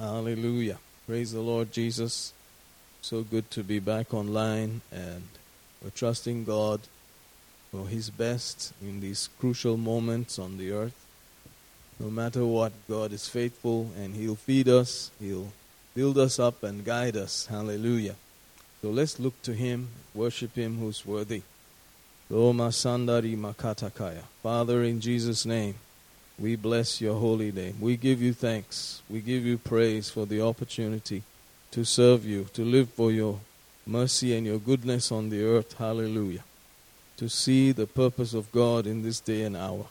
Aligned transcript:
Hallelujah. 0.00 0.78
Praise 1.06 1.32
the 1.32 1.40
Lord 1.40 1.72
Jesus. 1.72 2.32
So 3.02 3.22
good 3.22 3.50
to 3.50 3.62
be 3.62 3.80
back 3.80 4.14
online, 4.14 4.80
and 4.90 5.24
we're 5.84 5.90
trusting 5.90 6.44
God 6.44 6.80
for 7.70 7.86
His 7.86 8.08
best 8.08 8.72
in 8.80 9.00
these 9.00 9.28
crucial 9.38 9.76
moments 9.76 10.38
on 10.38 10.56
the 10.56 10.72
earth. 10.72 10.94
No 11.98 12.08
matter 12.08 12.46
what, 12.46 12.72
God 12.88 13.12
is 13.12 13.28
faithful, 13.28 13.90
and 13.94 14.14
He'll 14.14 14.36
feed 14.36 14.68
us, 14.68 15.10
He'll 15.20 15.52
build 15.94 16.16
us 16.16 16.38
up, 16.38 16.62
and 16.62 16.82
guide 16.82 17.18
us. 17.18 17.44
Hallelujah. 17.50 18.14
So 18.80 18.88
let's 18.88 19.20
look 19.20 19.42
to 19.42 19.52
Him, 19.52 19.88
worship 20.14 20.54
Him 20.54 20.78
who's 20.78 21.04
worthy. 21.04 21.42
Roma 22.30 22.68
Sandari 22.68 23.36
Makatakaya. 23.36 24.22
Father, 24.42 24.82
in 24.82 24.98
Jesus' 24.98 25.44
name. 25.44 25.74
We 26.40 26.56
bless 26.56 27.02
your 27.02 27.20
holy 27.20 27.52
name. 27.52 27.76
We 27.80 27.98
give 27.98 28.22
you 28.22 28.32
thanks. 28.32 29.02
We 29.10 29.20
give 29.20 29.44
you 29.44 29.58
praise 29.58 30.08
for 30.08 30.24
the 30.24 30.40
opportunity 30.40 31.22
to 31.70 31.84
serve 31.84 32.24
you, 32.24 32.46
to 32.54 32.64
live 32.64 32.88
for 32.88 33.12
your 33.12 33.40
mercy 33.86 34.34
and 34.34 34.46
your 34.46 34.58
goodness 34.58 35.12
on 35.12 35.28
the 35.28 35.44
earth. 35.44 35.76
Hallelujah. 35.76 36.42
To 37.18 37.28
see 37.28 37.72
the 37.72 37.86
purpose 37.86 38.32
of 38.32 38.50
God 38.52 38.86
in 38.86 39.02
this 39.02 39.20
day 39.20 39.42
and 39.42 39.54
hour. 39.54 39.84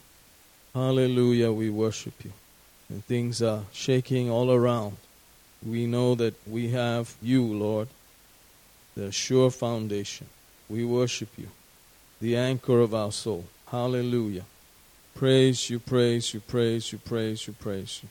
Hallelujah. 0.73 1.51
We 1.51 1.69
worship 1.69 2.25
you. 2.25 2.31
And 2.89 3.05
things 3.05 3.43
are 3.43 3.65
shaking 3.71 4.31
all 4.31 4.51
around. 4.51 4.97
We 5.63 5.85
know 5.85 6.15
that 6.15 6.33
we 6.47 6.69
have 6.69 7.13
you, 7.21 7.43
Lord, 7.43 7.89
the 8.95 9.11
sure 9.11 9.51
foundation. 9.51 10.25
We 10.67 10.83
worship 10.83 11.29
you, 11.37 11.49
the 12.19 12.35
anchor 12.37 12.79
of 12.79 12.95
our 12.95 13.11
soul. 13.11 13.45
Hallelujah. 13.67 14.45
Praise 15.19 15.69
you, 15.69 15.79
praise 15.79 16.33
you, 16.33 16.39
praise 16.39 16.93
you, 16.93 16.97
praise 16.97 17.45
you, 17.45 17.51
praise 17.51 17.99
you. 18.01 18.07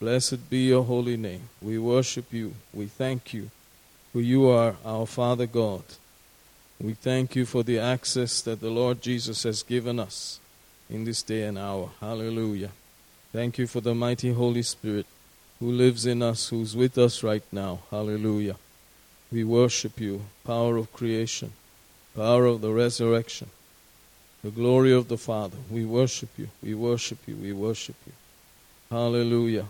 Blessed 0.00 0.50
be 0.50 0.66
your 0.66 0.82
holy 0.82 1.16
name. 1.16 1.48
We 1.60 1.78
worship 1.78 2.32
you. 2.32 2.54
We 2.74 2.86
thank 2.86 3.32
you 3.32 3.48
for 4.12 4.20
you 4.20 4.48
are 4.48 4.74
our 4.84 5.06
Father 5.06 5.46
God. 5.46 5.84
We 6.80 6.94
thank 6.94 7.36
you 7.36 7.46
for 7.46 7.62
the 7.62 7.78
access 7.78 8.40
that 8.40 8.60
the 8.60 8.70
Lord 8.70 9.00
Jesus 9.00 9.44
has 9.44 9.62
given 9.62 10.00
us 10.00 10.40
in 10.90 11.04
this 11.04 11.22
day 11.22 11.44
and 11.44 11.56
hour. 11.56 11.90
Hallelujah. 12.00 12.70
Thank 13.32 13.58
you 13.58 13.68
for 13.68 13.80
the 13.80 13.94
mighty 13.94 14.32
Holy 14.32 14.62
Spirit 14.62 15.06
who 15.60 15.70
lives 15.70 16.06
in 16.06 16.22
us, 16.22 16.48
who's 16.48 16.74
with 16.74 16.98
us 16.98 17.22
right 17.22 17.44
now. 17.52 17.82
Hallelujah. 17.88 18.56
We 19.30 19.44
worship 19.44 20.00
you, 20.00 20.22
power 20.44 20.76
of 20.76 20.92
creation, 20.92 21.52
power 22.16 22.46
of 22.46 22.62
the 22.62 22.72
resurrection 22.72 23.48
the 24.42 24.50
glory 24.50 24.92
of 24.92 25.08
the 25.08 25.16
Father. 25.16 25.56
We 25.70 25.84
worship 25.84 26.30
you. 26.36 26.48
We 26.62 26.74
worship 26.74 27.18
you. 27.26 27.36
We 27.36 27.52
worship 27.52 27.96
you. 28.06 28.12
Hallelujah. 28.90 29.66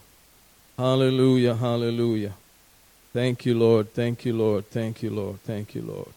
Hallelujah. 0.78 1.54
Hallelujah. 1.54 2.32
Thank 3.12 3.44
you, 3.44 3.58
Lord. 3.58 3.92
Thank 3.92 4.24
you, 4.24 4.32
Lord. 4.32 4.70
Thank 4.70 5.02
you, 5.02 5.10
Lord. 5.10 5.42
Thank 5.42 5.74
you, 5.74 5.82
Lord. 5.82 6.08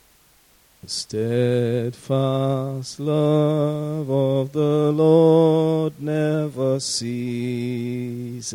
The 0.82 0.90
steadfast 0.90 3.00
love 3.00 4.10
of 4.10 4.54
the 4.54 4.92
Lord 4.92 6.02
never 6.02 6.80
ceases. 6.80 8.54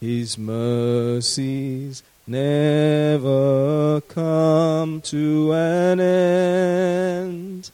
His 0.00 0.36
mercies 0.36 2.02
never 2.26 4.02
come 4.02 5.00
to 5.02 5.52
an 5.54 6.00
end. 6.00 7.70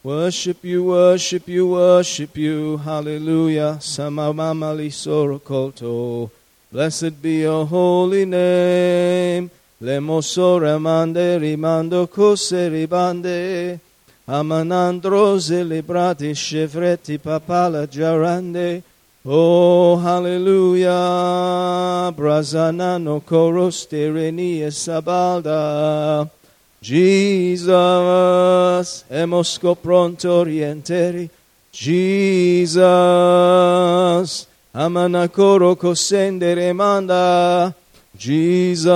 Worship 0.02 0.62
you, 0.64 0.84
worship 0.84 1.48
you, 1.48 1.68
worship 1.68 2.36
you. 2.36 2.76
Hallelujah. 2.76 3.78
Samamamali 3.80 4.90
sorokoto. 4.92 6.30
Blessed 6.76 7.16
be 7.22 7.40
your 7.40 7.64
holy 7.64 8.26
name. 8.26 9.50
Lemoso 9.80 10.58
remande 10.60 11.38
rimando 11.40 12.06
cose 12.06 12.68
ribande. 12.68 13.80
Amanandro 14.28 15.38
celebrati 15.40 16.34
chevretti 16.34 17.18
papala 17.18 17.86
jarande. 17.88 18.82
Oh, 19.24 19.96
hallelujah. 19.96 20.90
Brazanano 22.14 23.22
coros 23.24 23.86
terenia 23.88 24.70
sabalda. 24.70 26.28
Jesus, 26.82 27.72
emosco 29.08 29.74
pronto 29.74 30.28
orienteri. 30.44 31.30
Jesus, 31.72 32.76
Amanakoro 34.76 35.74
kosendere 35.74 36.74
manda. 36.76 37.74
Jesus, 38.14 38.92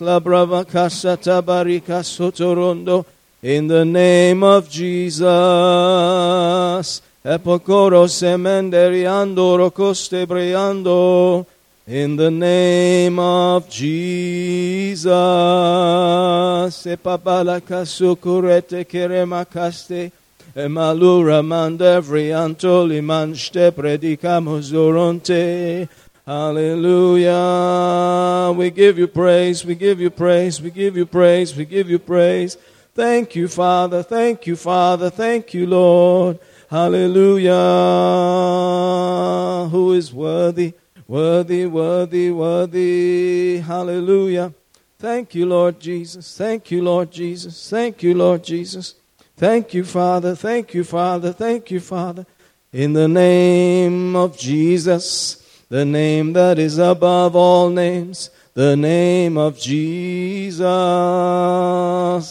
la 0.00 0.18
brava 0.18 0.64
casa 0.64 1.16
tabarica 1.16 2.02
sotorondo. 2.02 3.04
In 3.44 3.68
the 3.68 3.84
name 3.84 4.42
of 4.42 4.68
Jesus. 4.68 5.28
Epokoro 7.24 8.08
semenderiando 8.08 9.56
rocoste 9.56 10.26
breando. 10.26 11.46
In 11.86 12.16
the 12.16 12.32
name 12.32 13.20
of 13.20 13.68
Jesus. 13.70 15.06
Epapala 16.86 17.60
casucurete 17.60 18.84
keremakaste. 18.84 20.10
Emalura 20.56 21.42
mandevri 21.42 22.30
antoli 22.30 23.00
manste 23.02 23.72
predicamos 23.72 24.70
durante. 24.70 25.88
Hallelujah. 26.24 27.32
We 28.56 28.70
give 28.70 28.96
you 28.98 29.08
praise, 29.08 29.64
we 29.64 29.74
give 29.74 30.00
you 30.00 30.10
praise, 30.10 30.62
we 30.62 30.70
give 30.70 30.96
you 30.96 31.06
praise, 31.06 31.56
we 31.56 31.64
give 31.64 31.90
you 31.90 31.98
praise. 31.98 32.56
Thank 32.94 33.34
you, 33.34 33.48
Father. 33.48 34.04
Thank 34.04 34.46
you, 34.46 34.54
Father. 34.54 35.10
Thank 35.10 35.54
you, 35.54 35.66
Lord. 35.66 36.38
Hallelujah. 36.70 37.52
Who 39.70 39.92
is 39.92 40.14
worthy, 40.14 40.74
worthy, 41.08 41.66
worthy, 41.66 42.30
worthy. 42.30 43.58
Hallelujah. 43.58 44.54
Thank 45.00 45.34
you, 45.34 45.46
Lord 45.46 45.80
Jesus. 45.80 46.38
Thank 46.38 46.70
you, 46.70 46.80
Lord 46.82 47.10
Jesus. 47.10 47.68
Thank 47.68 48.04
you, 48.04 48.14
Lord 48.14 48.44
Jesus. 48.44 48.94
Thank 49.36 49.74
you, 49.74 49.84
Father. 49.84 50.36
Thank 50.36 50.74
you, 50.74 50.84
Father. 50.84 51.32
Thank 51.32 51.70
you, 51.70 51.80
Father. 51.80 52.24
In 52.72 52.92
the 52.92 53.08
name 53.08 54.14
of 54.16 54.38
Jesus, 54.38 55.64
the 55.68 55.84
name 55.84 56.32
that 56.34 56.58
is 56.58 56.78
above 56.78 57.34
all 57.36 57.68
names, 57.70 58.30
the 58.54 58.76
name 58.76 59.36
of 59.36 59.58
Jesus. 59.58 60.64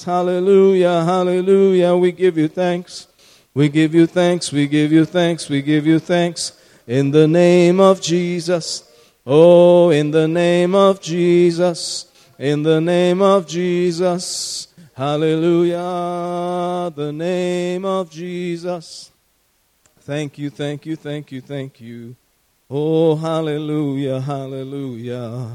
Hallelujah, 0.04 1.04
hallelujah. 1.04 1.96
We 1.96 2.12
give 2.14 2.38
you 2.38 2.48
thanks. 2.48 3.08
We 3.54 3.70
give 3.70 3.94
you 3.94 4.08
thanks. 4.08 4.52
We 4.52 4.68
give 4.68 4.92
you 4.92 5.06
thanks. 5.06 5.50
We 5.50 5.62
give 5.62 5.86
you 5.86 6.00
thanks. 6.00 6.54
In 6.88 7.12
the 7.12 7.28
name 7.28 7.80
of 7.80 8.02
Jesus. 8.02 8.90
Oh, 9.26 9.90
in 9.90 10.12
the 10.12 10.28
name 10.28 10.74
of 10.74 11.02
Jesus. 11.02 12.08
In 12.40 12.64
the 12.64 12.82
name 12.82 13.22
of 13.22 13.48
Jesus. 13.48 14.73
Hallelujah. 14.96 16.92
The 16.96 17.12
name 17.12 17.84
of 17.84 18.12
Jesus. 18.12 19.10
Thank 20.02 20.38
you, 20.38 20.52
thank 20.52 20.86
you, 20.86 20.96
thank 20.96 21.32
you, 21.32 21.42
thank 21.42 21.82
you. 21.82 22.16
Oh, 22.70 23.16
hallelujah, 23.16 24.22
hallelujah. 24.22 25.50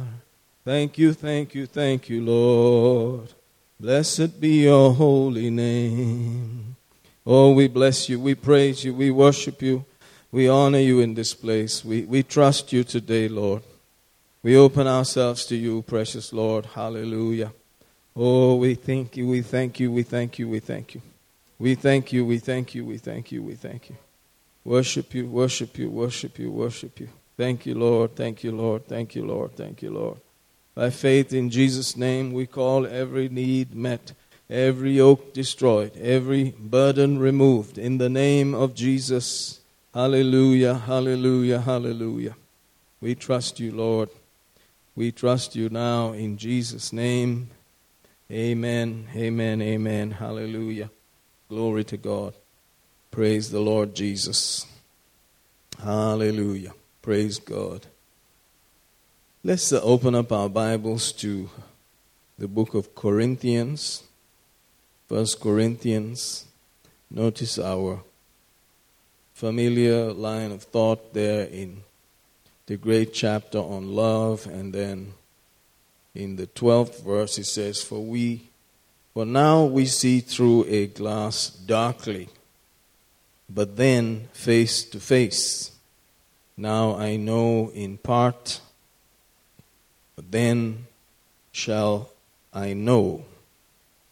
Thank 0.65 0.99
you, 0.99 1.13
thank 1.13 1.55
you, 1.55 1.67
thank 1.67 2.09
you, 2.09 2.21
Lord. 2.23 3.33
Blessed 3.79 4.41
be 4.41 4.65
your 4.65 4.93
holy 4.93 5.51
name. 5.51 6.75
Oh, 7.25 7.53
we 7.53 7.69
bless 7.69 8.09
you, 8.09 8.19
we 8.19 8.35
praise 8.35 8.83
you, 8.85 8.93
we 8.93 9.13
worship 9.13 9.63
you, 9.63 9.85
we 10.33 10.49
honor 10.49 10.79
you 10.79 10.99
in 10.99 11.15
this 11.15 11.33
place. 11.33 11.85
We, 11.85 12.03
we 12.03 12.25
trust 12.25 12.73
you 12.73 12.83
today, 12.83 13.29
Lord. 13.29 13.63
We 14.43 14.57
open 14.57 14.89
ourselves 14.89 15.45
to 15.47 15.57
you, 15.57 15.83
precious 15.83 16.33
Lord. 16.33 16.67
Hallelujah. 16.67 17.53
Oh, 18.21 18.57
we 18.57 18.75
thank 18.75 19.17
you, 19.17 19.29
we 19.29 19.43
thank 19.43 19.79
you, 19.79 19.93
we 19.93 20.03
thank 20.03 20.41
you, 20.41 20.49
we 20.49 20.59
thank 20.59 20.93
you. 20.93 21.03
We 21.57 21.77
thank 21.77 22.13
you, 22.13 22.27
we 22.27 22.39
thank 22.39 22.75
you, 22.75 22.85
we 22.85 22.99
thank 22.99 23.31
you, 23.31 23.45
we 23.45 23.55
thank 23.55 23.91
you. 23.91 23.97
Worship 24.65 25.15
you, 25.15 25.29
worship 25.29 25.79
you, 25.79 25.89
worship 25.89 26.37
you, 26.37 26.51
worship 26.51 26.99
you. 26.99 27.09
Thank 27.37 27.65
you, 27.65 27.77
Lord. 27.77 28.17
Thank 28.17 28.43
you, 28.43 28.51
Lord. 28.51 28.89
Thank 28.89 29.15
you, 29.15 29.25
Lord. 29.25 29.55
Thank 29.55 29.83
you, 29.83 29.93
Lord. 29.93 30.19
By 30.75 30.91
faith 30.91 31.33
in 31.33 31.49
Jesus' 31.49 31.97
name, 31.97 32.33
we 32.33 32.49
call 32.49 32.89
every 32.89 33.29
need 33.29 33.73
met, 33.73 34.15
every 34.51 34.97
yoke 34.97 35.33
destroyed, 35.33 35.97
every 35.97 36.57
burden 36.59 37.21
removed. 37.21 37.79
In 37.79 37.99
the 37.99 38.09
name 38.09 38.53
of 38.53 38.75
Jesus. 38.75 39.61
Hallelujah, 39.95 40.75
hallelujah, 40.75 41.61
hallelujah. 41.61 42.35
We 43.01 43.15
trust 43.15 43.61
you, 43.61 43.71
Lord. 43.71 44.09
We 44.97 45.13
trust 45.13 45.55
you 45.55 45.69
now 45.69 46.11
in 46.11 46.37
Jesus' 46.37 46.93
name. 46.93 47.51
Amen, 48.31 49.09
amen, 49.17 49.63
amen. 49.63 50.11
Hallelujah. 50.11 50.91
Glory 51.49 51.83
to 51.85 51.97
God. 51.97 52.35
Praise 53.11 53.51
the 53.51 53.61
Lord 53.61 53.95
Jesus. 53.95 54.67
Hallelujah. 55.83 56.75
Praise 57.01 57.39
God. 57.39 57.87
Let's 59.43 59.73
uh, 59.73 59.81
open 59.83 60.15
up 60.15 60.31
our 60.31 60.51
Bibles 60.51 61.11
to 61.13 61.49
the 62.39 62.49
book 62.49 62.75
of 62.75 62.95
Corinthians. 62.95 64.03
First 65.09 65.41
Corinthians. 65.41 66.45
Notice 67.11 67.59
our 67.59 68.03
familiar 69.33 70.13
line 70.13 70.53
of 70.53 70.65
thought 70.65 71.15
there 71.15 71.47
in 71.47 71.83
the 72.67 72.77
great 72.77 73.15
chapter 73.15 73.57
on 73.57 73.95
love, 73.95 74.47
and 74.47 74.75
then 74.75 75.15
in 76.15 76.37
the 76.37 76.47
12th 76.47 77.05
verse 77.05 77.39
it 77.39 77.47
says, 77.47 77.83
For 77.83 78.01
we, 78.01 78.49
for 79.15 79.25
now 79.25 79.65
we 79.65 79.87
see 79.87 80.21
through 80.21 80.65
a 80.67 80.87
glass 80.87 81.49
darkly, 81.51 82.29
but 83.49 83.77
then 83.77 84.29
face 84.33 84.85
to 84.85 85.01
face. 85.01 85.73
Now 86.57 86.97
I 86.97 87.17
know 87.17 87.71
in 87.73 87.99
part, 87.99 88.61
but 90.17 90.31
then 90.31 90.87
shall 91.53 92.11
I 92.53 92.73
know, 92.73 93.25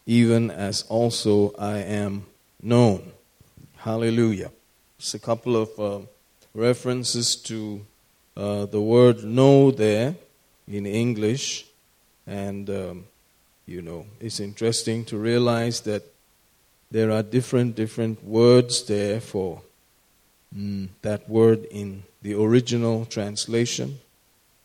even 0.07 0.51
as 0.51 0.83
also 0.89 1.53
I 1.59 1.79
am 1.79 2.27
known. 2.63 3.13
Hallelujah. 3.79 4.51
It's 4.99 5.15
a 5.15 5.19
couple 5.19 5.57
of 5.57 5.79
uh, 5.79 6.07
references 6.55 7.37
to 7.37 7.85
uh, 8.37 8.67
the 8.67 8.81
word 8.81 9.25
know 9.25 9.71
there 9.71 10.15
in 10.67 10.87
English. 10.87 11.66
And, 12.27 12.69
um, 12.71 13.05
you 13.67 13.83
know, 13.83 14.07
it's 14.21 14.41
interesting 14.41 15.05
to 15.07 15.17
realize 15.17 15.81
that 15.83 16.03
there 16.91 17.11
are 17.11 17.23
different, 17.23 17.75
different 17.75 18.25
words 18.25 18.85
there 18.85 19.21
for 19.21 19.63
mm, 20.57 20.89
that 21.03 21.29
word 21.29 21.65
in 21.71 22.05
the 22.23 22.35
original 22.35 23.05
translation. 23.05 23.99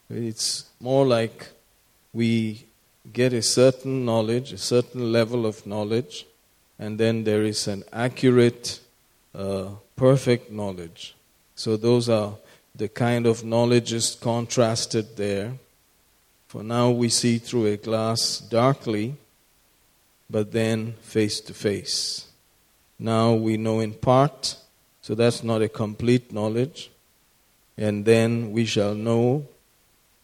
It's 0.09 0.65
more 0.79 1.05
like 1.05 1.49
we 2.13 2.65
get 3.11 3.33
a 3.33 3.41
certain 3.41 4.05
knowledge, 4.05 4.53
a 4.53 4.57
certain 4.57 5.11
level 5.11 5.45
of 5.45 5.65
knowledge, 5.65 6.25
and 6.77 6.99
then 6.99 7.23
there 7.23 7.43
is 7.43 7.67
an 7.67 7.83
accurate, 7.93 8.79
uh, 9.33 9.69
perfect 9.95 10.51
knowledge. 10.51 11.15
So 11.55 11.77
those 11.77 12.09
are 12.09 12.33
the 12.75 12.89
kind 12.89 13.25
of 13.25 13.43
knowledge 13.43 13.93
contrasted 14.19 15.17
there. 15.17 15.53
For 16.51 16.63
now 16.63 16.89
we 16.89 17.07
see 17.07 17.37
through 17.37 17.67
a 17.67 17.77
glass 17.77 18.39
darkly, 18.39 19.15
but 20.29 20.51
then 20.51 20.95
face 21.01 21.39
to 21.39 21.53
face. 21.53 22.27
Now 22.99 23.35
we 23.35 23.55
know 23.55 23.79
in 23.79 23.93
part, 23.93 24.57
so 25.01 25.15
that's 25.15 25.45
not 25.45 25.61
a 25.61 25.69
complete 25.69 26.33
knowledge. 26.33 26.91
And 27.77 28.03
then 28.03 28.51
we 28.51 28.65
shall 28.65 28.93
know 28.93 29.45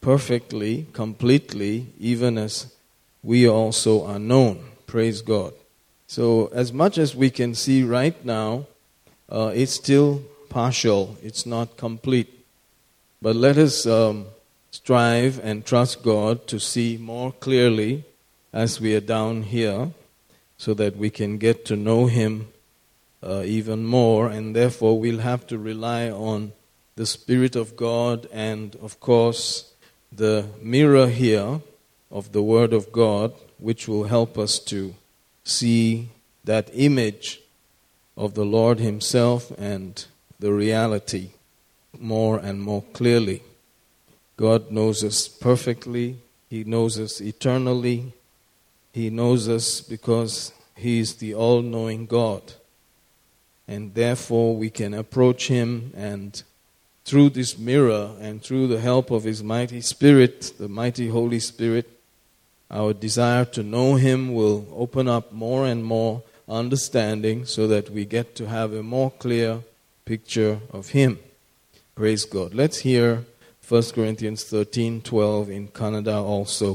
perfectly, 0.02 0.86
completely, 0.92 1.86
even 1.98 2.36
as 2.36 2.74
we 3.22 3.48
also 3.48 4.04
are 4.04 4.18
known. 4.18 4.72
Praise 4.86 5.22
God. 5.22 5.54
So, 6.08 6.50
as 6.52 6.74
much 6.74 6.98
as 6.98 7.16
we 7.16 7.30
can 7.30 7.54
see 7.54 7.82
right 7.82 8.22
now, 8.22 8.66
uh, 9.30 9.52
it's 9.54 9.72
still 9.72 10.22
partial, 10.50 11.16
it's 11.22 11.46
not 11.46 11.78
complete. 11.78 12.28
But 13.22 13.34
let 13.34 13.56
us 13.56 13.86
um, 13.86 14.26
strive 14.70 15.40
and 15.42 15.64
trust 15.64 16.02
God 16.02 16.46
to 16.48 16.58
see 16.58 16.96
more 16.96 17.32
clearly 17.32 18.04
as 18.52 18.80
we 18.80 18.94
are 18.94 19.00
down 19.00 19.42
here 19.42 19.90
so 20.56 20.74
that 20.74 20.96
we 20.96 21.10
can 21.10 21.38
get 21.38 21.64
to 21.66 21.76
know 21.76 22.06
Him 22.06 22.48
uh, 23.22 23.42
even 23.44 23.84
more, 23.84 24.28
and 24.28 24.54
therefore 24.54 24.98
we'll 24.98 25.20
have 25.20 25.46
to 25.48 25.58
rely 25.58 26.10
on 26.10 26.52
the 26.96 27.06
Spirit 27.06 27.56
of 27.56 27.76
God 27.76 28.28
and, 28.32 28.76
of 28.76 29.00
course, 29.00 29.72
the 30.12 30.46
mirror 30.60 31.06
here 31.06 31.60
of 32.10 32.32
the 32.32 32.42
Word 32.42 32.72
of 32.72 32.92
God, 32.92 33.32
which 33.58 33.86
will 33.86 34.04
help 34.04 34.38
us 34.38 34.58
to 34.60 34.94
see 35.44 36.08
that 36.44 36.70
image 36.72 37.40
of 38.16 38.34
the 38.34 38.44
Lord 38.44 38.80
Himself 38.80 39.52
and 39.58 40.04
the 40.38 40.52
reality 40.52 41.30
more 41.98 42.38
and 42.38 42.60
more 42.62 42.82
clearly. 42.92 43.42
God 44.38 44.70
knows 44.70 45.02
us 45.02 45.26
perfectly, 45.26 46.16
He 46.48 46.62
knows 46.62 46.96
us 46.96 47.20
eternally, 47.20 48.12
He 48.92 49.10
knows 49.10 49.48
us 49.48 49.80
because 49.80 50.52
He 50.76 51.00
is 51.00 51.16
the 51.16 51.34
all 51.34 51.60
knowing 51.60 52.06
God. 52.06 52.52
And 53.66 53.94
therefore, 53.94 54.54
we 54.56 54.70
can 54.70 54.94
approach 54.94 55.48
Him 55.48 55.92
and 55.96 56.40
through 57.04 57.30
this 57.30 57.58
mirror 57.58 58.12
and 58.20 58.40
through 58.40 58.68
the 58.68 58.80
help 58.80 59.10
of 59.10 59.24
His 59.24 59.42
mighty 59.42 59.80
Spirit, 59.80 60.52
the 60.56 60.68
mighty 60.68 61.08
Holy 61.08 61.40
Spirit, 61.40 61.90
our 62.70 62.92
desire 62.92 63.44
to 63.46 63.64
know 63.64 63.96
Him 63.96 64.32
will 64.32 64.68
open 64.72 65.08
up 65.08 65.32
more 65.32 65.66
and 65.66 65.84
more 65.84 66.22
understanding 66.48 67.44
so 67.44 67.66
that 67.66 67.90
we 67.90 68.04
get 68.04 68.36
to 68.36 68.46
have 68.46 68.72
a 68.72 68.84
more 68.84 69.10
clear 69.10 69.62
picture 70.04 70.60
of 70.70 70.90
Him. 70.90 71.18
Praise 71.96 72.24
God. 72.24 72.54
Let's 72.54 72.78
hear 72.78 73.24
1 73.69 73.93
Corinthians 73.97 74.41
13:12 74.53 75.49
in 75.57 75.63
Kannada 75.79 76.17
also. 76.33 76.69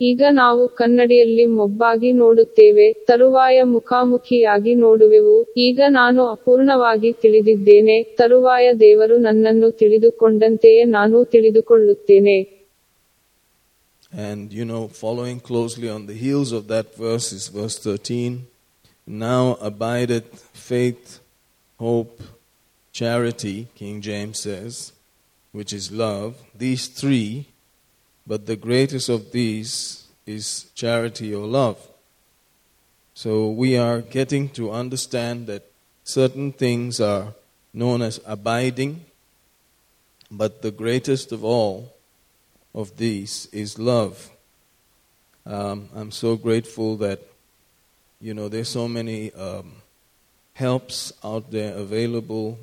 ಈಗ 0.00 0.22
ನಾವು 0.30 0.68
ಕನ್ನಡಿಯಲ್ಲಿ 0.80 1.44
ಮೊಬ್ಬಾಗಿ 1.60 2.10
ನೋಡುತ್ತೇವೆ 2.22 2.84
ತರುವಾಯ 3.08 3.62
ಮುಖಾಮುಖಿಯಾಗಿ 3.72 4.74
ನೋಡುವೆವು 4.84 5.34
ಈಗ 5.66 5.80
ನಾನು 5.88 6.20
ಅಪೂರ್ಣವಾಗಿ 6.34 7.12
ತಿಳಿದಿದ್ದೇನೆ 7.22 7.96
ತರುವಾಯ 8.18 8.66
ದೇವರು 8.84 9.16
ನನ್ನನ್ನು 9.18 9.70
ತಿಳಿದುಕೊಂಡಂತೆಯೇ 9.80 10.84
ನಾನು 10.98 11.24
ತಿಳಿದುಕೊಳ್ಳುತ್ತೇನೆ 11.34 12.38
And 14.28 14.52
you 14.52 14.64
know, 14.64 14.88
following 14.88 15.38
closely 15.40 15.88
on 15.88 16.06
the 16.06 16.14
heels 16.14 16.50
of 16.52 16.62
that 16.68 16.96
verse 16.96 17.30
is 17.32 17.48
verse 17.48 17.76
13. 17.78 18.46
Now 19.06 19.58
abideth 19.60 20.30
faith, 20.68 21.20
hope, 21.80 22.22
charity, 22.94 23.68
King 23.74 24.00
James 24.00 24.40
says, 24.40 24.92
which 25.53 25.71
is 25.71 25.89
love. 25.89 26.35
These 26.53 26.87
three, 26.87 27.47
but 28.27 28.45
the 28.45 28.57
greatest 28.57 29.07
of 29.07 29.31
these 29.31 30.05
is 30.25 30.65
charity 30.75 31.33
or 31.33 31.47
love. 31.47 31.77
So 33.13 33.49
we 33.49 33.77
are 33.77 34.01
getting 34.01 34.49
to 34.49 34.71
understand 34.71 35.47
that 35.47 35.63
certain 36.03 36.51
things 36.51 36.99
are 36.99 37.33
known 37.73 38.01
as 38.01 38.19
abiding, 38.25 39.05
but 40.29 40.61
the 40.61 40.71
greatest 40.71 41.31
of 41.31 41.43
all 41.43 41.93
of 42.73 42.97
these 42.97 43.47
is 43.51 43.77
love. 43.77 44.31
Um, 45.45 45.89
I'm 45.95 46.11
so 46.11 46.35
grateful 46.35 46.97
that, 46.97 47.21
you 48.19 48.33
know, 48.33 48.49
there's 48.49 48.69
so 48.69 48.87
many 48.87 49.31
um, 49.33 49.73
helps 50.53 51.13
out 51.23 51.51
there 51.51 51.75
available. 51.75 52.57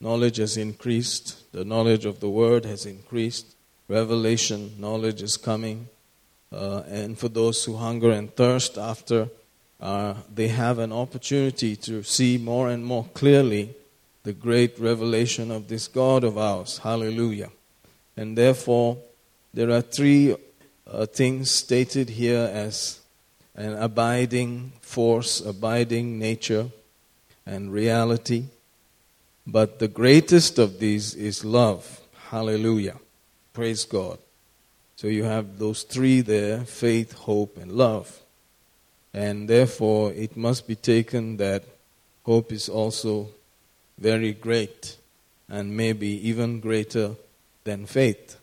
Knowledge 0.00 0.36
has 0.36 0.56
increased, 0.56 1.50
the 1.52 1.64
knowledge 1.64 2.04
of 2.04 2.20
the 2.20 2.28
Word 2.28 2.64
has 2.64 2.86
increased, 2.86 3.54
revelation 3.88 4.74
knowledge 4.78 5.22
is 5.22 5.36
coming. 5.36 5.88
Uh, 6.52 6.82
and 6.88 7.18
for 7.18 7.28
those 7.28 7.64
who 7.64 7.76
hunger 7.76 8.10
and 8.10 8.34
thirst 8.34 8.78
after, 8.78 9.28
uh, 9.80 10.14
they 10.32 10.48
have 10.48 10.78
an 10.78 10.92
opportunity 10.92 11.76
to 11.76 12.02
see 12.02 12.38
more 12.38 12.70
and 12.70 12.84
more 12.84 13.04
clearly 13.14 13.74
the 14.22 14.32
great 14.32 14.78
revelation 14.78 15.50
of 15.50 15.68
this 15.68 15.88
God 15.88 16.24
of 16.24 16.38
ours. 16.38 16.78
Hallelujah. 16.78 17.50
And 18.16 18.36
therefore, 18.36 18.98
there 19.52 19.70
are 19.70 19.82
three 19.82 20.36
uh, 20.86 21.06
things 21.06 21.50
stated 21.50 22.10
here 22.10 22.50
as 22.52 23.00
an 23.54 23.74
abiding 23.74 24.72
force, 24.80 25.40
abiding 25.40 26.18
nature. 26.18 26.70
and 27.46 27.72
reality. 27.72 28.44
But 29.46 29.78
the 29.78 29.88
greatest 29.88 30.58
of 30.58 30.80
these 30.80 31.14
is 31.14 31.44
love. 31.44 32.00
Hallelujah. 32.30 32.96
Praise 33.52 33.84
God. 33.84 34.18
So 34.96 35.06
you 35.06 35.24
have 35.24 35.58
those 35.58 35.82
three 35.84 36.20
there 36.20 36.64
faith, 36.64 37.12
hope, 37.12 37.56
and 37.56 37.72
love. 37.72 38.20
And 39.14 39.48
therefore, 39.48 40.12
it 40.12 40.36
must 40.36 40.66
be 40.66 40.74
taken 40.74 41.36
that 41.36 41.64
hope 42.24 42.50
is 42.50 42.68
also 42.68 43.28
very 43.98 44.32
great 44.32 44.96
and 45.48 45.76
maybe 45.76 46.28
even 46.28 46.60
greater 46.60 47.14
than 47.64 47.86
faith. 47.86 48.36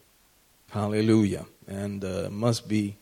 Hallelujah. 0.72 1.46
And 1.68 2.04
uh, 2.04 2.30
must 2.32 2.68
be 2.70 2.96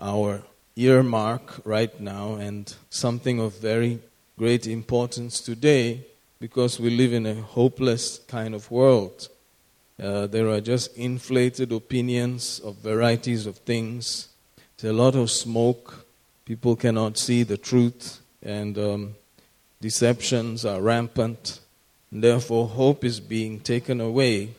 our 0.00 0.42
earmark 0.76 1.60
right 1.64 2.00
now 2.00 2.34
and 2.34 2.72
something 2.90 3.40
of 3.40 3.58
very 3.58 3.98
great 4.38 4.66
importance 4.66 5.40
today 5.40 6.06
because 6.40 6.80
we 6.80 6.88
live 6.88 7.12
in 7.12 7.26
a 7.26 7.34
hopeless 7.34 8.18
kind 8.26 8.54
of 8.54 8.70
world. 8.70 9.28
Uh, 10.02 10.26
there 10.26 10.48
are 10.48 10.60
just 10.62 10.96
inflated 10.96 11.70
opinions 11.70 12.58
of 12.60 12.76
varieties 12.76 13.44
of 13.44 13.58
things. 13.58 14.28
There's 14.78 14.94
a 14.94 14.96
lot 14.96 15.14
of 15.14 15.30
smoke. 15.30 16.06
People 16.46 16.76
cannot 16.76 17.18
see 17.18 17.42
the 17.42 17.58
truth, 17.58 18.20
and 18.42 18.78
um, 18.78 19.14
deceptions 19.82 20.64
are 20.64 20.80
rampant. 20.80 21.60
And 22.10 22.24
therefore, 22.24 22.66
hope 22.68 23.04
is 23.04 23.20
being 23.20 23.60
taken 23.60 24.00
away, 24.00 24.54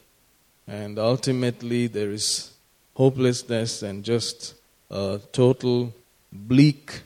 and 0.68 1.00
ultimately, 1.00 1.88
there 1.88 2.12
is 2.12 2.52
hopelessness 2.94 3.82
and 3.82 4.04
just 4.04 4.54
a 4.92 5.20
total 5.32 5.94
bleak 6.32 7.02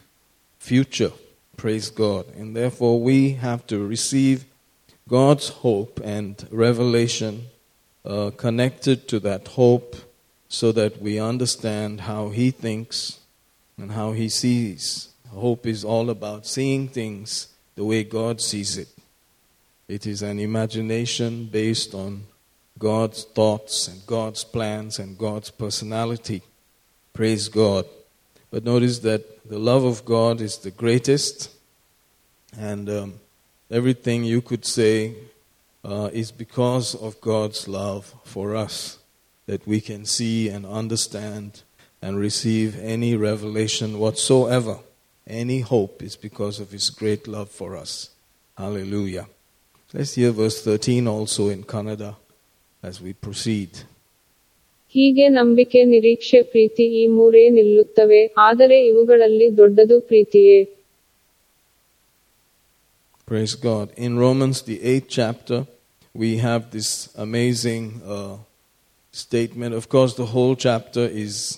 future. 0.59 1.13
Praise 1.55 1.89
God. 1.89 2.25
And 2.35 2.53
therefore, 2.53 2.99
we 2.99 3.31
have 3.31 3.65
to 3.67 3.79
receive 3.79 4.43
God's 5.07 5.49
hope 5.49 5.99
and 6.03 6.47
revelation 6.49 7.45
uh, 8.03 8.31
connected 8.35 9.07
to 9.09 9.19
that 9.19 9.49
hope 9.49 9.95
so 10.47 10.71
that 10.71 11.01
we 11.01 11.19
understand 11.19 12.01
how 12.01 12.29
He 12.29 12.49
thinks 12.49 13.19
and 13.77 13.91
how 13.91 14.13
He 14.13 14.29
sees. 14.29 15.09
Hope 15.29 15.67
is 15.67 15.85
all 15.85 16.09
about 16.09 16.47
seeing 16.47 16.87
things 16.87 17.49
the 17.75 17.83
way 17.83 18.03
God 18.03 18.41
sees 18.41 18.77
it. 18.77 18.87
It 19.87 20.07
is 20.07 20.23
an 20.23 20.39
imagination 20.39 21.45
based 21.45 21.93
on 21.93 22.23
God's 22.79 23.25
thoughts 23.25 23.87
and 23.87 24.05
God's 24.07 24.43
plans 24.43 24.97
and 24.97 25.17
God's 25.17 25.51
personality. 25.51 26.41
Praise 27.13 27.47
God. 27.47 27.85
But 28.49 28.63
notice 28.63 28.99
that 28.99 29.47
the 29.47 29.59
love 29.59 29.83
of 29.83 30.03
God 30.03 30.41
is 30.41 30.57
the 30.57 30.71
greatest, 30.71 31.51
and 32.57 32.89
um, 32.89 33.13
everything 33.70 34.24
you 34.24 34.40
could 34.42 34.64
say 34.64 35.14
uh, 35.84 36.10
is 36.12 36.30
because 36.32 36.94
of 36.94 37.20
God's 37.20 37.68
love 37.68 38.14
for 38.24 38.54
us 38.56 38.98
that 39.46 39.66
we 39.66 39.80
can 39.80 40.04
see 40.04 40.48
and 40.48 40.64
understand 40.66 41.62
and 42.02 42.18
receive 42.18 42.78
any 42.78 43.16
revelation 43.16 43.98
whatsoever. 43.98 44.78
Any 45.26 45.60
hope 45.60 46.02
is 46.02 46.16
because 46.16 46.60
of 46.60 46.70
His 46.70 46.90
great 46.90 47.28
love 47.28 47.50
for 47.50 47.76
us. 47.76 48.10
Hallelujah. 48.56 49.26
Let's 49.92 50.14
hear 50.14 50.30
verse 50.30 50.62
13 50.62 51.06
also 51.06 51.48
in 51.48 51.64
Kannada 51.64 52.16
as 52.82 53.00
we 53.00 53.12
proceed. 53.12 53.70
ಹೀಗೆ 54.94 55.24
ನಂಬಿಕೆ 55.38 55.80
ನಿರೀಕ್ಷೆ 55.90 56.38
ಪ್ರೀತಿ 56.52 56.84
ಈ 57.00 57.02
ಮೂರೇ 57.16 57.42
ನಿಲ್ಲುತ್ತವೆ 57.56 58.20
ಆದರೆ 58.46 58.76
ಇವುಗಳಲ್ಲಿ 58.88 59.48
ದೊಡ್ಡದು 59.56 59.96
ಪ್ರೀತಿಯೇ 60.00 60.56
Praise 63.25 63.55
God. 63.55 63.89
In 63.97 64.19
Romans, 64.19 64.61
the 64.61 64.83
eighth 64.83 65.07
chapter, 65.09 65.65
we 66.13 66.37
have 66.37 66.69
this 66.69 67.11
amazing 67.15 67.99
uh, 68.05 68.37
statement. 69.11 69.73
Of 69.73 69.89
course, 69.89 70.13
the 70.13 70.27
whole 70.27 70.55
chapter 70.55 70.99
is 70.99 71.57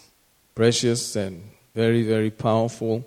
precious 0.55 1.17
and 1.17 1.43
very, 1.75 2.03
very 2.03 2.31
powerful. 2.31 3.05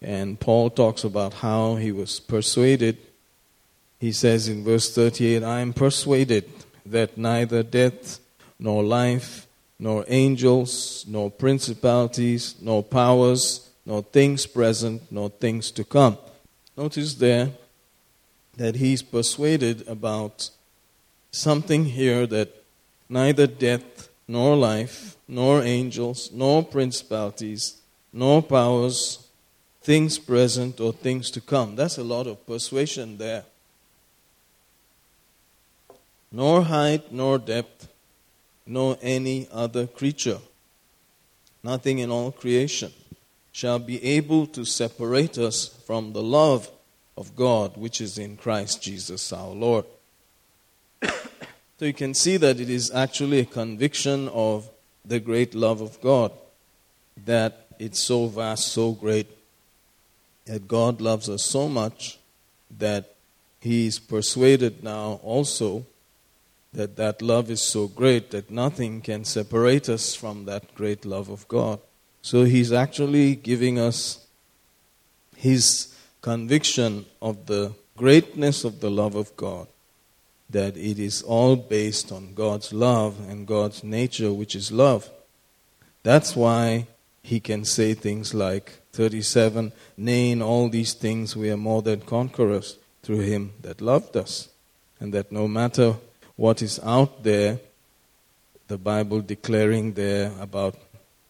And 0.00 0.38
Paul 0.38 0.70
talks 0.70 1.02
about 1.02 1.34
how 1.34 1.74
he 1.74 1.90
was 1.90 2.20
persuaded. 2.20 2.98
He 3.98 4.12
says 4.12 4.46
in 4.46 4.62
verse 4.62 4.94
38 4.94 5.42
I 5.42 5.58
am 5.58 5.72
persuaded 5.72 6.48
that 6.86 7.18
neither 7.18 7.64
death, 7.64 8.20
nor 8.60 8.84
life, 8.84 9.48
nor 9.76 10.04
angels, 10.06 11.04
nor 11.08 11.32
principalities, 11.32 12.54
nor 12.60 12.84
powers, 12.84 13.68
nor 13.84 14.02
things 14.02 14.46
present, 14.46 15.02
nor 15.10 15.30
things 15.30 15.72
to 15.72 15.82
come. 15.82 16.16
Notice 16.76 17.14
there 17.14 17.50
that 18.58 18.74
he's 18.74 19.02
persuaded 19.02 19.86
about 19.88 20.50
something 21.30 21.84
here 21.86 22.26
that 22.26 22.64
neither 23.08 23.46
death, 23.46 24.08
nor 24.26 24.56
life, 24.56 25.16
nor 25.28 25.62
angels, 25.62 26.30
nor 26.32 26.64
principalities, 26.64 27.78
nor 28.12 28.42
powers, 28.42 29.26
things 29.80 30.18
present 30.18 30.80
or 30.80 30.92
things 30.92 31.30
to 31.30 31.40
come. 31.40 31.76
That's 31.76 31.98
a 31.98 32.04
lot 32.04 32.26
of 32.26 32.44
persuasion 32.46 33.16
there. 33.16 33.44
Nor 36.32 36.64
height, 36.64 37.12
nor 37.12 37.38
depth, 37.38 37.88
nor 38.66 38.98
any 39.00 39.48
other 39.52 39.86
creature, 39.86 40.40
nothing 41.62 42.00
in 42.00 42.10
all 42.10 42.32
creation 42.32 42.92
shall 43.52 43.78
be 43.78 44.02
able 44.04 44.46
to 44.48 44.64
separate 44.64 45.38
us 45.38 45.68
from 45.86 46.12
the 46.12 46.22
love 46.22 46.68
of 47.18 47.34
God 47.34 47.76
which 47.76 48.00
is 48.00 48.16
in 48.16 48.36
Christ 48.36 48.80
Jesus 48.80 49.32
our 49.32 49.50
Lord. 49.50 49.84
so 51.02 51.84
you 51.84 51.92
can 51.92 52.14
see 52.14 52.36
that 52.36 52.60
it 52.60 52.70
is 52.70 52.92
actually 52.92 53.40
a 53.40 53.44
conviction 53.44 54.28
of 54.28 54.70
the 55.04 55.18
great 55.18 55.52
love 55.52 55.80
of 55.80 56.00
God, 56.00 56.30
that 57.26 57.66
it's 57.80 58.00
so 58.00 58.28
vast, 58.28 58.68
so 58.68 58.92
great, 58.92 59.26
that 60.46 60.68
God 60.68 61.00
loves 61.00 61.28
us 61.28 61.44
so 61.44 61.68
much 61.68 62.18
that 62.78 63.16
He 63.60 63.88
is 63.88 63.98
persuaded 63.98 64.84
now 64.84 65.18
also 65.24 65.84
that 66.72 66.96
that 66.96 67.20
love 67.20 67.50
is 67.50 67.62
so 67.62 67.88
great 67.88 68.30
that 68.30 68.50
nothing 68.50 69.00
can 69.00 69.24
separate 69.24 69.88
us 69.88 70.14
from 70.14 70.44
that 70.44 70.74
great 70.74 71.04
love 71.04 71.30
of 71.30 71.48
God. 71.48 71.80
So 72.22 72.44
He's 72.44 72.72
actually 72.72 73.34
giving 73.34 73.78
us 73.78 74.24
His 75.34 75.94
conviction 76.28 77.06
of 77.22 77.46
the 77.46 77.72
greatness 77.96 78.62
of 78.62 78.80
the 78.80 78.90
love 78.90 79.14
of 79.14 79.34
God, 79.34 79.66
that 80.50 80.76
it 80.76 80.98
is 80.98 81.22
all 81.22 81.56
based 81.56 82.12
on 82.12 82.34
God's 82.34 82.70
love 82.70 83.14
and 83.30 83.46
God's 83.46 83.82
nature, 83.82 84.30
which 84.30 84.54
is 84.54 84.70
love. 84.70 85.08
That's 86.02 86.36
why 86.36 86.86
he 87.22 87.40
can 87.40 87.64
say 87.64 87.94
things 87.94 88.34
like 88.34 88.66
37 88.92 89.72
Nay, 89.96 90.30
in 90.32 90.42
all 90.42 90.68
these 90.68 90.92
things 90.92 91.34
we 91.34 91.50
are 91.50 91.56
more 91.56 91.80
than 91.80 92.02
conquerors 92.02 92.76
through 93.02 93.20
him 93.20 93.54
that 93.62 93.80
loved 93.80 94.14
us. 94.14 94.50
And 95.00 95.14
that 95.14 95.32
no 95.32 95.48
matter 95.48 95.94
what 96.36 96.60
is 96.60 96.78
out 96.84 97.22
there, 97.22 97.58
the 98.66 98.76
Bible 98.76 99.22
declaring 99.22 99.94
there 99.94 100.30
about 100.38 100.74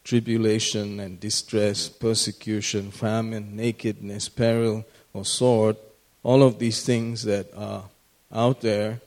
tribulation 0.03 0.99
and 0.99 1.19
distress, 1.19 1.89
persecution, 1.89 2.91
famine, 2.91 3.55
nakedness, 3.55 4.29
peril, 4.29 4.85
or 5.13 5.25
sword, 5.25 5.75
all 6.23 6.43
of 6.43 6.59
these 6.59 6.83
things 6.83 7.23
that 7.23 7.47
are 7.55 7.83
out 8.31 8.61
there 8.61 8.99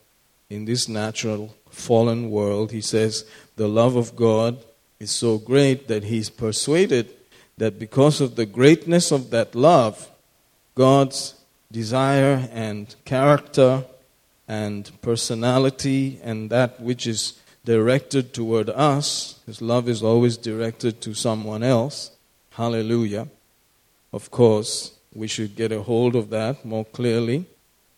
in 0.50 0.64
this 0.64 0.88
natural 0.88 1.54
fallen 1.70 2.30
world, 2.30 2.72
he 2.72 2.80
says 2.80 3.24
the 3.56 3.68
love 3.68 3.96
of 3.96 4.14
God 4.16 4.58
is 5.00 5.10
so 5.10 5.38
great 5.38 5.88
that 5.88 6.04
he's 6.04 6.30
persuaded 6.30 7.10
that 7.58 7.78
because 7.78 8.20
of 8.20 8.36
the 8.36 8.46
greatness 8.46 9.10
of 9.10 9.30
that 9.30 9.54
love, 9.54 10.10
God's 10.74 11.34
desire 11.70 12.48
and 12.52 12.94
character 13.04 13.84
and 14.46 14.90
personality 15.00 16.20
and 16.22 16.50
that 16.50 16.80
which 16.80 17.06
is 17.06 17.40
directed 17.64 18.34
toward 18.34 18.68
us, 18.70 19.40
His 19.46 19.62
love 19.62 19.88
is 19.88 20.02
always 20.02 20.36
directed 20.36 21.00
to 21.02 21.14
someone 21.14 21.62
else. 21.62 22.10
Hallelujah. 22.50 23.28
Of 24.12 24.30
course, 24.30 24.92
we 25.14 25.26
should 25.26 25.56
get 25.56 25.72
a 25.72 25.82
hold 25.82 26.16
of 26.16 26.30
that 26.30 26.64
more 26.64 26.84
clearly, 26.84 27.46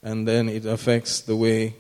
and 0.03 0.29
then 0.29 0.49
it 0.49 0.67
affects 0.67 1.21
the 1.21 1.37
way 1.37 1.75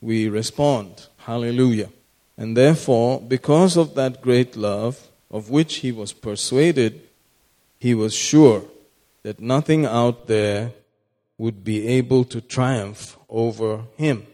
we 0.00 0.28
respond. 0.28 1.06
Hallelujah. 1.18 1.90
And 2.36 2.56
therefore, 2.56 3.20
because 3.20 3.76
of 3.76 3.94
that 3.94 4.20
great 4.20 4.56
love, 4.56 5.08
of 5.30 5.50
which 5.50 5.76
he 5.76 5.90
was 5.92 6.12
persuaded, 6.12 7.00
he 7.78 7.94
was 7.94 8.14
sure 8.14 8.64
that 9.22 9.40
nothing 9.40 9.84
out 9.84 10.26
there 10.26 10.72
would 11.38 11.64
be 11.64 11.86
able 11.88 12.24
to 12.24 12.40
triumph 12.40 13.18
over 13.28 13.82
him. 13.96 14.26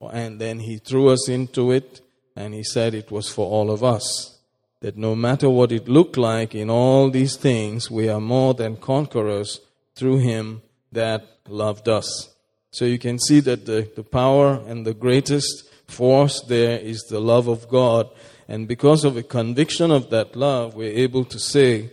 And 0.00 0.40
then 0.40 0.60
he 0.60 0.78
threw 0.78 1.08
us 1.08 1.28
into 1.28 1.70
it 1.72 2.00
and 2.40 2.54
he 2.54 2.64
said 2.64 2.94
it 2.94 3.10
was 3.10 3.28
for 3.28 3.46
all 3.46 3.70
of 3.70 3.84
us. 3.84 4.38
That 4.80 4.96
no 4.96 5.14
matter 5.14 5.50
what 5.50 5.72
it 5.72 5.88
looked 5.88 6.16
like 6.16 6.54
in 6.54 6.70
all 6.70 7.10
these 7.10 7.36
things, 7.36 7.90
we 7.90 8.08
are 8.08 8.20
more 8.20 8.54
than 8.54 8.76
conquerors 8.76 9.60
through 9.94 10.18
him 10.18 10.62
that 10.90 11.22
loved 11.48 11.88
us. 11.88 12.34
So 12.70 12.84
you 12.86 12.98
can 12.98 13.18
see 13.18 13.40
that 13.40 13.66
the, 13.66 13.90
the 13.94 14.02
power 14.02 14.62
and 14.66 14.86
the 14.86 14.94
greatest 14.94 15.70
force 15.86 16.40
there 16.48 16.78
is 16.78 17.02
the 17.02 17.20
love 17.20 17.46
of 17.46 17.68
God. 17.68 18.08
And 18.48 18.66
because 18.66 19.04
of 19.04 19.16
a 19.16 19.22
conviction 19.22 19.90
of 19.90 20.08
that 20.10 20.34
love, 20.34 20.74
we're 20.74 20.98
able 21.06 21.24
to 21.26 21.38
say, 21.38 21.90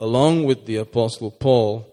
along 0.00 0.44
with 0.44 0.66
the 0.66 0.76
Apostle 0.76 1.30
Paul, 1.30 1.86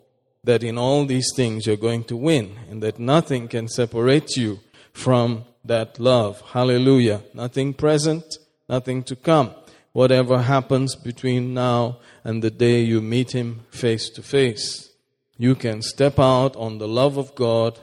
that 0.44 0.64
in 0.64 0.78
all 0.78 1.06
these 1.06 1.32
things 1.36 1.68
you're 1.68 1.78
going 1.78 2.06
to 2.06 2.18
win 2.18 2.58
and 2.70 2.82
that 2.82 2.98
nothing 2.98 3.48
can 3.48 3.68
separate 3.68 4.36
you 4.36 4.60
from 4.92 5.46
that 5.66 6.00
love. 6.00 6.42
Hallelujah. 6.42 7.22
Nothing 7.34 7.74
present, 7.74 8.38
nothing 8.68 9.04
to 9.04 9.16
come. 9.16 9.52
Whatever 9.94 10.40
happens 10.40 10.96
between 10.96 11.54
now 11.54 11.98
and 12.24 12.42
the 12.42 12.52
day 12.52 12.82
you 12.82 13.02
meet 13.02 13.32
Him 13.32 13.62
face 13.70 14.10
to 14.12 14.22
face, 14.22 14.90
you 15.38 15.56
can 15.56 15.82
step 15.82 16.20
out 16.20 16.56
on 16.56 16.78
the 16.78 16.88
love 16.88 17.18
of 17.18 17.36
God 17.36 17.80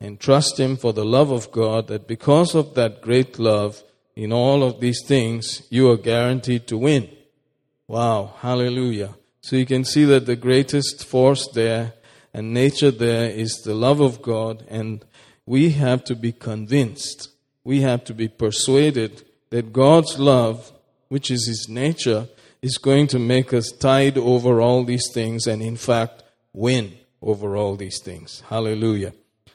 and 0.00 0.18
trust 0.18 0.58
Him 0.58 0.76
for 0.76 0.92
the 0.92 1.04
love 1.04 1.30
of 1.30 1.52
God 1.52 1.86
that 1.88 2.08
because 2.08 2.54
of 2.54 2.74
that 2.74 3.00
great 3.00 3.38
love 3.38 3.82
in 4.16 4.32
all 4.32 4.62
of 4.62 4.80
these 4.80 5.02
things, 5.06 5.62
you 5.70 5.90
are 5.90 5.96
guaranteed 5.96 6.66
to 6.66 6.76
win. 6.76 7.08
Wow. 7.86 8.34
Hallelujah. 8.40 9.14
So 9.40 9.56
you 9.56 9.66
can 9.66 9.84
see 9.84 10.04
that 10.04 10.26
the 10.26 10.36
greatest 10.36 11.04
force 11.04 11.48
there 11.54 11.94
and 12.34 12.54
nature 12.54 12.90
there 12.90 13.28
is 13.28 13.62
the 13.62 13.74
love 13.74 14.00
of 14.00 14.22
God, 14.22 14.64
and 14.68 15.04
we 15.46 15.70
have 15.70 16.04
to 16.04 16.14
be 16.14 16.32
convinced, 16.32 17.30
we 17.64 17.80
have 17.80 18.04
to 18.04 18.14
be 18.14 18.28
persuaded 18.28 19.24
that 19.50 19.72
God's 19.72 20.18
love, 20.18 20.72
which 21.08 21.30
is 21.30 21.46
His 21.46 21.68
nature, 21.68 22.28
is 22.62 22.78
going 22.78 23.08
to 23.08 23.18
make 23.18 23.52
us 23.52 23.70
tide 23.72 24.16
over 24.16 24.60
all 24.60 24.84
these 24.84 25.08
things 25.12 25.46
and, 25.46 25.60
in 25.60 25.76
fact, 25.76 26.22
win 26.52 26.92
over 27.20 27.56
all 27.56 27.76
these 27.76 28.00
things. 28.02 28.42
Hallelujah. 28.48 29.12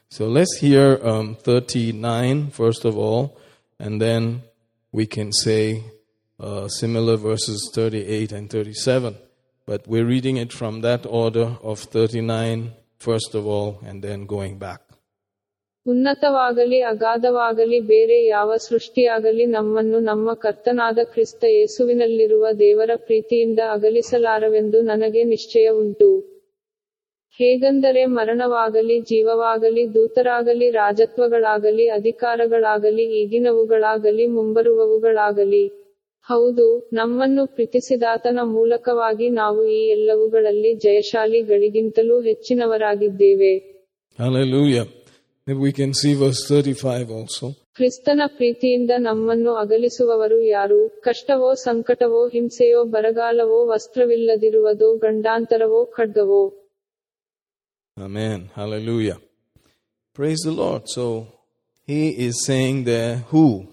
So 0.10 0.27
let's 0.27 0.58
hear 0.60 1.00
um, 1.03 1.36
39 1.36 2.51
first 2.51 2.86
of 2.86 2.98
all, 2.98 3.38
and 3.79 4.01
then 4.01 4.44
we 4.91 5.06
can 5.06 5.34
say 5.34 5.84
uh, 6.39 6.67
similar 6.67 7.17
verses 7.17 7.72
38 7.74 8.32
and 8.32 8.50
37. 8.50 9.17
But 9.65 9.86
we're 9.86 10.06
reading 10.06 10.38
it 10.38 10.53
from 10.53 10.82
that 10.82 11.06
order 11.06 11.58
of 11.62 11.79
39, 11.79 12.72
first 13.00 13.36
of 13.36 13.46
all, 13.46 13.82
and 13.86 14.01
then 14.01 14.25
going 14.25 14.58
back. 14.58 14.87
ಉನ್ನತವಾಗಲಿ, 15.88 16.82
ಅಗಾಧವಾಗಲಿ, 16.82 17.79
ಬೇರೆ 17.79 18.25
ಯಾವ 18.25 18.56
ಸೃಷ್ಟಿಯಾಗಲಿ 18.56 19.46
ನಮ್ಮನ್ನು 19.46 20.00
ನಮ್ಮ 20.00 20.34
ಕರ್ತನಾದ 20.34 21.00
ಕ್ರಿಸ್ತ 21.03 21.44
ಯೇಸುವಿನಲ್ಲಿರುವ 21.44 22.48
ದೇವರ 22.60 22.89
ಪ್ರೀತಿಯಿಂದ 22.96 23.60
ಅಗಲಿಸಲಾರವೆಂದು 23.72 24.82
ನನಗೆ 24.82 25.24
ನಿಶ್ಚಯ 25.24 25.70
ಉಂಟು. 25.70 26.10
ಹೇಗೆಂದರೆ 27.32 28.06
ಮರಣವಾಗಲಿ, 28.06 29.00
ಜೀವವಾಗಲಿ, 29.00 29.94
ದೂತರಾಗಲಿ, 29.94 30.70
ರಾಜತ್ವಗಳಾಗಲಿ, 30.70 31.89
ಅಧಿಕಾರಗಳಾಗಲಿ, 31.89 33.03
ಈಗಿನವುಗಳಾಗಲಿ, 33.03 34.27
ಮುಂಬರುವವುಗಳಾಗಲಿ. 34.27 35.67
ಹೌದು, 36.27 36.89
ನಮ್ಮನ್ನು 36.94 37.48
ಪ್ರೀತಿಸಿದಾತನ 37.48 38.39
ಮೂಲಕವಾಗಿ 38.44 39.29
ನಾವು 39.29 39.67
ಈ 39.67 39.88
ಎಲ್ಲವುಗಳಲ್ಲಿ 39.88 40.74
ಜಯಶಾಲಿಗಳಿಗಿಂತಲೂ 40.74 42.22
ಹೆಚ್ಚಿನವರಾಗಿದ್ದೇವೆ. 42.22 43.77
Hallelujah. 45.47 45.47
Maybe 45.47 45.59
we 45.59 45.73
can 45.73 45.93
see 45.95 46.14
verse 46.14 46.47
35 46.49 47.11
also. 47.11 47.55
ಕ್ರಿಸ್ತನ 47.76 48.23
ಪ್ರೀತಿಯಿಂದ 48.37 48.91
ನಮ್ಮನ್ನು 48.99 49.52
ಅಗಲಿಸುವವರು 49.61 50.38
ಯಾರು 50.47 51.00
ಕಷ್ಟವೋ 51.05 51.55
ಸಂಕಟವೋ 51.55 52.29
ಹಿಂಸೆಯೋ 52.29 52.85
ಬರಗಾಲವೋ 52.85 53.67
ವಸ್ತ್ರವಿಲ್ಲದಿರುವುದೋ 53.71 54.97
ಗಂಡಾಂತರವೋ 54.97 55.85
ಖಡ್ಗವೋ 55.97 56.43
Amen. 57.97 58.50
Hallelujah. 58.55 59.19
Praise 60.14 60.38
the 60.45 60.50
Lord. 60.50 60.88
So 60.88 61.05
he 61.87 62.11
is 62.26 62.47
saying 62.47 62.85
there, 62.85 63.17
who? 63.33 63.69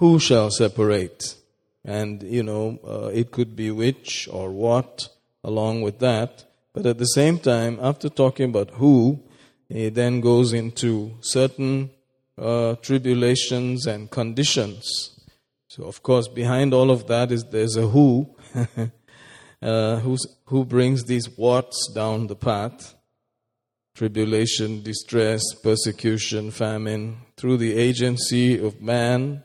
Who 0.00 0.18
shall 0.18 0.50
separate? 0.50 1.36
And, 1.84 2.22
you 2.22 2.42
know, 2.42 2.78
uh, 2.86 3.08
it 3.20 3.30
could 3.30 3.56
be 3.56 3.70
which 3.70 4.28
or 4.30 4.50
what 4.50 5.08
along 5.44 5.80
with 5.82 6.00
that. 6.00 6.44
But 6.74 6.84
at 6.84 6.98
the 6.98 7.06
same 7.06 7.38
time, 7.38 7.78
after 7.80 8.08
talking 8.10 8.50
about 8.50 8.70
who, 8.72 9.20
he 9.69 9.89
then 9.89 10.21
goes 10.21 10.53
into 10.53 11.15
certain 11.21 11.89
uh, 12.37 12.75
tribulations 12.75 13.85
and 13.85 14.11
conditions. 14.11 15.19
So, 15.67 15.83
of 15.83 16.03
course, 16.03 16.27
behind 16.27 16.73
all 16.73 16.91
of 16.91 17.07
that 17.07 17.31
is 17.31 17.43
there's 17.45 17.75
a 17.75 17.87
who, 17.87 18.35
uh, 19.61 19.99
who 20.45 20.65
brings 20.65 21.05
these 21.05 21.25
whats 21.37 21.91
down 21.93 22.27
the 22.27 22.35
path 22.35 22.95
tribulation, 23.95 24.83
distress, 24.83 25.41
persecution, 25.63 26.51
famine, 26.51 27.17
through 27.37 27.55
the 27.57 27.77
agency 27.77 28.59
of 28.59 28.81
man 28.81 29.41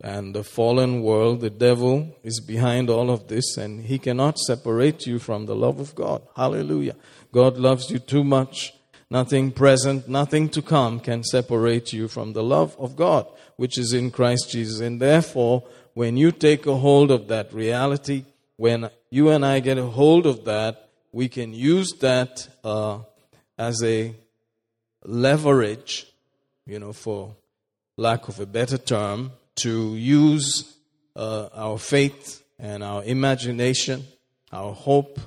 and 0.00 0.34
the 0.34 0.44
fallen 0.44 1.02
world, 1.02 1.40
the 1.40 1.50
devil 1.50 2.16
is 2.22 2.40
behind 2.40 2.88
all 2.88 3.10
of 3.10 3.26
this, 3.28 3.56
and 3.56 3.84
he 3.84 3.98
cannot 3.98 4.38
separate 4.38 5.06
you 5.06 5.18
from 5.18 5.46
the 5.46 5.56
love 5.56 5.80
of 5.80 5.94
God. 5.94 6.22
Hallelujah. 6.36 6.94
God 7.32 7.56
loves 7.56 7.90
you 7.90 7.98
too 7.98 8.22
much. 8.22 8.72
Nothing 9.10 9.52
present, 9.52 10.08
nothing 10.08 10.48
to 10.50 10.62
come 10.62 10.98
can 11.00 11.22
separate 11.22 11.92
you 11.92 12.08
from 12.08 12.32
the 12.32 12.42
love 12.42 12.76
of 12.78 12.96
God, 12.96 13.26
which 13.56 13.78
is 13.78 13.92
in 13.92 14.10
Christ 14.10 14.50
Jesus. 14.50 14.80
And 14.80 15.00
therefore, 15.00 15.64
when 15.94 16.16
you 16.16 16.32
take 16.32 16.66
a 16.66 16.76
hold 16.76 17.10
of 17.10 17.28
that 17.28 17.52
reality, 17.52 18.24
when 18.56 18.90
you 19.10 19.30
and 19.30 19.44
I 19.44 19.60
get 19.60 19.78
a 19.78 19.84
hold 19.86 20.26
of 20.26 20.44
that, 20.46 20.88
we 21.12 21.28
can 21.28 21.52
use 21.52 21.92
that 22.00 22.48
uh, 22.64 22.98
as 23.56 23.82
a 23.84 24.14
leverage, 25.04 26.06
you 26.66 26.78
know, 26.78 26.92
for 26.92 27.36
lack 27.96 28.28
of 28.28 28.40
a 28.40 28.46
better 28.46 28.78
term, 28.78 29.32
to 29.56 29.94
use 29.94 30.76
uh, 31.14 31.48
our 31.54 31.78
faith 31.78 32.42
and 32.58 32.82
our 32.82 33.04
imagination, 33.04 34.04
our 34.52 34.72
hope 34.72 35.20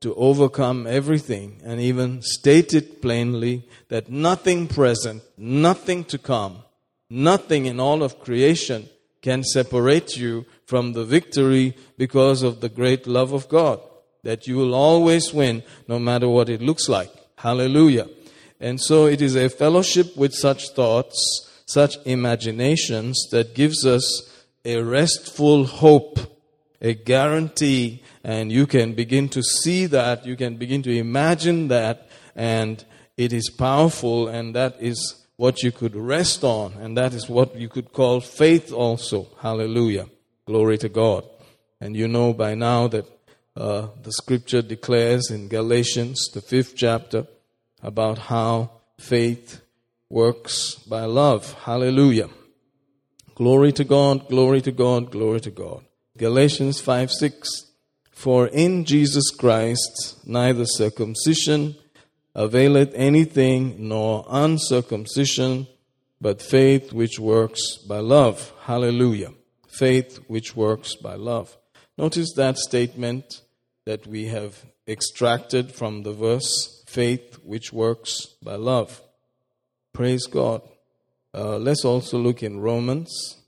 to 0.00 0.14
overcome 0.14 0.86
everything, 0.86 1.60
and 1.64 1.80
even 1.80 2.22
state 2.22 2.72
it 2.72 3.02
plainly 3.02 3.68
that 3.88 4.10
nothing 4.10 4.66
present, 4.66 5.22
nothing 5.36 6.04
to 6.04 6.16
come, 6.16 6.62
nothing 7.10 7.66
in 7.66 7.78
all 7.78 8.02
of 8.02 8.20
creation 8.20 8.88
can 9.20 9.44
separate 9.44 10.16
you 10.16 10.46
from 10.64 10.92
the 10.92 11.04
victory 11.04 11.76
because 11.98 12.42
of 12.42 12.60
the 12.60 12.68
great 12.68 13.06
love 13.06 13.32
of 13.32 13.48
God. 13.48 13.80
That 14.22 14.46
you 14.46 14.56
will 14.56 14.74
always 14.74 15.32
win 15.32 15.62
no 15.88 15.98
matter 15.98 16.28
what 16.28 16.48
it 16.48 16.62
looks 16.62 16.88
like. 16.88 17.10
Hallelujah. 17.36 18.08
And 18.60 18.80
so 18.80 19.06
it 19.06 19.22
is 19.22 19.34
a 19.36 19.48
fellowship 19.48 20.16
with 20.16 20.34
such 20.34 20.70
thoughts, 20.70 21.18
such 21.66 21.96
imaginations 22.04 23.28
that 23.30 23.54
gives 23.54 23.86
us 23.86 24.30
a 24.64 24.82
restful 24.82 25.64
hope, 25.64 26.18
a 26.82 26.94
guarantee, 26.94 28.02
and 28.22 28.52
you 28.52 28.66
can 28.66 28.92
begin 28.92 29.28
to 29.30 29.42
see 29.42 29.86
that, 29.86 30.26
you 30.26 30.36
can 30.36 30.56
begin 30.56 30.82
to 30.82 30.96
imagine 30.96 31.68
that, 31.68 32.08
and 32.36 32.84
it 33.16 33.32
is 33.32 33.50
powerful, 33.50 34.28
and 34.28 34.54
that 34.54 34.76
is 34.80 35.26
what 35.36 35.62
you 35.62 35.72
could 35.72 35.96
rest 35.96 36.44
on, 36.44 36.74
and 36.74 36.96
that 36.96 37.14
is 37.14 37.28
what 37.28 37.56
you 37.56 37.68
could 37.68 37.92
call 37.92 38.20
faith 38.20 38.72
also. 38.72 39.28
Hallelujah. 39.40 40.06
Glory 40.44 40.76
to 40.78 40.88
God. 40.88 41.24
And 41.80 41.96
you 41.96 42.08
know 42.08 42.34
by 42.34 42.54
now 42.54 42.88
that 42.88 43.06
uh, 43.56 43.88
the 44.02 44.12
scripture 44.12 44.60
declares 44.60 45.30
in 45.30 45.48
Galatians, 45.48 46.28
the 46.34 46.42
fifth 46.42 46.76
chapter, 46.76 47.26
about 47.82 48.18
how 48.18 48.70
faith 48.98 49.62
works 50.10 50.74
by 50.74 51.06
love. 51.06 51.54
Hallelujah. 51.64 52.28
Glory 53.34 53.72
to 53.72 53.84
God, 53.84 54.28
glory 54.28 54.60
to 54.60 54.72
God, 54.72 55.10
glory 55.10 55.40
to 55.40 55.50
God. 55.50 55.82
Galatians 56.18 56.80
5 56.80 57.10
6. 57.10 57.69
For 58.20 58.48
in 58.48 58.84
Jesus 58.84 59.30
Christ 59.30 60.20
neither 60.26 60.66
circumcision 60.66 61.76
availeth 62.34 62.92
anything 62.94 63.88
nor 63.88 64.26
uncircumcision, 64.28 65.66
but 66.20 66.42
faith 66.42 66.92
which 66.92 67.18
works 67.18 67.78
by 67.78 68.00
love. 68.00 68.52
Hallelujah. 68.64 69.30
Faith 69.66 70.18
which 70.28 70.54
works 70.54 70.96
by 70.96 71.14
love. 71.14 71.56
Notice 71.96 72.34
that 72.34 72.58
statement 72.58 73.40
that 73.86 74.06
we 74.06 74.26
have 74.26 74.66
extracted 74.86 75.72
from 75.72 76.02
the 76.02 76.12
verse 76.12 76.84
faith 76.86 77.38
which 77.42 77.72
works 77.72 78.26
by 78.42 78.56
love. 78.56 79.00
Praise 79.94 80.26
God. 80.26 80.60
Uh, 81.32 81.56
let's 81.56 81.86
also 81.86 82.18
look 82.18 82.42
in 82.42 82.60
Romans, 82.60 83.38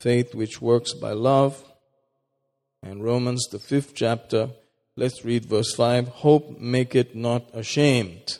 faith 0.00 0.34
which 0.34 0.60
works 0.60 0.94
by 0.94 1.12
love. 1.12 1.62
And 2.82 3.04
Romans, 3.04 3.46
the 3.50 3.58
fifth 3.58 3.94
chapter, 3.94 4.50
let's 4.96 5.24
read 5.24 5.44
verse 5.44 5.74
5 5.74 6.08
Hope 6.08 6.58
make 6.58 6.94
it 6.94 7.14
not 7.14 7.48
ashamed, 7.52 8.38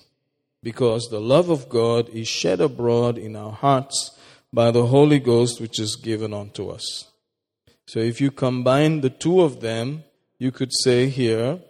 because 0.62 1.08
the 1.10 1.20
love 1.20 1.50
of 1.50 1.68
God 1.68 2.08
is 2.08 2.28
shed 2.28 2.60
abroad 2.60 3.18
in 3.18 3.36
our 3.36 3.52
hearts 3.52 4.16
by 4.52 4.70
the 4.70 4.86
Holy 4.86 5.18
Ghost 5.18 5.60
which 5.60 5.78
is 5.78 5.96
given 5.96 6.32
unto 6.32 6.70
us. 6.70 7.10
So 7.86 8.00
if 8.00 8.20
you 8.20 8.30
combine 8.30 9.00
the 9.00 9.10
two 9.10 9.40
of 9.40 9.60
them, 9.60 10.04
you 10.38 10.50
could 10.50 10.70
say 10.72 11.08
here 11.08 11.60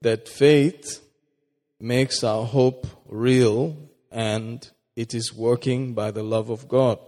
that 0.00 0.28
faith 0.28 1.02
makes 1.80 2.24
our 2.24 2.44
hope 2.44 2.86
real 3.06 3.76
and 4.10 4.68
it 4.94 5.14
is 5.14 5.34
working 5.34 5.92
by 5.92 6.10
the 6.10 6.22
love 6.22 6.50
of 6.50 6.68
God. 6.68 6.98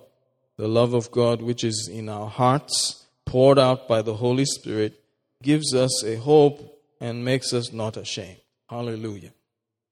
The 0.56 0.68
love 0.68 0.92
of 0.92 1.10
God, 1.10 1.40
which 1.40 1.64
is 1.64 1.88
in 1.90 2.08
our 2.08 2.28
hearts, 2.28 2.97
poured 3.28 3.58
out 3.58 3.86
by 3.86 4.00
the 4.00 4.14
Holy 4.14 4.46
Spirit, 4.46 4.98
gives 5.42 5.74
us 5.74 6.02
a 6.02 6.16
hope 6.16 6.82
and 6.98 7.22
makes 7.22 7.52
us 7.52 7.74
not 7.74 7.98
ashamed. 7.98 8.40
Hallelujah. 8.70 9.32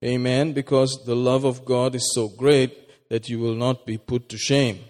Amen. 0.03 0.55
Because 0.55 1.03
the 1.05 1.15
love 1.15 1.45
of 1.45 1.67
God 1.67 1.95
is 1.95 2.11
so 2.15 2.29
great 2.29 2.73
that 3.11 3.29
you 3.29 3.39
will 3.39 3.55
not 3.55 3.85
be 3.85 3.99
put 3.99 4.31
to 4.31 4.39
shame. 4.39 4.81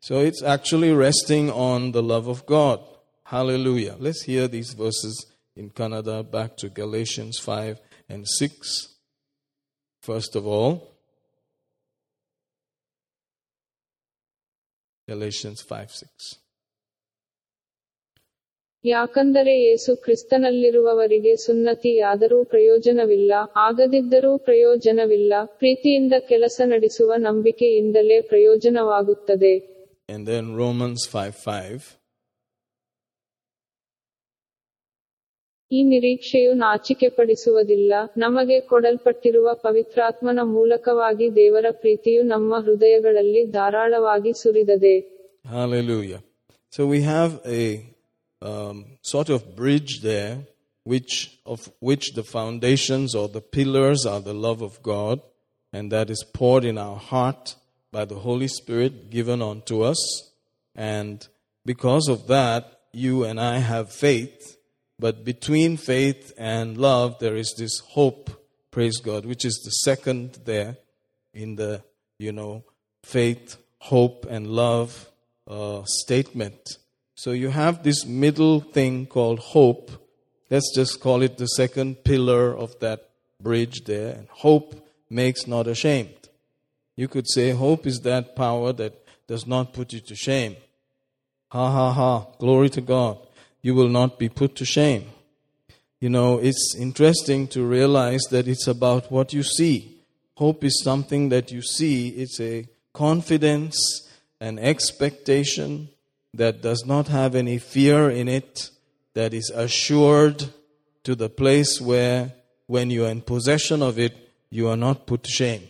So 0.00 0.18
it's 0.18 0.42
actually 0.42 0.92
resting 0.92 1.50
on 1.52 1.92
the 1.92 2.02
love 2.02 2.26
of 2.26 2.46
God. 2.46 2.80
Hallelujah. 3.22 3.94
Let's 4.00 4.22
hear 4.22 4.48
these 4.48 4.72
verses 4.72 5.26
in 5.54 5.70
Kannada 5.70 6.28
back 6.28 6.56
to 6.56 6.68
Galatians 6.68 7.38
5 7.38 7.78
and 8.08 8.26
6. 8.26 8.88
First 10.02 10.34
of 10.34 10.48
all, 10.48 10.94
Galatians 15.06 15.62
5 15.62 15.92
6. 15.92 16.34
ಯಾಕಂದರೆ 18.88 19.54
ಯೇಸು 19.60 19.92
ಕ್ರಿಸ್ತನಲ್ಲಿರುವವರಿಗೆ 19.96 21.32
ಸುನ್ನತಿಯಾದರೂ 21.36 22.38
ಪ್ರಯೋಜನವಿಲ್ಲ 22.44 23.32
ಆಗದಿದ್ದರೂ 23.66 24.32
ಪ್ರಯೋಜನವಿಲ್ಲ 24.44 25.32
ಪ್ರೀತಿಯಿಂದ 25.58 26.14
ಕೆಲಸ 26.28 26.60
ನಡೆಸುವ 26.66 27.12
ನಂಬಿಕೆಯಿಂದಲೇ 27.28 28.20
ಪ್ರಯೋಜನವಾಗುತ್ತದೆ 28.30 29.54
And 30.08 30.22
then 30.26 30.44
Romans 30.56 31.00
5 31.14 31.32
5. 31.46 31.88
ಈ 35.70 35.78
ನಿರೀಕ್ಷೆಯು 35.84 36.52
ನಾಚಿಕೆಪಡಿಸುವುದಿಲ್ಲ 36.56 37.92
ನಮಗೆ 38.16 38.60
ಕೊಡಲ್ಪಟ್ಟಿರುವ 38.68 39.48
ಪವಿತ್ರಾತ್ಮನ 39.62 40.42
ಮೂಲಕವಾಗಿ 40.52 41.26
ದೇವರ 41.36 41.66
ಪ್ರೀತಿಯು 41.80 42.22
ನಮ್ಮ 42.24 42.60
ಹೃದಯಗಳಲ್ಲಿ 42.66 43.44
ಧಾರಾಳವಾಗಿ 43.50 44.32
ಸುರಿದದೆ 44.42 44.96
Hallelujah. 45.50 46.20
So 46.72 46.80
we 46.86 46.98
have 47.04 47.32
a 47.58 47.62
um, 48.42 48.98
sort 49.02 49.28
of 49.28 49.56
bridge 49.56 50.00
there, 50.00 50.46
which 50.84 51.38
of 51.44 51.70
which 51.80 52.14
the 52.14 52.22
foundations 52.22 53.14
or 53.14 53.28
the 53.28 53.40
pillars 53.40 54.06
are 54.06 54.20
the 54.20 54.34
love 54.34 54.62
of 54.62 54.82
God, 54.82 55.20
and 55.72 55.92
that 55.92 56.10
is 56.10 56.24
poured 56.32 56.64
in 56.64 56.78
our 56.78 56.96
heart 56.96 57.56
by 57.92 58.04
the 58.04 58.16
Holy 58.16 58.48
Spirit 58.48 59.10
given 59.10 59.42
unto 59.42 59.82
us. 59.82 60.32
And 60.74 61.26
because 61.64 62.08
of 62.08 62.26
that, 62.28 62.80
you 62.92 63.24
and 63.24 63.40
I 63.40 63.58
have 63.58 63.92
faith. 63.92 64.56
But 64.98 65.24
between 65.24 65.76
faith 65.76 66.32
and 66.36 66.76
love, 66.76 67.18
there 67.18 67.36
is 67.36 67.54
this 67.56 67.78
hope, 67.80 68.30
praise 68.70 68.98
God, 68.98 69.24
which 69.24 69.44
is 69.44 69.60
the 69.64 69.70
second 69.70 70.38
there 70.44 70.76
in 71.32 71.56
the, 71.56 71.82
you 72.18 72.32
know, 72.32 72.64
faith, 73.04 73.56
hope, 73.78 74.26
and 74.28 74.46
love 74.48 75.08
uh, 75.46 75.82
statement. 75.84 76.78
So 77.18 77.32
you 77.32 77.48
have 77.48 77.82
this 77.82 78.06
middle 78.06 78.60
thing 78.60 79.06
called 79.06 79.40
hope. 79.40 79.90
Let's 80.50 80.72
just 80.72 81.00
call 81.00 81.22
it 81.22 81.36
the 81.36 81.48
second 81.48 82.04
pillar 82.04 82.56
of 82.56 82.78
that 82.78 83.10
bridge 83.42 83.82
there. 83.86 84.14
And 84.14 84.28
hope 84.28 84.86
makes 85.10 85.48
not 85.48 85.66
ashamed. 85.66 86.28
You 86.94 87.08
could 87.08 87.28
say 87.28 87.50
hope 87.50 87.88
is 87.88 88.02
that 88.02 88.36
power 88.36 88.72
that 88.74 89.04
does 89.26 89.48
not 89.48 89.72
put 89.72 89.92
you 89.92 89.98
to 89.98 90.14
shame. 90.14 90.54
Ha 91.48 91.72
ha 91.72 91.92
ha. 91.92 92.26
Glory 92.38 92.70
to 92.70 92.80
God. 92.80 93.18
You 93.62 93.74
will 93.74 93.88
not 93.88 94.20
be 94.20 94.28
put 94.28 94.54
to 94.54 94.64
shame. 94.64 95.06
You 95.98 96.10
know, 96.10 96.38
it's 96.38 96.76
interesting 96.78 97.48
to 97.48 97.66
realize 97.66 98.22
that 98.30 98.46
it's 98.46 98.68
about 98.68 99.10
what 99.10 99.32
you 99.32 99.42
see. 99.42 99.98
Hope 100.36 100.62
is 100.62 100.84
something 100.84 101.30
that 101.30 101.50
you 101.50 101.62
see, 101.62 102.10
it's 102.10 102.38
a 102.38 102.68
confidence, 102.92 104.08
an 104.40 104.60
expectation 104.60 105.88
that 106.34 106.62
does 106.62 106.84
not 106.86 107.08
have 107.08 107.34
any 107.34 107.58
fear 107.58 108.10
in 108.10 108.28
it, 108.28 108.70
that 109.14 109.34
is 109.34 109.50
assured 109.50 110.46
to 111.04 111.14
the 111.14 111.28
place 111.28 111.80
where, 111.80 112.32
when 112.66 112.90
you 112.90 113.06
are 113.06 113.10
in 113.10 113.22
possession 113.22 113.82
of 113.82 113.98
it, 113.98 114.14
you 114.50 114.68
are 114.68 114.76
not 114.76 115.06
put 115.06 115.22
to 115.24 115.30
shame. 115.30 115.68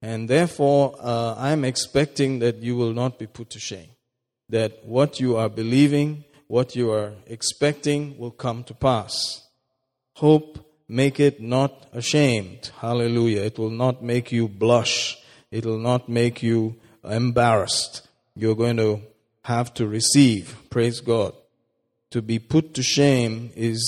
And 0.00 0.28
therefore, 0.28 0.94
uh, 1.00 1.34
I'm 1.36 1.64
expecting 1.64 2.38
that 2.40 2.62
you 2.62 2.76
will 2.76 2.92
not 2.92 3.18
be 3.18 3.26
put 3.26 3.50
to 3.50 3.58
shame. 3.58 3.88
That 4.48 4.84
what 4.84 5.18
you 5.18 5.36
are 5.36 5.48
believing, 5.48 6.24
what 6.46 6.76
you 6.76 6.92
are 6.92 7.12
expecting 7.26 8.16
will 8.18 8.30
come 8.30 8.64
to 8.64 8.74
pass. 8.74 9.46
Hope, 10.14 10.58
make 10.88 11.20
it 11.20 11.40
not 11.40 11.86
ashamed. 11.92 12.70
Hallelujah. 12.78 13.42
It 13.42 13.58
will 13.58 13.70
not 13.70 14.02
make 14.02 14.30
you 14.30 14.48
blush. 14.48 15.18
It 15.50 15.66
will 15.66 15.78
not 15.78 16.08
make 16.08 16.42
you 16.42 16.76
embarrassed. 17.04 18.06
You're 18.34 18.54
going 18.54 18.76
to 18.76 19.00
have 19.48 19.72
to 19.72 19.86
receive. 19.88 20.54
Praise 20.68 21.00
God. 21.00 21.32
To 22.10 22.20
be 22.20 22.38
put 22.38 22.74
to 22.74 22.82
shame 22.82 23.50
is 23.56 23.80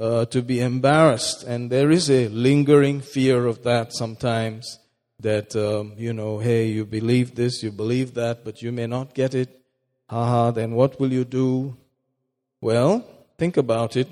uh, 0.00 0.26
to 0.26 0.42
be 0.42 0.60
embarrassed. 0.60 1.42
And 1.42 1.70
there 1.70 1.90
is 1.90 2.08
a 2.08 2.28
lingering 2.28 3.00
fear 3.00 3.46
of 3.46 3.64
that 3.64 3.92
sometimes 3.92 4.78
that, 5.18 5.56
um, 5.56 5.94
you 5.96 6.12
know, 6.12 6.38
hey, 6.38 6.66
you 6.68 6.84
believe 6.86 7.34
this, 7.34 7.64
you 7.64 7.72
believe 7.72 8.14
that, 8.14 8.44
but 8.44 8.62
you 8.62 8.70
may 8.70 8.86
not 8.86 9.12
get 9.12 9.34
it. 9.34 9.60
Haha, 10.08 10.52
then 10.52 10.70
what 10.76 11.00
will 11.00 11.12
you 11.12 11.24
do? 11.24 11.76
Well, 12.60 13.04
think 13.38 13.56
about 13.56 13.96
it. 13.96 14.08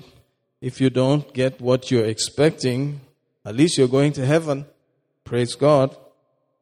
If 0.59 0.81
you 0.81 0.89
don't 0.89 1.33
get 1.33 1.61
what 1.61 1.89
you're 1.89 2.05
expecting, 2.05 2.99
at 3.45 3.55
least 3.55 3.77
you're 3.77 3.87
going 3.87 4.11
to 4.13 4.25
heaven. 4.25 4.65
Praise 5.23 5.55
God. 5.55 5.95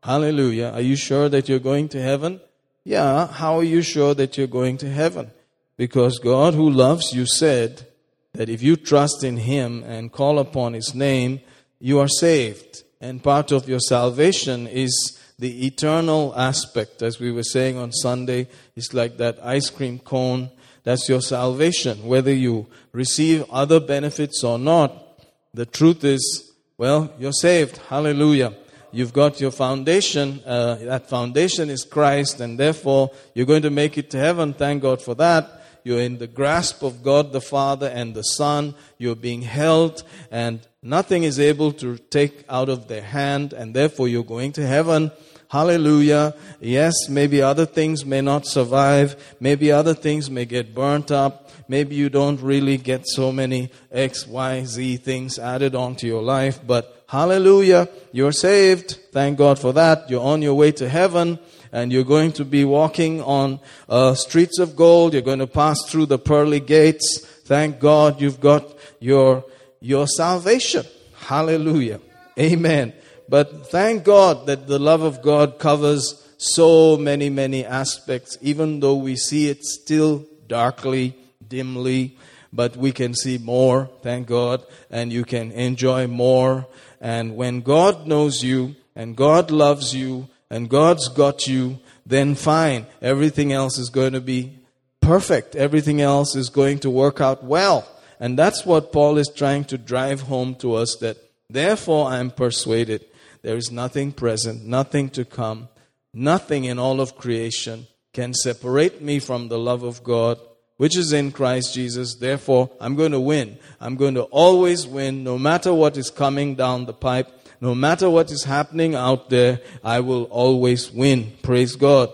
Hallelujah. 0.03 0.69
Are 0.75 0.81
you 0.81 0.95
sure 0.95 1.29
that 1.29 1.49
you're 1.49 1.67
going 1.71 1.89
to 1.89 2.01
heaven? 2.01 2.41
Yeah. 2.87 3.27
How 3.27 3.57
are 3.57 3.65
you 3.65 3.81
sure 3.81 4.13
that 4.13 4.37
you're 4.37 4.47
going 4.47 4.77
to 4.77 4.89
heaven? 4.89 5.31
Because 5.75 6.19
God 6.19 6.53
who 6.53 6.69
loves 6.69 7.11
you 7.13 7.25
said 7.25 7.85
that 8.31 8.47
if 8.47 8.63
you 8.63 8.77
trust 8.77 9.25
in 9.25 9.35
Him 9.35 9.83
and 9.83 10.09
call 10.09 10.39
upon 10.39 10.71
His 10.71 10.95
name, 10.95 11.41
you 11.81 11.99
are 11.99 12.07
saved. 12.07 12.83
And 13.01 13.21
part 13.21 13.51
of 13.51 13.67
your 13.67 13.81
salvation 13.81 14.67
is 14.67 15.19
the 15.37 15.67
eternal 15.67 16.33
aspect. 16.37 17.01
As 17.01 17.19
we 17.19 17.29
were 17.29 17.43
saying 17.43 17.75
on 17.75 17.91
Sunday, 17.91 18.47
it's 18.73 18.93
like 18.93 19.17
that 19.17 19.37
ice 19.43 19.69
cream 19.69 19.99
cone. 19.99 20.49
That's 20.85 21.09
your 21.09 21.21
salvation. 21.21 22.05
Whether 22.05 22.33
you 22.33 22.67
receive 22.93 23.43
other 23.51 23.81
benefits 23.81 24.45
or 24.45 24.57
not, 24.57 25.19
the 25.53 25.65
truth 25.65 26.05
is, 26.05 26.53
well, 26.77 27.13
you're 27.19 27.33
saved. 27.33 27.75
Hallelujah. 27.89 28.53
You've 28.91 29.13
got 29.13 29.41
your 29.41 29.51
foundation. 29.51 30.41
Uh, 30.45 30.75
that 30.75 31.09
foundation 31.09 31.69
is 31.69 31.83
Christ, 31.83 32.39
and 32.39 32.59
therefore 32.59 33.11
you're 33.33 33.45
going 33.45 33.63
to 33.63 33.69
make 33.69 33.97
it 33.97 34.09
to 34.11 34.17
heaven. 34.17 34.53
Thank 34.53 34.81
God 34.81 35.01
for 35.01 35.15
that. 35.15 35.61
You're 35.83 36.01
in 36.01 36.17
the 36.17 36.27
grasp 36.27 36.83
of 36.83 37.01
God 37.01 37.31
the 37.31 37.41
Father 37.41 37.87
and 37.87 38.13
the 38.13 38.23
Son. 38.23 38.75
You're 38.97 39.15
being 39.15 39.41
held, 39.41 40.03
and 40.31 40.59
nothing 40.81 41.23
is 41.23 41.39
able 41.39 41.71
to 41.73 41.97
take 41.97 42.43
out 42.49 42.69
of 42.69 42.87
their 42.87 43.03
hand, 43.03 43.53
and 43.53 43.73
therefore 43.73 44.07
you're 44.07 44.23
going 44.23 44.51
to 44.53 44.65
heaven. 44.65 45.11
Hallelujah. 45.49 46.35
Yes, 46.59 47.07
maybe 47.09 47.41
other 47.41 47.65
things 47.65 48.05
may 48.05 48.19
not 48.19 48.45
survive. 48.45 49.35
Maybe 49.39 49.71
other 49.71 49.93
things 49.93 50.29
may 50.29 50.43
get 50.43 50.75
burnt 50.75 51.09
up. 51.09 51.49
Maybe 51.69 51.95
you 51.95 52.09
don't 52.09 52.41
really 52.41 52.77
get 52.77 53.07
so 53.07 53.31
many 53.31 53.71
X, 53.89 54.27
Y, 54.27 54.65
Z 54.65 54.97
things 54.97 55.39
added 55.39 55.73
onto 55.73 56.05
your 56.05 56.21
life, 56.21 56.59
but 56.65 56.96
hallelujah, 57.07 57.89
you're 58.11 58.31
saved. 58.31 58.99
Thank 59.11 59.37
God 59.37 59.59
for 59.59 59.73
that. 59.73 60.09
You're 60.09 60.23
on 60.23 60.41
your 60.41 60.53
way 60.53 60.71
to 60.73 60.87
heaven 60.87 61.39
and 61.71 61.91
you're 61.91 62.03
going 62.03 62.31
to 62.33 62.45
be 62.45 62.65
walking 62.65 63.21
on 63.21 63.59
uh, 63.89 64.13
streets 64.13 64.59
of 64.59 64.75
gold. 64.75 65.13
You're 65.13 65.21
going 65.21 65.39
to 65.39 65.47
pass 65.47 65.77
through 65.87 66.07
the 66.07 66.19
pearly 66.19 66.59
gates. 66.59 67.25
Thank 67.45 67.79
God 67.79 68.21
you've 68.21 68.39
got 68.39 68.75
your, 68.99 69.45
your 69.79 70.07
salvation. 70.07 70.85
Hallelujah. 71.15 71.99
Amen. 72.39 72.93
But 73.29 73.67
thank 73.67 74.03
God 74.03 74.45
that 74.47 74.67
the 74.67 74.79
love 74.79 75.01
of 75.01 75.21
God 75.21 75.59
covers 75.59 76.23
so 76.37 76.97
many, 76.97 77.29
many 77.29 77.65
aspects, 77.65 78.37
even 78.41 78.79
though 78.79 78.95
we 78.95 79.15
see 79.15 79.49
it 79.49 79.63
still 79.65 80.25
darkly, 80.47 81.15
dimly, 81.47 82.15
but 82.53 82.77
we 82.77 82.91
can 82.91 83.13
see 83.13 83.37
more, 83.37 83.89
thank 84.01 84.27
God, 84.27 84.63
and 84.89 85.11
you 85.11 85.25
can 85.25 85.51
enjoy 85.51 86.07
more. 86.07 86.67
And 86.99 87.35
when 87.35 87.61
God 87.61 88.07
knows 88.07 88.43
you, 88.43 88.75
and 88.95 89.15
God 89.15 89.51
loves 89.51 89.95
you, 89.95 90.27
and 90.49 90.69
God's 90.69 91.07
got 91.09 91.47
you, 91.47 91.79
then 92.05 92.35
fine. 92.35 92.87
Everything 93.01 93.51
else 93.53 93.77
is 93.77 93.89
going 93.89 94.13
to 94.13 94.21
be 94.21 94.57
perfect. 95.01 95.55
Everything 95.55 96.01
else 96.01 96.35
is 96.35 96.49
going 96.49 96.79
to 96.79 96.89
work 96.89 97.21
out 97.21 97.43
well. 97.43 97.87
And 98.19 98.37
that's 98.37 98.65
what 98.65 98.91
Paul 98.91 99.17
is 99.17 99.29
trying 99.33 99.65
to 99.65 99.77
drive 99.77 100.21
home 100.21 100.55
to 100.55 100.73
us 100.75 100.95
that 101.01 101.17
therefore 101.49 102.09
I 102.09 102.17
am 102.17 102.31
persuaded 102.31 103.05
there 103.43 103.55
is 103.55 103.71
nothing 103.71 104.11
present, 104.11 104.65
nothing 104.65 105.09
to 105.11 105.23
come, 105.23 105.69
nothing 106.13 106.65
in 106.65 106.79
all 106.79 106.99
of 106.99 107.15
creation 107.15 107.87
can 108.13 108.33
separate 108.33 109.01
me 109.01 109.19
from 109.19 109.47
the 109.47 109.59
love 109.59 109.83
of 109.83 110.03
God, 110.03 110.39
which 110.77 110.95
is 110.95 111.11
in 111.11 111.31
Christ 111.31 111.73
Jesus. 111.73 112.15
Therefore, 112.15 112.69
I'm 112.79 112.95
going 112.95 113.11
to 113.11 113.19
win. 113.19 113.57
I'm 113.81 113.95
going 113.95 114.15
to 114.15 114.23
always 114.23 114.87
win, 114.87 115.23
no 115.23 115.37
matter 115.37 115.73
what 115.73 115.97
is 115.97 116.09
coming 116.09 116.55
down 116.55 116.85
the 116.85 116.93
pipe. 116.93 117.31
No 117.59 117.73
matter 117.73 118.07
what 118.09 118.29
is 118.29 118.43
happening 118.43 118.93
out 118.93 119.29
there, 119.29 119.59
I 119.83 119.99
will 119.99 120.25
always 120.25 120.91
win. 120.91 121.33
Praise 121.41 121.75
God. 121.75 122.11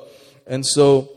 And 0.47 0.65
so 0.65 1.09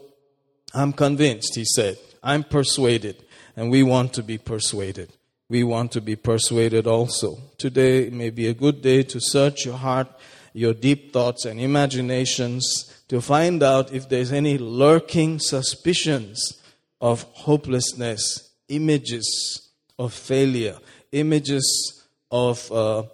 I'm 0.75 0.93
convinced, 0.93 1.55
he 1.55 1.65
said. 1.65 1.99
I'm 2.23 2.43
persuaded. 2.43 3.23
And 3.57 3.71
we 3.71 3.83
want 3.83 4.13
to 4.15 4.23
be 4.23 4.37
persuaded. 4.37 5.13
We 5.49 5.63
want 5.63 5.93
to 5.93 6.01
be 6.01 6.17
persuaded 6.17 6.89
also. 6.89 7.39
Today 7.57 8.11
may 8.11 8.31
be 8.31 8.49
a 8.49 8.55
good 8.55 8.83
day 8.83 9.05
to 9.05 9.21
search 9.21 9.65
your 9.65 9.77
heart, 9.77 10.09
your 10.53 10.75
deep 10.75 11.13
thoughts 11.13 11.45
and 11.45 11.61
imaginations 11.61 12.93
to 13.09 13.21
find 13.21 13.63
out 13.63 13.93
if 13.93 14.09
there's 14.09 14.33
any 14.33 14.59
lurking 14.59 15.39
suspicions 15.39 16.61
of 17.01 17.23
hopelessness, 17.33 18.51
images 18.69 19.71
of 19.99 20.13
failure, 20.13 20.77
images 21.13 22.05
of 22.31 22.71
uh, 22.73 23.05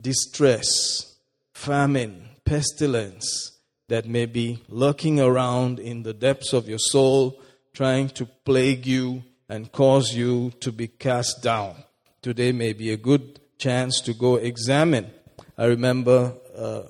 distress, 0.00 1.16
famine, 1.52 2.28
pestilence 2.44 3.52
that 3.88 4.06
may 4.06 4.26
be 4.26 4.62
lurking 4.68 5.20
around 5.20 5.78
in 5.78 6.02
the 6.02 6.14
depths 6.14 6.52
of 6.52 6.68
your 6.68 6.78
soul, 6.78 7.40
trying 7.72 8.08
to 8.08 8.26
plague 8.44 8.86
you 8.86 9.22
and 9.48 9.72
cause 9.72 10.14
you 10.14 10.50
to 10.60 10.70
be 10.70 10.88
cast 10.88 11.42
down. 11.42 11.74
Today 12.20 12.52
may 12.52 12.72
be 12.72 12.90
a 12.90 12.96
good 12.96 13.40
chance 13.58 14.00
to 14.02 14.12
go 14.12 14.36
examine. 14.36 15.10
I 15.56 15.66
remember 15.66 16.34
a 16.56 16.84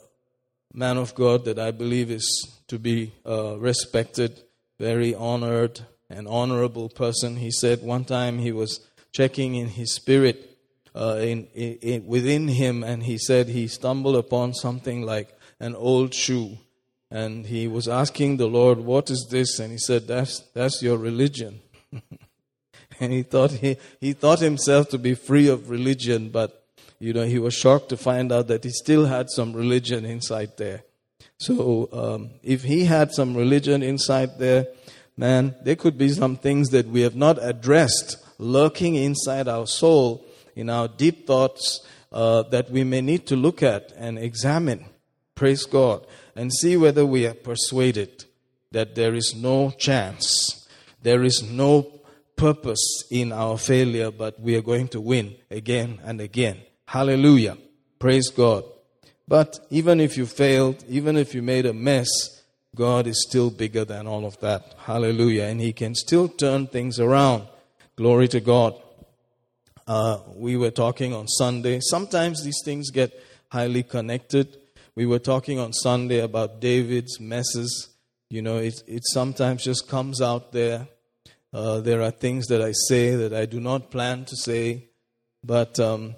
man 0.75 0.99
of 0.99 1.15
God 1.15 1.45
that 1.45 1.59
I 1.59 1.71
believe 1.71 2.11
is 2.11 2.49
to 2.69 2.79
be 2.79 3.13
uh, 3.27 3.57
respected, 3.59 4.43
very 4.79 5.15
honored, 5.15 5.81
an 6.11 6.27
honorable 6.27 6.89
person. 6.89 7.37
He 7.37 7.51
said 7.51 7.83
one 7.83 8.05
time 8.05 8.39
he 8.39 8.53
was 8.53 8.81
checking 9.13 9.55
in 9.55 9.69
his 9.69 9.95
spirit 9.95 10.57
uh, 10.95 11.17
in, 11.21 11.45
in, 11.55 12.07
within 12.07 12.49
him, 12.49 12.83
and 12.83 13.03
he 13.03 13.19
said 13.19 13.49
he 13.49 13.69
stumbled 13.69 14.17
upon 14.17 14.55
something 14.55 15.03
like 15.03 15.37
an 15.61 15.75
old 15.75 16.15
shoe. 16.15 16.59
And 17.11 17.47
he 17.47 17.69
was 17.69 17.89
asking 17.89 18.37
the 18.37 18.49
Lord, 18.49 18.79
What 18.81 19.11
is 19.11 19.29
this? 19.31 19.59
And 19.59 19.73
he 19.73 19.79
said, 19.79 20.07
That's, 20.07 20.41
that's 20.55 20.83
your 20.83 20.99
religion. 20.99 21.61
and 23.01 23.13
he 23.13 23.23
thought, 23.23 23.53
he, 23.53 23.77
he 24.01 24.13
thought 24.13 24.41
himself 24.41 24.89
to 24.91 24.99
be 24.99 25.15
free 25.15 25.49
of 25.49 25.71
religion, 25.71 26.29
but 26.29 26.65
you 26.99 27.13
know, 27.13 27.25
he 27.25 27.39
was 27.39 27.55
shocked 27.55 27.91
to 27.91 27.97
find 27.97 28.33
out 28.33 28.49
that 28.49 28.65
he 28.65 28.71
still 28.71 29.07
had 29.07 29.31
some 29.31 29.53
religion 29.53 30.05
inside 30.05 30.57
there. 30.57 30.83
So, 31.39 31.89
um, 31.93 32.31
if 32.43 32.65
he 32.65 32.85
had 32.85 33.13
some 33.13 33.37
religion 33.37 33.83
inside 33.83 34.39
there, 34.39 34.67
man, 35.19 35.55
there 35.63 35.77
could 35.77 35.99
be 35.99 36.09
some 36.09 36.37
things 36.37 36.71
that 36.71 36.87
we 36.87 37.03
have 37.03 37.17
not 37.17 37.39
addressed 37.43 38.17
lurking 38.39 38.95
inside 38.95 39.49
our 39.49 39.67
soul, 39.67 40.25
in 40.55 40.71
our 40.71 40.89
deep 40.89 41.27
thoughts, 41.27 41.85
uh, 42.13 42.43
that 42.45 42.71
we 42.71 42.85
may 42.85 43.01
need 43.01 43.27
to 43.27 43.37
look 43.37 43.63
at 43.63 43.93
and 43.97 44.19
examine. 44.19 44.87
Praise 45.35 45.65
God. 45.65 46.07
And 46.35 46.53
see 46.53 46.77
whether 46.77 47.05
we 47.05 47.27
are 47.27 47.35
persuaded 47.35 48.25
that 48.71 48.95
there 48.95 49.15
is 49.15 49.35
no 49.37 49.71
chance, 49.71 50.69
there 51.03 51.25
is 51.25 51.43
no 51.43 52.01
purpose 52.37 53.05
in 53.11 53.33
our 53.33 53.59
failure, 53.59 54.11
but 54.11 54.39
we 54.41 54.55
are 54.55 54.63
going 54.63 54.89
to 54.89 55.01
win 55.01 55.35
again 55.51 56.01
and 56.05 56.21
again. 56.21 56.59
Hallelujah. 56.87 57.59
Praise 57.99 58.31
God. 58.31 58.65
But 59.27 59.59
even 59.71 60.01
if 60.01 60.17
you 60.17 60.27
failed, 60.27 60.85
even 60.89 61.17
if 61.17 61.35
you 61.35 61.43
made 61.43 61.67
a 61.67 61.73
mess, 61.73 62.38
God 62.79 63.09
is 63.09 63.27
still 63.29 63.51
bigger 63.51 63.85
than 63.85 64.07
all 64.07 64.25
of 64.25 64.39
that. 64.39 64.77
Hallelujah. 64.79 65.47
And 65.47 65.61
He 65.61 65.73
can 65.73 65.97
still 65.97 66.29
turn 66.29 66.69
things 66.69 67.01
around. 67.01 67.49
Glory 67.97 68.29
to 68.29 68.39
God. 68.39 68.81
Uh, 69.85 70.19
we 70.37 70.57
were 70.57 70.71
talking 70.71 71.13
on 71.13 71.27
Sunday. 71.27 71.81
Sometimes 71.81 72.45
these 72.45 72.63
things 72.65 72.93
get 72.93 73.11
highly 73.49 73.83
connected. 73.83 74.59
We 74.95 75.07
were 75.07 75.19
talking 75.19 75.59
on 75.59 75.73
Sunday 75.73 76.21
about 76.21 76.61
David's 76.61 77.19
messes. 77.19 77.89
You 78.31 78.43
know, 78.43 78.59
it, 78.59 78.81
it 78.87 79.03
sometimes 79.07 79.65
just 79.65 79.89
comes 79.89 80.23
out 80.23 80.53
there. 80.53 80.87
Uh, 81.53 81.81
there 81.81 82.01
are 82.03 82.13
things 82.13 82.47
that 82.47 82.63
I 82.63 82.71
say 82.87 83.17
that 83.17 83.35
I 83.35 83.47
do 83.47 83.59
not 83.59 83.91
plan 83.91 84.25
to 84.27 84.37
say, 84.37 84.85
but 85.43 85.81
um, 85.81 86.15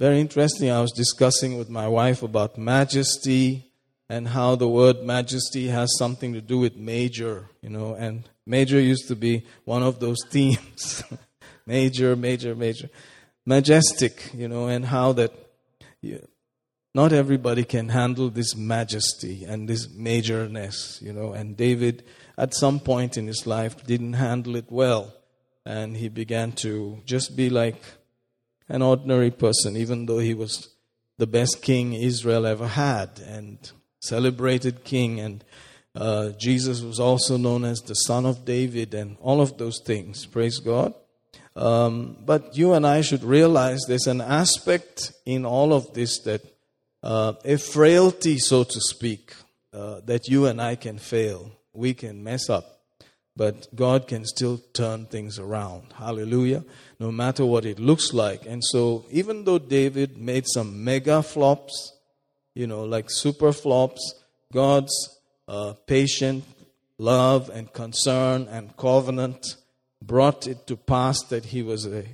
very 0.00 0.18
interesting. 0.18 0.68
I 0.68 0.80
was 0.80 0.90
discussing 0.90 1.58
with 1.58 1.70
my 1.70 1.86
wife 1.86 2.24
about 2.24 2.58
majesty 2.58 3.69
and 4.10 4.26
how 4.26 4.56
the 4.56 4.68
word 4.68 5.04
majesty 5.04 5.68
has 5.68 5.88
something 5.96 6.32
to 6.32 6.40
do 6.40 6.58
with 6.58 6.74
major, 6.74 7.48
you 7.62 7.70
know, 7.70 7.94
and 7.94 8.28
major 8.44 8.80
used 8.80 9.06
to 9.06 9.14
be 9.14 9.44
one 9.64 9.84
of 9.84 10.00
those 10.00 10.18
themes. 10.28 11.04
major, 11.66 12.16
major, 12.16 12.56
major. 12.56 12.90
Majestic, 13.46 14.28
you 14.34 14.48
know, 14.48 14.66
and 14.66 14.84
how 14.84 15.12
that 15.12 15.32
you, 16.00 16.26
not 16.92 17.12
everybody 17.12 17.62
can 17.62 17.88
handle 17.88 18.30
this 18.30 18.56
majesty 18.56 19.44
and 19.44 19.68
this 19.68 19.86
majorness, 19.86 21.00
you 21.00 21.12
know, 21.12 21.32
and 21.32 21.56
David 21.56 22.02
at 22.36 22.52
some 22.52 22.80
point 22.80 23.16
in 23.16 23.28
his 23.28 23.46
life 23.46 23.86
didn't 23.86 24.14
handle 24.14 24.56
it 24.56 24.66
well 24.70 25.14
and 25.64 25.96
he 25.96 26.08
began 26.08 26.50
to 26.50 26.98
just 27.06 27.36
be 27.36 27.48
like 27.48 27.80
an 28.68 28.82
ordinary 28.82 29.30
person, 29.30 29.76
even 29.76 30.06
though 30.06 30.18
he 30.18 30.34
was 30.34 30.68
the 31.16 31.28
best 31.28 31.62
king 31.62 31.92
Israel 31.92 32.44
ever 32.44 32.66
had 32.66 33.20
and 33.24 33.70
celebrated 34.00 34.84
king. 34.84 35.20
And 35.20 35.44
uh, 35.94 36.30
Jesus 36.38 36.82
was 36.82 36.98
also 36.98 37.36
known 37.36 37.64
as 37.64 37.80
the 37.80 37.94
son 37.94 38.26
of 38.26 38.44
David 38.44 38.94
and 38.94 39.16
all 39.20 39.40
of 39.40 39.58
those 39.58 39.80
things. 39.84 40.26
Praise 40.26 40.58
God. 40.58 40.94
Um, 41.56 42.16
but 42.24 42.56
you 42.56 42.72
and 42.72 42.86
I 42.86 43.00
should 43.00 43.24
realize 43.24 43.80
there's 43.86 44.06
an 44.06 44.20
aspect 44.20 45.12
in 45.26 45.44
all 45.44 45.72
of 45.72 45.94
this 45.94 46.18
that 46.20 46.42
uh, 47.02 47.34
a 47.44 47.56
frailty, 47.56 48.38
so 48.38 48.64
to 48.64 48.80
speak, 48.80 49.34
uh, 49.72 50.00
that 50.04 50.28
you 50.28 50.46
and 50.46 50.60
I 50.60 50.76
can 50.76 50.98
fail. 50.98 51.52
We 51.72 51.94
can 51.94 52.22
mess 52.22 52.48
up 52.50 52.80
but 53.40 53.74
God 53.74 54.06
can 54.06 54.26
still 54.26 54.58
turn 54.74 55.06
things 55.06 55.38
around. 55.38 55.94
Hallelujah. 55.94 56.62
No 56.98 57.10
matter 57.10 57.46
what 57.46 57.64
it 57.64 57.78
looks 57.78 58.12
like. 58.12 58.44
And 58.44 58.62
so, 58.62 59.06
even 59.10 59.44
though 59.44 59.58
David 59.58 60.18
made 60.18 60.44
some 60.46 60.84
mega 60.84 61.22
flops, 61.22 61.94
you 62.54 62.66
know, 62.66 62.84
like 62.84 63.06
super 63.08 63.52
flops, 63.52 64.14
God's 64.52 65.20
uh, 65.48 65.74
patient 65.86 66.44
love 66.98 67.48
and 67.48 67.72
concern 67.72 68.46
and 68.50 68.76
covenant 68.76 69.56
brought 70.02 70.46
it 70.46 70.66
to 70.66 70.76
pass 70.76 71.22
that 71.24 71.46
he 71.46 71.62
was 71.62 71.86
a, 71.86 72.04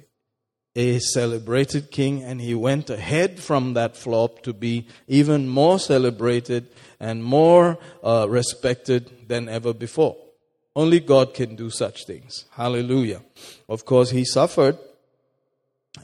a 0.77 0.99
celebrated 1.01 1.91
king 1.91 2.23
and 2.23 2.41
he 2.41 2.55
went 2.55 2.89
ahead 2.89 3.41
from 3.41 3.75
that 3.75 3.97
flop 3.97 4.43
to 4.43 4.53
be 4.53 4.87
even 5.09 5.49
more 5.49 5.79
celebrated 5.79 6.69
and 7.01 7.25
more 7.25 7.79
uh, 8.05 8.27
respected 8.29 9.29
than 9.29 9.49
ever 9.49 9.75
before. 9.75 10.17
Only 10.77 11.01
God 11.01 11.35
can 11.35 11.57
do 11.57 11.71
such 11.71 12.07
things. 12.07 12.45
Hallelujah. 12.51 13.23
Of 13.69 13.85
course, 13.87 14.11
he 14.11 14.25
suffered, 14.25 14.79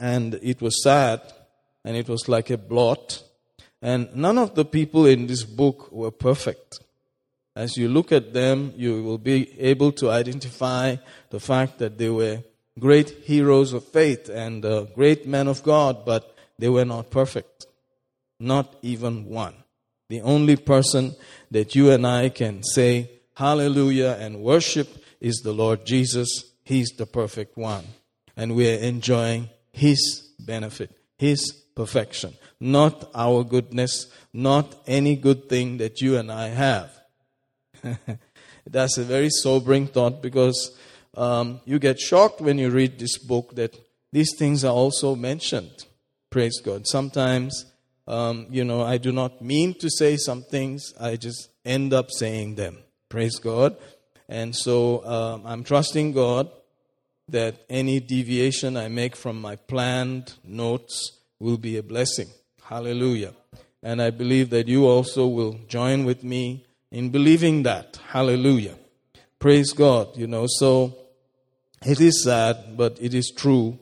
and 0.00 0.34
it 0.42 0.62
was 0.62 0.82
sad, 0.82 1.20
and 1.84 1.94
it 1.96 2.08
was 2.08 2.26
like 2.26 2.48
a 2.48 2.56
blot. 2.56 3.22
And 3.82 4.14
none 4.14 4.38
of 4.38 4.54
the 4.54 4.64
people 4.64 5.06
in 5.06 5.26
this 5.26 5.42
book 5.42 5.90
were 5.90 6.12
perfect. 6.12 6.78
As 7.54 7.76
you 7.76 7.88
look 7.88 8.12
at 8.12 8.32
them, 8.32 8.72
you 8.76 9.02
will 9.02 9.18
be 9.18 9.60
able 9.60 9.92
to 9.92 10.10
identify 10.10 10.96
the 11.30 11.40
fact 11.40 11.78
that 11.78 11.98
they 11.98 12.08
were 12.08 12.42
great 12.78 13.10
heroes 13.24 13.72
of 13.72 13.84
faith 13.84 14.30
and 14.30 14.64
uh, 14.64 14.84
great 14.94 15.26
men 15.26 15.48
of 15.48 15.62
God, 15.62 16.06
but 16.06 16.34
they 16.58 16.68
were 16.68 16.86
not 16.86 17.10
perfect. 17.10 17.66
Not 18.40 18.74
even 18.82 19.26
one. 19.26 19.54
The 20.08 20.22
only 20.22 20.56
person 20.56 21.14
that 21.50 21.74
you 21.74 21.90
and 21.90 22.06
I 22.06 22.28
can 22.28 22.62
say 22.62 23.10
hallelujah, 23.36 24.16
and 24.20 24.40
worship 24.40 24.88
is 25.20 25.40
the 25.42 25.52
Lord 25.52 25.84
Jesus. 25.84 26.52
He's 26.64 26.90
the 26.90 27.06
perfect 27.06 27.56
one. 27.56 27.84
And 28.36 28.54
we're 28.54 28.78
enjoying 28.78 29.50
His 29.72 30.30
benefit, 30.38 30.90
His 31.18 31.61
perfection, 31.74 32.34
not 32.60 33.10
our 33.14 33.44
goodness, 33.44 34.06
not 34.32 34.74
any 34.86 35.16
good 35.16 35.48
thing 35.48 35.78
that 35.78 36.00
you 36.00 36.16
and 36.16 36.30
I 36.30 36.48
have. 36.48 36.90
That's 38.66 38.98
a 38.98 39.04
very 39.04 39.30
sobering 39.30 39.88
thought 39.88 40.22
because 40.22 40.76
um, 41.16 41.60
you 41.64 41.78
get 41.78 41.98
shocked 41.98 42.40
when 42.40 42.58
you 42.58 42.70
read 42.70 42.98
this 42.98 43.18
book 43.18 43.54
that 43.56 43.76
these 44.12 44.34
things 44.38 44.64
are 44.64 44.72
also 44.72 45.14
mentioned. 45.14 45.86
Praise 46.30 46.60
God. 46.60 46.86
Sometimes, 46.86 47.66
um, 48.06 48.46
you 48.50 48.64
know, 48.64 48.82
I 48.82 48.98
do 48.98 49.12
not 49.12 49.42
mean 49.42 49.74
to 49.74 49.90
say 49.90 50.16
some 50.16 50.42
things, 50.42 50.92
I 51.00 51.16
just 51.16 51.48
end 51.64 51.92
up 51.92 52.10
saying 52.10 52.54
them. 52.54 52.78
Praise 53.08 53.38
God. 53.38 53.76
And 54.28 54.54
so 54.56 55.04
um, 55.04 55.42
I'm 55.44 55.64
trusting 55.64 56.12
God 56.12 56.50
that 57.28 57.56
any 57.68 58.00
deviation 58.00 58.76
I 58.76 58.88
make 58.88 59.16
from 59.16 59.40
my 59.40 59.56
planned 59.56 60.34
notes 60.44 61.18
will 61.42 61.58
be 61.58 61.76
a 61.76 61.82
blessing. 61.82 62.28
Hallelujah. 62.62 63.34
And 63.82 64.00
I 64.00 64.10
believe 64.10 64.50
that 64.50 64.68
you 64.68 64.86
also 64.86 65.26
will 65.26 65.58
join 65.66 66.04
with 66.04 66.22
me 66.22 66.64
in 66.92 67.10
believing 67.10 67.64
that. 67.64 67.98
Hallelujah. 68.08 68.76
Praise 69.40 69.72
God. 69.72 70.16
You 70.16 70.28
know, 70.28 70.46
so 70.46 70.94
it 71.84 72.00
is 72.00 72.22
sad, 72.22 72.76
but 72.76 72.96
it 73.00 73.12
is 73.12 73.32
true 73.36 73.76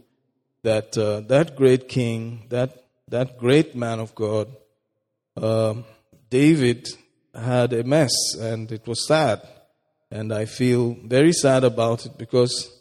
that 0.63 0.97
uh, 0.97 1.21
that 1.29 1.55
great 1.55 1.87
king, 1.87 2.47
that 2.49 2.83
that 3.09 3.39
great 3.39 3.75
man 3.75 4.01
of 4.01 4.15
God, 4.15 4.49
uh, 5.37 5.75
David, 6.31 6.89
had 7.35 7.75
a 7.75 7.85
mess 7.85 8.13
and 8.41 8.73
it 8.73 8.87
was 8.87 9.07
sad. 9.07 9.47
And 10.11 10.33
I 10.33 10.47
feel 10.47 10.97
very 11.05 11.33
sad 11.33 11.63
about 11.63 12.07
it 12.07 12.17
because 12.17 12.81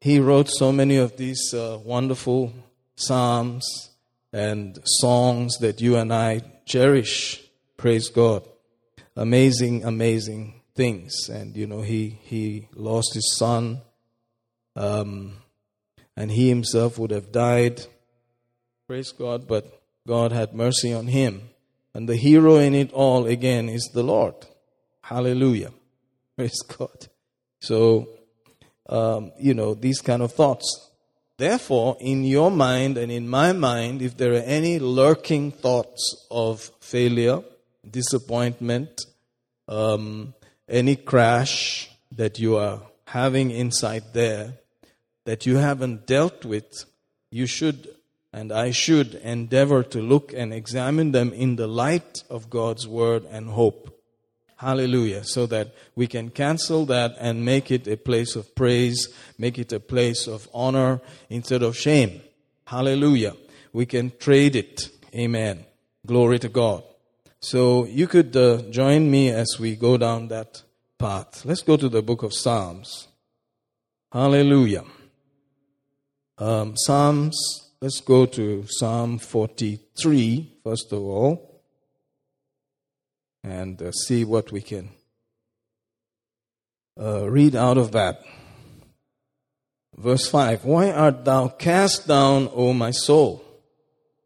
he 0.00 0.20
wrote 0.20 0.48
so 0.48 0.72
many 0.72 0.98
of 0.98 1.16
these 1.16 1.54
uh, 1.54 1.78
wonderful 1.82 2.52
psalms 2.96 3.89
and 4.32 4.78
songs 4.84 5.56
that 5.58 5.80
you 5.80 5.96
and 5.96 6.12
I 6.12 6.42
cherish. 6.64 7.42
Praise 7.76 8.08
God. 8.08 8.42
Amazing, 9.16 9.84
amazing 9.84 10.60
things. 10.74 11.28
And, 11.28 11.56
you 11.56 11.66
know, 11.66 11.82
he, 11.82 12.18
he 12.22 12.68
lost 12.74 13.14
his 13.14 13.36
son, 13.36 13.80
um, 14.76 15.36
and 16.16 16.30
he 16.30 16.48
himself 16.48 16.98
would 16.98 17.10
have 17.10 17.32
died. 17.32 17.86
Praise 18.86 19.12
God. 19.12 19.48
But 19.48 19.80
God 20.06 20.32
had 20.32 20.54
mercy 20.54 20.92
on 20.92 21.08
him. 21.08 21.50
And 21.94 22.08
the 22.08 22.16
hero 22.16 22.56
in 22.56 22.74
it 22.74 22.92
all, 22.92 23.26
again, 23.26 23.68
is 23.68 23.90
the 23.92 24.02
Lord. 24.02 24.34
Hallelujah. 25.02 25.72
Praise 26.36 26.60
God. 26.62 27.08
So, 27.60 28.08
um, 28.88 29.32
you 29.38 29.54
know, 29.54 29.74
these 29.74 30.00
kind 30.00 30.22
of 30.22 30.32
thoughts. 30.32 30.89
Therefore, 31.40 31.96
in 32.00 32.22
your 32.22 32.50
mind 32.50 32.98
and 32.98 33.10
in 33.10 33.26
my 33.26 33.54
mind, 33.54 34.02
if 34.02 34.14
there 34.14 34.34
are 34.34 34.44
any 34.44 34.78
lurking 34.78 35.52
thoughts 35.52 36.26
of 36.30 36.70
failure, 36.80 37.42
disappointment, 37.90 39.06
um, 39.66 40.34
any 40.68 40.96
crash 40.96 41.90
that 42.12 42.38
you 42.38 42.58
are 42.58 42.82
having 43.06 43.50
inside 43.50 44.12
there 44.12 44.52
that 45.24 45.46
you 45.46 45.56
haven't 45.56 46.06
dealt 46.06 46.44
with, 46.44 46.84
you 47.30 47.46
should 47.46 47.88
and 48.34 48.52
I 48.52 48.70
should 48.70 49.14
endeavor 49.14 49.82
to 49.82 50.02
look 50.02 50.34
and 50.34 50.52
examine 50.52 51.12
them 51.12 51.32
in 51.32 51.56
the 51.56 51.66
light 51.66 52.22
of 52.28 52.50
God's 52.50 52.86
word 52.86 53.24
and 53.24 53.48
hope. 53.48 53.98
Hallelujah. 54.60 55.24
So 55.24 55.46
that 55.46 55.72
we 55.96 56.06
can 56.06 56.28
cancel 56.28 56.84
that 56.84 57.16
and 57.18 57.46
make 57.46 57.70
it 57.70 57.88
a 57.88 57.96
place 57.96 58.36
of 58.36 58.54
praise, 58.54 59.08
make 59.38 59.58
it 59.58 59.72
a 59.72 59.80
place 59.80 60.26
of 60.26 60.50
honor 60.52 61.00
instead 61.30 61.62
of 61.62 61.78
shame. 61.78 62.20
Hallelujah. 62.66 63.36
We 63.72 63.86
can 63.86 64.12
trade 64.18 64.56
it. 64.56 64.90
Amen. 65.14 65.64
Glory 66.06 66.38
to 66.40 66.50
God. 66.50 66.84
So 67.40 67.86
you 67.86 68.06
could 68.06 68.36
uh, 68.36 68.60
join 68.68 69.10
me 69.10 69.30
as 69.30 69.56
we 69.58 69.76
go 69.76 69.96
down 69.96 70.28
that 70.28 70.62
path. 70.98 71.42
Let's 71.46 71.62
go 71.62 71.78
to 71.78 71.88
the 71.88 72.02
book 72.02 72.22
of 72.22 72.34
Psalms. 72.34 73.08
Hallelujah. 74.12 74.84
Um, 76.36 76.76
Psalms, 76.76 77.70
let's 77.80 78.02
go 78.02 78.26
to 78.26 78.66
Psalm 78.68 79.18
43, 79.18 80.52
first 80.62 80.92
of 80.92 81.00
all, 81.00 81.49
and 83.42 83.80
uh, 83.80 83.92
see 83.92 84.24
what 84.24 84.52
we 84.52 84.60
can 84.60 84.90
uh, 87.00 87.28
read 87.28 87.54
out 87.56 87.78
of 87.78 87.92
that. 87.92 88.22
Verse 89.96 90.28
5 90.28 90.64
Why 90.64 90.90
art 90.90 91.24
thou 91.24 91.48
cast 91.48 92.06
down, 92.06 92.48
O 92.54 92.72
my 92.72 92.90
soul? 92.90 93.44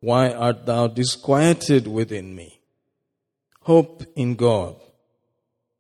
Why 0.01 0.33
art 0.33 0.67
thou 0.67 0.89
disquieted 0.89 1.87
within 1.87 2.35
me? 2.35 2.61
Hope 3.63 4.05
in 4.15 4.35
God, 4.35 4.77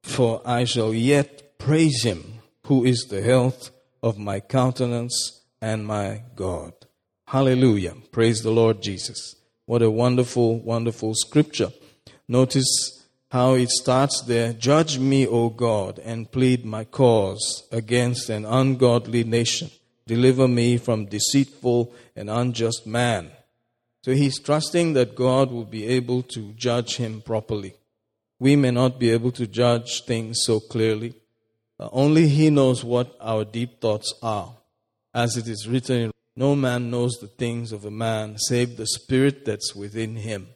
for 0.02 0.40
I 0.44 0.64
shall 0.64 0.94
yet 0.94 1.58
praise 1.58 2.02
him, 2.02 2.40
who 2.66 2.84
is 2.84 3.06
the 3.10 3.20
health 3.20 3.70
of 4.02 4.18
my 4.18 4.40
countenance 4.40 5.42
and 5.60 5.86
my 5.86 6.22
God. 6.34 6.72
Hallelujah. 7.26 7.94
Praise 8.12 8.42
the 8.42 8.50
Lord 8.50 8.82
Jesus. 8.82 9.36
What 9.66 9.82
a 9.82 9.90
wonderful, 9.90 10.58
wonderful 10.60 11.14
scripture. 11.14 11.72
Notice 12.28 13.03
how 13.34 13.54
it 13.54 13.68
starts 13.68 14.22
there. 14.22 14.52
Judge 14.52 14.96
me, 14.96 15.26
O 15.26 15.48
God, 15.48 15.98
and 15.98 16.30
plead 16.30 16.64
my 16.64 16.84
cause 16.84 17.66
against 17.72 18.30
an 18.30 18.44
ungodly 18.44 19.24
nation. 19.24 19.68
Deliver 20.06 20.46
me 20.46 20.76
from 20.76 21.06
deceitful 21.06 21.92
and 22.14 22.30
unjust 22.30 22.86
man. 22.86 23.32
So 24.04 24.12
he's 24.12 24.38
trusting 24.38 24.92
that 24.92 25.16
God 25.16 25.50
will 25.50 25.64
be 25.64 25.84
able 25.84 26.22
to 26.34 26.52
judge 26.52 26.94
him 26.94 27.22
properly. 27.22 27.74
We 28.38 28.54
may 28.54 28.70
not 28.70 29.00
be 29.00 29.10
able 29.10 29.32
to 29.32 29.48
judge 29.48 30.04
things 30.04 30.42
so 30.44 30.60
clearly. 30.60 31.14
Uh, 31.80 31.88
only 31.90 32.28
he 32.28 32.50
knows 32.50 32.84
what 32.84 33.16
our 33.20 33.44
deep 33.44 33.80
thoughts 33.80 34.14
are. 34.22 34.52
As 35.12 35.36
it 35.36 35.48
is 35.48 35.66
written, 35.66 36.12
no 36.36 36.54
man 36.54 36.88
knows 36.88 37.14
the 37.14 37.26
things 37.26 37.72
of 37.72 37.84
a 37.84 37.90
man 37.90 38.38
save 38.38 38.76
the 38.76 38.86
spirit 38.86 39.44
that's 39.44 39.74
within 39.74 40.14
him. 40.14 40.46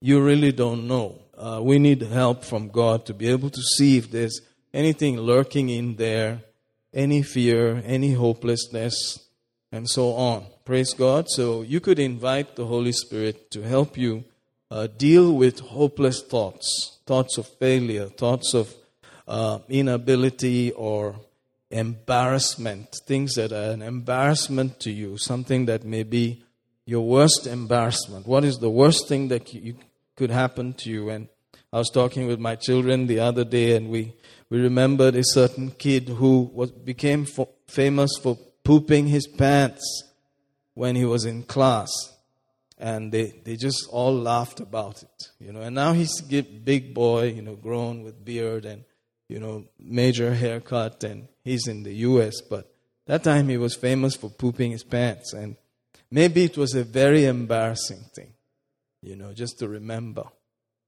You 0.00 0.20
really 0.20 0.50
don't 0.50 0.88
know. 0.88 1.20
Uh, 1.38 1.60
we 1.62 1.78
need 1.78 2.02
help 2.02 2.44
from 2.44 2.68
God 2.68 3.06
to 3.06 3.14
be 3.14 3.28
able 3.28 3.48
to 3.50 3.62
see 3.76 3.96
if 3.96 4.10
there's 4.10 4.40
anything 4.74 5.20
lurking 5.20 5.68
in 5.68 5.94
there, 5.94 6.40
any 6.92 7.22
fear, 7.22 7.80
any 7.86 8.12
hopelessness, 8.14 9.20
and 9.70 9.88
so 9.88 10.14
on. 10.14 10.46
Praise 10.64 10.92
God. 10.94 11.26
So 11.28 11.62
you 11.62 11.78
could 11.78 12.00
invite 12.00 12.56
the 12.56 12.66
Holy 12.66 12.90
Spirit 12.90 13.52
to 13.52 13.62
help 13.62 13.96
you 13.96 14.24
uh, 14.70 14.88
deal 14.88 15.32
with 15.32 15.60
hopeless 15.60 16.22
thoughts, 16.22 16.98
thoughts 17.06 17.38
of 17.38 17.46
failure, 17.46 18.06
thoughts 18.06 18.52
of 18.52 18.74
uh, 19.28 19.60
inability 19.68 20.72
or 20.72 21.14
embarrassment, 21.70 22.96
things 23.06 23.34
that 23.34 23.52
are 23.52 23.70
an 23.70 23.82
embarrassment 23.82 24.80
to 24.80 24.90
you, 24.90 25.18
something 25.18 25.66
that 25.66 25.84
may 25.84 26.02
be 26.02 26.42
your 26.84 27.06
worst 27.06 27.46
embarrassment. 27.46 28.26
What 28.26 28.44
is 28.44 28.56
the 28.58 28.70
worst 28.70 29.06
thing 29.08 29.28
that 29.28 29.52
you, 29.52 29.76
could 30.18 30.30
happen 30.30 30.74
to 30.74 30.90
you? 30.90 31.08
And 31.10 31.28
I 31.72 31.78
was 31.78 31.90
talking 31.90 32.26
with 32.26 32.40
my 32.40 32.56
children 32.56 33.06
the 33.06 33.20
other 33.20 33.44
day, 33.44 33.76
and 33.76 33.88
we, 33.88 34.14
we 34.50 34.60
remembered 34.60 35.14
a 35.14 35.22
certain 35.22 35.70
kid 35.70 36.08
who 36.08 36.50
was, 36.52 36.72
became 36.72 37.24
famous 37.68 38.10
for 38.20 38.36
pooping 38.64 39.06
his 39.06 39.28
pants 39.28 40.02
when 40.74 40.96
he 40.96 41.04
was 41.04 41.24
in 41.24 41.44
class. 41.44 41.90
And 42.80 43.12
they, 43.12 43.34
they 43.44 43.56
just 43.56 43.88
all 43.90 44.14
laughed 44.14 44.60
about 44.60 45.02
it, 45.02 45.30
you 45.40 45.52
know. 45.52 45.62
And 45.62 45.74
now 45.74 45.92
he's 45.92 46.12
a 46.20 46.42
big 46.42 46.94
boy, 46.94 47.32
you 47.32 47.42
know, 47.42 47.56
grown 47.56 48.02
with 48.02 48.24
beard 48.24 48.64
and, 48.64 48.84
you 49.28 49.40
know, 49.40 49.64
major 49.78 50.34
haircut, 50.34 51.04
and 51.04 51.28
he's 51.42 51.66
in 51.66 51.82
the 51.82 51.94
U.S. 52.10 52.40
But 52.40 52.72
that 53.06 53.24
time 53.24 53.48
he 53.48 53.56
was 53.56 53.74
famous 53.74 54.14
for 54.14 54.30
pooping 54.30 54.72
his 54.72 54.84
pants, 54.84 55.32
and 55.32 55.56
maybe 56.10 56.44
it 56.44 56.56
was 56.56 56.74
a 56.74 56.84
very 56.84 57.24
embarrassing 57.24 58.04
thing, 58.14 58.34
you 59.02 59.16
know, 59.16 59.32
just 59.32 59.58
to 59.60 59.68
remember. 59.68 60.24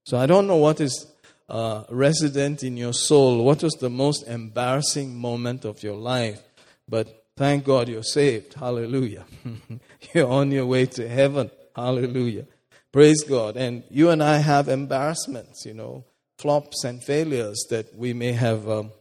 So 0.05 0.18
I 0.18 0.27
don't 0.27 0.46
know 0.46 0.57
what 0.57 0.81
is 0.81 1.07
uh, 1.49 1.85
resident 1.90 2.62
in 2.62 2.77
your 2.77 2.92
soul. 2.92 3.44
What 3.44 3.62
was 3.62 3.75
the 3.75 3.90
most 3.90 4.27
embarrassing 4.27 5.16
moment 5.16 5.64
of 5.64 5.83
your 5.83 5.96
life? 5.96 6.42
But 6.88 7.20
Thank 7.40 7.64
God 7.64 7.88
you're 7.88 8.03
saved. 8.03 8.53
Hallelujah. 8.53 9.25
you're 10.14 10.29
on 10.29 10.51
your 10.51 10.66
way 10.66 10.85
to 10.85 11.09
heaven. 11.09 11.51
Hallelujah. 11.75 12.44
Praise 12.92 13.25
God. 13.25 13.57
And 13.57 13.83
you 13.88 14.11
and 14.11 14.23
I 14.23 14.37
have 14.37 14.68
embarrassments, 14.68 15.64
you 15.64 15.73
know, 15.73 16.05
flops 16.38 16.85
and 16.85 17.03
failures 17.03 17.64
that 17.70 17.96
we 17.96 18.12
may 18.12 18.33
have 18.33 18.68
um, 18.68 18.92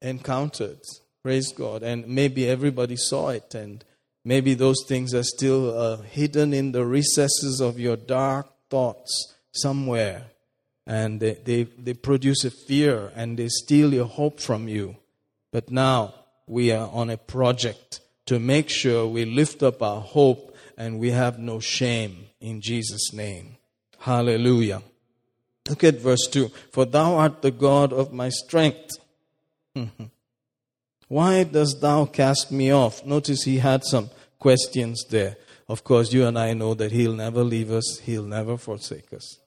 encountered. 0.00 0.78
Praise 1.22 1.52
God. 1.52 1.82
And 1.82 2.08
maybe 2.08 2.48
everybody 2.48 2.96
saw 2.96 3.28
it, 3.28 3.54
and 3.54 3.84
maybe 4.24 4.54
those 4.54 4.84
things 4.86 5.14
are 5.14 5.22
still 5.22 5.78
uh, 5.78 5.96
hidden 5.98 6.52
in 6.52 6.72
the 6.72 6.84
recesses 6.84 7.60
of 7.60 7.78
your 7.78 7.96
dark 7.96 8.46
thoughts 8.70 9.34
somewhere. 9.52 10.24
And 10.86 11.20
they, 11.20 11.34
they, 11.34 11.62
they 11.64 11.94
produce 11.94 12.44
a 12.44 12.50
fear 12.50 13.10
and 13.14 13.38
they 13.38 13.48
steal 13.48 13.94
your 13.94 14.06
hope 14.06 14.40
from 14.40 14.68
you. 14.68 14.96
But 15.52 15.70
now, 15.70 16.14
we 16.46 16.72
are 16.72 16.90
on 16.90 17.10
a 17.10 17.16
project 17.16 18.00
to 18.26 18.38
make 18.38 18.68
sure 18.68 19.06
we 19.06 19.24
lift 19.24 19.62
up 19.62 19.82
our 19.82 20.00
hope 20.00 20.56
and 20.76 20.98
we 20.98 21.10
have 21.10 21.38
no 21.38 21.60
shame 21.60 22.26
in 22.40 22.60
Jesus' 22.60 23.12
name. 23.12 23.56
Hallelujah. 24.00 24.82
Look 25.68 25.84
at 25.84 26.00
verse 26.00 26.26
2. 26.30 26.50
For 26.72 26.84
thou 26.84 27.14
art 27.16 27.40
the 27.40 27.50
God 27.50 27.92
of 27.92 28.12
my 28.12 28.28
strength. 28.28 28.98
Why 31.14 31.44
dost 31.44 31.80
thou 31.80 32.06
cast 32.06 32.50
me 32.50 32.72
off? 32.72 33.06
Notice 33.06 33.44
he 33.44 33.58
had 33.58 33.84
some 33.84 34.10
questions 34.40 35.04
there. 35.10 35.36
Of 35.68 35.84
course, 35.84 36.12
you 36.12 36.26
and 36.26 36.36
I 36.36 36.54
know 36.54 36.74
that 36.74 36.90
he'll 36.90 37.14
never 37.14 37.44
leave 37.44 37.70
us, 37.70 38.00
he'll 38.00 38.24
never 38.24 38.56
forsake 38.56 39.12
us. 39.12 39.38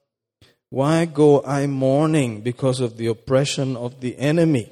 Why 0.70 1.04
go 1.04 1.44
I 1.44 1.68
mourning 1.68 2.40
because 2.40 2.80
of 2.80 2.96
the 2.96 3.08
oppression 3.08 3.76
of 3.76 4.00
the 4.00 4.18
enemy? 4.18 4.72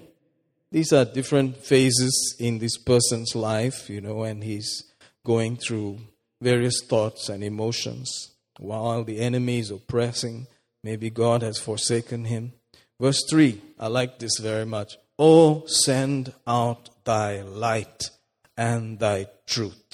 These 0.71 0.93
are 0.93 1.03
different 1.03 1.57
phases 1.57 2.37
in 2.39 2.59
this 2.59 2.77
person's 2.77 3.35
life, 3.35 3.89
you 3.89 3.99
know, 3.99 4.23
and 4.23 4.41
he's 4.41 4.85
going 5.25 5.57
through 5.57 5.99
various 6.41 6.81
thoughts 6.81 7.27
and 7.27 7.43
emotions 7.43 8.31
while 8.57 9.03
the 9.03 9.19
enemy 9.19 9.59
is 9.59 9.69
oppressing. 9.69 10.47
Maybe 10.81 11.09
God 11.09 11.41
has 11.41 11.59
forsaken 11.59 12.23
him. 12.23 12.53
Verse 13.01 13.21
3, 13.29 13.61
I 13.81 13.87
like 13.87 14.19
this 14.19 14.39
very 14.39 14.65
much. 14.65 14.95
Oh, 15.17 15.65
send 15.65 16.33
out 16.45 16.89
thy 17.05 17.41
light 17.41 18.09
and 18.57 18.99
thy 18.99 19.27
truth. 19.47 19.93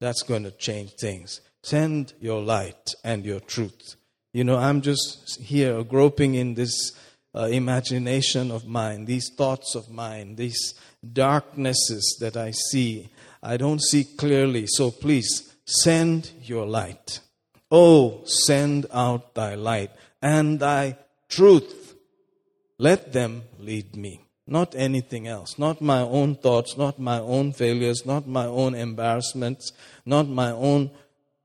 That's 0.00 0.22
going 0.22 0.44
to 0.44 0.50
change 0.50 0.92
things. 0.92 1.40
Send 1.62 2.12
your 2.20 2.42
light 2.42 2.94
and 3.02 3.24
your 3.24 3.40
truth. 3.40 3.96
You 4.34 4.44
know, 4.44 4.58
I'm 4.58 4.82
just 4.82 5.40
here 5.40 5.82
groping 5.82 6.34
in 6.34 6.54
this 6.54 6.92
uh, 7.34 7.46
imagination 7.46 8.50
of 8.50 8.66
mine, 8.66 9.06
these 9.06 9.30
thoughts 9.34 9.74
of 9.74 9.90
mine, 9.90 10.36
these 10.36 10.74
darknesses 11.12 12.18
that 12.20 12.36
I 12.36 12.50
see. 12.50 13.08
I 13.42 13.56
don't 13.56 13.82
see 13.82 14.04
clearly. 14.04 14.66
So 14.66 14.90
please 14.90 15.54
send 15.64 16.30
your 16.42 16.66
light. 16.66 17.20
Oh, 17.70 18.22
send 18.24 18.86
out 18.92 19.34
thy 19.34 19.54
light 19.54 19.90
and 20.20 20.60
thy 20.60 20.98
truth. 21.28 21.94
Let 22.78 23.12
them 23.12 23.42
lead 23.58 23.96
me. 23.96 24.25
Not 24.46 24.74
anything 24.76 25.26
else. 25.26 25.58
Not 25.58 25.80
my 25.80 26.00
own 26.00 26.36
thoughts, 26.36 26.76
not 26.76 26.98
my 26.98 27.18
own 27.18 27.52
failures, 27.52 28.06
not 28.06 28.28
my 28.28 28.46
own 28.46 28.74
embarrassments, 28.74 29.72
not 30.04 30.28
my 30.28 30.52
own 30.52 30.90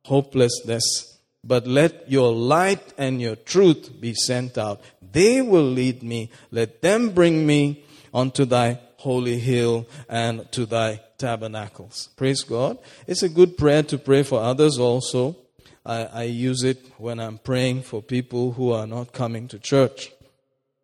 hopelessness. 0.06 1.18
But 1.44 1.66
let 1.66 2.12
your 2.12 2.32
light 2.32 2.94
and 2.98 3.20
your 3.20 3.36
truth 3.36 4.00
be 4.00 4.14
sent 4.14 4.58
out. 4.58 4.82
They 5.12 5.42
will 5.42 5.66
lead 5.66 6.04
me. 6.04 6.30
Let 6.52 6.82
them 6.82 7.10
bring 7.10 7.48
me 7.48 7.84
onto 8.14 8.46
thy 8.46 8.80
holy 8.98 9.40
hill 9.40 9.88
and 10.08 10.52
to 10.52 10.68
thy 10.68 11.02
tabernacles. 11.18 12.10
Praise 12.16 12.44
God. 12.44 12.78
It's 13.08 13.24
a 13.24 13.30
good 13.30 13.58
prayer 13.58 13.82
to 13.84 13.98
pray 13.98 14.22
for 14.22 14.40
others 14.40 14.78
also. 14.78 15.36
I, 15.84 16.04
I 16.06 16.24
use 16.24 16.64
it 16.64 16.86
when 17.00 17.20
I'm 17.20 17.40
praying 17.40 17.82
for 17.82 18.04
people 18.04 18.52
who 18.52 18.72
are 18.72 18.86
not 18.86 19.12
coming 19.12 19.48
to 19.48 19.58
church. 19.58 20.12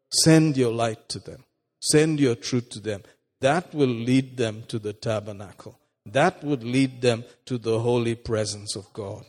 Send 0.10 0.58
your 0.58 0.74
light 0.74 1.08
to 1.10 1.20
them. 1.20 1.44
Send 1.92 2.20
your 2.20 2.36
truth 2.36 2.70
to 2.72 2.80
them. 2.80 3.04
That 3.42 3.74
will 3.74 3.88
lead 3.88 4.38
them 4.38 4.64
to 4.68 4.80
the 4.80 4.94
tabernacle. 4.94 5.80
That 6.06 6.44
would 6.44 6.64
lead 6.64 7.02
them 7.02 7.24
to 7.46 7.58
the 7.58 7.80
holy 7.80 8.16
presence 8.16 8.76
of 8.76 8.92
God. 8.94 9.26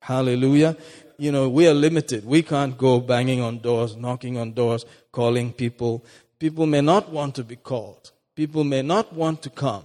Hallelujah. 0.00 0.76
You 1.16 1.32
know, 1.32 1.48
we 1.48 1.66
are 1.66 1.74
limited. 1.74 2.24
We 2.24 2.42
can't 2.42 2.76
go 2.76 3.00
banging 3.00 3.40
on 3.40 3.58
doors, 3.58 3.96
knocking 3.96 4.36
on 4.36 4.52
doors, 4.52 4.84
calling 5.12 5.52
people. 5.52 6.04
People 6.38 6.66
may 6.66 6.80
not 6.80 7.10
want 7.10 7.34
to 7.36 7.44
be 7.44 7.56
called. 7.56 8.12
People 8.34 8.64
may 8.64 8.82
not 8.82 9.12
want 9.12 9.42
to 9.42 9.50
come. 9.50 9.84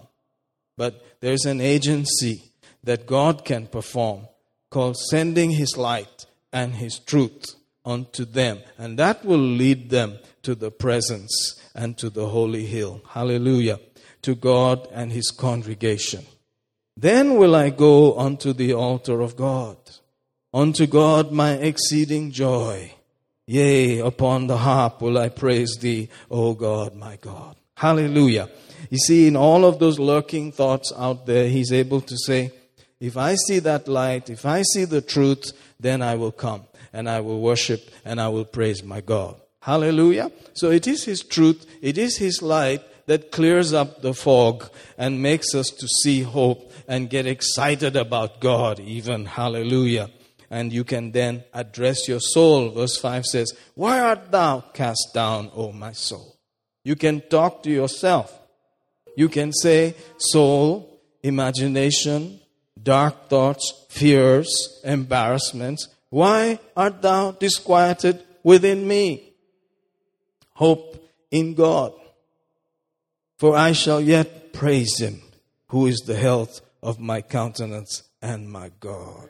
But 0.77 1.03
there's 1.19 1.45
an 1.45 1.61
agency 1.61 2.51
that 2.83 3.07
God 3.07 3.45
can 3.45 3.67
perform 3.67 4.27
called 4.69 4.97
sending 4.97 5.51
His 5.51 5.77
light 5.77 6.25
and 6.51 6.75
His 6.75 6.99
truth 6.99 7.55
unto 7.85 8.25
them. 8.25 8.59
And 8.77 8.97
that 8.99 9.23
will 9.23 9.37
lead 9.37 9.89
them 9.89 10.19
to 10.43 10.55
the 10.55 10.71
presence 10.71 11.59
and 11.75 11.97
to 11.97 12.09
the 12.09 12.27
holy 12.27 12.65
hill. 12.65 13.01
Hallelujah. 13.09 13.79
To 14.23 14.35
God 14.35 14.87
and 14.91 15.11
His 15.11 15.31
congregation. 15.31 16.25
Then 16.95 17.35
will 17.35 17.55
I 17.55 17.69
go 17.69 18.17
unto 18.17 18.53
the 18.53 18.73
altar 18.73 19.21
of 19.21 19.35
God. 19.35 19.77
Unto 20.53 20.85
God 20.85 21.31
my 21.31 21.53
exceeding 21.53 22.31
joy. 22.31 22.93
Yea, 23.47 23.99
upon 23.99 24.47
the 24.47 24.57
harp 24.57 25.01
will 25.01 25.17
I 25.17 25.29
praise 25.29 25.75
thee, 25.81 26.09
O 26.31 26.53
God, 26.53 26.95
my 26.95 27.17
God. 27.17 27.55
Hallelujah. 27.75 28.49
You 28.89 28.97
see, 28.97 29.27
in 29.27 29.35
all 29.35 29.65
of 29.65 29.79
those 29.79 29.99
lurking 29.99 30.51
thoughts 30.51 30.93
out 30.95 31.25
there, 31.25 31.49
he's 31.49 31.73
able 31.73 32.01
to 32.01 32.17
say, 32.17 32.51
if 32.99 33.17
I 33.17 33.35
see 33.35 33.59
that 33.59 33.87
light, 33.87 34.29
if 34.29 34.45
I 34.45 34.61
see 34.61 34.85
the 34.85 35.01
truth, 35.01 35.51
then 35.79 36.01
I 36.01 36.15
will 36.15 36.31
come 36.31 36.63
and 36.93 37.09
I 37.09 37.19
will 37.19 37.41
worship 37.41 37.89
and 38.05 38.21
I 38.21 38.29
will 38.29 38.45
praise 38.45 38.83
my 38.83 39.01
God. 39.01 39.41
Hallelujah. 39.63 40.29
So 40.53 40.71
it 40.71 40.87
is 40.87 41.05
his 41.05 41.23
truth, 41.23 41.65
it 41.81 41.97
is 41.97 42.17
his 42.17 42.41
light 42.41 42.81
that 43.05 43.31
clears 43.31 43.71
up 43.71 44.01
the 44.01 44.13
fog 44.13 44.69
and 44.97 45.21
makes 45.21 45.55
us 45.55 45.69
to 45.69 45.87
see 45.87 46.21
hope 46.21 46.69
and 46.85 47.09
get 47.09 47.25
excited 47.25 47.95
about 47.95 48.41
God 48.41 48.81
even. 48.81 49.25
Hallelujah. 49.25 50.09
And 50.49 50.73
you 50.73 50.83
can 50.83 51.13
then 51.13 51.45
address 51.53 52.09
your 52.09 52.19
soul. 52.19 52.71
Verse 52.71 52.97
5 52.97 53.25
says, 53.25 53.53
Why 53.73 54.01
art 54.01 54.31
thou 54.31 54.59
cast 54.73 55.11
down, 55.13 55.49
O 55.55 55.71
my 55.71 55.93
soul? 55.93 56.37
You 56.83 56.97
can 56.97 57.21
talk 57.21 57.63
to 57.63 57.71
yourself. 57.71 58.37
You 59.15 59.29
can 59.29 59.53
say, 59.53 59.95
soul, 60.17 60.99
imagination, 61.23 62.41
dark 62.81 63.29
thoughts, 63.29 63.85
fears, 63.89 64.81
embarrassments. 64.83 65.87
Why 66.09 66.59
art 66.75 67.01
thou 67.01 67.31
disquieted 67.31 68.21
within 68.43 68.85
me? 68.85 69.32
Hope 70.55 71.09
in 71.31 71.53
God. 71.53 71.93
For 73.37 73.55
I 73.57 73.71
shall 73.71 73.99
yet 73.99 74.53
praise 74.53 74.99
him, 74.99 75.21
who 75.67 75.87
is 75.87 75.99
the 76.01 76.15
health 76.15 76.61
of 76.81 76.99
my 76.99 77.21
countenance 77.21 78.03
and 78.21 78.49
my 78.49 78.71
God. 78.79 79.29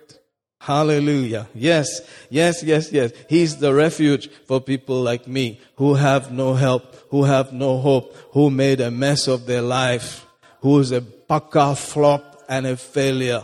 Hallelujah. 0.59 1.49
Yes, 1.53 2.01
yes, 2.30 2.63
yes, 2.63 2.91
yes. 2.91 3.11
He's 3.28 3.57
the 3.57 3.74
refuge 3.74 4.30
for 4.45 4.61
people 4.61 5.01
like 5.01 5.28
me 5.28 5.59
who 5.76 5.95
have 5.95 6.32
no 6.32 6.53
help, 6.53 6.95
who 7.09 7.26
have 7.26 7.51
no 7.51 7.80
hope, 7.80 8.15
who 8.32 8.49
made 8.49 8.80
a 8.80 8.89
mess 8.89 9.28
of 9.28 9.45
their 9.45 9.61
life, 9.61 10.26
who 10.61 10.80
is 10.80 10.91
a 10.91 11.01
paka 11.01 11.76
flop 11.76 12.43
and 12.47 12.65
a 12.65 12.78
failure. 12.78 13.43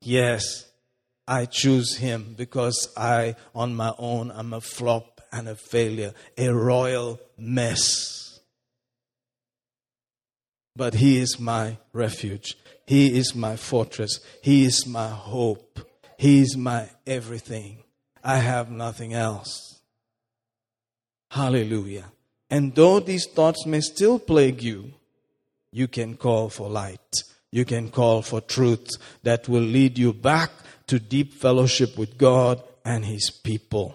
Yes, 0.00 0.66
I 1.26 1.46
choose 1.46 1.96
him 1.96 2.34
because 2.36 2.88
I, 2.96 3.34
on 3.52 3.74
my 3.74 3.92
own, 3.98 4.30
am 4.30 4.52
a 4.52 4.60
flop 4.60 5.15
and 5.32 5.48
a 5.48 5.56
failure, 5.56 6.12
a 6.36 6.48
royal 6.48 7.20
mess. 7.38 8.40
But 10.74 10.94
he 10.94 11.18
is 11.18 11.40
my 11.40 11.78
refuge. 11.92 12.56
He 12.86 13.18
is 13.18 13.34
my 13.34 13.56
fortress. 13.56 14.20
He 14.42 14.64
is 14.64 14.86
my 14.86 15.08
hope. 15.08 15.80
He 16.18 16.40
is 16.40 16.56
my 16.56 16.90
everything. 17.06 17.82
I 18.22 18.36
have 18.36 18.70
nothing 18.70 19.14
else. 19.14 19.80
Hallelujah. 21.30 22.06
And 22.50 22.74
though 22.74 23.00
these 23.00 23.26
thoughts 23.26 23.66
may 23.66 23.80
still 23.80 24.18
plague 24.18 24.62
you, 24.62 24.92
you 25.72 25.88
can 25.88 26.16
call 26.16 26.48
for 26.48 26.68
light. 26.68 27.22
You 27.50 27.64
can 27.64 27.90
call 27.90 28.22
for 28.22 28.40
truth 28.40 28.88
that 29.22 29.48
will 29.48 29.62
lead 29.62 29.98
you 29.98 30.12
back 30.12 30.50
to 30.86 30.98
deep 30.98 31.32
fellowship 31.32 31.98
with 31.98 32.16
God 32.16 32.62
and 32.84 33.04
His 33.04 33.30
people. 33.30 33.94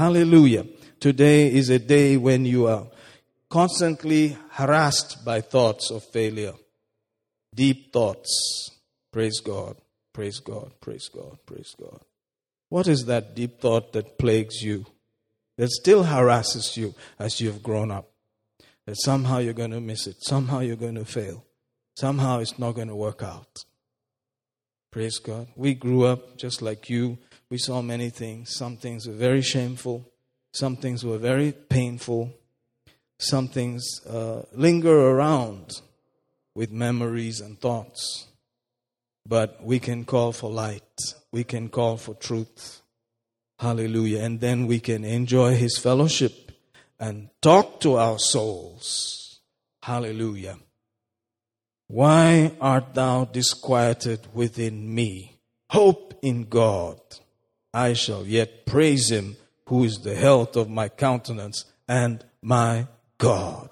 Hallelujah. 0.00 0.64
Today 0.98 1.52
is 1.52 1.68
a 1.68 1.78
day 1.78 2.16
when 2.16 2.46
you 2.46 2.66
are 2.66 2.86
constantly 3.50 4.34
harassed 4.52 5.26
by 5.26 5.42
thoughts 5.42 5.90
of 5.90 6.02
failure, 6.02 6.54
deep 7.54 7.92
thoughts. 7.92 8.70
Praise 9.12 9.40
God. 9.40 9.76
Praise 10.14 10.40
God, 10.40 10.72
praise 10.80 11.10
God, 11.12 11.36
praise 11.44 11.74
God. 11.78 12.00
What 12.70 12.88
is 12.88 13.04
that 13.04 13.34
deep 13.34 13.60
thought 13.60 13.92
that 13.92 14.16
plagues 14.16 14.62
you, 14.62 14.86
that 15.58 15.68
still 15.68 16.04
harasses 16.04 16.78
you 16.78 16.94
as 17.18 17.38
you've 17.38 17.62
grown 17.62 17.90
up? 17.90 18.08
That 18.86 18.96
somehow 19.02 19.36
you're 19.36 19.52
going 19.52 19.72
to 19.72 19.82
miss 19.82 20.06
it, 20.06 20.16
somehow 20.20 20.60
you're 20.60 20.76
going 20.76 20.94
to 20.94 21.04
fail, 21.04 21.44
somehow 21.98 22.38
it's 22.38 22.58
not 22.58 22.72
going 22.72 22.88
to 22.88 22.96
work 22.96 23.22
out. 23.22 23.66
Praise 24.90 25.18
God. 25.18 25.48
We 25.56 25.74
grew 25.74 26.04
up 26.04 26.38
just 26.38 26.62
like 26.62 26.88
you. 26.88 27.18
We 27.50 27.58
saw 27.58 27.82
many 27.82 28.10
things. 28.10 28.54
Some 28.54 28.76
things 28.76 29.08
were 29.08 29.14
very 29.14 29.42
shameful, 29.42 30.08
some 30.52 30.76
things 30.76 31.04
were 31.04 31.18
very 31.18 31.52
painful, 31.52 32.32
some 33.18 33.48
things 33.48 33.84
uh, 34.06 34.42
linger 34.52 34.96
around 35.10 35.82
with 36.54 36.70
memories 36.70 37.40
and 37.40 37.60
thoughts. 37.60 38.28
But 39.26 39.62
we 39.62 39.78
can 39.78 40.04
call 40.04 40.32
for 40.32 40.50
light. 40.50 40.98
We 41.32 41.44
can 41.44 41.68
call 41.68 41.96
for 41.96 42.14
truth. 42.14 42.82
Hallelujah. 43.58 44.22
And 44.22 44.40
then 44.40 44.66
we 44.66 44.80
can 44.80 45.04
enjoy 45.04 45.54
His 45.54 45.76
fellowship 45.76 46.52
and 46.98 47.30
talk 47.42 47.80
to 47.80 47.96
our 47.96 48.18
souls. 48.18 49.40
Hallelujah. 49.82 50.58
Why 51.88 52.52
art 52.60 52.94
thou 52.94 53.24
disquieted 53.24 54.28
within 54.32 54.94
me? 54.94 55.40
Hope 55.70 56.14
in 56.22 56.44
God. 56.44 57.00
I 57.72 57.92
shall 57.92 58.26
yet 58.26 58.66
praise 58.66 59.10
Him 59.10 59.36
who 59.66 59.84
is 59.84 59.98
the 59.98 60.14
health 60.14 60.56
of 60.56 60.68
my 60.68 60.88
countenance 60.88 61.64
and 61.88 62.24
my 62.42 62.86
God. 63.18 63.70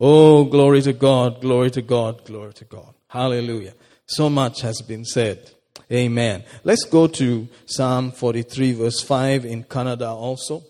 Oh, 0.00 0.44
glory 0.44 0.80
to 0.82 0.92
God, 0.92 1.40
glory 1.40 1.70
to 1.72 1.82
God, 1.82 2.24
glory 2.24 2.52
to 2.54 2.64
God. 2.64 2.94
Hallelujah. 3.08 3.74
So 4.06 4.30
much 4.30 4.60
has 4.60 4.80
been 4.80 5.04
said. 5.04 5.50
Amen. 5.90 6.44
Let's 6.64 6.84
go 6.84 7.06
to 7.08 7.48
Psalm 7.66 8.12
43, 8.12 8.72
verse 8.72 9.00
5 9.00 9.44
in 9.44 9.64
Kannada 9.64 10.08
also. 10.08 10.62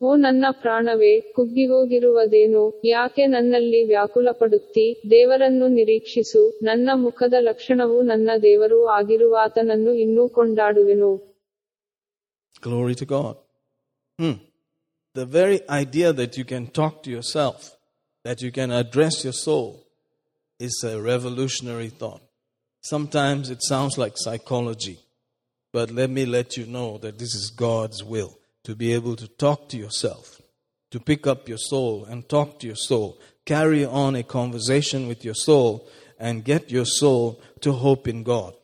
ಓ 0.00 0.08
ನನ್ನ 0.24 0.46
ಪ್ರಾಣವೇ 0.62 1.12
ಕುಗ್ಗಿಹೋಗಿರುವದೇನು 1.36 2.62
ಯಾಕೆ 2.84 3.24
ನನ್ನಲ್ಲಿ 3.34 3.80
ವ್ಯಾಕುಲಪಡುತ್ತಿ 3.92 4.84
ದೇವರನ್ನು 5.12 5.66
ನಿರೀಕ್ಷಿಸು 5.76 6.42
ನನ್ನ 6.68 6.88
ಮುಖದ 7.04 7.36
ಲಕ್ಷಣವು 7.48 7.98
ನನ್ನ 8.10 8.30
ದೇವರೂ 8.48 8.80
ಆಗಿರುವಾತನನ್ನು 8.98 9.94
ಇನ್ನೂ 10.04 10.26
ಕೊಂಡಾಡುವೆನು 10.38 11.12
Glory 12.66 12.94
to 13.00 13.06
God. 13.16 13.34
Hmm. 14.18 14.36
The 15.16 15.26
very 15.38 15.58
idea 15.82 16.08
that 16.20 16.32
you 16.38 16.44
can 16.52 16.64
talk 16.78 16.94
to 17.04 17.10
yourself, 17.16 17.58
that 18.24 18.38
you 18.44 18.50
can 18.58 18.70
address 18.82 19.14
your 19.26 19.36
soul 19.46 19.68
is 20.60 20.76
a 20.92 20.94
revolutionary 21.12 21.90
thought. 22.00 22.22
Sometimes 22.84 23.44
it 23.54 23.62
sounds 23.72 23.94
like 24.02 24.14
psychology, 24.24 24.96
but 25.74 25.86
let 26.00 26.10
me 26.18 26.24
let 26.38 26.48
you 26.58 26.66
know 26.76 26.90
that 27.04 27.18
this 27.22 27.34
is 27.40 27.46
God's 27.68 28.00
will 28.14 28.32
to 28.66 28.74
be 28.74 28.92
able 28.92 29.14
to 29.14 29.28
talk 29.28 29.68
to 29.68 29.76
yourself, 29.76 30.42
to 30.90 30.98
pick 30.98 31.24
up 31.24 31.48
your 31.48 31.56
soul 31.56 32.04
and 32.04 32.28
talk 32.28 32.58
to 32.58 32.66
your 32.66 32.74
soul, 32.74 33.16
carry 33.44 33.84
on 33.84 34.16
a 34.16 34.24
conversation 34.24 35.06
with 35.06 35.24
your 35.24 35.36
soul, 35.36 35.88
and 36.18 36.44
get 36.44 36.68
your 36.68 36.84
soul 36.84 37.40
to 37.60 37.70
hope 37.70 38.08
in 38.08 38.24
God, 38.24 38.54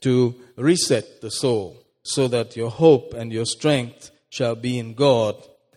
to 0.00 0.32
reset 0.54 1.20
the 1.20 1.30
soul 1.30 1.84
so 2.04 2.28
that 2.28 2.56
your 2.56 2.70
hope 2.70 3.14
and 3.14 3.32
your 3.32 3.46
strength 3.46 4.12
shall 4.30 4.54
be 4.54 4.78
in 4.78 4.94
God, 4.94 5.34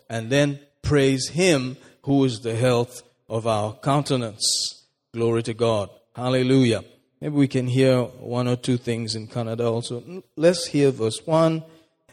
and 0.08 0.30
then 0.30 0.60
praise 0.82 1.30
Him 1.30 1.76
who 2.02 2.24
is 2.24 2.38
the 2.38 2.54
health 2.54 3.02
of 3.28 3.48
our 3.48 3.72
countenance. 3.72 4.86
Glory 5.12 5.42
to 5.42 5.54
God. 5.54 5.90
Hallelujah. 6.14 6.84
Maybe 7.20 7.34
we 7.34 7.48
can 7.48 7.66
hear 7.66 8.00
one 8.04 8.46
or 8.46 8.54
two 8.54 8.76
things 8.76 9.16
in 9.16 9.26
Kannada 9.26 9.68
also. 9.68 10.22
Let's 10.36 10.68
hear 10.68 10.92
verse 10.92 11.20
1 11.26 11.64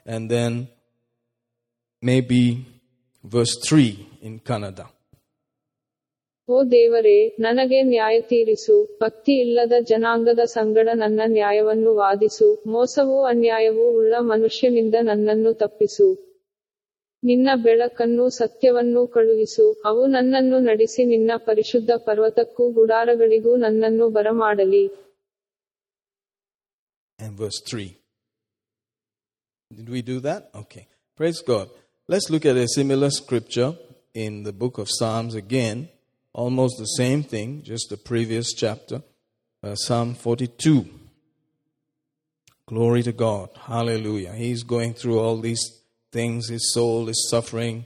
and 0.08 0.32
then 0.32 0.70
maybe 2.06 2.42
verse 3.24 3.56
3 3.62 3.88
in 4.22 4.36
Kannada. 4.42 4.86
ಓ 6.50 6.58
ದೇವರೇ 6.72 7.16
ನನಗೆ 7.40 7.78
ನ್ಯಾಯ 7.84 8.16
ತೀರಿಸು 8.22 8.74
ಭಕ್ತಿ 9.02 9.34
ಇಲ್ಲದ 9.44 9.76
ಜನಾಂಗದ 9.82 10.42
ಸಂಗಡ 10.52 10.90
ನನ್ನ 10.94 11.22
ನ್ಯಾಯವನ್ನು 11.28 11.92
ವಾದಿಸು 11.96 12.50
ಮೋಸವೂ 12.66 13.18
ಅನ್ಯಾಯವೂ 13.26 13.86
ಉಳ್ಳ 14.00 14.16
ಮನುಷ್ಯನಿಂದ 14.24 14.96
ನನ್ನನ್ನು 15.02 15.54
ತಪ್ಪಿಸು 15.54 16.08
ನಿನ್ನ 17.24 17.50
ಬೆಳಕನ್ನು 17.64 18.26
ಸತ್ಯವನ್ನೂ 18.38 19.02
ಕಳುಹಿಸು 19.08 19.66
ಅವು 19.86 20.04
ನನ್ನನ್ನು 20.08 20.60
ನಡೆಸಿ 20.60 21.06
ನಿನ್ನ 21.06 21.32
ಪರಿಶುದ್ಧ 21.48 21.92
ಪರ್ವತಕ್ಕೂ 22.08 22.68
ಗುಡಾರಗಳಿಗೂ 22.72 23.56
ನನ್ನನ್ನು 23.58 24.08
ಬರಮಾಡಲಿ 24.10 24.86
and 27.20 27.36
verse 27.36 27.60
3. 27.64 27.84
Did 29.72 29.90
we 29.90 30.02
do 30.04 30.20
that? 30.20 30.42
Okay. 30.56 30.84
Praise 31.20 31.42
God. 31.44 31.68
Let's 32.08 32.30
look 32.30 32.46
at 32.46 32.56
a 32.56 32.68
similar 32.68 33.10
scripture 33.10 33.76
in 34.14 34.44
the 34.44 34.54
book 34.54 34.78
of 34.78 34.88
Psalms 34.92 35.34
again. 35.34 35.90
Almost 36.34 36.78
the 36.78 36.86
same 36.86 37.24
thing, 37.24 37.64
just 37.64 37.90
the 37.90 37.98
previous 37.98 38.54
chapter. 38.54 39.02
Uh, 39.64 39.74
Psalm 39.74 40.14
42. 40.14 40.88
Glory 42.68 43.02
to 43.02 43.12
God. 43.12 43.50
Hallelujah. 43.60 44.34
He's 44.34 44.62
going 44.62 44.94
through 44.94 45.20
all 45.20 45.40
these 45.40 45.82
things. 46.12 46.50
His 46.50 46.72
soul 46.72 47.10
is 47.10 47.28
suffering 47.28 47.86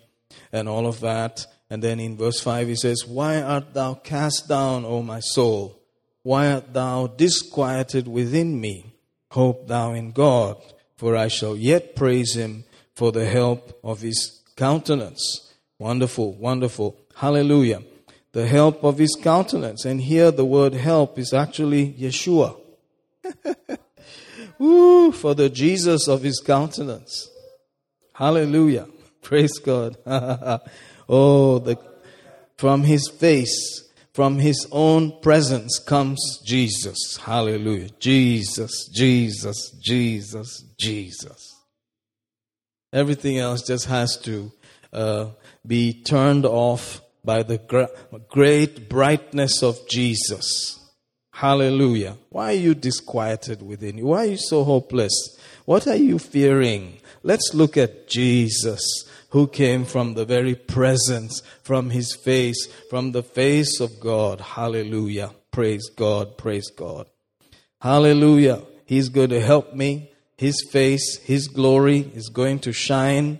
and 0.51 0.67
all 0.67 0.85
of 0.85 0.99
that. 0.99 1.45
And 1.69 1.81
then 1.81 2.01
in 2.01 2.17
verse 2.17 2.41
5 2.41 2.67
he 2.67 2.75
says, 2.75 3.05
Why 3.07 3.41
art 3.41 3.73
thou 3.73 3.93
cast 3.93 4.49
down, 4.49 4.83
O 4.83 5.01
my 5.01 5.21
soul? 5.21 5.81
Why 6.23 6.51
art 6.51 6.73
thou 6.73 7.07
disquieted 7.07 8.05
within 8.05 8.59
me? 8.59 8.97
Hope 9.31 9.69
thou 9.69 9.93
in 9.93 10.11
God, 10.11 10.61
for 10.97 11.15
I 11.15 11.29
shall 11.29 11.55
yet 11.55 11.95
praise 11.95 12.35
him 12.35 12.65
for 12.99 13.13
the 13.13 13.25
help 13.25 13.79
of 13.81 14.01
his 14.01 14.41
countenance. 14.57 15.53
Wonderful, 15.77 16.33
wonderful. 16.33 16.97
Hallelujah. 17.15 17.81
The 18.33 18.45
help 18.45 18.83
of 18.83 18.97
his 18.97 19.17
countenance. 19.23 19.85
And 19.85 20.01
here 20.01 20.31
the 20.31 20.43
word 20.43 20.73
help 20.73 21.17
is 21.17 21.33
actually 21.33 21.93
Yeshua. 21.93 22.59
Woo, 24.59 25.13
for 25.13 25.33
the 25.33 25.49
Jesus 25.49 26.09
of 26.09 26.23
his 26.23 26.41
countenance. 26.45 27.29
Hallelujah. 28.13 28.87
Praise 29.21 29.57
God. 29.59 29.95
oh, 31.07 31.59
the, 31.59 31.79
from 32.57 32.83
his 32.83 33.07
face, 33.07 33.89
from 34.11 34.39
his 34.39 34.67
own 34.73 35.21
presence 35.21 35.79
comes 35.79 36.19
Jesus. 36.45 37.15
Hallelujah. 37.15 37.91
Jesus, 37.97 38.89
Jesus, 38.93 39.71
Jesus, 39.81 40.65
Jesus. 40.77 41.48
Everything 42.91 43.37
else 43.37 43.61
just 43.61 43.85
has 43.85 44.17
to 44.17 44.51
uh, 44.91 45.27
be 45.65 45.93
turned 45.93 46.45
off 46.45 47.01
by 47.23 47.43
the 47.43 47.59
great 48.29 48.89
brightness 48.89 49.61
of 49.61 49.77
Jesus. 49.87 50.79
Hallelujah. 51.31 52.17
Why 52.29 52.47
are 52.47 52.57
you 52.57 52.73
disquieted 52.73 53.61
within 53.61 53.97
you? 53.97 54.07
Why 54.07 54.25
are 54.25 54.31
you 54.31 54.37
so 54.37 54.63
hopeless? 54.63 55.37
What 55.65 55.87
are 55.87 55.95
you 55.95 56.19
fearing? 56.19 56.99
Let's 57.23 57.53
look 57.53 57.77
at 57.77 58.07
Jesus, 58.07 58.81
who 59.29 59.47
came 59.47 59.85
from 59.85 60.15
the 60.15 60.25
very 60.25 60.55
presence, 60.55 61.41
from 61.61 61.91
his 61.91 62.15
face, 62.15 62.67
from 62.89 63.11
the 63.11 63.23
face 63.23 63.79
of 63.79 63.99
God. 63.99 64.41
Hallelujah. 64.41 65.31
Praise 65.51 65.89
God. 65.95 66.37
Praise 66.37 66.71
God. 66.71 67.07
Hallelujah. 67.79 68.63
He's 68.85 69.09
going 69.09 69.29
to 69.29 69.41
help 69.41 69.73
me. 69.73 70.11
His 70.39 70.65
face, 70.71 71.17
His 71.17 71.49
glory 71.49 72.09
is 72.15 72.29
going 72.29 72.59
to 72.59 72.71
shine. 72.71 73.39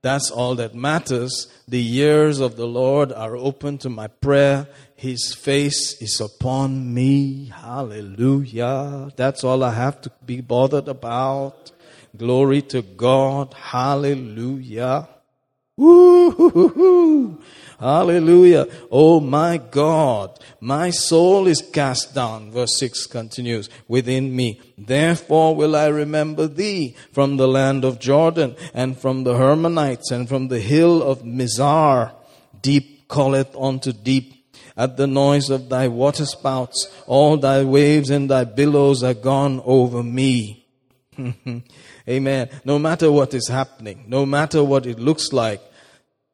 That's 0.00 0.30
all 0.30 0.54
that 0.54 0.74
matters. 0.74 1.52
The 1.68 1.86
ears 1.98 2.40
of 2.40 2.56
the 2.56 2.66
Lord 2.66 3.12
are 3.12 3.36
open 3.36 3.76
to 3.84 3.90
my 3.90 4.06
prayer. 4.06 4.66
His 4.96 5.34
face 5.34 6.00
is 6.00 6.18
upon 6.18 6.94
me. 6.94 7.52
Hallelujah. 7.54 9.10
That's 9.16 9.44
all 9.44 9.62
I 9.62 9.74
have 9.74 10.00
to 10.00 10.12
be 10.24 10.40
bothered 10.40 10.88
about. 10.88 11.72
Glory 12.16 12.62
to 12.72 12.80
God. 12.80 13.52
Hallelujah. 13.52 15.10
Woo! 15.76 17.38
Hallelujah. 17.80 18.66
Oh 18.90 19.20
my 19.20 19.56
God, 19.56 20.38
my 20.60 20.90
soul 20.90 21.46
is 21.46 21.62
cast 21.62 22.14
down. 22.14 22.50
Verse 22.50 22.78
6 22.78 23.06
continues, 23.06 23.70
within 23.88 24.36
me. 24.36 24.60
Therefore 24.76 25.56
will 25.56 25.74
I 25.74 25.86
remember 25.86 26.46
thee 26.46 26.94
from 27.10 27.38
the 27.38 27.48
land 27.48 27.86
of 27.86 27.98
Jordan 27.98 28.54
and 28.74 28.98
from 28.98 29.24
the 29.24 29.32
Hermonites 29.32 30.10
and 30.10 30.28
from 30.28 30.48
the 30.48 30.60
hill 30.60 31.02
of 31.02 31.22
Mizar. 31.22 32.12
Deep 32.60 33.08
calleth 33.08 33.56
unto 33.56 33.92
deep. 33.92 34.34
At 34.76 34.98
the 34.98 35.06
noise 35.06 35.48
of 35.48 35.68
thy 35.70 35.88
waterspouts, 35.88 36.86
all 37.06 37.38
thy 37.38 37.64
waves 37.64 38.10
and 38.10 38.30
thy 38.30 38.44
billows 38.44 39.02
are 39.02 39.14
gone 39.14 39.62
over 39.64 40.02
me. 40.02 40.66
Amen. 42.08 42.50
No 42.64 42.78
matter 42.78 43.10
what 43.10 43.32
is 43.32 43.48
happening, 43.48 44.04
no 44.06 44.26
matter 44.26 44.62
what 44.62 44.86
it 44.86 44.98
looks 44.98 45.32
like, 45.32 45.62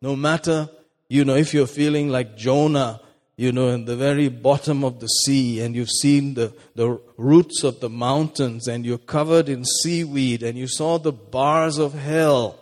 no 0.03 0.15
matter, 0.17 0.69
you 1.09 1.25
know, 1.25 1.37
if 1.37 1.55
you're 1.55 1.67
feeling 1.67 2.09
like 2.09 2.37
Jonah, 2.37 3.01
you 3.37 3.53
know, 3.53 3.69
in 3.69 3.85
the 3.85 3.97
very 3.97 4.29
bottom 4.29 4.83
of 4.83 4.99
the 4.99 5.07
sea 5.07 5.61
and 5.61 5.75
you've 5.77 5.91
seen 5.91 6.35
the, 6.35 6.55
the 6.75 6.99
roots 7.17 7.63
of 7.63 7.81
the 7.81 7.91
mountains 7.91 8.67
and 8.67 8.85
you're 8.85 8.99
covered 8.99 9.49
in 9.49 9.65
seaweed 9.65 10.43
and 10.43 10.57
you 10.57 10.67
saw 10.67 10.99
the 10.99 11.13
bars 11.13 11.79
of 11.79 11.93
hell 11.93 12.59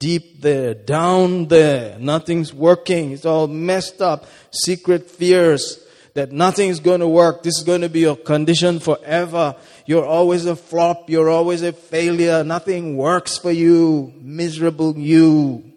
deep 0.00 0.40
there, 0.40 0.74
down 0.74 1.46
there, 1.46 1.96
nothing's 2.00 2.52
working, 2.52 3.12
it's 3.12 3.24
all 3.24 3.46
messed 3.46 4.02
up, 4.02 4.26
secret 4.50 5.08
fears 5.08 5.86
that 6.14 6.32
nothing 6.32 6.68
is 6.68 6.80
going 6.80 6.98
to 6.98 7.06
work, 7.06 7.44
this 7.44 7.56
is 7.56 7.62
going 7.62 7.82
to 7.82 7.88
be 7.88 8.00
your 8.00 8.16
condition 8.16 8.80
forever. 8.80 9.54
You're 9.86 10.04
always 10.04 10.44
a 10.44 10.56
flop, 10.56 11.08
you're 11.08 11.30
always 11.30 11.62
a 11.62 11.72
failure, 11.72 12.42
nothing 12.42 12.96
works 12.96 13.38
for 13.38 13.52
you, 13.52 14.12
miserable 14.20 14.98
you 14.98 15.71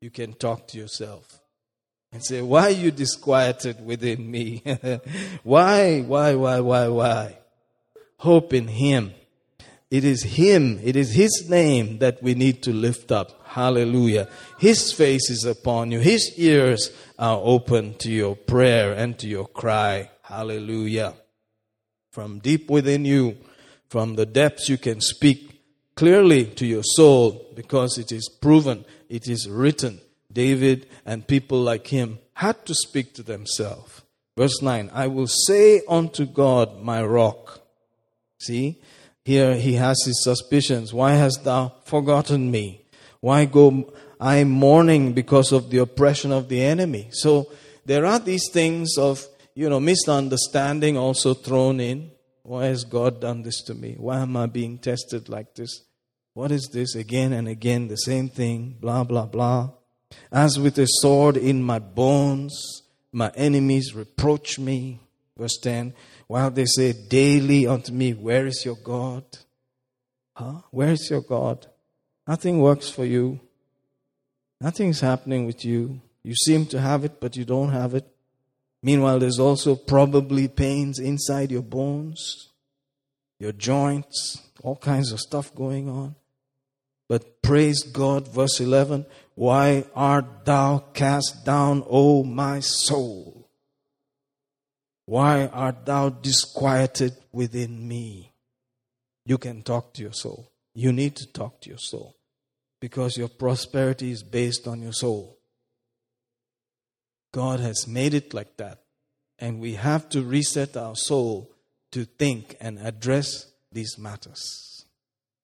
you 0.00 0.10
can 0.10 0.32
talk 0.32 0.68
to 0.68 0.78
yourself 0.78 1.40
and 2.12 2.24
say, 2.24 2.40
Why 2.40 2.66
are 2.66 2.70
you 2.70 2.90
disquieted 2.90 3.84
within 3.84 4.30
me? 4.30 4.62
why, 5.42 6.00
why, 6.00 6.34
why, 6.34 6.60
why, 6.60 6.88
why? 6.88 7.38
Hope 8.18 8.52
in 8.52 8.68
Him. 8.68 9.12
It 9.90 10.04
is 10.04 10.22
Him, 10.22 10.78
it 10.82 10.96
is 10.96 11.14
His 11.14 11.48
name 11.48 11.98
that 11.98 12.22
we 12.22 12.34
need 12.34 12.62
to 12.64 12.72
lift 12.72 13.10
up. 13.10 13.40
Hallelujah. 13.46 14.28
His 14.58 14.92
face 14.92 15.30
is 15.30 15.44
upon 15.44 15.90
you, 15.90 16.00
His 16.00 16.32
ears 16.36 16.92
are 17.18 17.40
open 17.42 17.94
to 17.98 18.10
your 18.10 18.36
prayer 18.36 18.92
and 18.92 19.18
to 19.18 19.26
your 19.26 19.46
cry. 19.46 20.10
Hallelujah. 20.22 21.14
From 22.12 22.38
deep 22.38 22.70
within 22.70 23.04
you, 23.04 23.38
from 23.88 24.16
the 24.16 24.26
depths, 24.26 24.68
you 24.68 24.76
can 24.76 25.00
speak 25.00 25.48
clearly 25.94 26.44
to 26.44 26.66
your 26.66 26.82
soul 26.84 27.50
because 27.56 27.98
it 27.98 28.12
is 28.12 28.28
proven 28.28 28.84
it 29.08 29.28
is 29.28 29.48
written, 29.48 30.00
David 30.32 30.86
and 31.06 31.26
people 31.26 31.60
like 31.60 31.86
him 31.86 32.18
had 32.34 32.64
to 32.66 32.74
speak 32.74 33.14
to 33.14 33.22
themselves. 33.22 34.02
Verse 34.36 34.62
9, 34.62 34.90
I 34.92 35.08
will 35.08 35.26
say 35.26 35.82
unto 35.88 36.24
God, 36.24 36.80
my 36.80 37.02
rock. 37.02 37.60
See, 38.38 38.80
here 39.24 39.56
he 39.56 39.74
has 39.74 40.00
his 40.04 40.22
suspicions. 40.22 40.94
Why 40.94 41.14
hast 41.14 41.44
thou 41.44 41.74
forgotten 41.84 42.50
me? 42.50 42.82
Why 43.20 43.46
go 43.46 43.92
I 44.20 44.44
mourning 44.44 45.12
because 45.12 45.50
of 45.52 45.70
the 45.70 45.78
oppression 45.78 46.30
of 46.30 46.48
the 46.48 46.62
enemy? 46.62 47.08
So 47.10 47.50
there 47.84 48.06
are 48.06 48.18
these 48.18 48.48
things 48.52 48.96
of, 48.96 49.26
you 49.54 49.68
know, 49.68 49.80
misunderstanding 49.80 50.96
also 50.96 51.34
thrown 51.34 51.80
in. 51.80 52.12
Why 52.42 52.66
has 52.66 52.84
God 52.84 53.20
done 53.20 53.42
this 53.42 53.60
to 53.64 53.74
me? 53.74 53.96
Why 53.98 54.20
am 54.20 54.36
I 54.36 54.46
being 54.46 54.78
tested 54.78 55.28
like 55.28 55.54
this? 55.54 55.82
What 56.38 56.52
is 56.52 56.68
this? 56.72 56.94
Again 56.94 57.32
and 57.32 57.48
again, 57.48 57.88
the 57.88 57.96
same 57.96 58.28
thing, 58.28 58.76
blah, 58.80 59.02
blah, 59.02 59.26
blah. 59.26 59.70
As 60.30 60.56
with 60.56 60.78
a 60.78 60.86
sword 60.86 61.36
in 61.36 61.64
my 61.64 61.80
bones, 61.80 62.84
my 63.10 63.32
enemies 63.34 63.92
reproach 63.92 64.56
me. 64.56 65.00
Verse 65.36 65.58
10 65.60 65.94
While 66.28 66.52
they 66.52 66.66
say 66.66 66.92
daily 66.92 67.66
unto 67.66 67.90
me, 67.90 68.12
Where 68.12 68.46
is 68.46 68.64
your 68.64 68.76
God? 68.76 69.24
Huh? 70.36 70.60
Where 70.70 70.92
is 70.92 71.10
your 71.10 71.22
God? 71.22 71.66
Nothing 72.24 72.60
works 72.60 72.88
for 72.88 73.04
you. 73.04 73.40
Nothing's 74.60 75.00
happening 75.00 75.44
with 75.44 75.64
you. 75.64 76.00
You 76.22 76.36
seem 76.36 76.66
to 76.66 76.80
have 76.80 77.04
it, 77.04 77.18
but 77.18 77.34
you 77.34 77.44
don't 77.44 77.72
have 77.72 77.94
it. 77.94 78.06
Meanwhile, 78.80 79.18
there's 79.18 79.40
also 79.40 79.74
probably 79.74 80.46
pains 80.46 81.00
inside 81.00 81.50
your 81.50 81.62
bones, 81.62 82.50
your 83.40 83.50
joints, 83.50 84.40
all 84.62 84.76
kinds 84.76 85.10
of 85.10 85.18
stuff 85.18 85.52
going 85.52 85.88
on. 85.88 86.14
But 87.08 87.42
praise 87.42 87.82
God, 87.82 88.28
verse 88.28 88.60
11 88.60 89.06
Why 89.34 89.84
art 89.94 90.44
thou 90.44 90.78
cast 90.92 91.44
down, 91.44 91.84
O 91.88 92.22
my 92.22 92.60
soul? 92.60 93.48
Why 95.06 95.46
art 95.46 95.86
thou 95.86 96.10
disquieted 96.10 97.16
within 97.32 97.88
me? 97.88 98.34
You 99.24 99.38
can 99.38 99.62
talk 99.62 99.94
to 99.94 100.02
your 100.02 100.12
soul. 100.12 100.52
You 100.74 100.92
need 100.92 101.16
to 101.16 101.26
talk 101.26 101.62
to 101.62 101.70
your 101.70 101.78
soul 101.78 102.16
because 102.80 103.16
your 103.16 103.28
prosperity 103.28 104.10
is 104.10 104.22
based 104.22 104.68
on 104.68 104.82
your 104.82 104.92
soul. 104.92 105.38
God 107.32 107.60
has 107.60 107.86
made 107.86 108.14
it 108.14 108.34
like 108.34 108.56
that. 108.58 108.82
And 109.38 109.60
we 109.60 109.74
have 109.74 110.08
to 110.10 110.22
reset 110.22 110.76
our 110.76 110.96
soul 110.96 111.52
to 111.92 112.04
think 112.04 112.56
and 112.60 112.78
address 112.78 113.46
these 113.72 113.96
matters. 113.98 114.77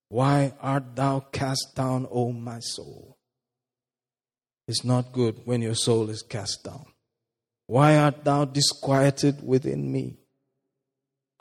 Why 0.09 0.53
art 0.61 0.97
thou 0.97 1.21
cast 1.33 1.75
down, 1.75 2.07
O 2.11 2.33
my 2.33 2.61
soul? 2.61 3.17
It's 4.67 4.85
not 4.85 5.13
good 5.13 5.41
when 5.45 5.63
your 5.63 5.75
soul 5.75 6.09
is 6.11 6.23
cast 6.23 6.65
down. 6.65 6.87
Why 7.67 7.97
art 7.97 8.25
thou 8.25 8.45
disquieted 8.45 9.47
within 9.47 9.91
me? 9.91 10.19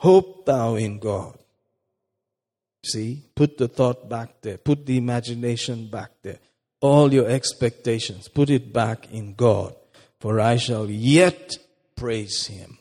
Hope 0.00 0.46
thou 0.46 0.74
in 0.74 0.98
God. 0.98 1.38
See, 2.84 3.22
put 3.34 3.56
the 3.56 3.68
thought 3.68 4.08
back 4.08 4.42
there, 4.42 4.58
put 4.58 4.84
the 4.84 4.98
imagination 4.98 5.88
back 5.88 6.10
there, 6.22 6.38
all 6.80 7.14
your 7.14 7.28
expectations, 7.28 8.28
put 8.28 8.50
it 8.50 8.72
back 8.72 9.10
in 9.10 9.34
God. 9.34 9.74
For 10.20 10.40
I 10.40 10.56
shall 10.56 10.90
yet 10.90 11.56
praise 11.96 12.46
him, 12.46 12.78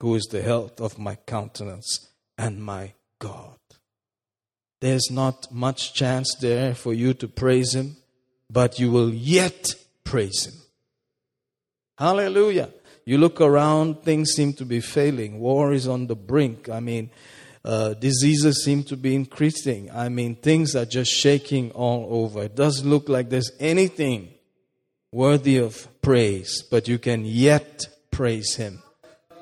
who 0.00 0.14
is 0.14 0.24
the 0.30 0.42
health 0.42 0.80
of 0.80 0.98
my 0.98 1.16
countenance 1.16 2.08
and 2.36 2.62
my 2.62 2.94
God. 3.18 3.57
There's 4.80 5.10
not 5.10 5.52
much 5.52 5.94
chance 5.94 6.34
there 6.40 6.74
for 6.74 6.94
you 6.94 7.14
to 7.14 7.28
praise 7.28 7.74
him, 7.74 7.96
but 8.50 8.78
you 8.78 8.90
will 8.90 9.12
yet 9.12 9.74
praise 10.04 10.46
him. 10.46 10.54
Hallelujah. 11.98 12.70
You 13.04 13.18
look 13.18 13.40
around, 13.40 14.02
things 14.02 14.32
seem 14.32 14.52
to 14.54 14.64
be 14.64 14.80
failing. 14.80 15.40
War 15.40 15.72
is 15.72 15.88
on 15.88 16.06
the 16.06 16.14
brink. 16.14 16.68
I 16.68 16.78
mean, 16.80 17.10
uh, 17.64 17.94
diseases 17.94 18.62
seem 18.64 18.84
to 18.84 18.96
be 18.96 19.14
increasing. 19.14 19.90
I 19.90 20.08
mean, 20.08 20.36
things 20.36 20.76
are 20.76 20.84
just 20.84 21.10
shaking 21.10 21.70
all 21.72 22.06
over. 22.08 22.44
It 22.44 22.54
doesn't 22.54 22.88
look 22.88 23.08
like 23.08 23.30
there's 23.30 23.50
anything 23.58 24.28
worthy 25.10 25.56
of 25.56 25.88
praise, 26.02 26.62
but 26.70 26.86
you 26.86 26.98
can 26.98 27.24
yet 27.24 27.86
praise 28.10 28.54
Him 28.54 28.82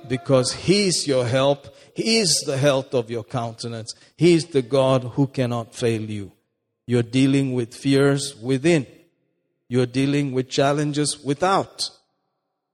because 0.09 0.53
He 0.53 0.89
is 0.89 1.07
your 1.07 1.27
help. 1.27 1.76
He 1.97 2.19
is 2.19 2.45
the 2.45 2.59
health 2.59 2.93
of 2.93 3.11
your 3.11 3.25
countenance. 3.25 3.95
He 4.19 4.35
is 4.35 4.45
the 4.49 4.61
God 4.61 5.03
who 5.15 5.27
cannot 5.27 5.75
fail 5.75 6.03
you. 6.03 6.31
You're 6.87 7.03
dealing 7.03 7.55
with 7.55 7.75
fears 7.75 8.37
within. 8.37 8.87
You're 9.67 9.87
dealing 9.87 10.33
with 10.33 10.51
challenges 10.51 11.19
without. 11.25 11.89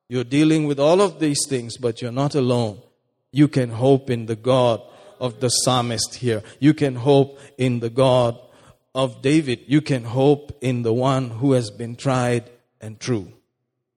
You're 0.08 0.24
dealing 0.24 0.66
with 0.66 0.80
all 0.80 1.00
of 1.00 1.20
these 1.20 1.46
things, 1.48 1.76
but 1.76 2.02
you're 2.02 2.10
not 2.10 2.34
alone. 2.34 2.82
You 3.30 3.46
can 3.46 3.70
hope 3.70 4.10
in 4.10 4.26
the 4.26 4.34
God 4.34 4.82
of 5.20 5.38
the 5.38 5.50
psalmist 5.50 6.16
here. 6.16 6.42
You 6.58 6.74
can 6.74 6.96
hope 6.96 7.38
in 7.56 7.78
the 7.78 7.90
God 7.90 8.40
of 8.92 9.22
David. 9.22 9.60
You 9.68 9.82
can 9.82 10.02
hope 10.02 10.58
in 10.60 10.82
the 10.82 10.92
one 10.92 11.30
who 11.30 11.52
has 11.52 11.70
been 11.70 11.94
tried 11.94 12.50
and 12.80 12.98
true. 12.98 13.32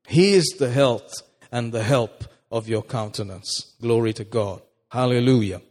He 0.07 0.33
is 0.33 0.55
the 0.59 0.69
health 0.69 1.15
and 1.51 1.73
the 1.73 1.83
help 1.83 2.25
of 2.51 2.69
your 2.69 2.83
countenance. 2.83 3.73
Glory 3.81 4.13
to 4.13 4.23
God. 4.23 4.61
Hallelujah. 4.95 5.61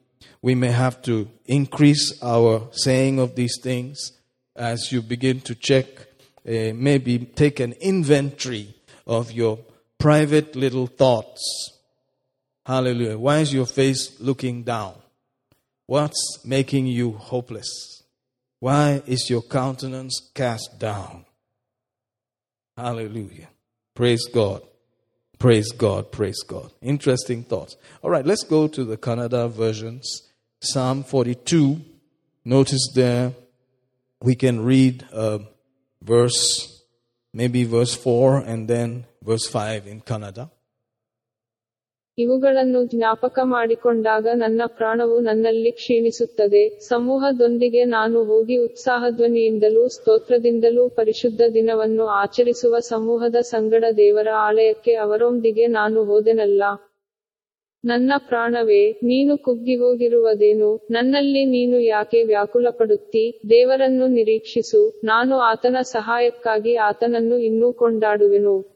We 0.43 0.55
may 0.55 0.71
have 0.71 1.01
to 1.05 1.27
increase 1.47 2.23
our 2.23 2.69
saying 2.73 3.19
of 3.19 3.35
these 3.35 3.59
things 3.59 4.13
as 4.55 4.93
you 4.93 5.01
begin 5.01 5.41
to 5.49 5.55
check, 5.55 5.87
uh, 6.47 6.75
maybe 6.75 7.21
take 7.21 7.59
an 7.59 7.73
inventory 7.81 8.75
of 9.07 9.33
your 9.33 9.61
private 9.97 10.55
little 10.55 10.87
thoughts. 10.87 11.41
Hallelujah. 12.67 13.17
Why 13.17 13.39
is 13.39 13.55
your 13.55 13.65
face 13.65 14.21
looking 14.21 14.63
down? 14.63 14.93
What's 15.87 16.45
making 16.45 16.89
you 16.89 17.13
hopeless? 17.13 18.03
Why 18.61 19.03
is 19.07 19.31
your 19.31 19.41
countenance 19.41 20.21
cast 20.35 20.79
down? 20.79 21.25
Hallelujah. 22.77 23.49
Praise 23.95 24.27
God. 24.27 24.61
Praise 25.45 25.73
God. 25.73 26.11
Praise 26.11 26.43
God. 26.43 26.73
Interesting 26.81 27.45
thoughts. 27.45 27.77
All 28.01 28.09
right, 28.09 28.25
let's 28.25 28.45
go 28.45 28.67
to 28.67 28.83
the 28.83 28.97
Kannada 28.97 29.51
versions. 29.51 30.23
Psalm 30.63 31.05
42. 31.05 31.83
Notice 32.47 32.91
there 32.95 33.35
we 34.23 34.37
can 34.37 34.65
read 34.65 35.07
uh, 35.13 35.41
verse, 36.01 36.83
maybe 37.35 37.65
verse 37.65 37.95
4 37.95 38.39
and 38.39 38.69
then 38.69 39.05
verse 39.23 39.47
5 39.47 39.87
in 39.87 40.01
Kannada. 40.01 40.51
ಇವುಗಳನ್ನು 42.19 42.85
ಜ್ಞಾಪಕ 42.85 43.39
ಮಾಡಿಕೊಂಡಾಗ 43.43 44.27
ನನ್ನ 44.35 44.63
ಪ್ರಾಣವು 44.67 45.21
ನನ್ನಲ್ಲಿ 45.21 45.71
ಕ್ಷೀಣಿಸುತ್ತದೆ. 45.71 46.79
ಸಮೂಹದೊಂದಿಗೆ 46.79 47.85
ನಾನು 47.85 48.25
ಹೋಗಿ 48.25 48.57
ಉತ್ಸಾಹಧ್ವನಿಯಿಂದಲೂ 48.57 49.89
ಸ್ತೋತ್ರದಿಂದಲೂ 49.89 50.89
ಪರಿಶುದ್ಧ 50.89 51.41
ದಿನವನ್ನು 51.55 52.07
ಆಚರಿಸುವ 52.07 52.79
ಸಮೂಹದ 52.79 53.37
ಸಂಗಡ 53.37 53.85
ದೇವರ 53.97 54.29
ಆಲಯಕ್ಕೆ 54.37 54.95
ಅವರೊಂದಿಗೆ 54.95 55.67
ನಾನು 55.67 56.05
ಹೋದೆನಲ್ಲ. 56.05 56.63
ನನ್ನ 57.85 58.13
ಪ್ರಾಣವೇ, 58.29 58.91
ನೀನು 58.91 59.39
ಕುಗ್ಗಿಹೋಗಿರುವುದೇನು 59.39 60.87
ನನ್ನಲ್ಲಿ 60.91 61.45
ನೀನು 61.45 61.81
ಯಾಕೆ 61.81 62.23
ವ್ಯಾಕುಲಪಡುತ್ತಿ? 62.23 63.41
ದೇವರನ್ನು 63.51 64.07
ನಿರೀಕ್ಷಿಸು. 64.07 65.01
ನಾನು 65.05 65.39
ಆತನ 65.39 65.77
ಸಹಾಯಕ್ಕಾಗಿ 65.83 66.75
ಆತನನ್ನು 66.75 67.39
ಇನ್ನೂ 67.39 67.73
ಕೊಂಡಾಡುವೆನು. 67.73 68.74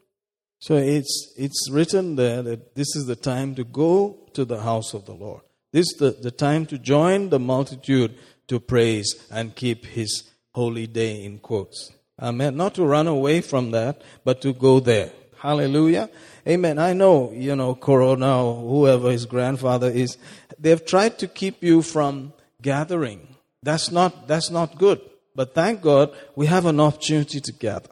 So 0.61 0.77
it's, 0.77 1.33
it's 1.37 1.71
written 1.71 2.17
there 2.17 2.43
that 2.43 2.75
this 2.75 2.97
is 2.97 3.07
the 3.07 3.17
time 3.17 3.55
to 3.55 3.65
go 3.65 4.19
to 4.35 4.45
the 4.45 4.63
house 4.63 4.93
of 4.93 5.07
the 5.07 5.15
Lord. 5.15 5.43
This 5.73 5.87
is 5.93 5.97
the, 5.99 6.11
the 6.11 6.31
time 6.31 6.67
to 6.67 6.79
join 6.79 7.29
the 7.29 7.39
multitude 7.39 8.15
to 8.49 8.59
praise 8.59 9.15
and 9.31 9.55
keep 9.55 9.87
his 9.87 10.25
holy 10.55 10.87
day 10.87 11.25
in 11.25 11.39
quotes. 11.39 11.93
Amen. 12.21 12.57
Not 12.57 12.75
to 12.75 12.85
run 12.85 13.07
away 13.07 13.41
from 13.41 13.71
that, 13.71 14.03
but 14.25 14.41
to 14.43 14.53
go 14.53 14.81
there. 14.81 15.13
Hallelujah. 15.39 16.11
Amen. 16.47 16.79
I 16.79 16.93
know, 16.93 17.31
you 17.33 17.55
know, 17.55 17.77
Corona 17.77 18.45
or 18.45 18.69
whoever 18.69 19.13
his 19.13 19.27
grandfather 19.27 19.89
is, 19.89 20.19
they've 20.59 20.85
tried 20.85 21.19
to 21.21 21.29
keep 21.29 21.63
you 21.63 21.83
from 21.83 22.33
gathering. 22.61 23.37
That's 23.63 23.93
not, 23.93 24.27
that's 24.27 24.51
not 24.51 24.79
good. 24.79 25.01
But 25.37 25.55
thank 25.55 25.83
God 25.83 26.13
we 26.35 26.47
have 26.47 26.67
an 26.67 26.81
opportunity 26.81 27.41
to 27.41 27.53
gather 27.53 27.91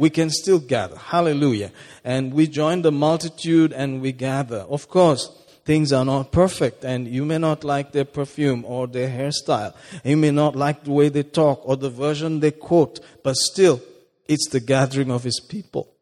we 0.00 0.08
can 0.08 0.30
still 0.30 0.58
gather. 0.58 0.96
Hallelujah. 0.96 1.70
And 2.04 2.32
we 2.32 2.46
join 2.46 2.80
the 2.80 2.90
multitude 2.90 3.70
and 3.74 4.00
we 4.00 4.12
gather. 4.12 4.60
Of 4.60 4.88
course, 4.88 5.28
things 5.66 5.92
are 5.92 6.06
not 6.06 6.32
perfect 6.32 6.86
and 6.86 7.06
you 7.06 7.26
may 7.26 7.36
not 7.36 7.64
like 7.64 7.92
their 7.92 8.06
perfume 8.06 8.64
or 8.64 8.86
their 8.86 9.10
hairstyle. 9.10 9.74
You 10.02 10.16
may 10.16 10.30
not 10.30 10.56
like 10.56 10.84
the 10.84 10.92
way 10.92 11.10
they 11.10 11.22
talk 11.22 11.60
or 11.68 11.76
the 11.76 11.90
version 11.90 12.40
they 12.40 12.50
quote, 12.50 13.00
but 13.22 13.36
still, 13.36 13.82
it's 14.26 14.48
the 14.48 14.60
gathering 14.60 15.10
of 15.10 15.22
his 15.22 15.38
people. 15.38 15.92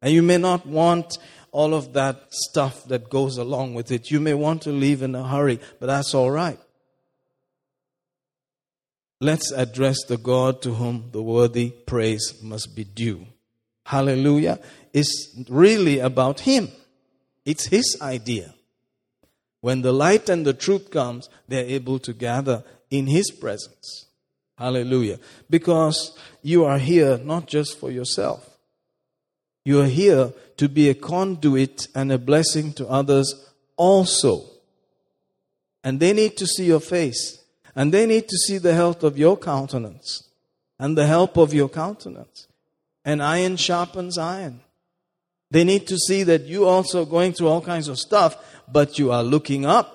And 0.00 0.14
you 0.14 0.22
may 0.22 0.38
not 0.38 0.64
want 0.64 1.18
all 1.50 1.74
of 1.74 1.94
that 1.94 2.32
stuff 2.32 2.84
that 2.84 3.10
goes 3.10 3.38
along 3.38 3.74
with 3.74 3.90
it. 3.90 4.08
You 4.08 4.20
may 4.20 4.34
want 4.34 4.62
to 4.62 4.70
leave 4.70 5.02
in 5.02 5.16
a 5.16 5.26
hurry, 5.26 5.58
but 5.80 5.86
that's 5.86 6.14
all 6.14 6.30
right. 6.30 6.60
Let's 9.20 9.50
address 9.50 10.04
the 10.04 10.18
God 10.18 10.60
to 10.62 10.74
whom 10.74 11.10
the 11.12 11.22
worthy 11.22 11.70
praise 11.70 12.34
must 12.42 12.76
be 12.76 12.84
due. 12.84 13.26
Hallelujah. 13.84 14.58
It's 14.92 15.34
really 15.48 16.00
about 16.00 16.40
Him. 16.40 16.68
It's 17.44 17.66
His 17.66 17.96
idea. 18.02 18.54
When 19.60 19.82
the 19.82 19.92
light 19.92 20.28
and 20.28 20.44
the 20.46 20.52
truth 20.52 20.90
comes, 20.90 21.28
they're 21.48 21.64
able 21.64 21.98
to 22.00 22.12
gather 22.12 22.62
in 22.90 23.06
His 23.06 23.30
presence. 23.30 24.06
Hallelujah. 24.58 25.18
Because 25.48 26.16
you 26.42 26.64
are 26.64 26.78
here 26.78 27.18
not 27.18 27.46
just 27.46 27.78
for 27.78 27.90
yourself. 27.90 28.58
You 29.64 29.80
are 29.80 29.86
here 29.86 30.32
to 30.58 30.68
be 30.68 30.88
a 30.88 30.94
conduit 30.94 31.88
and 31.94 32.12
a 32.12 32.18
blessing 32.18 32.72
to 32.74 32.86
others 32.86 33.50
also. 33.76 34.44
And 35.82 36.00
they 36.00 36.12
need 36.12 36.36
to 36.36 36.46
see 36.46 36.66
your 36.66 36.80
face. 36.80 37.42
And 37.76 37.92
they 37.92 38.06
need 38.06 38.26
to 38.28 38.36
see 38.38 38.56
the 38.56 38.74
health 38.74 39.04
of 39.04 39.18
your 39.18 39.36
countenance 39.36 40.24
and 40.78 40.96
the 40.96 41.06
help 41.06 41.36
of 41.36 41.52
your 41.52 41.68
countenance. 41.68 42.48
And 43.04 43.22
iron 43.22 43.56
sharpens 43.56 44.18
iron. 44.18 44.60
They 45.50 45.62
need 45.62 45.86
to 45.88 45.98
see 45.98 46.22
that 46.24 46.42
you 46.42 46.66
also 46.66 47.04
going 47.04 47.34
through 47.34 47.48
all 47.48 47.60
kinds 47.60 47.88
of 47.88 47.98
stuff, 47.98 48.36
but 48.66 48.98
you 48.98 49.12
are 49.12 49.22
looking 49.22 49.66
up. 49.66 49.92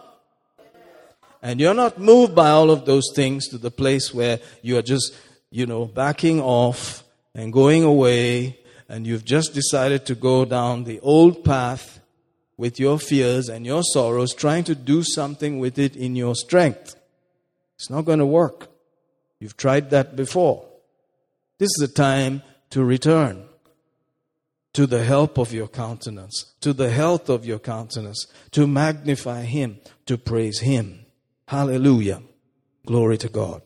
And 1.42 1.60
you're 1.60 1.74
not 1.74 2.00
moved 2.00 2.36
by 2.36 2.52
all 2.52 2.70
of 2.70 2.86
those 2.86 3.12
things 3.16 3.48
to 3.50 3.58
the 3.58 3.72
place 3.72 4.14
where 4.14 4.40
you 4.62 4.78
are 4.78 4.84
just, 4.84 5.14
you 5.50 5.66
know, 5.66 5.86
backing 5.86 6.40
off 6.40 7.04
and 7.34 7.52
going 7.52 7.84
away 7.84 8.60
and 8.88 9.08
you've 9.08 9.26
just 9.26 9.54
decided 9.54 10.06
to 10.06 10.16
go 10.16 10.46
down 10.46 10.84
the 10.84 11.00
old 11.00 11.44
path 11.44 12.00
with 12.58 12.80
your 12.80 13.00
fears 13.00 13.50
and 13.50 13.66
your 13.66 13.82
sorrows, 13.82 14.36
trying 14.36 14.66
to 14.66 14.76
do 14.76 15.02
something 15.02 15.60
with 15.60 15.80
it 15.80 15.96
in 15.96 16.16
your 16.16 16.36
strength. 16.36 16.96
It's 17.82 17.90
not 17.90 18.06
going 18.06 18.20
to 18.20 18.28
work. 18.28 18.68
You've 19.40 19.58
tried 19.58 19.90
that 19.90 20.16
before. 20.16 20.64
This 21.58 21.70
is 21.80 21.88
the 21.88 21.88
time 21.88 22.44
to 22.70 22.84
return 22.84 23.46
to 24.74 24.86
the 24.86 25.04
help 25.04 25.40
of 25.40 25.52
your 25.52 25.68
countenance, 25.68 26.54
to 26.62 26.74
the 26.74 26.92
health 26.92 27.28
of 27.28 27.44
your 27.44 27.58
countenance, 27.58 28.28
to 28.52 28.68
magnify 28.68 29.42
Him, 29.46 29.80
to 30.06 30.16
praise 30.20 30.60
Him. 30.60 31.08
Hallelujah. 31.48 32.22
Glory 32.86 33.18
to 33.18 33.30
God. 33.30 33.64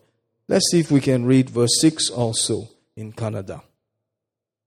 Let's 0.48 0.72
see 0.72 0.80
if 0.80 0.90
we 0.90 1.02
can 1.02 1.26
read 1.26 1.50
verse 1.50 1.82
6 1.82 2.10
also 2.10 2.70
in 2.96 3.12
Kannada. 3.12 3.64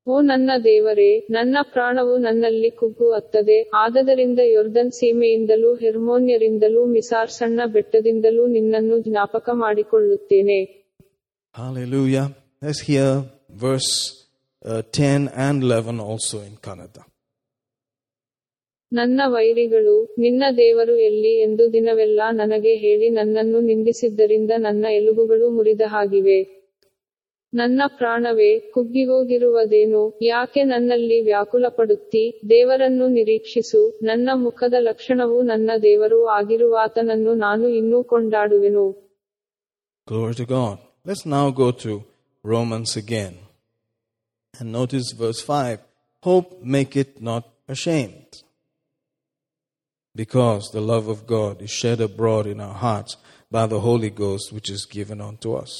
ಓ 0.08 0.20
ನನ್ನ 0.20 0.50
ದೇವರೇ 0.64 1.08
ನನ್ನ 1.30 1.56
ಪ್ರಾಣವು 1.72 2.16
ನನ್ನಲ್ಲಿ 2.16 2.70
ಕುಗ್ಗುತ್ತದೆ 2.70 3.56
ಆದದರಿಂದ 3.74 4.40
ಯೊರ್ದನ್ 4.48 4.92
ಸೀಮೆಯಿಂದಲೂ 4.92 5.74
ಹೆರ್ಮೋನ್ಯರಿಂದಲೂ 5.74 6.84
ಮಿಸಾರ್ 6.86 7.30
ಸಣ್ಣ 7.30 7.60
ಬೆಟ್ಟದಿಂದಲೂ 7.66 8.46
ನಿನ್ನನ್ನು 8.48 8.98
ಜ್ಞಾಪಕ 9.00 9.48
ಮಾಡಿಕೊಳ್ಳುತ್ತೇನೆ 9.56 10.60
Hallelujah. 11.54 12.24
Let's 12.62 12.80
hear 12.80 13.06
verse 13.60 13.92
uh, 14.64 14.82
10 14.96 15.06
and 15.38 15.62
11 15.62 16.00
also 16.00 16.36
in 16.40 16.54
Kannada. 16.66 17.02
ನನ್ನ 18.92 19.20
ವೈರಿಗಳು 19.26 19.94
ನಿನ್ನ 20.18 20.44
ದೇವರು 20.56 20.96
ಎಲ್ಲಿ 20.98 21.32
ಎಂದು 21.40 21.72
ದಿನವೆಲ್ಲ 21.72 22.20
ನನಗೆ 22.32 22.74
ಹೇಳಿ 22.74 23.08
ನನ್ನನ್ನು 23.10 23.60
ನಿಂದಿಸಿದ್ದರಿಂದ 23.60 24.52
ನನ್ನ 24.58 24.84
ಎಲುಬುಗಳು 24.90 25.50
ಮುರಿದ 25.50 25.80
ಹಾಗಿವೆ 25.86 26.38
ನನ್ನ 27.52 27.82
ಪ್ರಾಣವೇ 27.86 28.60
ಕುಗ್ಗಿಹೋಗಿರುವುದೇನು 28.60 30.18
ಯಾಕೆ 30.22 30.64
ನನ್ನಲ್ಲಿ 30.64 31.22
ವ್ಯಾಕುಲಪಡುತ್ತಿ 31.22 32.40
ದೇವರನ್ನು 32.50 33.08
ನಿರೀಕ್ಷಿಸು 33.08 33.98
ನನ್ನ 34.02 34.30
ಮುಖದ 34.34 34.74
ಲಕ್ಷಣವು 34.78 35.42
ನನ್ನ 35.42 35.70
ದೇವರು 35.82 36.28
ಆಗಿರುವಾತನನ್ನು 36.28 37.34
ನಾನು 37.34 37.68
ಇನ್ನೂ 37.68 38.04
ಕೊಂಡಾಡುವೆನು. 38.04 38.86
And 44.60 44.72
notice 44.72 45.12
verse 45.12 45.40
5. 45.40 45.78
Hope 46.22 46.48
make 46.64 46.96
it 46.96 47.20
not 47.20 47.44
ashamed. 47.68 48.32
Because 50.14 50.70
the 50.72 50.80
love 50.80 51.08
of 51.08 51.26
God 51.26 51.62
is 51.62 51.70
shed 51.70 52.00
abroad 52.00 52.46
in 52.46 52.60
our 52.60 52.74
hearts 52.74 53.16
by 53.52 53.66
the 53.66 53.80
Holy 53.80 54.10
Ghost 54.10 54.52
which 54.52 54.70
is 54.70 54.84
given 54.96 55.20
unto 55.20 55.52
us. 55.54 55.72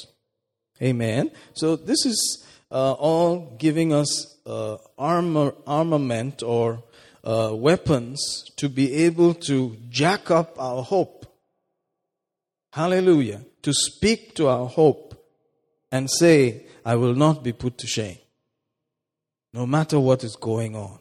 Amen. 0.82 1.30
So 1.54 1.76
this 1.76 2.06
is 2.06 2.46
uh, 2.70 2.92
all 2.92 3.56
giving 3.58 3.92
us 3.92 4.36
uh, 4.46 4.76
armor, 4.98 5.54
armament 5.66 6.42
or 6.42 6.82
uh, 7.24 7.50
weapons 7.52 8.44
to 8.56 8.68
be 8.68 9.04
able 9.04 9.34
to 9.34 9.76
jack 9.88 10.30
up 10.30 10.56
our 10.58 10.82
hope. 10.82 11.26
Hallelujah. 12.72 13.42
To 13.62 13.72
speak 13.72 14.34
to 14.36 14.48
our 14.48 14.66
hope 14.66 15.14
and 15.90 16.08
say, 16.10 16.66
I 16.84 16.96
will 16.96 17.14
not 17.14 17.42
be 17.42 17.52
put 17.52 17.78
to 17.78 17.86
shame. 17.86 18.18
No 19.52 19.66
matter 19.66 19.98
what 19.98 20.22
is 20.24 20.36
going 20.36 20.76
on. 20.76 20.98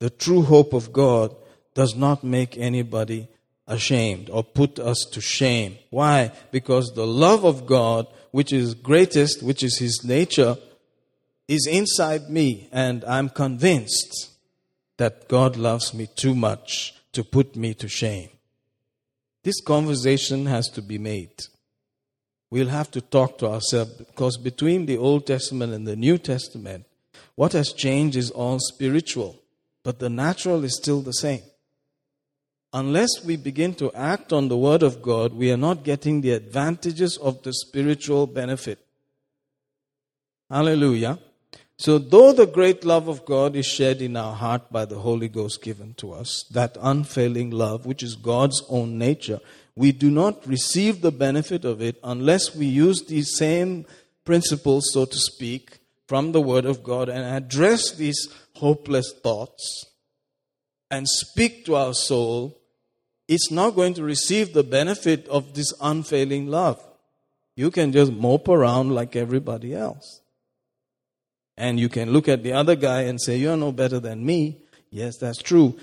The 0.00 0.10
true 0.10 0.42
hope 0.42 0.72
of 0.72 0.92
God 0.92 1.34
does 1.74 1.94
not 1.94 2.24
make 2.24 2.56
anybody 2.56 3.28
ashamed 3.66 4.30
or 4.30 4.42
put 4.42 4.78
us 4.78 5.06
to 5.12 5.20
shame. 5.20 5.76
Why? 5.90 6.32
Because 6.50 6.92
the 6.94 7.06
love 7.06 7.44
of 7.44 7.66
God, 7.66 8.06
which 8.30 8.52
is 8.52 8.74
greatest, 8.74 9.42
which 9.42 9.62
is 9.62 9.78
His 9.78 10.04
nature, 10.04 10.56
is 11.46 11.66
inside 11.66 12.28
me, 12.28 12.68
and 12.72 13.04
I'm 13.04 13.28
convinced 13.28 14.30
that 14.98 15.28
God 15.28 15.56
loves 15.56 15.94
me 15.94 16.08
too 16.14 16.34
much 16.34 16.94
to 17.12 17.24
put 17.24 17.56
me 17.56 17.74
to 17.74 17.88
shame. 17.88 18.28
This 19.44 19.60
conversation 19.60 20.46
has 20.46 20.68
to 20.70 20.82
be 20.82 20.98
made. 20.98 21.32
We'll 22.50 22.68
have 22.68 22.90
to 22.92 23.00
talk 23.00 23.38
to 23.38 23.48
ourselves 23.48 23.92
because 23.92 24.36
between 24.36 24.86
the 24.86 24.98
Old 24.98 25.26
Testament 25.26 25.72
and 25.72 25.86
the 25.86 25.96
New 25.96 26.18
Testament, 26.18 26.84
what 27.34 27.52
has 27.52 27.72
changed 27.72 28.16
is 28.16 28.30
all 28.30 28.58
spiritual, 28.58 29.40
but 29.82 29.98
the 29.98 30.10
natural 30.10 30.64
is 30.64 30.76
still 30.76 31.00
the 31.00 31.12
same. 31.12 31.42
Unless 32.72 33.24
we 33.24 33.36
begin 33.36 33.74
to 33.74 33.90
act 33.92 34.32
on 34.32 34.48
the 34.48 34.56
Word 34.56 34.82
of 34.82 35.00
God, 35.00 35.32
we 35.32 35.50
are 35.50 35.56
not 35.56 35.84
getting 35.84 36.20
the 36.20 36.32
advantages 36.32 37.16
of 37.16 37.42
the 37.42 37.52
spiritual 37.52 38.26
benefit. 38.26 38.78
Hallelujah. 40.50 41.18
So, 41.78 41.98
though 41.98 42.32
the 42.32 42.46
great 42.46 42.84
love 42.84 43.08
of 43.08 43.24
God 43.24 43.54
is 43.54 43.64
shed 43.64 44.02
in 44.02 44.16
our 44.16 44.34
heart 44.34 44.72
by 44.72 44.84
the 44.84 44.98
Holy 44.98 45.28
Ghost 45.28 45.62
given 45.62 45.94
to 45.94 46.12
us, 46.12 46.44
that 46.50 46.76
unfailing 46.80 47.50
love, 47.50 47.86
which 47.86 48.02
is 48.02 48.16
God's 48.16 48.62
own 48.68 48.98
nature, 48.98 49.40
we 49.76 49.92
do 49.92 50.10
not 50.10 50.44
receive 50.46 51.00
the 51.00 51.12
benefit 51.12 51.64
of 51.64 51.80
it 51.80 52.00
unless 52.02 52.54
we 52.54 52.66
use 52.66 53.04
these 53.04 53.36
same 53.36 53.86
principles, 54.24 54.90
so 54.92 55.04
to 55.04 55.16
speak, 55.16 55.78
from 56.08 56.32
the 56.32 56.40
Word 56.40 56.64
of 56.64 56.82
God 56.82 57.08
and 57.08 57.24
address 57.24 57.92
these 57.92 58.28
hopeless 58.56 59.14
thoughts 59.22 59.86
and 60.90 61.08
speak 61.08 61.64
to 61.66 61.76
our 61.76 61.94
soul. 61.94 62.57
It's 63.28 63.50
not 63.50 63.74
going 63.74 63.92
to 63.94 64.02
receive 64.02 64.54
the 64.54 64.64
benefit 64.64 65.28
of 65.28 65.52
this 65.52 65.72
unfailing 65.82 66.46
love. 66.46 66.82
You 67.54 67.70
can 67.70 67.92
just 67.92 68.10
mope 68.10 68.48
around 68.48 68.94
like 68.94 69.14
everybody 69.14 69.74
else. 69.74 70.22
And 71.56 71.78
you 71.78 71.88
can 71.88 72.10
look 72.12 72.28
at 72.28 72.42
the 72.42 72.52
other 72.52 72.76
guy 72.76 73.02
and 73.02 73.20
say, 73.20 73.36
You're 73.36 73.56
no 73.56 73.72
better 73.72 74.00
than 74.00 74.24
me. 74.24 74.62
Yes, 74.90 75.18
that's 75.18 75.42
true, 75.42 75.78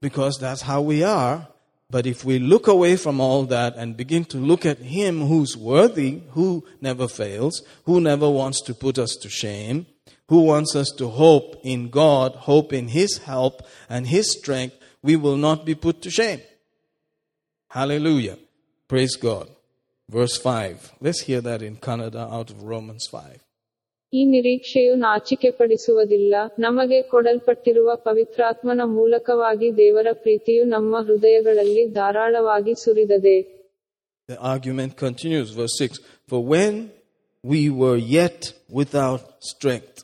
because 0.00 0.38
that's 0.38 0.62
how 0.62 0.80
we 0.80 1.04
are. 1.04 1.46
But 1.88 2.06
if 2.06 2.24
we 2.24 2.38
look 2.38 2.66
away 2.66 2.96
from 2.96 3.20
all 3.20 3.44
that 3.44 3.76
and 3.76 3.96
begin 3.96 4.24
to 4.26 4.38
look 4.38 4.64
at 4.64 4.78
Him 4.78 5.20
who's 5.20 5.56
worthy, 5.56 6.22
who 6.30 6.64
never 6.80 7.06
fails, 7.06 7.62
who 7.84 8.00
never 8.00 8.28
wants 8.28 8.62
to 8.62 8.74
put 8.74 8.98
us 8.98 9.14
to 9.16 9.28
shame, 9.28 9.86
who 10.28 10.40
wants 10.40 10.74
us 10.74 10.90
to 10.96 11.08
hope 11.08 11.60
in 11.62 11.90
God, 11.90 12.34
hope 12.34 12.72
in 12.72 12.88
His 12.88 13.18
help 13.18 13.60
and 13.90 14.06
His 14.06 14.32
strength, 14.32 14.74
we 15.02 15.16
will 15.16 15.36
not 15.36 15.66
be 15.66 15.74
put 15.74 16.00
to 16.02 16.10
shame. 16.10 16.40
Hallelujah. 17.71 18.37
Praise 18.89 19.15
God. 19.17 19.47
Verse 20.09 20.37
5. 20.37 20.93
Let's 21.01 21.21
hear 21.21 21.41
that 21.41 21.61
in 21.61 21.77
Kannada 21.77 22.31
out 22.31 22.49
of 22.51 22.63
Romans 22.63 23.05
5. 23.11 23.39
ಈ 24.13 24.21
ನಿರೀಕ್ಷೆಯು 24.33 24.91
ನಾಚಿಕೆಪಡಿಸುವುದಿಲ್ಲ 25.03 26.35
ನಮಗೆ 26.65 26.99
ಕೊಡಲ್ಪಟ್ಟಿರುವ 27.11 27.89
ಪವಿತ್ರಾತ್ಮನ 28.05 28.81
ಮೂಲಕವಾಗಿ 28.97 29.69
ದೇವರ 29.79 30.09
ಪ್ರೀತಿಯು 30.23 30.63
ನಮ್ಮ 30.75 31.01
ಹೃದಯಗಳಲ್ಲಿ 31.07 31.85
ಧಾರಾಳವಾಗಿ 31.99 32.75
ಸುರಿದದೆ 32.85 33.37
The 34.29 34.37
argument 34.53 34.91
continues, 34.97 35.49
verse 35.59 35.75
6 35.83 35.99
For 36.29 36.39
when 36.53 36.73
we 37.43 37.61
were 37.81 37.99
yet 38.19 38.39
without 38.79 39.21
strength, 39.51 39.99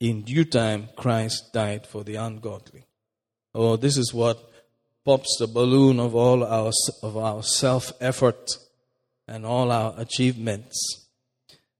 in 0.00 0.16
due 0.32 0.44
time 0.44 0.80
Christ 1.02 1.38
died 1.52 1.86
for 1.92 2.02
the 2.08 2.16
ungodly. 2.26 2.82
Oh, 3.54 3.76
this 3.76 3.96
is 3.96 4.12
what 4.12 4.38
pops 5.05 5.37
the 5.39 5.47
balloon 5.47 5.99
of 5.99 6.15
all 6.15 6.43
our, 6.43 6.71
of 7.01 7.17
our 7.17 7.43
self 7.43 7.91
effort 7.99 8.57
and 9.27 9.45
all 9.45 9.71
our 9.71 9.93
achievements. 9.97 11.07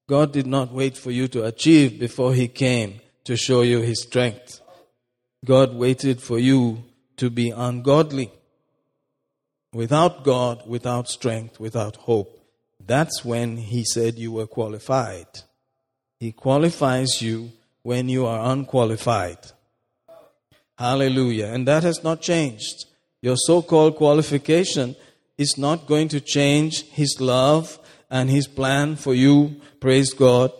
God 0.07 0.33
did 0.33 0.47
not 0.47 0.73
wait 0.73 0.97
for 0.97 1.11
you 1.11 1.27
to 1.29 1.45
achieve 1.45 1.99
before 1.99 2.33
He 2.33 2.47
came 2.47 2.99
to 3.23 3.37
show 3.37 3.61
you 3.61 3.79
His 3.79 4.03
strength. 4.03 4.61
God 5.45 5.75
waited 5.75 6.21
for 6.21 6.39
you 6.39 6.83
to 7.17 7.29
be 7.29 7.49
ungodly. 7.49 8.31
Without 9.73 10.23
God, 10.23 10.67
without 10.67 11.07
strength, 11.07 11.59
without 11.59 11.95
hope. 11.95 12.39
That's 12.85 13.23
when 13.23 13.57
He 13.57 13.83
said 13.85 14.19
you 14.19 14.33
were 14.33 14.47
qualified. 14.47 15.27
He 16.19 16.31
qualifies 16.31 17.21
you 17.21 17.51
when 17.81 18.09
you 18.09 18.25
are 18.25 18.51
unqualified. 18.51 19.39
Hallelujah. 20.77 21.47
And 21.47 21.67
that 21.67 21.83
has 21.83 22.03
not 22.03 22.21
changed. 22.21 22.85
Your 23.23 23.37
so 23.37 23.61
called 23.61 23.95
qualification 23.95 24.97
is 25.37 25.57
not 25.57 25.87
going 25.87 26.09
to 26.09 26.19
change 26.19 26.83
His 26.89 27.21
love 27.21 27.79
and 28.09 28.29
His 28.29 28.47
plan 28.47 28.97
for 28.97 29.13
you. 29.13 29.61
Praise 29.79 30.13
God. 30.13 30.51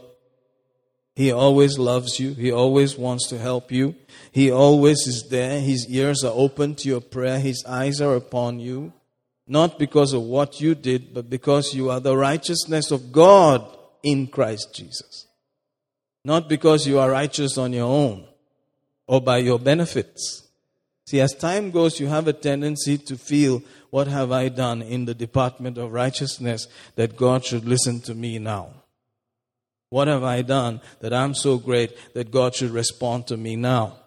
He 1.13 1.29
always 1.31 1.77
loves 1.77 2.19
you. 2.21 2.33
He 2.33 2.53
always 2.53 2.97
wants 2.97 3.27
to 3.29 3.37
help 3.37 3.69
you. 3.69 3.95
He 4.31 4.49
always 4.49 5.05
is 5.05 5.27
there. 5.29 5.59
His 5.59 5.87
ears 5.89 6.23
are 6.23 6.31
open 6.33 6.75
to 6.75 6.87
your 6.87 7.01
prayer. 7.01 7.37
His 7.37 7.65
eyes 7.67 7.99
are 7.99 8.15
upon 8.15 8.61
you. 8.61 8.93
Not 9.45 9.77
because 9.77 10.13
of 10.13 10.21
what 10.21 10.61
you 10.61 10.73
did, 10.73 11.13
but 11.13 11.29
because 11.29 11.75
you 11.75 11.89
are 11.91 11.99
the 11.99 12.15
righteousness 12.15 12.91
of 12.91 13.11
God 13.11 13.67
in 14.01 14.27
Christ 14.27 14.73
Jesus. 14.73 15.27
not 16.25 16.47
because 16.47 16.87
you 16.87 16.99
are 16.99 17.11
righteous 17.11 17.57
on 17.57 17.73
your 17.73 17.89
own 18.03 18.25
or 19.07 19.19
by 19.19 19.39
your 19.39 19.59
benefits. 19.59 20.47
See, 21.13 21.21
as 21.21 21.35
time 21.35 21.69
goes, 21.69 21.99
you 21.99 22.07
have 22.07 22.27
a 22.27 22.33
tendency 22.33 22.97
to 22.97 23.15
feel, 23.15 23.61
what 23.91 24.07
have 24.07 24.31
I 24.31 24.49
done 24.49 24.81
in 24.81 25.05
the 25.05 25.13
department 25.13 25.77
of 25.77 25.93
righteousness 25.93 26.67
that 26.95 27.15
God 27.15 27.45
should 27.45 27.65
listen 27.65 28.01
to 28.01 28.15
me 28.15 28.39
now? 28.39 28.69
What 29.91 30.07
have 30.07 30.23
I 30.23 30.41
done 30.41 30.81
that 31.01 31.13
I'm 31.13 31.35
so 31.35 31.59
great 31.59 31.95
that 32.15 32.31
God 32.31 32.55
should 32.55 32.71
respond 32.71 33.27
to 33.27 33.37
me 33.37 33.55
now? 33.55 33.97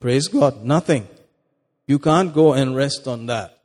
Praise 0.00 0.26
God, 0.26 0.64
nothing. 0.64 1.06
You 1.86 2.00
can't 2.00 2.34
go 2.34 2.54
and 2.54 2.74
rest 2.74 3.06
on 3.06 3.26
that. 3.26 3.60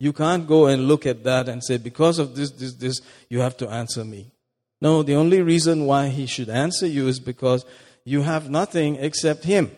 You 0.00 0.12
can't 0.12 0.44
go 0.48 0.66
and 0.66 0.88
look 0.88 1.06
at 1.06 1.22
that 1.22 1.48
and 1.48 1.62
say, 1.62 1.76
because 1.76 2.18
of 2.18 2.34
this, 2.34 2.50
this, 2.50 2.74
this, 2.74 3.00
you 3.28 3.38
have 3.38 3.56
to 3.58 3.68
answer 3.68 4.04
me. 4.04 4.32
No, 4.80 5.04
the 5.04 5.14
only 5.14 5.40
reason 5.40 5.86
why 5.86 6.08
he 6.08 6.26
should 6.26 6.48
answer 6.48 6.88
you 6.88 7.06
is 7.06 7.20
because 7.20 7.64
you 8.04 8.22
have 8.22 8.50
nothing 8.50 8.96
except 8.96 9.44
him. 9.44 9.70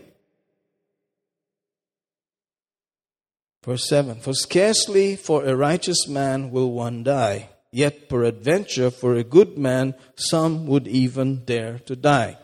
Verse 3.67 3.89
7 3.89 4.21
For 4.21 4.33
scarcely 4.33 5.17
for 5.17 5.45
a 5.45 5.57
righteous 5.57 6.07
man 6.07 6.51
will 6.53 6.71
one 6.71 7.03
die, 7.03 7.51
yet 7.73 8.09
peradventure 8.09 8.91
for 8.93 9.17
a 9.17 9.25
good 9.25 9.59
man 9.59 9.95
some 10.14 10.67
would 10.69 10.87
even 10.87 11.45
dare 11.45 11.81
to 11.81 11.97
die. 11.97 12.39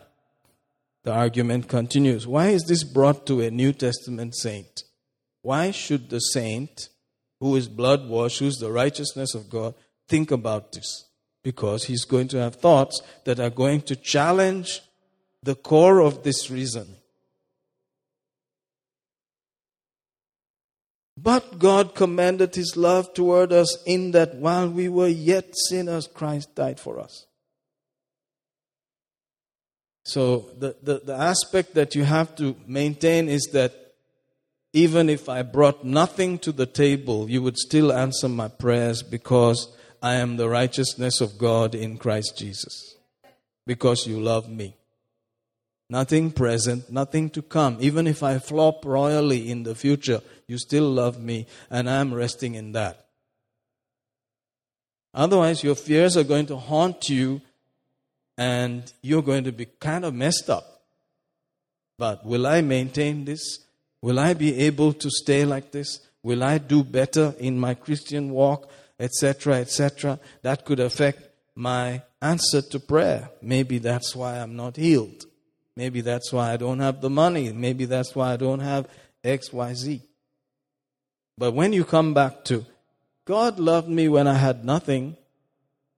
The 1.05 1.13
argument 1.13 1.69
continues. 1.69 2.27
Why 2.27 2.49
is 2.49 2.65
this 2.65 2.85
brought 2.85 3.25
to 3.27 3.41
a 3.41 3.51
New 3.51 3.73
Testament 3.73 4.37
saint? 4.37 4.83
Why 5.43 5.71
should 5.71 6.11
the 6.11 6.19
saint, 6.19 6.89
who 7.41 7.57
is 7.57 7.69
blood 7.69 8.09
washed, 8.09 8.41
who 8.41 8.47
is 8.47 8.59
the 8.59 8.71
righteousness 8.71 9.35
of 9.35 9.49
God, 9.49 9.75
think 10.09 10.31
about 10.31 10.73
this? 10.73 11.07
Because 11.43 11.85
he's 11.85 12.05
going 12.05 12.29
to 12.29 12.39
have 12.39 12.57
thoughts 12.57 13.01
that 13.25 13.41
are 13.41 13.51
going 13.51 13.83
to 13.83 13.97
challenge 13.97 14.81
the 15.43 15.57
core 15.57 16.01
of 16.01 16.23
this 16.23 16.51
reason. 16.51 16.97
But 21.17 21.59
God 21.59 21.95
commanded 21.95 22.55
his 22.55 22.77
love 22.77 23.13
toward 23.13 23.53
us 23.53 23.83
in 23.85 24.13
that 24.13 24.35
while 24.37 24.69
we 24.69 24.89
were 24.89 25.09
yet 25.09 25.55
sinners, 25.69 26.07
Christ 26.07 26.55
died 26.55 26.81
for 26.81 26.99
us. 26.99 27.27
So, 30.05 30.51
the, 30.59 30.75
the, 30.83 30.99
the, 31.05 31.15
aspect 31.15 31.75
that 31.75 31.95
you 31.95 32.03
have 32.03 32.35
to 32.37 32.57
maintain 32.67 33.29
is 33.29 33.51
that 33.53 33.95
even 34.73 35.09
if 35.09 35.29
I 35.29 35.43
brought 35.43 35.85
nothing 35.85 36.39
to 36.41 36.51
the 36.51 36.67
table, 36.67 37.31
you 37.31 37.41
would 37.43 37.57
still 37.57 37.93
answer 37.93 38.29
my 38.29 38.49
prayers 38.49 39.03
because 39.03 39.77
I 40.03 40.15
am 40.15 40.37
the 40.37 40.49
righteousness 40.49 41.21
of 41.21 41.39
God 41.39 41.77
in 41.77 41.99
Christ 41.99 42.37
Jesus. 42.37 42.97
Because 43.65 44.07
you 44.07 44.19
love 44.19 44.49
me. 44.49 44.75
Nothing 45.89 46.33
present, 46.33 46.91
nothing 46.91 47.31
to 47.31 47.43
come. 47.43 47.77
Even 47.79 48.07
if 48.07 48.23
I 48.23 48.39
flop 48.39 48.85
royally 48.85 49.51
in 49.51 49.63
the 49.63 49.75
future, 49.75 50.21
you 50.53 50.59
still 50.59 50.89
love 50.91 51.19
me, 51.19 51.47
and 51.71 51.89
I'm 51.89 52.13
resting 52.13 52.55
in 52.55 52.73
that. 52.73 53.07
Otherwise, 55.15 55.65
your 55.65 55.75
fears 55.75 56.15
are 56.17 56.25
going 56.25 56.47
to 56.47 56.57
haunt 56.57 57.09
you, 57.09 57.41
and 58.37 58.93
you're 59.01 59.23
going 59.23 59.45
to 59.45 59.53
be 59.53 59.65
kind 59.65 60.05
of 60.05 60.13
messed 60.15 60.51
up. 60.51 60.83
But 61.99 62.27
will 62.27 62.47
I 62.47 62.61
maintain 62.61 63.25
this? 63.25 63.61
Will 64.03 64.19
I 64.19 64.35
be 64.35 64.59
able 64.61 64.93
to 64.93 65.09
stay 65.11 65.47
like 65.47 65.71
this? 65.73 66.01
Will 66.23 66.45
I 66.45 66.59
do 66.59 66.85
better 66.85 67.35
in 67.39 67.59
my 67.59 67.73
Christian 67.73 68.31
walk, 68.31 68.71
etc., 69.01 69.57
etc.? 69.57 70.21
That 70.43 70.67
could 70.67 70.81
affect 70.81 71.31
my 71.55 72.03
answer 72.21 72.61
to 72.61 72.79
prayer. 72.79 73.31
Maybe 73.41 73.79
that's 73.79 74.15
why 74.15 74.39
I'm 74.39 74.55
not 74.57 74.77
healed. 74.77 75.25
Maybe 75.77 76.03
that's 76.03 76.31
why 76.31 76.53
I 76.53 76.59
don't 76.59 76.81
have 76.81 77.01
the 77.01 77.11
money. 77.11 77.51
Maybe 77.53 77.87
that's 77.87 78.15
why 78.15 78.35
I 78.35 78.37
don't 78.37 78.61
have 78.61 78.87
X, 79.25 79.51
Y, 79.53 79.75
Z. 79.75 80.03
But 81.39 81.53
when 81.53 81.73
you 81.73 81.85
come 81.85 82.15
back 82.15 82.45
to 82.47 82.67
God 83.25 83.59
loved 83.59 83.89
me 83.89 84.09
when 84.09 84.27
I 84.27 84.35
had 84.35 84.65
nothing, 84.65 85.17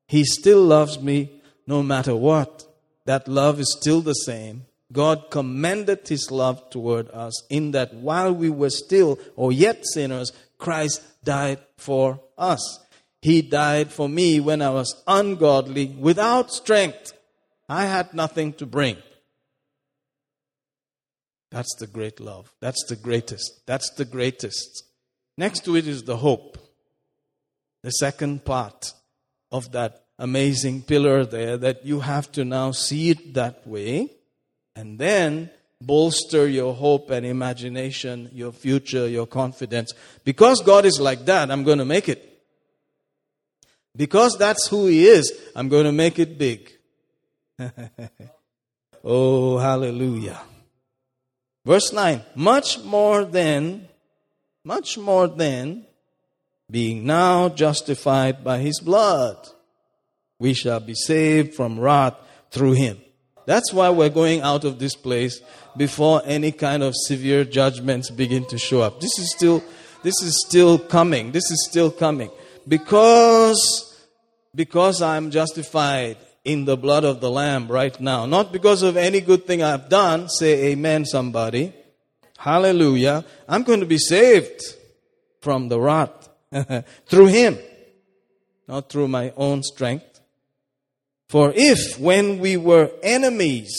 He 0.07 0.25
still 0.25 0.63
loves 0.63 1.01
me 1.01 1.43
no 1.67 1.83
matter 1.83 2.15
what. 2.15 2.65
That 3.07 3.29
love 3.29 3.61
is 3.61 3.77
still 3.79 4.01
the 4.01 4.15
same. 4.15 4.67
God 4.93 5.31
commended 5.31 6.07
His 6.07 6.31
love 6.31 6.71
toward 6.71 7.11
us 7.11 7.43
in 7.49 7.73
that 7.73 7.95
while 7.95 8.33
we 8.33 8.51
were 8.51 8.71
still 8.71 9.19
or 9.37 9.53
yet 9.53 9.85
sinners, 9.87 10.33
Christ 10.59 11.03
died 11.25 11.59
for 11.77 12.21
us. 12.39 12.81
He 13.21 13.41
died 13.41 13.91
for 13.91 14.09
me 14.09 14.39
when 14.41 14.61
I 14.61 14.71
was 14.71 15.03
ungodly, 15.07 15.87
without 15.99 16.53
strength. 16.53 17.15
I 17.69 17.87
had 17.87 18.13
nothing 18.13 18.53
to 18.55 18.67
bring. 18.67 18.99
That's 21.51 21.75
the 21.77 21.87
great 21.87 22.21
love. 22.21 22.53
That's 22.61 22.85
the 22.87 22.97
greatest. 22.97 23.67
That's 23.67 23.91
the 23.91 24.05
greatest. 24.05 24.85
Next 25.37 25.65
to 25.65 25.77
it 25.77 25.87
is 25.87 26.05
the 26.05 26.17
hope. 26.17 26.59
The 27.83 27.91
second 27.91 28.45
part 28.45 28.93
of 29.51 29.73
that 29.73 30.05
amazing 30.19 30.83
pillar 30.83 31.25
there 31.25 31.57
that 31.59 31.85
you 31.85 32.01
have 32.01 32.31
to 32.33 32.45
now 32.45 32.71
see 32.71 33.11
it 33.11 33.35
that 33.35 33.67
way 33.67 34.11
and 34.77 34.99
then 34.99 35.51
bolster 35.81 36.49
your 36.49 36.75
hope 36.75 37.11
and 37.11 37.27
imagination, 37.27 38.31
your 38.33 38.53
future, 38.53 39.09
your 39.09 39.27
confidence. 39.27 39.93
Because 40.25 40.63
God 40.63 40.85
is 40.85 40.99
like 41.01 41.25
that, 41.27 41.51
I'm 41.51 41.65
going 41.65 41.79
to 41.79 41.85
make 41.85 42.09
it. 42.09 42.31
Because 43.97 44.37
that's 44.39 44.67
who 44.69 44.87
He 44.87 45.07
is, 45.07 45.33
I'm 45.55 45.69
going 45.69 45.85
to 45.85 45.93
make 45.93 46.19
it 46.19 46.39
big. 46.39 46.73
oh, 49.05 49.59
hallelujah. 49.59 50.41
Verse 51.65 51.93
9, 51.93 52.23
much 52.35 52.83
more 52.83 53.25
than, 53.25 53.89
much 54.65 54.97
more 54.97 55.29
than 55.29 55.85
being 56.71 57.05
now 57.05 57.51
justified 57.51 58.43
by 58.43 58.59
his 58.59 58.81
blood, 58.81 59.37
we 60.39 60.55
shall 60.55 60.81
be 60.81 60.95
saved 60.95 61.55
from 61.55 61.79
wrath 61.79 62.15
through 62.51 62.73
him. 62.73 62.99
That's 63.47 63.73
why 63.73 63.91
we're 63.91 64.09
going 64.09 64.41
out 64.41 64.65
of 64.65 64.79
this 64.79 64.95
place 64.95 65.41
before 65.77 66.23
any 66.25 66.51
kind 66.51 66.83
of 66.83 66.95
severe 66.97 67.45
judgments 67.45 68.11
begin 68.11 68.47
to 68.47 68.59
show 68.59 68.81
up. 68.81 69.01
This 69.01 69.19
is 69.19 69.31
still, 69.33 69.63
this 70.03 70.23
is 70.23 70.43
still 70.47 70.79
coming. 70.79 71.33
This 71.33 71.51
is 71.51 71.67
still 71.69 71.91
coming. 71.91 72.31
Because, 72.67 73.95
because 74.55 75.03
I'm 75.03 75.31
justified 75.31 76.17
in 76.45 76.65
the 76.65 76.77
blood 76.77 77.05
of 77.05 77.21
the 77.21 77.31
Lamb 77.31 77.69
right 77.69 77.99
now. 78.01 78.25
Not 78.25 78.53
because 78.53 78.83
of 78.83 78.97
any 78.97 79.21
good 79.21 79.47
thing 79.47 79.63
I've 79.63 79.91
done. 79.91 80.29
Say 80.31 80.73
amen, 80.73 81.05
somebody. 81.05 81.75
Hallelujah. 82.39 83.25
I'm 83.49 83.63
going 83.63 83.81
to 83.81 83.87
be 83.87 83.99
saved 83.99 84.63
from 85.41 85.69
the 85.69 85.81
wrath 85.81 86.29
through 87.07 87.27
Him, 87.27 87.59
not 88.67 88.89
through 88.89 89.09
my 89.09 89.33
own 89.37 89.63
strength. 89.63 90.21
For 91.29 91.53
if 91.55 91.99
when 91.99 92.39
we 92.39 92.57
were 92.57 92.91
enemies, 93.03 93.73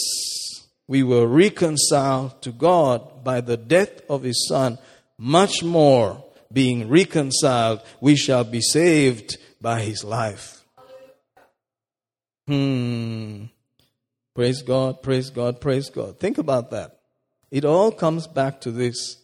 we 0.88 1.04
were 1.04 1.28
reconciled 1.28 2.42
to 2.44 2.52
God 2.52 3.24
by 3.24 3.42
the 3.42 3.58
death 3.58 4.02
of 4.10 4.24
His 4.24 4.48
Son, 4.48 4.78
much 5.18 5.64
more 5.64 6.24
being 6.52 6.88
reconciled, 6.90 7.82
we 8.00 8.16
shall 8.16 8.44
be 8.44 8.62
saved 8.62 9.38
by 9.62 9.82
His 9.82 10.04
life. 10.04 10.64
Hmm. 12.48 13.46
Praise 14.34 14.62
God, 14.62 15.02
praise 15.02 15.30
God, 15.30 15.62
praise 15.62 15.90
God. 15.90 16.20
Think 16.20 16.38
about 16.38 16.72
that. 16.72 16.95
It 17.52 17.66
all 17.66 17.92
comes 17.92 18.28
back 18.28 18.62
to 18.62 18.72
this. 18.72 19.18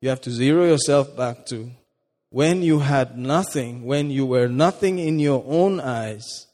You 0.00 0.08
have 0.10 0.20
to 0.22 0.30
zero 0.30 0.64
yourself 0.64 1.16
back 1.16 1.46
to 1.46 1.70
when 2.30 2.62
you 2.62 2.80
had 2.80 3.16
nothing, 3.16 3.84
when 3.84 4.10
you 4.10 4.26
were 4.26 4.48
nothing 4.48 4.98
in 4.98 5.18
your 5.18 5.44
own 5.46 5.80
eyes, 5.80 6.46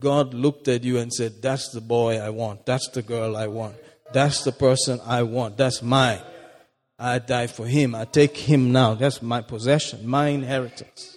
God 0.00 0.32
looked 0.34 0.68
at 0.68 0.84
you 0.84 0.98
and 0.98 1.12
said, 1.12 1.42
That's 1.42 1.70
the 1.70 1.80
boy 1.80 2.18
I 2.18 2.30
want. 2.30 2.66
That's 2.66 2.88
the 2.88 3.02
girl 3.02 3.36
I 3.36 3.46
want. 3.46 3.76
That's 4.12 4.42
the 4.42 4.52
person 4.52 5.00
I 5.04 5.22
want. 5.22 5.56
That's 5.56 5.82
mine. 5.82 6.22
I 6.98 7.18
die 7.18 7.46
for 7.46 7.66
him. 7.66 7.94
I 7.94 8.04
take 8.04 8.36
him 8.36 8.72
now. 8.72 8.94
That's 8.94 9.22
my 9.22 9.40
possession, 9.42 10.06
my 10.06 10.28
inheritance. 10.28 11.16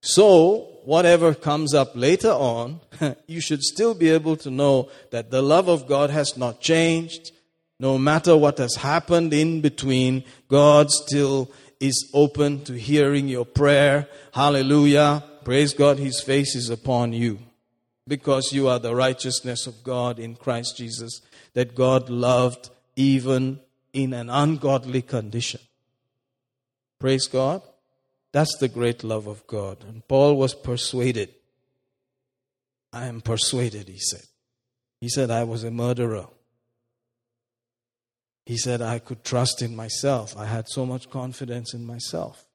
So, 0.00 0.80
whatever 0.84 1.34
comes 1.34 1.74
up 1.74 1.92
later 1.94 2.30
on, 2.30 2.80
you 3.26 3.40
should 3.40 3.62
still 3.62 3.94
be 3.94 4.10
able 4.10 4.36
to 4.38 4.50
know 4.50 4.90
that 5.10 5.30
the 5.30 5.42
love 5.42 5.68
of 5.68 5.86
God 5.86 6.10
has 6.10 6.36
not 6.36 6.60
changed. 6.60 7.32
No 7.80 7.98
matter 7.98 8.36
what 8.36 8.58
has 8.58 8.76
happened 8.76 9.32
in 9.32 9.60
between, 9.60 10.24
God 10.48 10.90
still 10.90 11.50
is 11.80 12.10
open 12.14 12.64
to 12.64 12.74
hearing 12.74 13.28
your 13.28 13.44
prayer. 13.44 14.08
Hallelujah. 14.32 15.24
Praise 15.44 15.74
God, 15.74 15.98
His 15.98 16.20
face 16.20 16.54
is 16.54 16.70
upon 16.70 17.12
you 17.12 17.38
because 18.06 18.52
you 18.52 18.68
are 18.68 18.78
the 18.78 18.94
righteousness 18.94 19.66
of 19.66 19.82
God 19.82 20.18
in 20.18 20.34
Christ 20.36 20.76
Jesus 20.76 21.20
that 21.54 21.74
God 21.74 22.08
loved 22.08 22.70
even 22.96 23.60
in 23.92 24.12
an 24.12 24.30
ungodly 24.30 25.02
condition. 25.02 25.60
Praise 26.98 27.26
God. 27.26 27.62
That's 28.32 28.56
the 28.58 28.68
great 28.68 29.04
love 29.04 29.26
of 29.26 29.46
God. 29.46 29.84
And 29.86 30.06
Paul 30.08 30.36
was 30.36 30.54
persuaded. 30.54 31.32
I 32.92 33.06
am 33.06 33.20
persuaded, 33.20 33.88
he 33.88 33.98
said. 33.98 34.24
He 35.00 35.08
said, 35.08 35.30
I 35.30 35.44
was 35.44 35.64
a 35.64 35.70
murderer. 35.70 36.26
He 38.46 38.56
said, 38.58 38.82
I 38.82 38.98
could 38.98 39.24
trust 39.24 39.62
in 39.62 39.74
myself. 39.74 40.36
I 40.36 40.46
had 40.46 40.68
so 40.68 40.84
much 40.84 41.08
confidence 41.10 41.72
in 41.72 41.86
myself. 41.86 42.46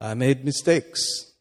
I 0.00 0.14
made 0.14 0.44
mistakes, 0.44 1.32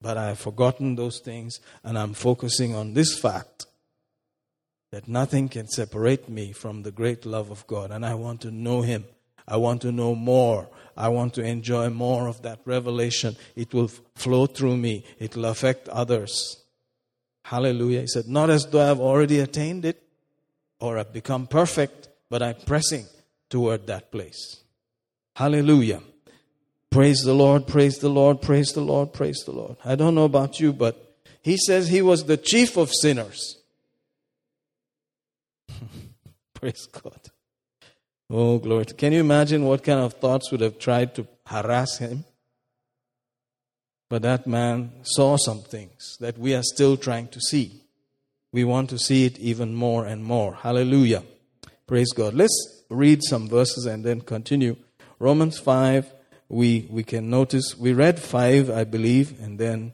but 0.00 0.16
I 0.16 0.28
have 0.28 0.38
forgotten 0.38 0.94
those 0.94 1.20
things 1.20 1.60
and 1.84 1.98
I'm 1.98 2.14
focusing 2.14 2.74
on 2.74 2.94
this 2.94 3.18
fact 3.18 3.66
that 4.92 5.08
nothing 5.08 5.48
can 5.48 5.68
separate 5.68 6.28
me 6.28 6.52
from 6.52 6.82
the 6.82 6.90
great 6.90 7.24
love 7.26 7.50
of 7.50 7.66
God. 7.66 7.90
And 7.90 8.04
I 8.04 8.14
want 8.14 8.40
to 8.42 8.50
know 8.50 8.82
Him. 8.82 9.04
I 9.46 9.56
want 9.56 9.82
to 9.82 9.92
know 9.92 10.14
more. 10.14 10.68
I 10.96 11.08
want 11.08 11.34
to 11.34 11.42
enjoy 11.42 11.90
more 11.90 12.28
of 12.28 12.42
that 12.42 12.60
revelation. 12.64 13.36
It 13.56 13.72
will 13.72 13.88
flow 14.14 14.46
through 14.46 14.76
me, 14.76 15.04
it 15.18 15.36
will 15.36 15.46
affect 15.46 15.88
others. 15.88 16.62
Hallelujah. 17.44 18.02
He 18.02 18.06
said, 18.06 18.28
Not 18.28 18.50
as 18.50 18.66
though 18.66 18.90
I've 18.90 19.00
already 19.00 19.40
attained 19.40 19.84
it 19.84 20.02
or 20.78 20.96
have 20.96 21.12
become 21.12 21.46
perfect, 21.46 21.99
but 22.30 22.42
I'm 22.42 22.54
pressing 22.64 23.06
toward 23.50 23.86
that 23.88 24.10
place. 24.10 24.62
Hallelujah. 25.36 26.00
Praise 26.90 27.22
the 27.22 27.34
Lord, 27.34 27.66
praise 27.66 27.98
the 27.98 28.08
Lord, 28.08 28.40
praise 28.40 28.72
the 28.72 28.80
Lord, 28.80 29.12
praise 29.12 29.42
the 29.44 29.52
Lord. 29.52 29.76
I 29.84 29.96
don't 29.96 30.14
know 30.14 30.24
about 30.24 30.58
you, 30.58 30.72
but 30.72 31.16
he 31.42 31.56
says 31.56 31.88
he 31.88 32.02
was 32.02 32.24
the 32.24 32.36
chief 32.36 32.76
of 32.76 32.90
sinners. 33.02 33.58
praise 36.54 36.86
God. 36.86 37.20
Oh, 38.28 38.58
glory. 38.58 38.84
Can 38.84 39.12
you 39.12 39.20
imagine 39.20 39.64
what 39.64 39.82
kind 39.82 40.00
of 40.00 40.14
thoughts 40.14 40.50
would 40.52 40.60
have 40.60 40.78
tried 40.78 41.14
to 41.16 41.26
harass 41.46 41.98
him? 41.98 42.24
But 44.08 44.22
that 44.22 44.46
man 44.46 44.92
saw 45.02 45.36
some 45.36 45.62
things 45.62 46.16
that 46.20 46.38
we 46.38 46.54
are 46.54 46.62
still 46.62 46.96
trying 46.96 47.28
to 47.28 47.40
see. 47.40 47.82
We 48.52 48.64
want 48.64 48.90
to 48.90 48.98
see 48.98 49.26
it 49.26 49.38
even 49.38 49.74
more 49.74 50.06
and 50.06 50.24
more. 50.24 50.54
Hallelujah. 50.54 51.22
Praise 51.89 52.11
God. 52.13 52.33
Let's 52.33 52.57
read 52.89 53.21
some 53.23 53.47
verses 53.49 53.85
and 53.85 54.03
then 54.03 54.21
continue. 54.21 54.75
Romans 55.21 55.57
5, 55.59 56.11
we, 56.49 56.87
we 56.91 57.03
can 57.03 57.29
notice, 57.29 57.77
we 57.77 57.93
read 57.93 58.19
5, 58.19 58.69
I 58.71 58.83
believe, 58.85 59.39
and 59.41 59.57
then 59.57 59.93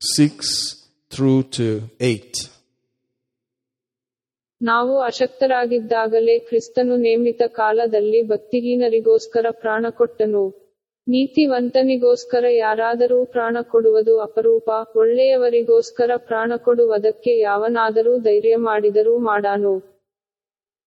6 0.00 0.46
through 1.12 1.44
to 1.58 1.66
8. 2.00 2.50
ನಾವು 4.60 5.00
ಅಶಕ್ತರಾಗಿದ್ದಾಗಲೇ 5.00 6.38
ಕ್ರಿಸ್ತನು 6.38 6.96
ನೇಮಿತ 6.96 7.42
ಕಾಲದಲ್ಲಿ 7.56 8.20
ಭಕ್ತಿಹೀನರಿಗೋಸ್ಕರ 8.28 9.46
ಪ್ರಾಣ 9.50 9.86
ಕೊಟ್ಟನು 9.90 10.44
ನೀತಿವಂತನಿಗೋಸ್ಕರ 11.06 12.44
ಯಾರಾದರೂ 12.48 13.24
ಪ್ರಾಣ 13.24 13.56
ಕೊಡುವುದು 13.62 14.20
ಅಪರೂಪ 14.20 14.68
ಒಳ್ಳೆಯವರಿಗೋಸ್ಕರ 14.96 16.10
ಪ್ರಾಣ 16.16 16.52
ಕೊಡುವುದಕ್ಕೆ 16.56 17.38
ಯಾವನಾದರೂ 17.38 18.18
ಧೈರ್ಯ 18.18 18.56
ಮಾಡಿದರೂ 18.68 19.18
ಮಾಡಾನು 19.18 19.74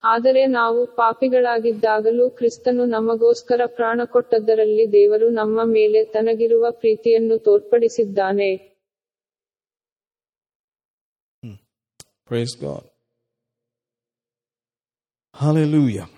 ಆದರೆ 0.05 0.47
ನಾವು 0.47 0.87
ಪಾಪಿಗಳಾಗಿದ್ದಾಗಲೂ 0.87 2.31
ಕ್ರಿಸ್ತನು 2.31 2.85
ನಮಗೋಸ್ಕರ 2.87 3.61
ಪ್ರಾಣ 3.67 4.01
ಕೊಟ್ಟದ್ದರಲ್ಲಿ 4.05 4.93
ದೇವರು 4.93 5.31
ನಮ್ಮ 5.31 5.61
ಮೇಲೆ 5.65 6.05
ತನಗಿರುವ 6.05 6.67
ಪ್ರೀತಿಯನ್ನು 6.71 7.39
ತೋರ್ಪಡಿಸಿದ್ದಾನೆ 7.39 8.73
Praise 12.27 12.55
God. 12.55 12.85
Hallelujah. 15.35 16.09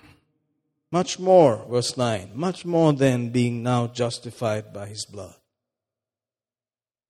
Much 0.91 1.19
more, 1.19 1.65
verse 1.69 1.97
9, 1.97 2.31
much 2.35 2.59
more 2.65 2.93
than 2.93 3.29
being 3.29 3.61
now 3.63 3.87
justified 3.87 4.71
by 4.71 4.85
his 4.87 5.05
blood. 5.05 5.35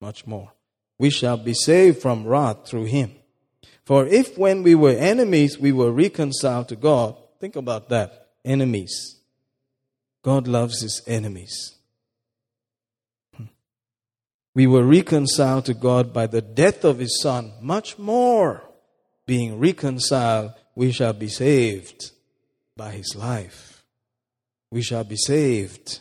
Much 0.02 0.26
more. 0.26 0.50
We 1.00 1.10
shall 1.10 1.38
be 1.38 1.54
saved 1.54 2.02
from 2.02 2.26
wrath 2.26 2.68
through 2.68 2.86
him. 2.86 3.12
For 3.86 4.08
if 4.08 4.38
when 4.38 4.64
we 4.64 4.76
were 4.76 4.92
enemies 4.92 5.60
we 5.60 5.72
were 5.72 5.92
reconciled 5.92 6.70
to 6.70 6.76
God, 6.76 7.16
think 7.40 7.56
about 7.56 7.90
that. 7.90 8.30
Enemies. 8.44 9.18
God 10.24 10.48
loves 10.48 10.82
his 10.82 11.04
enemies. 11.06 11.76
We 14.56 14.68
were 14.68 14.86
reconciled 14.86 15.66
to 15.66 15.74
God 15.74 16.14
by 16.14 16.28
the 16.28 16.42
death 16.42 16.84
of 16.86 17.00
his 17.00 17.22
son. 17.22 17.52
Much 17.62 18.00
more, 18.00 18.64
being 19.28 19.60
reconciled, 19.60 20.54
we 20.76 20.92
shall 20.92 21.14
be 21.14 21.28
saved 21.28 22.12
by 22.78 22.92
his 22.92 23.16
life. 23.16 23.84
We 24.72 24.82
shall 24.82 25.04
be 25.04 25.18
saved 25.18 26.00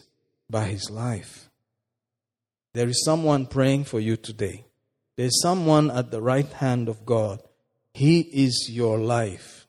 by 0.48 0.66
his 0.66 0.88
life. 0.88 1.50
There 2.72 2.88
is 2.88 3.04
someone 3.04 3.46
praying 3.46 3.84
for 3.84 4.00
you 4.00 4.16
today. 4.16 4.64
There's 5.16 5.42
someone 5.42 5.90
at 5.90 6.10
the 6.10 6.22
right 6.22 6.50
hand 6.52 6.88
of 6.88 7.04
God. 7.04 7.40
He 7.94 8.20
is 8.20 8.68
your 8.70 8.98
life. 8.98 9.66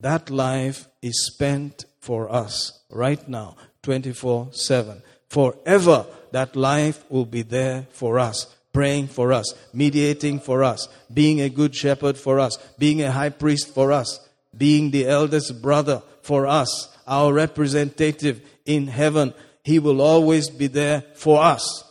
That 0.00 0.30
life 0.30 0.88
is 1.02 1.26
spent 1.26 1.84
for 2.00 2.32
us 2.32 2.80
right 2.90 3.26
now, 3.28 3.56
24 3.82 4.48
7. 4.52 5.02
Forever, 5.28 6.06
that 6.32 6.56
life 6.56 7.04
will 7.10 7.26
be 7.26 7.42
there 7.42 7.86
for 7.90 8.18
us, 8.18 8.54
praying 8.72 9.08
for 9.08 9.32
us, 9.32 9.54
mediating 9.72 10.40
for 10.40 10.64
us, 10.64 10.88
being 11.12 11.40
a 11.40 11.50
good 11.50 11.74
shepherd 11.74 12.16
for 12.16 12.40
us, 12.40 12.56
being 12.78 13.02
a 13.02 13.12
high 13.12 13.28
priest 13.30 13.72
for 13.72 13.92
us, 13.92 14.18
being 14.56 14.90
the 14.90 15.06
eldest 15.06 15.62
brother 15.62 16.02
for 16.22 16.46
us, 16.46 16.88
our 17.06 17.32
representative 17.32 18.40
in 18.64 18.86
heaven. 18.86 19.34
He 19.62 19.78
will 19.78 20.00
always 20.00 20.48
be 20.48 20.66
there 20.66 21.04
for 21.14 21.42
us. 21.42 21.84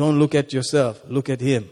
Don't 0.00 0.18
look 0.18 0.34
at 0.34 0.54
yourself, 0.54 1.02
look 1.08 1.28
at 1.28 1.42
Him. 1.42 1.68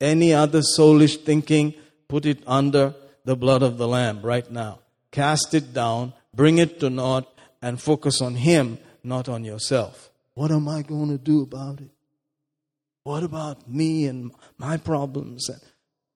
Any 0.00 0.32
other 0.32 0.62
soulish 0.62 1.22
thinking, 1.22 1.74
put 2.08 2.24
it 2.24 2.42
under 2.46 2.94
the 3.26 3.36
blood 3.36 3.62
of 3.62 3.76
the 3.76 3.86
Lamb 3.86 4.22
right 4.22 4.50
now. 4.50 4.78
Cast 5.10 5.52
it 5.52 5.74
down, 5.74 6.14
bring 6.34 6.56
it 6.56 6.80
to 6.80 6.88
naught, 6.88 7.28
and 7.60 7.78
focus 7.78 8.22
on 8.22 8.36
Him, 8.36 8.78
not 9.04 9.28
on 9.28 9.44
yourself. 9.44 10.10
What 10.32 10.50
am 10.50 10.66
I 10.66 10.80
going 10.80 11.10
to 11.10 11.18
do 11.18 11.42
about 11.42 11.80
it? 11.80 11.90
What 13.02 13.22
about 13.22 13.68
me 13.68 14.06
and 14.06 14.32
my 14.56 14.78
problems? 14.78 15.50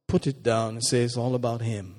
Put 0.08 0.26
it 0.26 0.42
down 0.42 0.76
and 0.76 0.84
say 0.86 1.02
it's 1.02 1.18
all 1.18 1.34
about 1.34 1.60
Him. 1.60 1.96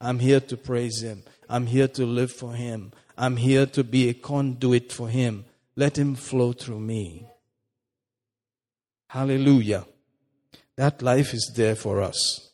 I'm 0.00 0.18
here 0.18 0.40
to 0.40 0.56
praise 0.56 1.00
Him. 1.00 1.22
I'm 1.48 1.66
here 1.66 1.86
to 1.86 2.04
live 2.04 2.32
for 2.32 2.54
Him. 2.54 2.90
I'm 3.16 3.36
here 3.36 3.66
to 3.66 3.84
be 3.84 4.08
a 4.08 4.14
conduit 4.14 4.90
for 4.90 5.08
Him. 5.08 5.44
Let 5.76 5.96
Him 5.96 6.16
flow 6.16 6.52
through 6.52 6.80
me. 6.80 7.29
Hallelujah. 9.10 9.86
That 10.76 11.02
life 11.02 11.34
is 11.34 11.52
there 11.56 11.74
for 11.74 12.00
us. 12.00 12.52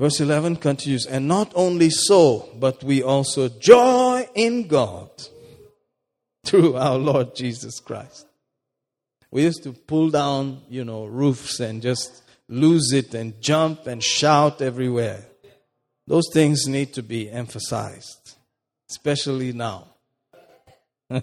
Verse 0.00 0.18
11 0.18 0.56
continues, 0.56 1.06
and 1.06 1.28
not 1.28 1.52
only 1.54 1.90
so, 1.90 2.48
but 2.58 2.82
we 2.82 3.04
also 3.04 3.48
joy 3.48 4.26
in 4.34 4.66
God 4.66 5.10
through 6.44 6.74
our 6.74 6.98
Lord 6.98 7.36
Jesus 7.36 7.78
Christ. 7.78 8.26
We 9.30 9.44
used 9.44 9.62
to 9.62 9.74
pull 9.74 10.10
down, 10.10 10.62
you 10.68 10.84
know, 10.84 11.04
roofs 11.04 11.60
and 11.60 11.80
just 11.80 12.24
lose 12.48 12.92
it 12.92 13.14
and 13.14 13.40
jump 13.40 13.86
and 13.86 14.02
shout 14.02 14.60
everywhere. 14.60 15.22
Those 16.08 16.28
things 16.32 16.66
need 16.66 16.94
to 16.94 17.02
be 17.04 17.30
emphasized, 17.30 18.34
especially 18.90 19.52
now. 19.52 19.86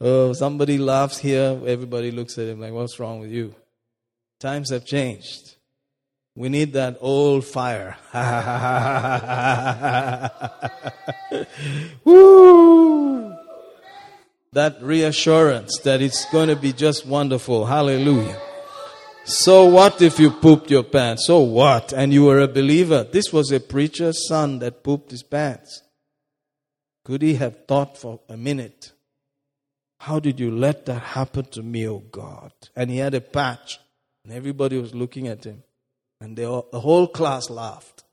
oh, 0.00 0.32
somebody 0.32 0.78
laughs 0.78 1.18
here, 1.18 1.60
everybody 1.66 2.10
looks 2.10 2.38
at 2.38 2.48
him 2.48 2.60
like, 2.60 2.72
what's 2.72 2.98
wrong 2.98 3.20
with 3.20 3.30
you? 3.30 3.54
Times 4.38 4.70
have 4.70 4.84
changed. 4.84 5.56
We 6.34 6.50
need 6.50 6.74
that 6.74 6.98
old 7.00 7.46
fire. 7.46 7.96
Woo! 12.04 13.34
That 14.52 14.82
reassurance 14.82 15.78
that 15.84 16.02
it's 16.02 16.30
going 16.30 16.48
to 16.48 16.56
be 16.56 16.74
just 16.74 17.06
wonderful. 17.06 17.64
Hallelujah. 17.64 18.38
So 19.24 19.64
what 19.64 20.02
if 20.02 20.20
you 20.20 20.30
pooped 20.30 20.70
your 20.70 20.84
pants? 20.84 21.26
So 21.26 21.40
what? 21.40 21.94
And 21.94 22.12
you 22.12 22.24
were 22.24 22.40
a 22.40 22.48
believer. 22.48 23.02
This 23.02 23.32
was 23.32 23.50
a 23.50 23.58
preacher's 23.58 24.28
son 24.28 24.58
that 24.58 24.84
pooped 24.84 25.10
his 25.10 25.22
pants. 25.22 25.82
Could 27.02 27.22
he 27.22 27.34
have 27.34 27.66
thought 27.66 27.96
for 27.96 28.20
a 28.28 28.36
minute? 28.36 28.92
How 30.06 30.20
did 30.20 30.38
you 30.38 30.52
let 30.52 30.86
that 30.86 31.02
happen 31.02 31.46
to 31.46 31.64
me, 31.64 31.88
oh 31.88 31.98
God? 31.98 32.52
And 32.76 32.92
he 32.92 32.98
had 32.98 33.14
a 33.14 33.20
patch, 33.20 33.80
and 34.22 34.32
everybody 34.32 34.78
was 34.78 34.94
looking 34.94 35.26
at 35.26 35.42
him. 35.42 35.64
And 36.20 36.38
all, 36.38 36.68
the 36.70 36.78
whole 36.78 37.08
class 37.08 37.50
laughed. 37.50 38.04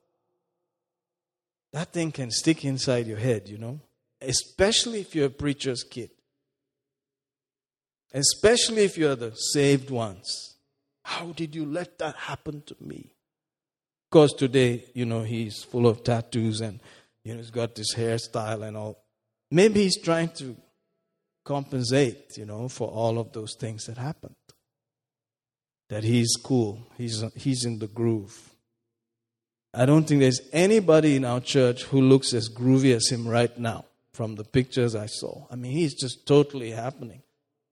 That 1.71 1.93
thing 1.93 2.11
can 2.11 2.31
stick 2.31 2.65
inside 2.65 3.05
your 3.05 3.19
head, 3.19 3.47
you 3.47 3.59
know, 3.59 3.79
especially 4.21 5.01
if 5.01 5.13
you're 5.13 5.27
a 5.27 5.29
preacher's 5.29 5.83
kid. 5.83 6.09
Especially 8.11 8.85
if 8.85 8.97
you're 8.97 9.15
the 9.15 9.35
saved 9.35 9.91
ones. 9.91 10.55
How 11.05 11.27
did 11.27 11.53
you 11.53 11.63
let 11.63 11.99
that 11.99 12.15
happen 12.15 12.63
to 12.65 12.75
me? 12.79 13.13
Because 14.09 14.33
today, 14.33 14.85
you 14.95 15.05
know, 15.05 15.21
he's 15.21 15.61
full 15.61 15.85
of 15.85 16.03
tattoos 16.03 16.59
and, 16.59 16.79
you 17.23 17.33
know, 17.33 17.37
he's 17.37 17.51
got 17.51 17.75
this 17.75 17.93
hairstyle 17.93 18.67
and 18.67 18.77
all. 18.77 18.97
Maybe 19.51 19.83
he's 19.83 20.01
trying 20.01 20.29
to 20.29 20.57
compensate, 21.43 22.37
you 22.37 22.45
know, 22.45 22.69
for 22.69 22.87
all 22.87 23.19
of 23.19 23.31
those 23.33 23.55
things 23.55 23.85
that 23.85 23.97
happened. 23.97 24.35
that 25.89 26.03
he's 26.03 26.35
cool, 26.41 26.87
he's, 26.97 27.23
he's 27.35 27.65
in 27.65 27.79
the 27.79 27.87
groove. 27.87 28.51
I 29.73 29.85
don't 29.85 30.07
think 30.07 30.21
there's 30.21 30.41
anybody 30.51 31.15
in 31.15 31.25
our 31.25 31.39
church 31.39 31.83
who 31.83 32.01
looks 32.01 32.33
as 32.33 32.49
groovy 32.49 32.95
as 32.95 33.09
him 33.09 33.27
right 33.27 33.55
now 33.57 33.85
from 34.13 34.35
the 34.35 34.43
pictures 34.43 34.95
I 34.95 35.07
saw. 35.07 35.45
I 35.51 35.55
mean, 35.55 35.71
he's 35.71 35.95
just 35.95 36.27
totally 36.27 36.71
happening. 36.71 37.23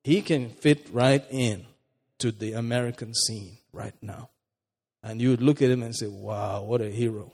He 0.04 0.22
can 0.22 0.50
fit 0.50 0.88
right 0.92 1.24
in 1.30 1.66
to 2.20 2.32
the 2.32 2.54
American 2.54 3.14
scene 3.14 3.58
right 3.72 3.94
now. 4.02 4.30
And 5.04 5.22
you 5.22 5.30
would 5.30 5.42
look 5.42 5.62
at 5.62 5.70
him 5.70 5.84
and 5.84 5.96
say, 5.96 6.08
wow, 6.08 6.64
what 6.64 6.82
a 6.82 6.90
hero. 6.90 7.32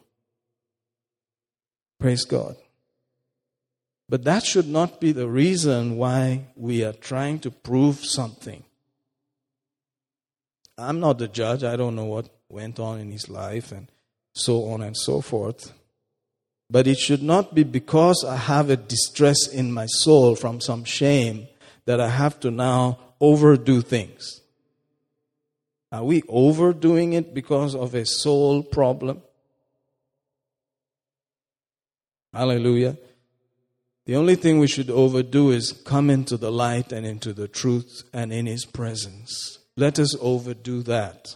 Praise 2.00 2.26
God. 2.26 2.56
But 4.10 4.24
that 4.24 4.46
should 4.46 4.68
not 4.68 5.02
be 5.02 5.12
the 5.12 5.28
reason 5.28 5.98
why 5.98 6.46
we 6.56 6.84
are 6.84 6.94
trying 6.94 7.40
to 7.40 7.52
prove 7.52 8.06
something. 8.06 8.64
I'm 10.78 11.00
not 11.00 11.18
the 11.18 11.28
judge. 11.28 11.64
I 11.64 11.76
don't 11.76 11.96
know 11.96 12.06
what 12.06 12.30
went 12.50 12.80
on 12.80 13.00
in 13.00 13.12
his 13.12 13.30
life 13.30 13.72
and 13.72 13.88
so 14.34 14.70
on 14.70 14.82
and 14.82 14.96
so 14.96 15.22
forth. 15.22 15.74
But 16.70 16.88
it 16.88 16.98
should 16.98 17.24
not 17.24 17.56
be 17.56 17.64
because 17.64 18.24
I 18.24 18.36
have 18.36 18.70
a 18.70 18.78
distress 18.78 19.48
in 19.48 19.72
my 19.72 19.88
soul 19.88 20.36
from 20.36 20.62
some 20.62 20.84
shame 20.84 21.48
that 21.86 22.00
I 22.00 22.10
have 22.10 22.40
to 22.42 22.52
now 22.52 23.00
overdo 23.20 23.82
things. 23.82 24.42
Are 25.92 26.04
we 26.04 26.22
overdoing 26.28 27.14
it 27.14 27.34
because 27.34 27.74
of 27.74 27.96
a 27.96 28.06
soul 28.06 28.62
problem? 28.62 29.22
Hallelujah. 32.34 32.98
The 34.08 34.16
only 34.16 34.36
thing 34.36 34.60
we 34.60 34.68
should 34.68 34.90
overdo 34.90 35.52
is 35.52 35.74
come 35.84 36.10
into 36.10 36.38
the 36.38 36.50
light 36.50 36.94
and 36.94 37.06
into 37.06 37.34
the 37.34 37.50
truth 37.50 38.04
and 38.14 38.32
in 38.32 38.46
His 38.46 38.64
presence. 38.64 39.60
Let 39.76 40.00
us 40.00 40.16
overdo 40.22 40.82
that. 40.84 41.36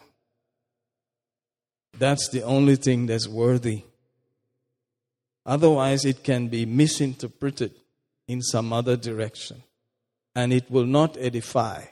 That's 2.00 2.30
the 2.30 2.44
only 2.44 2.78
thing 2.78 3.08
that's 3.08 3.28
worthy. 3.28 3.84
Otherwise, 5.46 6.06
it 6.06 6.24
can 6.24 6.48
be 6.48 6.66
misinterpreted 6.66 7.74
in 8.30 8.42
some 8.42 8.72
other 8.72 8.96
direction. 8.96 9.64
And 10.34 10.54
it 10.54 10.72
will 10.72 10.86
not 10.86 11.18
edify. 11.20 11.84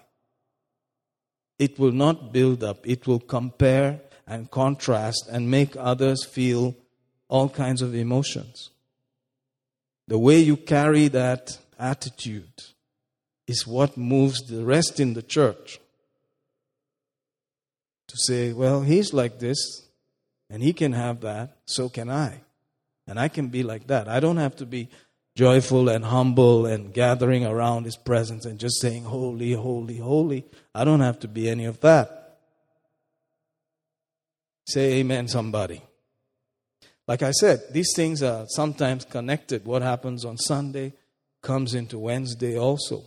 It 1.58 1.78
will 1.78 1.92
not 1.92 2.32
build 2.32 2.64
up. 2.64 2.88
It 2.88 3.06
will 3.06 3.20
compare 3.20 4.00
and 4.26 4.50
contrast 4.50 5.28
and 5.30 5.52
make 5.52 5.76
others 5.76 6.24
feel 6.24 6.74
all 7.28 7.50
kinds 7.50 7.82
of 7.82 7.94
emotions. 7.94 8.70
The 10.10 10.18
way 10.18 10.40
you 10.40 10.58
carry 10.58 11.08
that 11.10 11.60
attitude 11.78 12.64
is 13.46 13.68
what 13.68 13.96
moves 13.96 14.42
the 14.42 14.66
rest 14.66 15.00
in 15.00 15.14
the 15.14 15.22
church 15.22 15.80
to 18.08 18.18
say, 18.18 18.52
well, 18.52 18.82
he's 18.82 19.14
like 19.14 19.38
this, 19.38 19.84
and 20.50 20.64
he 20.64 20.74
can 20.74 20.94
have 20.94 21.22
that, 21.22 21.58
so 21.66 21.90
can 21.90 22.10
I. 22.10 22.42
And 23.06 23.20
I 23.20 23.28
can 23.28 23.50
be 23.50 23.62
like 23.62 23.86
that. 23.86 24.08
I 24.08 24.20
don't 24.20 24.38
have 24.38 24.56
to 24.56 24.66
be 24.66 24.90
joyful 25.36 25.90
and 25.90 26.04
humble 26.04 26.66
and 26.66 26.92
gathering 26.92 27.46
around 27.46 27.84
his 27.84 27.96
presence 27.96 28.46
and 28.46 28.60
just 28.60 28.82
saying, 28.82 29.04
Holy, 29.04 29.54
holy, 29.54 29.98
holy. 29.98 30.44
I 30.74 30.86
don't 30.86 31.02
have 31.02 31.20
to 31.20 31.28
be 31.28 31.48
any 31.48 31.66
of 31.66 31.82
that. 31.82 32.40
Say 34.68 34.94
amen, 34.94 35.28
somebody. 35.28 35.84
Like 37.10 37.24
I 37.24 37.32
said, 37.32 37.64
these 37.72 37.92
things 37.96 38.22
are 38.22 38.46
sometimes 38.50 39.04
connected. 39.04 39.66
What 39.66 39.82
happens 39.82 40.26
on 40.26 40.38
Sunday 40.38 40.94
comes 41.42 41.74
into 41.74 41.98
Wednesday 41.98 42.56
also. 42.56 43.02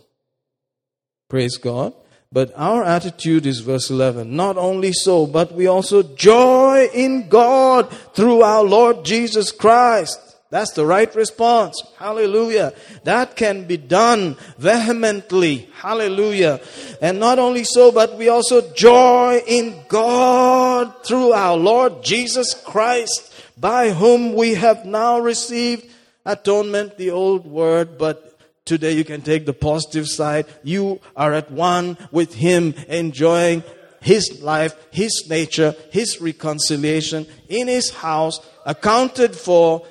Praise 1.29 1.55
God. 1.55 1.93
But 2.29 2.51
our 2.57 2.83
attitude 2.83 3.45
is 3.45 3.61
verse 3.61 3.89
11. 3.89 4.35
Not 4.35 4.57
only 4.57 4.91
so, 4.91 5.25
but 5.25 5.53
we 5.53 5.67
also 5.67 6.03
joy 6.03 6.89
in 6.93 7.29
God 7.29 7.89
through 8.13 8.41
our 8.41 8.65
Lord 8.65 9.05
Jesus 9.05 9.53
Christ. 9.53 10.19
That's 10.53 10.73
the 10.73 10.85
right 10.85 11.13
response. 11.15 11.81
Hallelujah. 11.97 12.73
That 13.05 13.35
can 13.37 13.63
be 13.65 13.77
done 13.77 14.35
vehemently. 14.57 15.69
Hallelujah. 15.75 16.59
And 17.01 17.19
not 17.19 17.39
only 17.39 17.63
so, 17.63 17.91
but 17.91 18.17
we 18.17 18.29
also 18.29 18.73
joy 18.73 19.41
in 19.47 19.81
God 19.87 21.05
through 21.05 21.31
our 21.31 21.57
Lord 21.57 22.03
Jesus 22.03 22.53
Christ, 22.53 23.32
by 23.57 23.91
whom 23.91 24.33
we 24.33 24.55
have 24.55 24.85
now 24.85 25.19
received 25.19 25.89
atonement, 26.25 26.97
the 26.97 27.11
old 27.11 27.45
word, 27.45 27.97
but 27.97 28.33
Today 28.65 28.93
you 28.93 29.03
can 29.03 29.21
take 29.21 29.45
the 29.45 29.53
positive 29.53 30.07
side. 30.07 30.45
You 30.63 31.01
are 31.17 31.33
at 31.33 31.51
one 31.51 31.97
with 32.11 32.33
Him, 32.35 32.73
enjoying 32.87 33.61
His 34.01 34.41
life, 34.41 34.73
His 34.89 35.27
nature, 35.29 35.75
His 35.91 36.21
reconciliation 36.21 37.27
in 37.49 37.67
His 37.67 37.91
house, 37.91 38.39
accounted 38.65 39.35
for. 39.35 39.85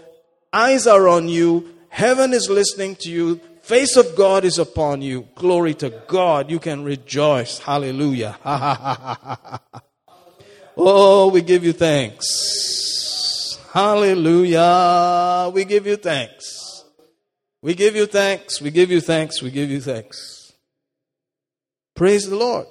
Eyes 0.55 0.87
are 0.87 1.09
on 1.09 1.29
you. 1.29 1.75
Heaven 1.89 2.33
is 2.33 2.49
listening 2.49 2.97
to 3.01 3.11
you. 3.11 3.41
Face 3.63 3.97
of 3.97 4.17
God 4.17 4.45
is 4.45 4.59
upon 4.59 5.03
you. 5.03 5.29
Glory 5.35 5.75
to 5.75 5.91
God. 6.09 6.51
You 6.51 6.59
can 6.59 6.83
rejoice. 6.83 7.59
Hallelujah. 7.59 8.39
oh, 10.77 11.29
we 11.29 11.43
give 11.43 11.63
you 11.63 11.73
thanks. 11.73 12.53
Hallelujah. 13.73 15.51
We 15.55 15.65
give 15.65 15.87
you 15.87 15.97
thanks. 15.97 16.85
We 17.63 17.75
give 17.75 17.97
you 17.97 18.07
thanks. 18.07 18.61
We 18.61 18.71
give 18.71 18.91
you 18.91 19.01
thanks. 19.03 19.41
We 19.43 19.51
give 19.51 19.71
you 19.71 19.81
thanks. 19.81 20.53
Praise 21.97 22.29
the 22.29 22.37
Lord. 22.37 22.67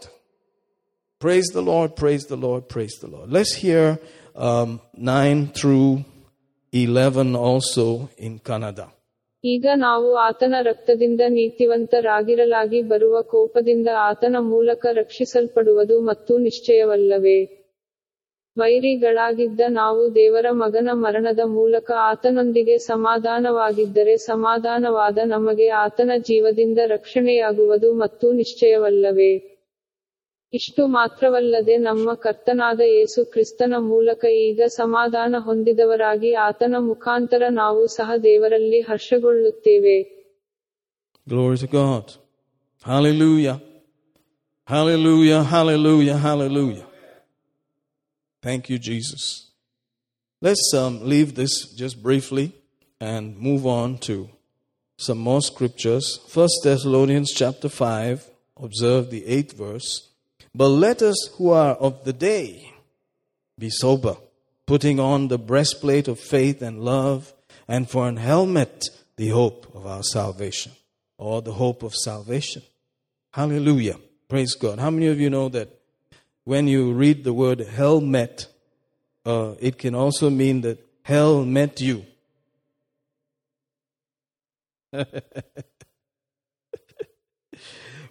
Praise 1.21 1.47
the 1.47 1.61
Lord. 1.61 1.95
Praise 1.95 2.25
the 2.25 2.35
Lord. 2.37 2.69
Praise 2.69 2.95
the 3.01 3.07
Lord. 3.07 3.31
Let's 3.31 3.53
hear 3.55 3.99
um, 4.35 4.79
9 4.95 5.47
through 5.49 6.05
11 6.73 7.35
also 7.37 7.85
in 8.17 8.39
Kannada. 8.39 8.87
ಈಗ 9.43 9.65
ನಾವು 9.83 10.09
ಆತನ 10.25 10.55
ರಕ್ತದಿಂದ 10.67 11.21
ನೀತಿವಂತರಾಗಿರಲಾಗಿ 11.35 12.79
ಬರುವ 12.91 13.21
ಕೋಪದಿಂದ 13.31 13.89
ಆತನ 14.09 14.35
ಮೂಲಕ 14.49 14.85
ರಕ್ಷಿಸಲ್ಪಡುವುದು 14.99 15.95
ಮತ್ತು 16.09 16.33
ನಿಶ್ಚಯವಲ್ಲವೇ 16.43 17.37
ವೈರಿಗಳಾಗಿದ್ದ 18.57 19.61
ನಾವು 19.73 20.01
ದೇವರ 20.15 20.47
ಮಗನ 20.53 20.89
ಮರಣದ 20.93 21.43
ಮೂಲಕ 21.49 21.91
ಆತನೊಂದಿಗೆ 22.03 22.75
ಸಮಾಧಾನವಾಗಿದ್ದರೆ 22.85 24.15
ಸಮಾಧಾನವಾದ 24.23 25.17
ನಮಗೆ 25.25 25.67
ಆತನ 25.83 26.11
ಜೀವದಿಂದ 26.29 26.79
ರಕ್ಷಣೆಯಾಗುವುದು 26.87 27.91
ಮತ್ತು 27.93 28.33
ನಿಶ್ಚಯವಲ್ಲವೇ 28.33 29.31
ಇಷ್ಟು 30.53 30.87
ಮಾತ್ರವಲ್ಲದೆ 30.87 31.75
ನಮ್ಮ 31.77 32.13
ಕರ್ತನಾದ 32.23 32.81
ಯೇಸು 32.89 33.21
ಕ್ರಿಸ್ತನ 33.25 33.75
ಮೂಲಕ 33.83 34.23
ಈಗ 34.41 34.61
ಸಮಾಧಾನ 34.75 35.35
ಹೊಂದಿದವರಾಗಿ 35.39 36.33
ಆತನ 36.47 36.75
ಮುಖಾಂತರ 36.87 37.43
ನಾವು 37.53 37.83
ಸಹ 37.97 38.11
ದೇವರಲ್ಲಿ 38.23 38.81
ಹರ್ಷಗೊಳ್ಳುತ್ತೇವೆ 38.81 39.97
Glory 41.27 41.57
to 41.57 41.67
God. 41.69 42.05
Hallelujah. 42.85 43.61
Hallelujah. 44.67 45.43
Hallelujah. 45.45 46.17
Hallelujah. 46.19 46.85
Thank 48.41 48.69
you, 48.69 48.79
Jesus. 48.79 49.51
Let's 50.41 50.73
um, 50.73 51.07
leave 51.07 51.35
this 51.35 51.71
just 51.73 52.01
briefly 52.01 52.53
and 52.99 53.37
move 53.37 53.67
on 53.67 53.99
to 53.99 54.29
some 54.97 55.19
more 55.19 55.41
scriptures. 55.41 56.19
First 56.27 56.61
Thessalonians 56.63 57.31
chapter 57.31 57.69
5, 57.69 58.27
observe 58.57 59.11
the 59.11 59.25
eighth 59.27 59.55
verse. 59.55 60.09
But 60.55 60.69
let 60.69 61.01
us 61.01 61.29
who 61.37 61.51
are 61.51 61.75
of 61.75 62.03
the 62.03 62.13
day 62.13 62.73
be 63.59 63.69
sober, 63.69 64.17
putting 64.65 64.99
on 64.99 65.27
the 65.27 65.37
breastplate 65.37 66.07
of 66.07 66.19
faith 66.19 66.63
and 66.63 66.83
love, 66.83 67.33
and 67.67 67.89
for 67.89 68.07
an 68.07 68.17
helmet, 68.17 68.85
the 69.17 69.29
hope 69.29 69.73
of 69.75 69.85
our 69.85 70.03
salvation, 70.03 70.71
or 71.17 71.41
the 71.43 71.53
hope 71.53 71.83
of 71.83 71.93
salvation. 71.93 72.63
Hallelujah. 73.33 73.97
Praise 74.27 74.55
God. 74.55 74.79
How 74.79 74.89
many 74.89 75.07
of 75.07 75.19
you 75.19 75.29
know 75.29 75.49
that 75.49 75.80
when 76.51 76.67
you 76.67 76.91
read 76.91 77.23
the 77.23 77.31
word 77.31 77.61
hell 77.61 78.01
met, 78.01 78.47
uh, 79.25 79.53
it 79.61 79.77
can 79.77 79.95
also 79.95 80.29
mean 80.29 80.59
that 80.59 80.85
hell 81.01 81.45
met 81.45 81.79
you. 81.79 82.05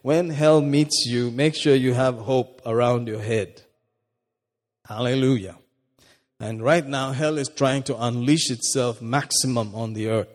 when 0.00 0.30
hell 0.30 0.62
meets 0.62 1.04
you, 1.06 1.30
make 1.30 1.54
sure 1.54 1.74
you 1.74 1.92
have 1.92 2.16
hope 2.16 2.62
around 2.64 3.08
your 3.08 3.20
head. 3.20 3.60
Hallelujah. 4.86 5.58
And 6.40 6.62
right 6.62 6.86
now, 6.86 7.12
hell 7.12 7.36
is 7.36 7.50
trying 7.50 7.82
to 7.82 8.02
unleash 8.02 8.50
itself 8.50 9.02
maximum 9.02 9.74
on 9.74 9.92
the 9.92 10.08
earth. 10.08 10.34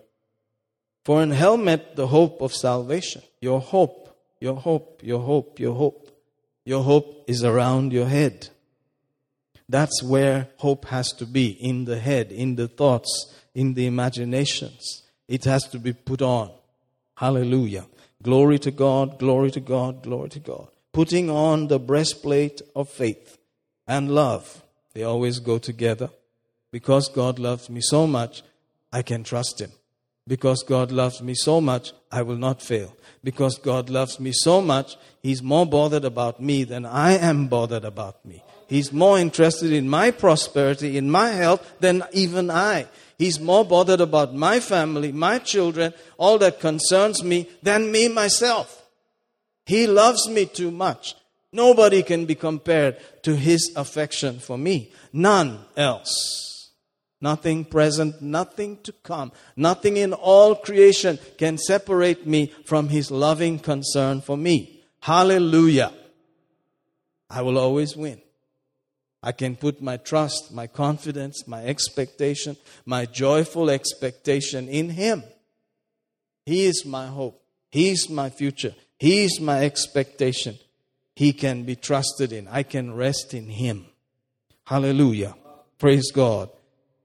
For 1.05 1.23
in 1.23 1.31
hell 1.31 1.57
met 1.57 1.95
the 1.95 2.05
hope 2.05 2.39
of 2.41 2.53
salvation. 2.53 3.23
Your 3.41 3.59
hope, 3.59 4.15
your 4.39 4.57
hope, 4.57 5.01
your 5.03 5.21
hope, 5.21 5.59
your 5.59 5.73
hope. 5.73 6.04
Your 6.65 6.83
hope 6.83 7.23
is 7.27 7.43
around 7.43 7.93
your 7.93 8.07
head. 8.07 8.49
That's 9.69 10.03
where 10.03 10.49
hope 10.57 10.85
has 10.85 11.11
to 11.13 11.25
be 11.25 11.47
in 11.49 11.85
the 11.85 11.99
head, 11.99 12.31
in 12.31 12.55
the 12.55 12.67
thoughts, 12.67 13.33
in 13.53 13.73
the 13.73 13.85
imaginations. 13.87 15.03
It 15.27 15.45
has 15.45 15.63
to 15.69 15.79
be 15.79 15.93
put 15.93 16.21
on. 16.21 16.51
Hallelujah. 17.15 17.85
Glory 18.21 18.59
to 18.59 18.71
God, 18.71 19.19
glory 19.19 19.51
to 19.51 19.59
God, 19.59 20.03
glory 20.03 20.29
to 20.29 20.39
God. 20.39 20.67
putting 20.95 21.29
on 21.29 21.67
the 21.67 21.77
breastplate 21.77 22.61
of 22.73 22.87
faith 22.87 23.37
and 23.85 24.09
love. 24.09 24.63
They 24.93 25.03
always 25.03 25.39
go 25.39 25.57
together. 25.57 26.09
Because 26.71 27.09
God 27.09 27.37
loves 27.37 27.69
me 27.69 27.81
so 27.81 28.07
much, 28.07 28.43
I 28.93 29.01
can 29.01 29.25
trust 29.25 29.59
Him. 29.59 29.71
Because 30.25 30.63
God 30.63 30.93
loves 30.93 31.21
me 31.21 31.35
so 31.35 31.59
much, 31.59 31.91
I 32.15 32.21
will 32.21 32.37
not 32.37 32.61
fail. 32.61 32.95
Because 33.23 33.57
God 33.57 33.89
loves 33.89 34.21
me 34.21 34.31
so 34.31 34.61
much, 34.61 34.95
He's 35.21 35.43
more 35.43 35.65
bothered 35.65 36.05
about 36.05 36.39
me 36.39 36.63
than 36.63 36.85
I 36.85 37.17
am 37.17 37.47
bothered 37.47 37.83
about 37.83 38.23
me. 38.25 38.41
He's 38.67 38.93
more 38.93 39.19
interested 39.19 39.73
in 39.73 39.89
my 39.89 40.11
prosperity, 40.11 40.97
in 40.97 41.09
my 41.09 41.31
health, 41.31 41.61
than 41.81 42.03
even 42.13 42.49
I. 42.49 42.87
He's 43.17 43.39
more 43.39 43.65
bothered 43.65 43.99
about 43.99 44.33
my 44.33 44.61
family, 44.61 45.11
my 45.11 45.39
children, 45.39 45.93
all 46.17 46.37
that 46.37 46.61
concerns 46.61 47.21
me, 47.21 47.49
than 47.61 47.91
me 47.91 48.07
myself. 48.07 48.83
He 49.65 49.85
loves 49.85 50.29
me 50.29 50.45
too 50.45 50.71
much. 50.71 51.15
Nobody 51.51 52.01
can 52.01 52.25
be 52.25 52.35
compared 52.35 52.97
to 53.23 53.35
His 53.35 53.73
affection 53.75 54.39
for 54.39 54.57
me. 54.57 54.91
None 55.11 55.59
else. 55.75 56.54
Nothing 57.21 57.65
present, 57.65 58.21
nothing 58.21 58.77
to 58.83 58.91
come, 58.91 59.31
nothing 59.55 59.97
in 59.97 60.13
all 60.13 60.55
creation 60.55 61.17
can 61.37 61.57
separate 61.57 62.27
me 62.27 62.53
from 62.65 62.89
His 62.89 63.09
loving 63.09 63.57
concern 63.57 64.21
for 64.21 64.37
me. 64.37 64.83
Hallelujah. 65.01 65.93
I 67.29 67.41
will 67.41 67.57
always 67.57 67.95
win. 67.95 68.21
I 69.23 69.31
can 69.31 69.55
put 69.55 69.81
my 69.81 69.97
trust, 69.97 70.53
my 70.53 70.67
confidence, 70.67 71.47
my 71.47 71.63
expectation, 71.65 72.57
my 72.85 73.05
joyful 73.05 73.71
expectation 73.71 74.67
in 74.67 74.91
Him. 74.91 75.23
He 76.45 76.65
is 76.65 76.85
my 76.85 77.07
hope. 77.07 77.41
He 77.71 77.89
is 77.89 78.09
my 78.09 78.29
future. 78.29 78.75
He 78.99 79.23
is 79.23 79.39
my 79.39 79.65
expectation. 79.65 80.59
He 81.15 81.33
can 81.33 81.63
be 81.63 81.75
trusted 81.75 82.31
in. 82.33 82.47
I 82.47 82.63
can 82.63 82.93
rest 82.93 83.33
in 83.33 83.49
Him. 83.49 83.85
Hallelujah. 84.65 85.35
Praise 85.79 86.11
God. 86.11 86.49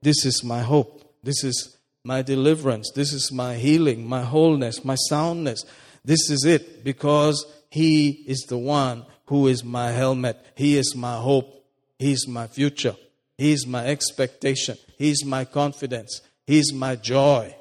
This 0.01 0.25
is 0.25 0.43
my 0.43 0.61
hope. 0.61 1.15
This 1.23 1.43
is 1.43 1.77
my 2.03 2.21
deliverance. 2.21 2.91
This 2.93 3.13
is 3.13 3.31
my 3.31 3.55
healing, 3.55 4.07
my 4.07 4.23
wholeness, 4.23 4.83
my 4.83 4.95
soundness. 4.95 5.65
This 6.03 6.29
is 6.29 6.45
it 6.45 6.83
because 6.83 7.45
He 7.69 8.09
is 8.27 8.45
the 8.49 8.57
one 8.57 9.05
who 9.25 9.47
is 9.47 9.63
my 9.63 9.91
helmet. 9.91 10.43
He 10.55 10.77
is 10.77 10.95
my 10.95 11.17
hope. 11.17 11.63
He 11.99 12.11
is 12.11 12.27
my 12.27 12.47
future. 12.47 12.95
He 13.37 13.51
is 13.51 13.67
my 13.67 13.85
expectation. 13.85 14.77
He 14.97 15.11
is 15.11 15.23
my 15.23 15.45
confidence. 15.45 16.21
He 16.45 16.59
is 16.59 16.73
my 16.73 16.95
joy. 16.95 17.55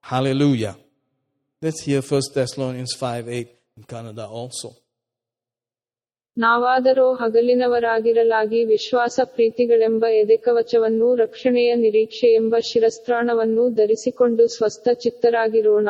Hallelujah. 0.00 0.76
Let's 1.62 1.82
hear 1.82 2.00
1 2.02 2.20
Thessalonians 2.34 2.94
5 2.98 3.28
8 3.28 3.48
in 3.76 3.84
Kannada 3.84 4.28
also. 4.28 4.76
ನಾವಾದರೋ 6.40 7.06
ಹಗಲಿನವರಾಗಿರಲಾಗಿ 7.14 8.60
ವಿಶ್ವಾಸ 8.64 9.20
ಪ್ರೀತಿಗಳೆಂಬ 9.34 10.04
ಎದೆಕವಚವನ್ನೂ 10.20 11.08
ರಕ್ಷಣೆಯ 11.16 11.70
ನಿರೀಕ್ಷೆಯೆಂಬ 11.76 12.54
ಶಿರಸ್ತ್ರಾಣವನ್ನೂ 12.70 13.66
ಧರಿಸಿಕೊಂಡು 13.80 14.46
ಸ್ವಸ್ಥ 14.56 14.88
ಚಿತ್ತರಾಗಿರೋಣ 15.04 15.88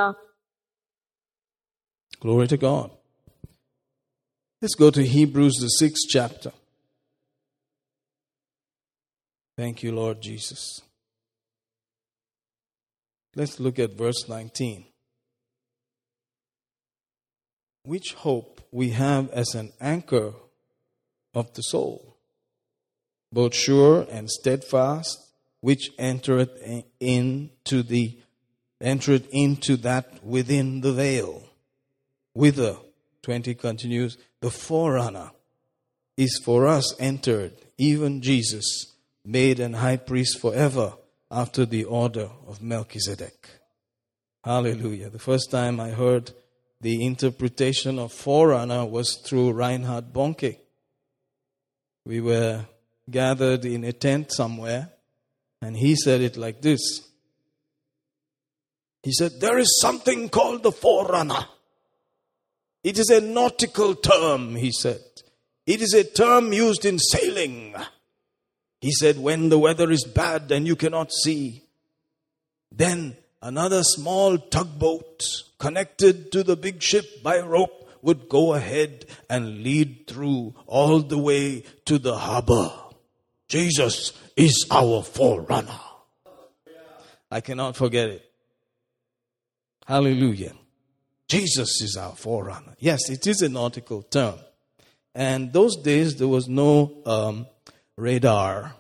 Glory 2.20 2.48
to 2.48 2.59
God. 2.59 2.89
Let's 4.62 4.74
go 4.74 4.90
to 4.90 5.02
Hebrews, 5.02 5.55
the 5.56 5.68
sixth 5.68 6.06
chapter. 6.09 6.52
Thank 9.59 9.82
you, 9.82 9.93
Lord 9.93 10.20
Jesus. 10.20 10.82
Let's 13.36 13.59
look 13.59 13.78
at 13.78 13.93
verse 13.94 14.28
19. 14.28 14.85
Which 17.85 18.12
hope 18.14 18.60
we 18.72 18.90
have 18.90 19.30
as 19.30 19.55
an 19.55 19.72
anchor 19.80 20.32
of 21.34 21.52
the 21.55 21.62
soul, 21.62 22.16
both 23.32 23.55
sure 23.55 24.06
and 24.10 24.30
steadfast, 24.30 25.18
which 25.60 25.90
entereth 25.98 26.51
into 26.98 27.82
the 27.82 28.18
entered 28.80 29.26
into 29.30 29.76
that 29.76 30.24
within 30.24 30.80
the 30.80 30.92
veil, 30.92 31.42
whither 32.32 32.76
20 33.22 33.55
continues, 33.55 34.16
the 34.40 34.51
forerunner 34.51 35.30
is 36.16 36.40
for 36.44 36.66
us 36.66 36.94
entered, 36.98 37.52
even 37.76 38.22
Jesus, 38.22 38.94
made 39.24 39.60
an 39.60 39.74
high 39.74 39.98
priest 39.98 40.40
forever 40.40 40.94
after 41.30 41.66
the 41.66 41.84
order 41.84 42.30
of 42.47 42.62
Melchizedek. 42.62 43.48
Hallelujah. 44.42 45.10
The 45.10 45.18
first 45.18 45.51
time 45.51 45.78
I 45.78 45.90
heard 45.90 46.32
the 46.81 47.05
interpretation 47.05 47.98
of 47.98 48.12
forerunner 48.12 48.86
was 48.86 49.16
through 49.16 49.52
Reinhard 49.52 50.12
Bonnke. 50.12 50.57
We 52.07 52.20
were 52.20 52.65
gathered 53.11 53.65
in 53.65 53.85
a 53.85 53.93
tent 53.93 54.32
somewhere, 54.32 54.90
and 55.61 55.77
he 55.77 55.94
said 55.94 56.20
it 56.20 56.36
like 56.36 56.62
this. 56.62 56.81
He 59.02 59.12
said, 59.12 59.40
There 59.40 59.59
is 59.59 59.81
something 59.81 60.28
called 60.28 60.62
the 60.62 60.73
forerunner. 60.73 61.47
It 62.82 62.98
is 62.98 63.11
a 63.11 63.20
nautical 63.20 63.94
term, 63.94 64.57
he 64.57 64.73
said. 64.73 65.02
It 65.66 65.82
is 65.82 65.93
a 65.93 66.05
term 66.05 66.52
used 66.52 66.85
in 66.86 66.98
sailing. 66.98 67.74
He 68.81 68.93
said, 68.93 69.19
When 69.19 69.51
the 69.51 69.59
weather 69.59 69.90
is 69.90 70.05
bad 70.05 70.51
and 70.51 70.66
you 70.66 70.77
cannot 70.77 71.12
see, 71.12 71.65
then 72.73 73.16
another 73.43 73.83
small 73.83 74.39
tugboat 74.39 75.25
connected 75.59 76.33
to 76.33 76.43
the 76.43 76.57
big 76.57 76.83
ship 76.83 77.23
by 77.23 77.39
rope 77.41 77.89
would 78.03 78.29
go 78.29 78.55
ahead 78.55 79.05
and 79.29 79.62
lead 79.62 80.07
through 80.07 80.55
all 80.67 81.01
the 81.01 81.19
way 81.19 81.65
to 81.85 81.99
the 81.99 82.17
harbor. 82.17 82.71
Jesus 83.49 84.12
is 84.37 84.67
our 84.71 85.03
forerunner. 85.03 85.81
I 87.31 87.41
cannot 87.41 87.77
forget 87.77 88.09
it. 88.09 88.31
Hallelujah. 89.87 90.53
Jesus 91.29 91.81
is 91.83 91.97
our 91.97 92.15
forerunner. 92.15 92.75
Yes, 92.79 93.09
it 93.11 93.27
is 93.27 93.43
a 93.43 93.49
nautical 93.49 94.03
term. 94.03 94.39
And 95.15 95.53
those 95.53 95.77
days 95.77 96.17
there 96.17 96.29
was 96.29 96.49
no 96.49 97.03
um, 97.05 97.47
radar 97.97 98.75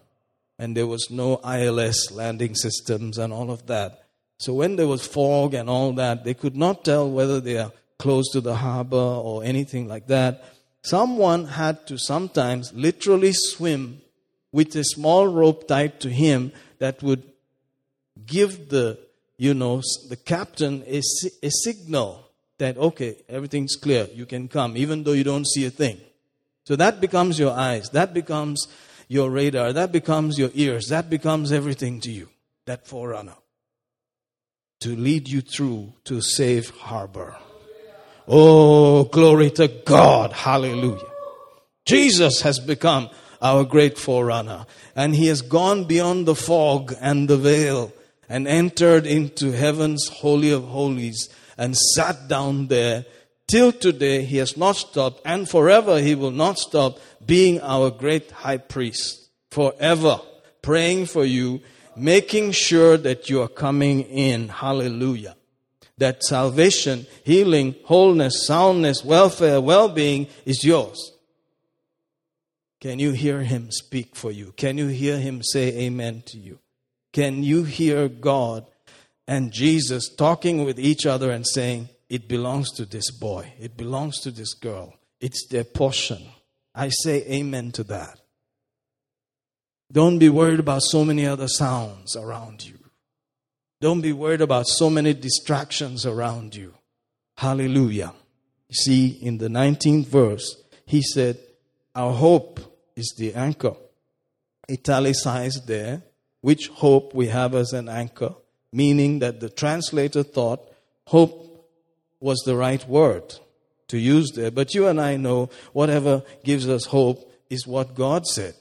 and 0.58 0.76
there 0.76 0.86
was 0.86 1.10
no 1.10 1.36
ILS 1.38 2.10
landing 2.12 2.54
systems 2.54 3.18
and 3.18 3.32
all 3.32 3.50
of 3.50 3.66
that. 3.66 3.99
So 4.40 4.54
when 4.54 4.76
there 4.76 4.86
was 4.86 5.06
fog 5.06 5.52
and 5.52 5.68
all 5.68 5.92
that, 5.92 6.24
they 6.24 6.32
could 6.32 6.56
not 6.56 6.82
tell 6.82 7.10
whether 7.10 7.42
they 7.42 7.58
are 7.58 7.72
close 7.98 8.26
to 8.32 8.40
the 8.40 8.56
harbor 8.56 8.96
or 8.96 9.44
anything 9.44 9.86
like 9.86 10.06
that. 10.06 10.42
Someone 10.82 11.44
had 11.44 11.86
to 11.88 11.98
sometimes 11.98 12.72
literally 12.72 13.32
swim 13.34 14.00
with 14.50 14.74
a 14.76 14.84
small 14.84 15.28
rope 15.28 15.68
tied 15.68 16.00
to 16.00 16.08
him 16.08 16.52
that 16.78 17.02
would 17.02 17.22
give 18.24 18.70
the, 18.70 18.98
you 19.36 19.52
know, 19.52 19.82
the 20.08 20.16
captain 20.16 20.84
a, 20.86 21.02
a 21.42 21.50
signal 21.50 22.26
that, 22.56 22.78
okay, 22.78 23.16
everything's 23.28 23.76
clear, 23.76 24.08
you 24.14 24.24
can 24.24 24.48
come, 24.48 24.74
even 24.74 25.04
though 25.04 25.12
you 25.12 25.24
don't 25.24 25.46
see 25.46 25.66
a 25.66 25.70
thing. 25.70 26.00
So 26.64 26.76
that 26.76 26.98
becomes 26.98 27.38
your 27.38 27.52
eyes, 27.52 27.90
that 27.90 28.14
becomes 28.14 28.68
your 29.06 29.28
radar, 29.28 29.74
that 29.74 29.92
becomes 29.92 30.38
your 30.38 30.50
ears, 30.54 30.86
that 30.88 31.10
becomes 31.10 31.52
everything 31.52 32.00
to 32.00 32.10
you, 32.10 32.30
that 32.64 32.86
forerunner 32.86 33.34
to 34.80 34.96
lead 34.96 35.28
you 35.28 35.40
through 35.42 35.92
to 36.04 36.20
safe 36.20 36.70
harbor. 36.70 37.36
Oh, 38.26 39.04
glory 39.04 39.50
to 39.52 39.68
God. 39.68 40.32
Hallelujah. 40.32 41.06
Jesus 41.84 42.42
has 42.42 42.58
become 42.58 43.10
our 43.42 43.64
great 43.64 43.98
forerunner 43.98 44.66
and 44.94 45.14
he 45.14 45.26
has 45.26 45.42
gone 45.42 45.84
beyond 45.84 46.26
the 46.26 46.34
fog 46.34 46.94
and 47.00 47.28
the 47.28 47.36
veil 47.36 47.92
and 48.28 48.46
entered 48.46 49.06
into 49.06 49.52
heaven's 49.52 50.08
holy 50.08 50.50
of 50.50 50.64
holies 50.64 51.28
and 51.58 51.76
sat 51.76 52.28
down 52.28 52.68
there 52.68 53.04
till 53.50 53.72
today 53.72 54.22
he 54.24 54.36
has 54.36 54.56
not 54.56 54.76
stopped 54.76 55.20
and 55.24 55.48
forever 55.48 56.00
he 56.00 56.14
will 56.14 56.30
not 56.30 56.58
stop 56.58 56.98
being 57.24 57.60
our 57.60 57.90
great 57.90 58.30
high 58.30 58.58
priest 58.58 59.28
forever 59.50 60.20
praying 60.62 61.06
for 61.06 61.24
you 61.24 61.60
making 61.96 62.52
sure 62.52 62.96
that 62.96 63.30
you 63.30 63.42
are 63.42 63.48
coming 63.48 64.02
in. 64.02 64.48
Hallelujah. 64.48 65.36
That 65.98 66.22
salvation, 66.22 67.06
healing, 67.24 67.74
wholeness, 67.84 68.46
soundness, 68.46 69.04
welfare, 69.04 69.60
well 69.60 69.88
being 69.88 70.28
is 70.46 70.64
yours. 70.64 71.12
Can 72.80 72.98
you 72.98 73.12
hear 73.12 73.42
him 73.42 73.70
speak 73.70 74.16
for 74.16 74.32
you? 74.32 74.52
Can 74.56 74.78
you 74.78 74.86
hear 74.86 75.18
him 75.18 75.42
say 75.42 75.82
amen 75.82 76.22
to 76.26 76.38
you? 76.38 76.58
Can 77.12 77.42
you 77.42 77.64
hear 77.64 78.08
God 78.08 78.66
and 79.28 79.52
Jesus 79.52 80.08
talking 80.08 80.64
with 80.64 80.78
each 80.78 81.04
other 81.04 81.30
and 81.30 81.46
saying, 81.46 81.90
It 82.08 82.28
belongs 82.28 82.70
to 82.72 82.86
this 82.86 83.10
boy, 83.10 83.52
it 83.60 83.76
belongs 83.76 84.20
to 84.20 84.30
this 84.30 84.54
girl, 84.54 84.94
it's 85.20 85.46
their 85.48 85.64
portion? 85.64 86.22
I 86.74 86.88
say 86.88 87.24
amen 87.30 87.72
to 87.72 87.84
that. 87.84 88.19
Don't 89.92 90.18
be 90.18 90.28
worried 90.28 90.60
about 90.60 90.82
so 90.82 91.04
many 91.04 91.26
other 91.26 91.48
sounds 91.48 92.14
around 92.16 92.64
you. 92.64 92.78
Don't 93.80 94.00
be 94.00 94.12
worried 94.12 94.40
about 94.40 94.68
so 94.68 94.88
many 94.88 95.14
distractions 95.14 96.06
around 96.06 96.54
you. 96.54 96.74
Hallelujah. 97.36 98.12
You 98.68 98.74
see, 98.74 99.08
in 99.08 99.38
the 99.38 99.48
19th 99.48 100.06
verse, 100.06 100.62
he 100.84 101.02
said, 101.02 101.38
Our 101.94 102.12
hope 102.12 102.60
is 102.94 103.14
the 103.18 103.34
anchor. 103.34 103.74
Italicized 104.70 105.66
there, 105.66 106.02
which 106.40 106.68
hope 106.68 107.14
we 107.14 107.26
have 107.28 107.54
as 107.54 107.72
an 107.72 107.88
anchor, 107.88 108.34
meaning 108.72 109.18
that 109.20 109.40
the 109.40 109.48
translator 109.48 110.22
thought 110.22 110.60
hope 111.06 111.68
was 112.20 112.38
the 112.44 112.54
right 112.54 112.86
word 112.86 113.34
to 113.88 113.98
use 113.98 114.30
there. 114.36 114.50
But 114.50 114.74
you 114.74 114.86
and 114.86 115.00
I 115.00 115.16
know 115.16 115.50
whatever 115.72 116.22
gives 116.44 116.68
us 116.68 116.84
hope 116.84 117.32
is 117.48 117.66
what 117.66 117.94
God 117.94 118.26
said. 118.26 118.54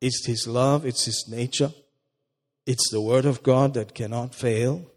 It's 0.00 0.26
His 0.26 0.46
love, 0.46 0.84
it's 0.84 1.04
His 1.04 1.26
nature, 1.30 1.72
it's 2.66 2.90
the 2.90 3.00
Word 3.00 3.24
of 3.24 3.42
God 3.42 3.74
that 3.74 3.94
cannot 3.94 4.34
fail. 4.34 4.90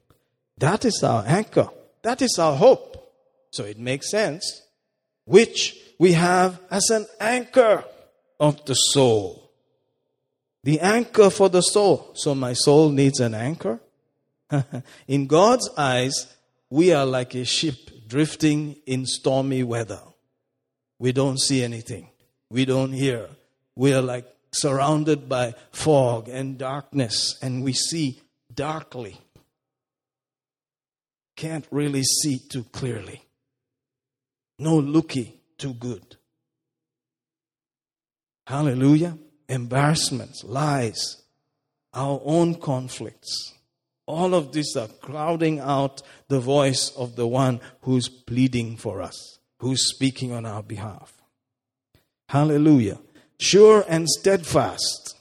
That 0.58 0.86
is 0.86 1.02
our 1.04 1.24
anchor, 1.26 1.70
that 2.02 2.22
is 2.22 2.38
our 2.40 2.56
hope. 2.56 2.96
So 3.52 3.64
it 3.64 3.80
makes 3.80 4.12
sense, 4.12 4.62
which 5.26 5.76
we 5.98 6.14
have 6.14 6.60
as 6.70 6.90
an 6.90 7.08
anchor 7.20 7.84
of 8.40 8.64
the 8.66 8.76
soul. 8.76 9.52
The 10.64 10.80
anchor 10.82 11.30
for 11.30 11.50
the 11.50 11.62
soul. 11.62 12.12
So 12.16 12.36
my 12.36 12.54
soul 12.54 12.90
needs 12.90 13.20
an 13.20 13.34
anchor. 13.34 13.80
in 15.08 15.28
God's 15.28 15.70
eyes, 15.78 16.28
we 16.70 16.94
are 16.94 17.06
like 17.06 17.34
a 17.36 17.46
ship 17.46 18.08
drifting 18.08 18.76
in 18.86 19.06
stormy 19.06 19.64
weather. 19.64 20.02
We 20.98 21.12
don't 21.12 21.40
see 21.40 21.64
anything. 21.64 22.10
We 22.50 22.66
don't 22.66 22.92
hear. 22.92 23.30
We 23.76 23.94
are 23.94 24.02
like 24.02 24.28
surrounded 24.52 25.30
by 25.30 25.54
fog 25.72 26.30
and 26.30 26.58
darkness, 26.58 27.38
and 27.42 27.64
we 27.64 27.74
see 27.74 28.22
darkly. 28.54 29.18
Can't 31.36 31.66
really 31.72 32.04
see 32.04 32.40
too 32.40 32.64
clearly. 32.66 33.24
No 34.58 34.78
looky 34.78 35.40
too 35.58 35.74
good. 35.74 36.18
Hallelujah. 38.48 39.18
Embarrassments, 39.48 40.44
lies, 40.44 41.22
our 41.94 42.22
own 42.24 42.56
conflicts. 42.56 43.54
All 44.06 44.34
of 44.34 44.52
these 44.52 44.76
are 44.76 44.88
crowding 44.88 45.60
out 45.60 46.02
the 46.28 46.40
voice 46.40 46.92
of 46.98 47.16
the 47.16 47.28
one 47.28 47.62
who's 47.82 48.10
pleading 48.10 48.78
for 48.78 49.02
us, 49.02 49.40
who's 49.60 49.88
speaking 49.94 50.32
on 50.32 50.46
our 50.46 50.64
behalf. 50.64 51.14
Hallelujah. 52.28 53.00
Sure 53.40 53.86
and 53.88 54.08
steadfast. 54.08 55.18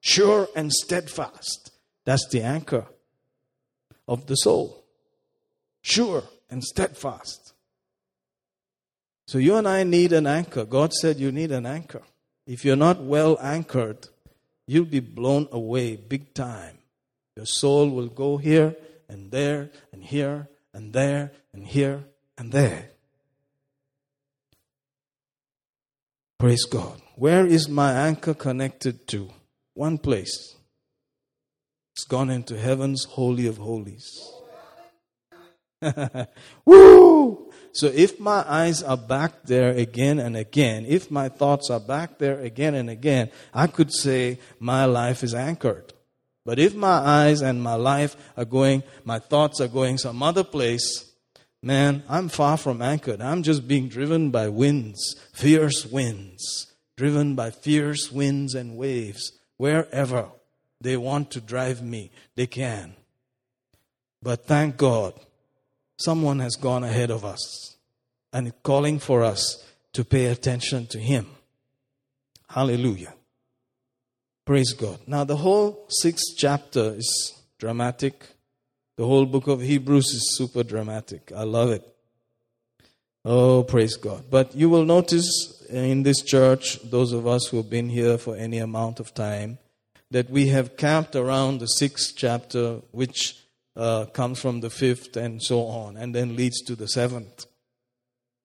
Sure 0.00 0.48
and 0.54 0.72
steadfast. 0.72 1.72
That's 2.04 2.26
the 2.28 2.42
anchor 2.42 2.86
of 4.06 4.26
the 4.26 4.36
soul. 4.36 4.84
Sure 5.82 6.22
and 6.48 6.62
steadfast. 6.62 7.52
So 9.26 9.38
you 9.38 9.56
and 9.56 9.66
I 9.66 9.82
need 9.82 10.12
an 10.12 10.28
anchor. 10.28 10.64
God 10.64 10.92
said 10.92 11.16
you 11.16 11.32
need 11.32 11.50
an 11.50 11.66
anchor. 11.66 12.02
If 12.46 12.64
you're 12.64 12.76
not 12.76 13.02
well 13.02 13.36
anchored, 13.40 14.08
you'll 14.66 14.84
be 14.84 15.00
blown 15.00 15.48
away 15.50 15.96
big 15.96 16.32
time. 16.34 16.78
Your 17.34 17.46
soul 17.46 17.90
will 17.90 18.06
go 18.06 18.36
here 18.36 18.76
and 19.08 19.32
there 19.32 19.70
and 19.92 20.04
here 20.04 20.48
and 20.72 20.92
there 20.92 21.32
and 21.52 21.66
here 21.66 22.04
and 22.38 22.52
there. 22.52 22.90
Praise 26.38 26.64
God. 26.64 27.00
Where 27.16 27.46
is 27.46 27.66
my 27.66 27.92
anchor 27.92 28.34
connected 28.34 29.08
to? 29.08 29.30
One 29.72 29.96
place. 29.96 30.54
It's 31.94 32.04
gone 32.04 32.28
into 32.28 32.58
heaven's 32.58 33.04
holy 33.04 33.46
of 33.46 33.56
holies. 33.56 34.06
Woo! 36.66 37.50
So 37.72 37.86
if 37.86 38.20
my 38.20 38.44
eyes 38.46 38.82
are 38.82 38.98
back 38.98 39.44
there 39.44 39.70
again 39.70 40.18
and 40.18 40.36
again, 40.36 40.84
if 40.86 41.10
my 41.10 41.30
thoughts 41.30 41.70
are 41.70 41.80
back 41.80 42.18
there 42.18 42.38
again 42.40 42.74
and 42.74 42.90
again, 42.90 43.30
I 43.54 43.66
could 43.66 43.94
say 43.94 44.38
my 44.60 44.84
life 44.84 45.24
is 45.24 45.34
anchored. 45.34 45.94
But 46.44 46.58
if 46.58 46.74
my 46.74 46.98
eyes 46.98 47.40
and 47.40 47.62
my 47.62 47.76
life 47.76 48.14
are 48.36 48.44
going, 48.44 48.82
my 49.04 49.20
thoughts 49.20 49.62
are 49.62 49.68
going 49.68 49.96
some 49.96 50.22
other 50.22 50.44
place, 50.44 51.10
man, 51.62 52.02
I'm 52.10 52.28
far 52.28 52.58
from 52.58 52.82
anchored. 52.82 53.22
I'm 53.22 53.42
just 53.42 53.66
being 53.66 53.88
driven 53.88 54.30
by 54.30 54.48
winds, 54.48 55.16
fierce 55.32 55.86
winds, 55.86 56.75
driven 56.96 57.34
by 57.34 57.50
fierce 57.50 58.10
winds 58.10 58.54
and 58.54 58.76
waves. 58.76 59.32
Wherever 59.56 60.30
they 60.80 60.96
want 60.96 61.30
to 61.32 61.40
drive 61.40 61.82
me, 61.82 62.10
they 62.34 62.46
can. 62.46 62.94
But 64.22 64.46
thank 64.46 64.76
God 64.76 65.14
Someone 65.98 66.40
has 66.40 66.56
gone 66.56 66.84
ahead 66.84 67.10
of 67.10 67.24
us 67.24 67.76
and 68.32 68.52
calling 68.62 68.98
for 68.98 69.24
us 69.24 69.64
to 69.94 70.04
pay 70.04 70.26
attention 70.26 70.86
to 70.88 70.98
Him. 70.98 71.26
Hallelujah. 72.48 73.14
Praise 74.44 74.74
God. 74.74 75.00
Now, 75.06 75.24
the 75.24 75.36
whole 75.36 75.86
sixth 75.88 76.36
chapter 76.36 76.94
is 76.96 77.34
dramatic. 77.58 78.26
The 78.96 79.06
whole 79.06 79.24
book 79.24 79.46
of 79.46 79.60
Hebrews 79.62 80.06
is 80.06 80.36
super 80.36 80.62
dramatic. 80.62 81.32
I 81.34 81.44
love 81.44 81.70
it. 81.70 81.95
Oh, 83.28 83.64
praise 83.64 83.96
God. 83.96 84.26
But 84.30 84.54
you 84.54 84.70
will 84.70 84.84
notice 84.84 85.60
in 85.68 86.04
this 86.04 86.22
church, 86.22 86.78
those 86.84 87.10
of 87.10 87.26
us 87.26 87.48
who 87.48 87.56
have 87.56 87.68
been 87.68 87.88
here 87.88 88.18
for 88.18 88.36
any 88.36 88.58
amount 88.58 89.00
of 89.00 89.14
time, 89.14 89.58
that 90.12 90.30
we 90.30 90.46
have 90.46 90.76
camped 90.76 91.16
around 91.16 91.58
the 91.58 91.66
sixth 91.66 92.14
chapter, 92.16 92.82
which 92.92 93.34
uh, 93.74 94.04
comes 94.04 94.38
from 94.38 94.60
the 94.60 94.70
fifth 94.70 95.16
and 95.16 95.42
so 95.42 95.62
on, 95.62 95.96
and 95.96 96.14
then 96.14 96.36
leads 96.36 96.62
to 96.62 96.76
the 96.76 96.86
seventh, 96.86 97.46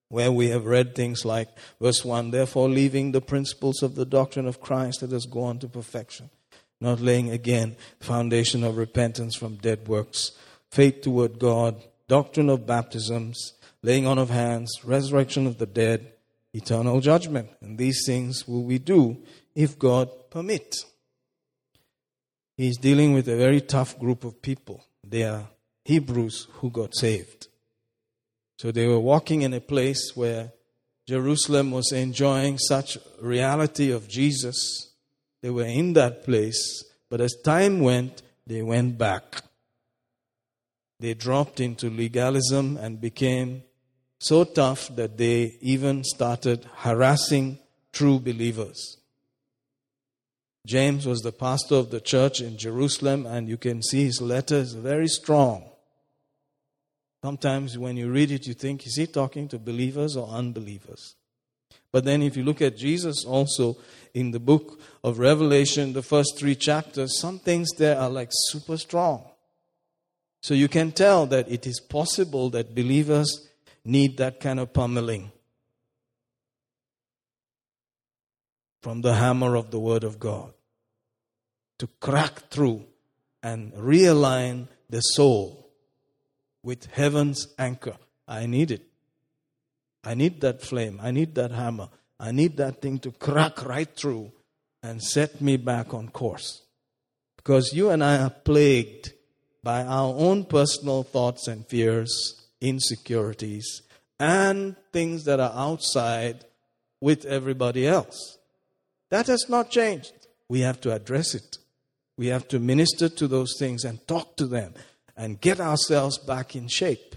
where 0.09 0.31
we 0.31 0.49
have 0.49 0.65
read 0.65 0.95
things 0.95 1.23
like 1.25 1.49
verse 1.79 2.03
1 2.03 2.31
Therefore, 2.31 2.67
leaving 2.67 3.11
the 3.11 3.21
principles 3.21 3.83
of 3.83 3.93
the 3.93 4.05
doctrine 4.05 4.47
of 4.47 4.61
Christ, 4.61 5.03
let 5.03 5.13
us 5.13 5.27
go 5.27 5.43
on 5.43 5.59
to 5.59 5.67
perfection, 5.67 6.31
not 6.79 6.99
laying 6.99 7.29
again 7.29 7.75
the 7.99 8.05
foundation 8.05 8.63
of 8.63 8.77
repentance 8.77 9.35
from 9.35 9.57
dead 9.57 9.87
works, 9.87 10.31
faith 10.71 11.01
toward 11.01 11.37
God, 11.37 11.83
doctrine 12.07 12.49
of 12.49 12.65
baptisms, 12.65 13.53
laying 13.83 14.05
on 14.05 14.17
of 14.17 14.29
hands, 14.29 14.71
resurrection 14.83 15.47
of 15.47 15.57
the 15.57 15.65
dead, 15.65 16.13
eternal 16.53 16.99
judgment. 16.99 17.49
And 17.61 17.77
these 17.77 18.03
things 18.05 18.47
will 18.47 18.63
we 18.63 18.77
do 18.77 19.17
if 19.55 19.79
God 19.79 20.09
permit. 20.29 20.85
He's 22.57 22.77
dealing 22.77 23.13
with 23.13 23.27
a 23.27 23.37
very 23.37 23.61
tough 23.61 23.97
group 23.97 24.23
of 24.23 24.41
people 24.41 24.83
they 25.03 25.23
are 25.23 25.47
Hebrews 25.85 26.47
who 26.53 26.69
got 26.69 26.95
saved. 26.95 27.47
So 28.57 28.71
they 28.71 28.87
were 28.87 28.99
walking 28.99 29.41
in 29.41 29.53
a 29.53 29.59
place 29.59 30.11
where 30.15 30.51
Jerusalem 31.07 31.71
was 31.71 31.91
enjoying 31.91 32.59
such 32.59 32.97
reality 33.19 33.91
of 33.91 34.07
Jesus. 34.07 34.91
They 35.41 35.49
were 35.49 35.65
in 35.65 35.93
that 35.93 36.23
place, 36.23 36.83
but 37.09 37.19
as 37.19 37.35
time 37.43 37.79
went, 37.79 38.21
they 38.45 38.61
went 38.61 38.97
back. 38.97 39.41
They 40.99 41.15
dropped 41.15 41.59
into 41.59 41.89
legalism 41.89 42.77
and 42.77 43.01
became 43.01 43.63
so 44.21 44.43
tough 44.43 44.95
that 44.95 45.17
they 45.17 45.57
even 45.61 46.03
started 46.03 46.63
harassing 46.77 47.57
true 47.91 48.19
believers. 48.19 48.97
James 50.67 51.07
was 51.07 51.21
the 51.21 51.31
pastor 51.31 51.73
of 51.73 51.89
the 51.89 51.99
church 51.99 52.39
in 52.39 52.55
Jerusalem, 52.55 53.25
and 53.25 53.49
you 53.49 53.57
can 53.57 53.81
see 53.81 54.03
his 54.03 54.21
letters 54.21 54.73
very 54.73 55.07
strong. 55.07 55.67
Sometimes 57.23 57.79
when 57.79 57.97
you 57.97 58.11
read 58.11 58.29
it, 58.29 58.45
you 58.45 58.53
think, 58.53 58.85
is 58.85 58.95
he 58.95 59.07
talking 59.07 59.47
to 59.47 59.57
believers 59.57 60.15
or 60.15 60.27
unbelievers? 60.29 61.15
But 61.91 62.05
then 62.05 62.21
if 62.21 62.37
you 62.37 62.43
look 62.43 62.61
at 62.61 62.77
Jesus 62.77 63.25
also 63.25 63.77
in 64.13 64.29
the 64.29 64.39
book 64.39 64.79
of 65.03 65.17
Revelation, 65.17 65.93
the 65.93 66.03
first 66.03 66.37
three 66.37 66.55
chapters, 66.55 67.19
some 67.19 67.39
things 67.39 67.69
there 67.71 67.97
are 67.97 68.09
like 68.09 68.29
super 68.31 68.77
strong. 68.77 69.25
So 70.43 70.53
you 70.53 70.67
can 70.67 70.91
tell 70.91 71.25
that 71.25 71.51
it 71.51 71.65
is 71.65 71.79
possible 71.79 72.51
that 72.51 72.75
believers 72.75 73.47
need 73.83 74.17
that 74.17 74.39
kind 74.39 74.59
of 74.59 74.73
pummeling. 74.73 75.31
from 78.81 79.01
the 79.01 79.13
hammer 79.13 79.55
of 79.55 79.71
the 79.71 79.79
Word 79.79 80.03
of 80.03 80.19
God 80.19 80.53
to 81.77 81.87
crack 81.99 82.49
through 82.49 82.83
and 83.43 83.71
realign 83.73 84.67
the 84.89 85.01
soul 85.01 85.69
with 86.63 86.85
heaven's 86.85 87.47
anchor. 87.57 87.97
I 88.27 88.45
need 88.45 88.71
it. 88.71 88.83
I 90.03 90.15
need 90.15 90.41
that 90.41 90.61
flame. 90.61 90.99
I 91.01 91.11
need 91.11 91.35
that 91.35 91.51
hammer. 91.51 91.89
I 92.19 92.31
need 92.31 92.57
that 92.57 92.81
thing 92.81 92.99
to 92.99 93.11
crack 93.11 93.65
right 93.65 93.89
through 93.95 94.31
and 94.83 95.01
set 95.01 95.41
me 95.41 95.57
back 95.57 95.93
on 95.93 96.09
course. 96.09 96.63
Because 97.37 97.73
you 97.73 97.89
and 97.89 98.03
I 98.03 98.17
are 98.17 98.29
plagued 98.29 99.13
by 99.63 99.83
our 99.83 100.13
own 100.15 100.45
personal 100.45 101.03
thoughts 101.03 101.47
and 101.47 101.67
fears, 101.67 102.40
insecurities, 102.61 103.81
and 104.19 104.75
things 104.93 105.25
that 105.25 105.39
are 105.39 105.53
outside 105.53 106.45
with 107.01 107.25
everybody 107.25 107.87
else. 107.87 108.37
That 109.09 109.27
has 109.27 109.49
not 109.49 109.71
changed. 109.71 110.13
We 110.47 110.61
have 110.61 110.79
to 110.81 110.93
address 110.93 111.35
it. 111.35 111.57
We 112.17 112.27
have 112.27 112.47
to 112.49 112.59
minister 112.59 113.09
to 113.09 113.27
those 113.27 113.55
things 113.57 113.83
and 113.83 114.07
talk 114.07 114.37
to 114.37 114.45
them 114.45 114.73
and 115.17 115.41
get 115.41 115.59
ourselves 115.59 116.17
back 116.19 116.55
in 116.55 116.67
shape. 116.67 117.15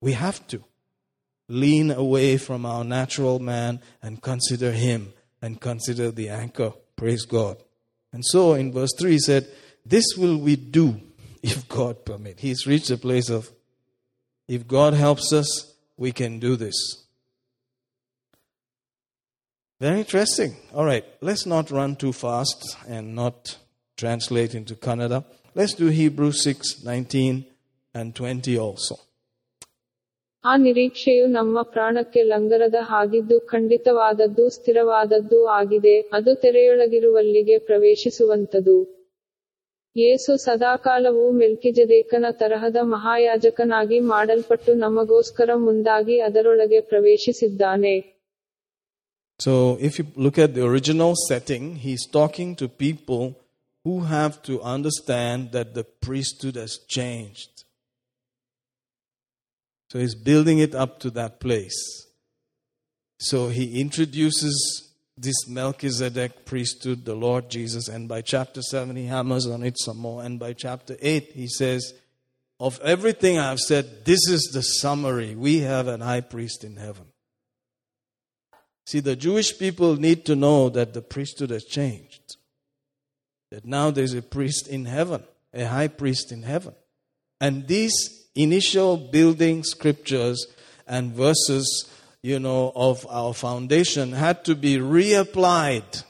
We 0.00 0.12
have 0.12 0.46
to. 0.48 0.64
lean 1.50 1.90
away 1.90 2.36
from 2.36 2.66
our 2.66 2.84
natural 2.84 3.38
man 3.38 3.80
and 4.02 4.20
consider 4.20 4.70
him 4.70 5.12
and 5.40 5.60
consider 5.60 6.10
the 6.10 6.28
anchor. 6.28 6.72
Praise 6.94 7.24
God. 7.24 7.56
And 8.12 8.22
so 8.24 8.52
in 8.54 8.72
verse 8.72 8.90
3 8.98 9.12
he 9.12 9.18
said, 9.18 9.48
This 9.84 10.04
will 10.16 10.36
we 10.36 10.56
do 10.56 11.00
if 11.42 11.66
God 11.68 12.04
permit. 12.04 12.40
He's 12.40 12.66
reached 12.66 12.90
a 12.90 12.98
place 12.98 13.30
of 13.30 13.50
if 14.48 14.66
God 14.68 14.94
helps 14.94 15.32
us, 15.32 15.48
we 15.98 16.12
can 16.12 16.38
do 16.38 16.56
this. 16.56 16.78
Very 19.80 20.00
interesting. 20.00 20.56
All 20.74 20.84
right, 20.84 21.04
let's 21.20 21.46
not 21.46 21.70
run 21.70 21.96
too 21.96 22.12
fast 22.12 22.76
and 22.88 23.14
not 23.14 23.56
translate 23.98 24.54
into 24.54 24.74
Kannada. 24.76 25.24
Let's 25.54 25.74
do 25.74 25.88
Hebrews 25.88 26.42
6 26.42 26.84
19 26.84 27.44
and 27.94 28.14
20 28.14 28.58
also. 28.58 28.96
ಆ 30.44 30.52
ನಿರೀಕ್ಷೆಯು 30.56 31.24
ನಮ್ಮ 31.28 31.62
ಪ್ರಾಣಕ್ಕೆ 31.72 32.20
ಲಂಗರದ 32.22 32.78
ಹಾಗಿದ್ದು 32.80 33.36
ಖಂಡಿತವಾದದ್ದು 33.40 34.44
ಸ್ಥಿರವಾದದ್ದೂ 34.50 35.38
ಆಗಿದೆ 35.46 35.94
ಅದು 36.18 36.32
ತೆರೆಯೊಳಗಿರುವಲ್ಲಿಗೆ 36.36 37.58
ಪ್ರವೇಶಿಸುವಂತದು 37.58 38.76
ಯೇಸು 39.97 40.33
ಸದಾಕಾಲವೂ 40.45 41.25
ಮೆಲ್ಕಿಜದೇಕನ 41.39 42.25
ತರಹದ 42.39 42.77
ಮಹಾಯಾಜಕನಾಗಿ 42.93 43.99
ಮಾಡಲ್ಪಟ್ಟು 44.13 44.73
ನಮಗೋಸ್ಕರ 44.85 45.49
ಮುಂದಾಗಿ 45.67 46.17
ಅದರೊಳಗೆ 46.29 46.81
ಪ್ರವೇಶಿಸಿದ್ದಾನೆ 46.91 47.95
So, 49.39 49.53
if 49.79 49.97
you 49.99 50.05
look 50.15 50.37
at 50.37 50.53
the 50.53 50.63
original 50.63 51.13
setting, 51.29 51.63
he's 51.75 52.03
talking 52.07 52.49
to 52.55 52.67
people 52.69 53.23
who 53.85 54.01
have 54.01 54.41
to 54.43 54.61
understand 54.61 55.51
that 55.51 55.73
the 55.73 55.83
priesthood 55.83 56.55
has 56.55 56.73
changed. 56.87 57.53
So, 59.91 59.99
he's 59.99 60.15
building 60.15 60.59
it 60.59 60.75
up 60.75 60.99
to 60.99 61.09
that 61.11 61.39
place. 61.39 61.79
So, 63.19 63.49
he 63.49 63.81
introduces 63.81 64.86
this 65.22 65.48
Melchizedek 65.48 66.44
priesthood, 66.44 67.04
the 67.04 67.14
Lord 67.14 67.50
Jesus, 67.50 67.88
and 67.88 68.08
by 68.08 68.22
chapter 68.22 68.62
7, 68.62 68.96
he 68.96 69.06
hammers 69.06 69.46
on 69.46 69.62
it 69.62 69.78
some 69.78 69.98
more. 69.98 70.22
And 70.22 70.38
by 70.38 70.52
chapter 70.52 70.96
8, 71.00 71.32
he 71.34 71.48
says, 71.48 71.94
Of 72.60 72.80
everything 72.80 73.38
I've 73.38 73.58
said, 73.58 74.04
this 74.04 74.28
is 74.28 74.50
the 74.52 74.62
summary. 74.62 75.34
We 75.34 75.60
have 75.60 75.88
an 75.88 76.00
high 76.00 76.20
priest 76.20 76.64
in 76.64 76.76
heaven. 76.76 77.06
See, 78.86 79.00
the 79.00 79.16
Jewish 79.16 79.58
people 79.58 79.96
need 79.96 80.24
to 80.24 80.34
know 80.34 80.70
that 80.70 80.94
the 80.94 81.02
priesthood 81.02 81.50
has 81.50 81.64
changed. 81.64 82.36
That 83.50 83.66
now 83.66 83.90
there's 83.90 84.14
a 84.14 84.22
priest 84.22 84.68
in 84.68 84.86
heaven, 84.86 85.24
a 85.52 85.64
high 85.64 85.88
priest 85.88 86.32
in 86.32 86.42
heaven. 86.42 86.74
And 87.40 87.66
these 87.66 87.92
initial 88.34 88.96
building 88.96 89.62
scriptures 89.62 90.46
and 90.86 91.12
verses, 91.12 91.90
you 92.22 92.38
know, 92.38 92.72
of 92.74 93.06
our 93.08 93.32
foundation 93.32 94.12
had 94.12 94.44
to 94.44 94.54
be 94.54 94.76
reapplied 94.76 96.04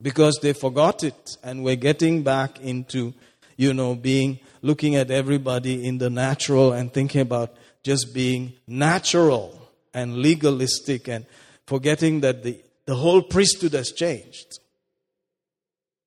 because 0.00 0.38
they 0.42 0.52
forgot 0.52 1.04
it 1.04 1.36
and 1.42 1.62
we're 1.62 1.76
getting 1.76 2.22
back 2.22 2.60
into, 2.60 3.14
you 3.56 3.72
know, 3.72 3.94
being, 3.94 4.40
looking 4.62 4.96
at 4.96 5.10
everybody 5.10 5.86
in 5.86 5.98
the 5.98 6.10
natural 6.10 6.72
and 6.72 6.92
thinking 6.92 7.20
about 7.20 7.54
just 7.84 8.12
being 8.12 8.52
natural 8.66 9.70
and 9.94 10.16
legalistic 10.16 11.08
and 11.08 11.24
forgetting 11.66 12.20
that 12.20 12.42
the, 12.42 12.60
the 12.86 12.94
whole 12.94 13.22
priesthood 13.22 13.72
has 13.74 13.92
changed. 13.92 14.58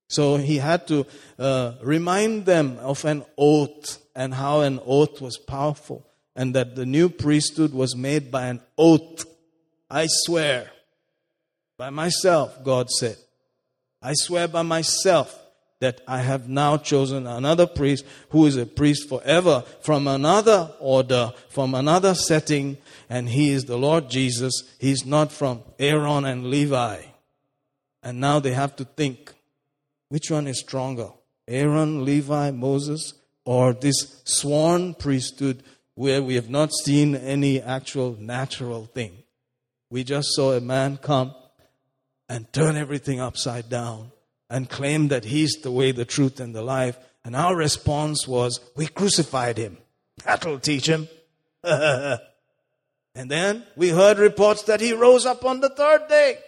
So 0.08 0.36
he 0.36 0.58
had 0.58 0.86
to 0.88 1.06
uh, 1.38 1.72
remind 1.82 2.44
them 2.44 2.78
of 2.78 3.04
an 3.04 3.24
oath 3.36 3.98
and 4.14 4.34
how 4.34 4.60
an 4.60 4.78
oath 4.84 5.20
was 5.20 5.38
powerful 5.38 6.06
and 6.36 6.54
that 6.54 6.76
the 6.76 6.86
new 6.86 7.08
priesthood 7.08 7.72
was 7.72 7.96
made 7.96 8.30
by 8.30 8.46
an 8.46 8.60
oath. 8.76 9.24
I 9.90 10.06
swear 10.08 10.70
by 11.78 11.90
myself, 11.90 12.62
God 12.62 12.90
said. 12.90 13.16
I 14.02 14.12
swear 14.14 14.46
by 14.46 14.62
myself 14.62 15.42
that 15.80 16.00
I 16.06 16.20
have 16.20 16.48
now 16.48 16.76
chosen 16.76 17.26
another 17.26 17.66
priest 17.66 18.04
who 18.30 18.46
is 18.46 18.56
a 18.56 18.66
priest 18.66 19.08
forever 19.08 19.64
from 19.80 20.06
another 20.06 20.70
order, 20.78 21.32
from 21.48 21.74
another 21.74 22.14
setting, 22.14 22.78
and 23.10 23.28
he 23.28 23.50
is 23.50 23.64
the 23.64 23.76
Lord 23.76 24.08
Jesus. 24.08 24.62
He's 24.78 25.04
not 25.04 25.32
from 25.32 25.62
Aaron 25.78 26.24
and 26.24 26.46
Levi. 26.46 27.02
And 28.02 28.20
now 28.20 28.40
they 28.40 28.52
have 28.52 28.76
to 28.76 28.84
think 28.84 29.34
which 30.08 30.30
one 30.30 30.46
is 30.46 30.60
stronger? 30.60 31.10
Aaron, 31.48 32.04
Levi, 32.04 32.50
Moses, 32.52 33.14
or 33.44 33.72
this 33.72 34.22
sworn 34.24 34.94
priesthood 34.94 35.62
where 35.96 36.22
we 36.22 36.36
have 36.36 36.48
not 36.48 36.72
seen 36.72 37.16
any 37.16 37.60
actual 37.60 38.16
natural 38.20 38.86
thing? 38.86 39.24
We 39.90 40.04
just 40.04 40.28
saw 40.34 40.52
a 40.52 40.60
man 40.60 40.98
come 40.98 41.34
and 42.28 42.52
turn 42.52 42.76
everything 42.76 43.20
upside 43.20 43.68
down 43.68 44.12
and 44.48 44.70
claim 44.70 45.08
that 45.08 45.24
he's 45.24 45.54
the 45.62 45.70
way, 45.70 45.90
the 45.92 46.04
truth, 46.04 46.38
and 46.38 46.54
the 46.54 46.62
life. 46.62 46.98
And 47.24 47.34
our 47.34 47.56
response 47.56 48.28
was, 48.28 48.60
we 48.76 48.86
crucified 48.86 49.58
him. 49.58 49.78
That'll 50.24 50.60
teach 50.60 50.86
him. 50.86 51.08
and 51.62 52.20
then 53.14 53.64
we 53.74 53.88
heard 53.88 54.18
reports 54.18 54.62
that 54.64 54.80
he 54.80 54.92
rose 54.92 55.26
up 55.26 55.44
on 55.44 55.60
the 55.60 55.70
third 55.70 56.08
day. 56.08 56.38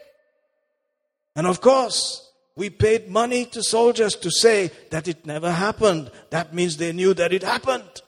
And 1.35 1.47
of 1.47 1.61
course, 1.61 2.31
we 2.57 2.71
paid 2.71 3.09
money 3.09 3.45
to 3.47 3.63
soldiers 3.63 4.17
to 4.17 4.31
say 4.31 4.71
that 4.91 5.07
it 5.07 5.25
never 5.25 5.53
happened. 5.53 6.11
That 6.31 6.53
means 6.53 6.77
they 6.77 6.93
knew 6.93 7.15
that 7.15 7.33
it 7.33 7.45
happened. 7.45 8.03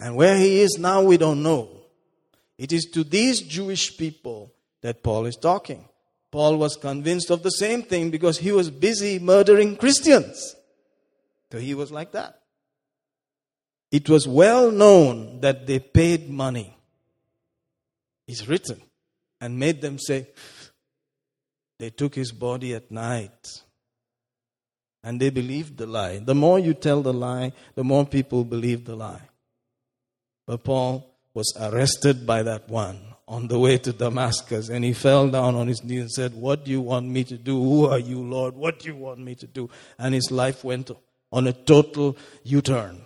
And 0.00 0.14
where 0.14 0.36
he 0.36 0.60
is 0.60 0.78
now, 0.78 1.02
we 1.02 1.16
don't 1.16 1.42
know. 1.42 1.68
It 2.56 2.72
is 2.72 2.86
to 2.86 3.04
these 3.04 3.40
Jewish 3.40 3.96
people 3.96 4.52
that 4.82 5.02
Paul 5.02 5.26
is 5.26 5.36
talking. 5.36 5.88
Paul 6.30 6.56
was 6.56 6.76
convinced 6.76 7.30
of 7.30 7.42
the 7.42 7.50
same 7.50 7.82
thing 7.82 8.10
because 8.10 8.38
he 8.38 8.52
was 8.52 8.70
busy 8.70 9.18
murdering 9.18 9.76
Christians. 9.76 10.54
So 11.50 11.58
he 11.58 11.74
was 11.74 11.90
like 11.90 12.12
that. 12.12 12.40
It 13.90 14.08
was 14.08 14.28
well 14.28 14.70
known 14.70 15.40
that 15.40 15.66
they 15.66 15.78
paid 15.78 16.28
money. 16.28 16.76
It's 18.26 18.46
written 18.46 18.82
and 19.40 19.58
made 19.58 19.80
them 19.80 19.98
say, 19.98 20.28
they 21.78 21.90
took 21.90 22.14
his 22.14 22.32
body 22.32 22.74
at 22.74 22.90
night. 22.90 23.62
And 25.02 25.18
they 25.18 25.30
believed 25.30 25.78
the 25.78 25.86
lie. 25.86 26.18
The 26.18 26.34
more 26.34 26.58
you 26.58 26.74
tell 26.74 27.00
the 27.02 27.14
lie, 27.14 27.52
the 27.74 27.84
more 27.84 28.04
people 28.04 28.44
believe 28.44 28.84
the 28.84 28.96
lie. 28.96 29.27
But 30.48 30.64
Paul 30.64 31.14
was 31.34 31.52
arrested 31.60 32.26
by 32.26 32.42
that 32.42 32.70
one 32.70 32.98
on 33.28 33.48
the 33.48 33.58
way 33.58 33.76
to 33.76 33.92
Damascus 33.92 34.70
and 34.70 34.82
he 34.82 34.94
fell 34.94 35.28
down 35.28 35.54
on 35.56 35.68
his 35.68 35.84
knees 35.84 36.00
and 36.00 36.10
said, 36.10 36.32
What 36.32 36.64
do 36.64 36.70
you 36.70 36.80
want 36.80 37.06
me 37.06 37.22
to 37.24 37.36
do? 37.36 37.62
Who 37.62 37.84
are 37.84 37.98
you, 37.98 38.22
Lord? 38.22 38.56
What 38.56 38.78
do 38.78 38.88
you 38.88 38.96
want 38.96 39.18
me 39.18 39.34
to 39.34 39.46
do? 39.46 39.68
And 39.98 40.14
his 40.14 40.30
life 40.30 40.64
went 40.64 40.90
on 41.30 41.46
a 41.46 41.52
total 41.52 42.16
U 42.44 42.62
turn, 42.62 43.02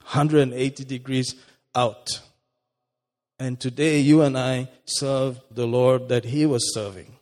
180 0.00 0.84
degrees 0.84 1.36
out. 1.76 2.20
And 3.38 3.60
today 3.60 4.00
you 4.00 4.22
and 4.22 4.36
I 4.36 4.68
serve 4.84 5.40
the 5.48 5.68
Lord 5.68 6.08
that 6.08 6.24
he 6.24 6.44
was 6.44 6.74
serving. 6.74 7.14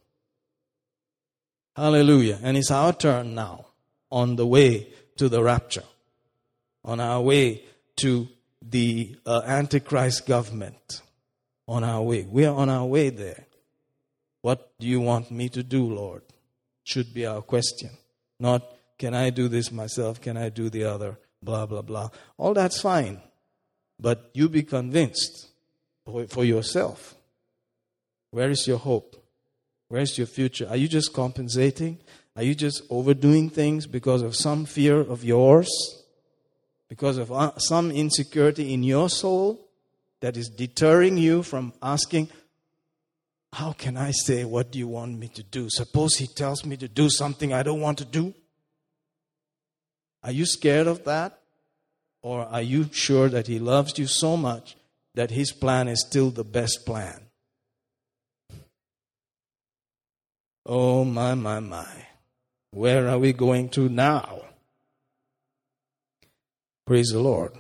Hallelujah. 1.76 2.38
And 2.42 2.56
it's 2.56 2.70
our 2.70 2.94
turn 2.94 3.34
now 3.34 3.66
on 4.10 4.36
the 4.36 4.46
way 4.46 4.88
to 5.18 5.28
the 5.28 5.42
rapture, 5.42 5.84
on 6.82 7.00
our 7.00 7.20
way 7.20 7.64
to 7.96 8.28
the 8.70 9.16
uh, 9.24 9.42
Antichrist 9.46 10.26
government, 10.26 11.02
on 11.68 11.84
our 11.84 12.02
way. 12.02 12.26
We 12.28 12.46
are 12.46 12.54
on 12.54 12.70
our 12.70 12.86
way 12.86 13.10
there. 13.10 13.46
What 14.40 14.72
do 14.80 14.86
you 14.86 15.00
want 15.00 15.30
me 15.30 15.48
to 15.50 15.62
do, 15.62 15.84
Lord? 15.84 16.22
Should 16.84 17.12
be 17.12 17.26
our 17.26 17.42
question. 17.42 17.90
Not, 18.40 18.62
can 18.98 19.14
I 19.14 19.30
do 19.30 19.48
this 19.48 19.70
myself? 19.70 20.20
Can 20.20 20.36
I 20.36 20.48
do 20.48 20.70
the 20.70 20.84
other? 20.84 21.18
Blah, 21.42 21.66
blah, 21.66 21.82
blah. 21.82 22.08
All 22.38 22.54
that's 22.54 22.80
fine. 22.80 23.20
But 24.00 24.30
you 24.32 24.48
be 24.48 24.62
convinced 24.62 25.48
for 26.28 26.44
yourself. 26.44 27.14
Where 28.30 28.50
is 28.50 28.66
your 28.66 28.78
hope? 28.78 29.22
Where's 29.88 30.16
your 30.16 30.26
future? 30.26 30.66
Are 30.68 30.76
you 30.76 30.88
just 30.88 31.12
compensating? 31.12 31.98
Are 32.36 32.42
you 32.42 32.54
just 32.54 32.82
overdoing 32.88 33.50
things 33.50 33.86
because 33.86 34.22
of 34.22 34.36
some 34.36 34.64
fear 34.64 35.00
of 35.00 35.24
yours? 35.24 35.68
Because 36.88 37.18
of 37.18 37.30
uh, 37.30 37.56
some 37.58 37.90
insecurity 37.90 38.72
in 38.72 38.82
your 38.82 39.08
soul 39.10 39.60
that 40.20 40.36
is 40.36 40.48
deterring 40.48 41.18
you 41.18 41.42
from 41.42 41.72
asking, 41.82 42.28
How 43.52 43.72
can 43.72 43.96
I 43.96 44.10
say, 44.12 44.44
What 44.44 44.72
do 44.72 44.78
you 44.78 44.88
want 44.88 45.18
me 45.18 45.28
to 45.28 45.42
do? 45.42 45.68
Suppose 45.70 46.16
he 46.16 46.26
tells 46.26 46.64
me 46.64 46.76
to 46.78 46.88
do 46.88 47.10
something 47.10 47.52
I 47.52 47.62
don't 47.62 47.80
want 47.80 47.98
to 47.98 48.04
do? 48.04 48.34
Are 50.22 50.32
you 50.32 50.46
scared 50.46 50.86
of 50.86 51.04
that? 51.04 51.38
Or 52.22 52.44
are 52.46 52.62
you 52.62 52.88
sure 52.92 53.28
that 53.28 53.46
he 53.46 53.58
loves 53.58 53.98
you 53.98 54.06
so 54.06 54.36
much 54.36 54.76
that 55.14 55.30
his 55.30 55.52
plan 55.52 55.88
is 55.88 56.04
still 56.06 56.30
the 56.30 56.44
best 56.44 56.84
plan? 56.84 57.26
Oh, 60.66 61.04
my, 61.04 61.34
my, 61.34 61.60
my. 61.60 62.06
Where 62.72 63.08
are 63.08 63.18
we 63.18 63.32
going 63.32 63.70
to 63.70 63.88
now? 63.88 64.42
Praise 66.88 67.10
the 67.10 67.20
Lord. 67.20 67.52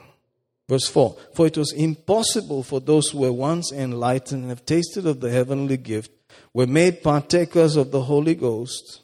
Verse 0.70 0.88
4 0.88 1.14
For 1.34 1.46
it 1.46 1.58
was 1.58 1.74
impossible 1.74 2.62
for 2.62 2.80
those 2.80 3.10
who 3.10 3.18
were 3.18 3.32
once 3.32 3.70
enlightened 3.70 4.40
and 4.40 4.48
have 4.48 4.64
tasted 4.64 5.06
of 5.06 5.20
the 5.20 5.30
heavenly 5.30 5.76
gift, 5.76 6.10
were 6.54 6.66
made 6.66 7.02
partakers 7.02 7.76
of 7.76 7.90
the 7.90 8.04
Holy 8.04 8.34
Ghost, 8.34 9.02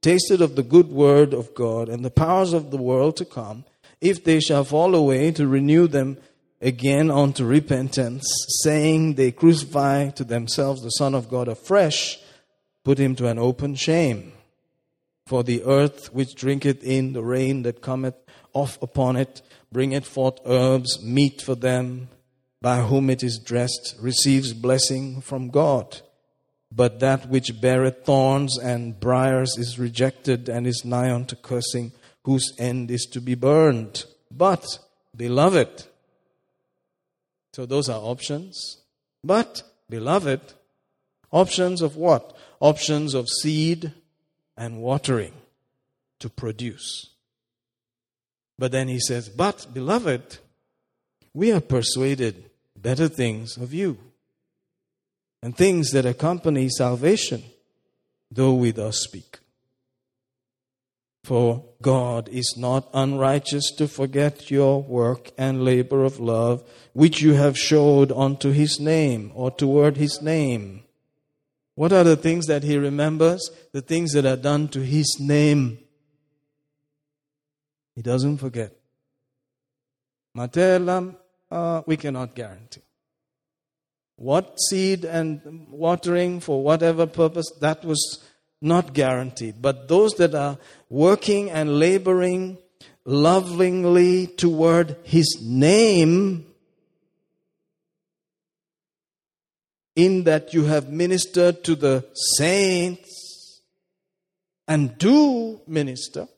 tasted 0.00 0.40
of 0.40 0.56
the 0.56 0.62
good 0.62 0.88
word 0.88 1.34
of 1.34 1.54
God 1.54 1.90
and 1.90 2.02
the 2.02 2.10
powers 2.10 2.54
of 2.54 2.70
the 2.70 2.78
world 2.78 3.18
to 3.18 3.26
come, 3.26 3.66
if 4.00 4.24
they 4.24 4.40
shall 4.40 4.64
fall 4.64 4.94
away, 4.94 5.30
to 5.32 5.46
renew 5.46 5.86
them 5.86 6.16
again 6.62 7.10
unto 7.10 7.44
repentance, 7.44 8.26
saying 8.62 9.12
they 9.12 9.30
crucify 9.30 10.08
to 10.08 10.24
themselves 10.24 10.80
the 10.80 10.88
Son 10.88 11.14
of 11.14 11.28
God 11.28 11.48
afresh, 11.48 12.18
put 12.82 12.96
him 12.96 13.14
to 13.16 13.28
an 13.28 13.38
open 13.38 13.74
shame. 13.74 14.32
For 15.26 15.44
the 15.44 15.64
earth 15.64 16.14
which 16.14 16.34
drinketh 16.34 16.82
in 16.82 17.12
the 17.12 17.22
rain 17.22 17.62
that 17.64 17.82
cometh 17.82 18.14
off 18.54 18.80
upon 18.80 19.16
it, 19.16 19.42
bringeth 19.72 20.06
forth 20.06 20.38
herbs, 20.44 21.02
meat 21.02 21.42
for 21.42 21.54
them, 21.54 22.08
by 22.60 22.80
whom 22.80 23.10
it 23.10 23.22
is 23.22 23.38
dressed, 23.38 23.96
receives 24.00 24.52
blessing 24.52 25.20
from 25.20 25.50
God. 25.50 26.00
But 26.72 27.00
that 27.00 27.28
which 27.28 27.60
beareth 27.60 28.04
thorns 28.04 28.58
and 28.58 28.98
briars 28.98 29.56
is 29.56 29.78
rejected 29.78 30.48
and 30.48 30.66
is 30.66 30.84
nigh 30.84 31.12
unto 31.12 31.36
cursing, 31.36 31.92
whose 32.24 32.52
end 32.58 32.90
is 32.90 33.06
to 33.06 33.20
be 33.20 33.34
burned. 33.34 34.04
But, 34.30 34.64
beloved, 35.16 35.84
so 37.52 37.66
those 37.66 37.88
are 37.88 38.00
options. 38.00 38.82
But, 39.22 39.62
beloved, 39.88 40.40
options 41.30 41.82
of 41.82 41.96
what? 41.96 42.36
Options 42.60 43.14
of 43.14 43.28
seed 43.28 43.92
and 44.56 44.82
watering 44.82 45.32
to 46.18 46.28
produce. 46.28 47.10
But 48.58 48.72
then 48.72 48.88
he 48.88 49.00
says, 49.00 49.28
But, 49.28 49.66
beloved, 49.72 50.38
we 51.34 51.52
are 51.52 51.60
persuaded 51.60 52.50
better 52.76 53.08
things 53.08 53.56
of 53.56 53.74
you 53.74 53.98
and 55.42 55.56
things 55.56 55.90
that 55.90 56.06
accompany 56.06 56.68
salvation, 56.68 57.42
though 58.30 58.54
we 58.54 58.70
thus 58.70 59.00
speak. 59.00 59.38
For 61.24 61.64
God 61.82 62.28
is 62.28 62.54
not 62.56 62.88
unrighteous 62.94 63.72
to 63.78 63.88
forget 63.88 64.50
your 64.50 64.82
work 64.82 65.32
and 65.36 65.64
labor 65.64 66.04
of 66.04 66.20
love, 66.20 66.62
which 66.92 67.20
you 67.20 67.34
have 67.34 67.58
showed 67.58 68.12
unto 68.12 68.50
his 68.52 68.78
name 68.78 69.32
or 69.34 69.50
toward 69.50 69.96
his 69.96 70.22
name. 70.22 70.84
What 71.74 71.92
are 71.92 72.04
the 72.04 72.16
things 72.16 72.46
that 72.46 72.62
he 72.62 72.78
remembers? 72.78 73.50
The 73.72 73.82
things 73.82 74.12
that 74.12 74.24
are 74.24 74.36
done 74.36 74.68
to 74.68 74.80
his 74.80 75.16
name. 75.18 75.78
He 77.96 78.02
doesn't 78.02 78.36
forget. 78.36 78.72
Matelam, 80.36 81.16
uh, 81.50 81.82
we 81.86 81.96
cannot 81.96 82.34
guarantee. 82.34 82.82
What 84.16 84.60
seed 84.60 85.04
and 85.04 85.66
watering 85.70 86.40
for 86.40 86.62
whatever 86.62 87.06
purpose, 87.06 87.50
that 87.60 87.84
was 87.84 88.22
not 88.60 88.92
guaranteed. 88.92 89.60
But 89.60 89.88
those 89.88 90.12
that 90.14 90.34
are 90.34 90.58
working 90.88 91.50
and 91.50 91.78
laboring 91.78 92.58
lovingly 93.04 94.26
toward 94.26 94.96
His 95.02 95.38
name, 95.42 96.46
in 99.94 100.24
that 100.24 100.52
you 100.52 100.64
have 100.64 100.90
ministered 100.90 101.64
to 101.64 101.74
the 101.74 102.04
saints 102.36 103.62
and 104.68 104.98
do 104.98 105.60
minister. 105.66 106.28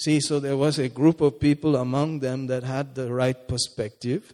See, 0.00 0.18
so 0.20 0.40
there 0.40 0.56
was 0.56 0.78
a 0.78 0.88
group 0.88 1.20
of 1.20 1.38
people 1.38 1.76
among 1.76 2.20
them 2.20 2.46
that 2.46 2.62
had 2.62 2.94
the 2.94 3.12
right 3.12 3.46
perspective, 3.46 4.32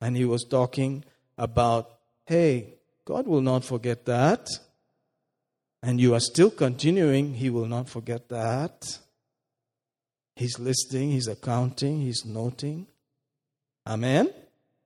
and 0.00 0.16
he 0.16 0.24
was 0.24 0.42
talking 0.42 1.04
about, 1.38 1.88
hey, 2.26 2.74
God 3.04 3.28
will 3.28 3.40
not 3.40 3.64
forget 3.64 4.06
that. 4.06 4.48
And 5.84 6.00
you 6.00 6.14
are 6.14 6.20
still 6.20 6.50
continuing, 6.50 7.34
He 7.34 7.48
will 7.48 7.66
not 7.66 7.88
forget 7.88 8.28
that. 8.30 8.98
He's 10.34 10.58
listening, 10.58 11.12
He's 11.12 11.28
accounting, 11.28 12.00
He's 12.00 12.24
noting. 12.24 12.88
Amen? 13.86 14.32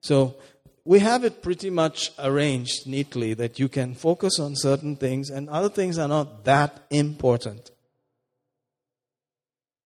So 0.02 0.36
we 0.84 0.98
have 0.98 1.24
it 1.24 1.42
pretty 1.42 1.70
much 1.70 2.12
arranged 2.18 2.86
neatly 2.86 3.32
that 3.32 3.58
you 3.58 3.70
can 3.70 3.94
focus 3.94 4.38
on 4.38 4.56
certain 4.56 4.96
things 4.96 5.30
and 5.30 5.48
other 5.48 5.70
things 5.70 5.96
are 5.96 6.08
not 6.08 6.44
that 6.44 6.84
important. 6.90 7.70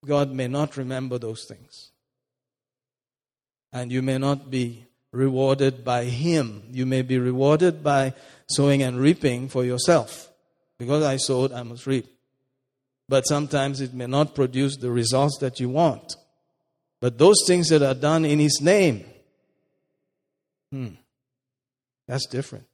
God 0.05 0.33
may 0.33 0.49
not 0.49 0.77
remember 0.77 1.19
those 1.19 1.45
things. 1.45 1.91
And 3.73 3.91
you 3.91 4.03
may 4.03 4.19
not 4.19 4.51
be 4.51 4.87
rewarded 5.13 5.85
by 5.85 6.05
Him. 6.05 6.65
You 6.71 6.87
may 6.87 7.03
be 7.03 7.19
rewarded 7.19 7.83
by 7.83 8.15
sowing 8.49 8.83
and 8.83 8.99
reaping 8.99 9.49
for 9.49 9.65
yourself. 9.65 10.31
Because 10.79 11.05
I 11.05 11.17
sowed, 11.17 11.53
I 11.53 11.63
must 11.63 11.87
reap. 11.87 12.07
But 13.09 13.27
sometimes 13.27 13.81
it 13.81 13.95
may 13.95 14.07
not 14.07 14.35
produce 14.35 14.77
the 14.77 14.91
results 14.91 15.39
that 15.39 15.61
you 15.61 15.69
want. 15.69 16.17
But 17.01 17.19
those 17.19 17.37
things 17.47 17.69
that 17.69 17.83
are 17.83 17.95
done 17.95 18.25
in 18.25 18.39
His 18.39 18.61
name, 18.61 19.05
hmm, 20.71 20.89
that's 22.07 22.27
different. 22.27 22.67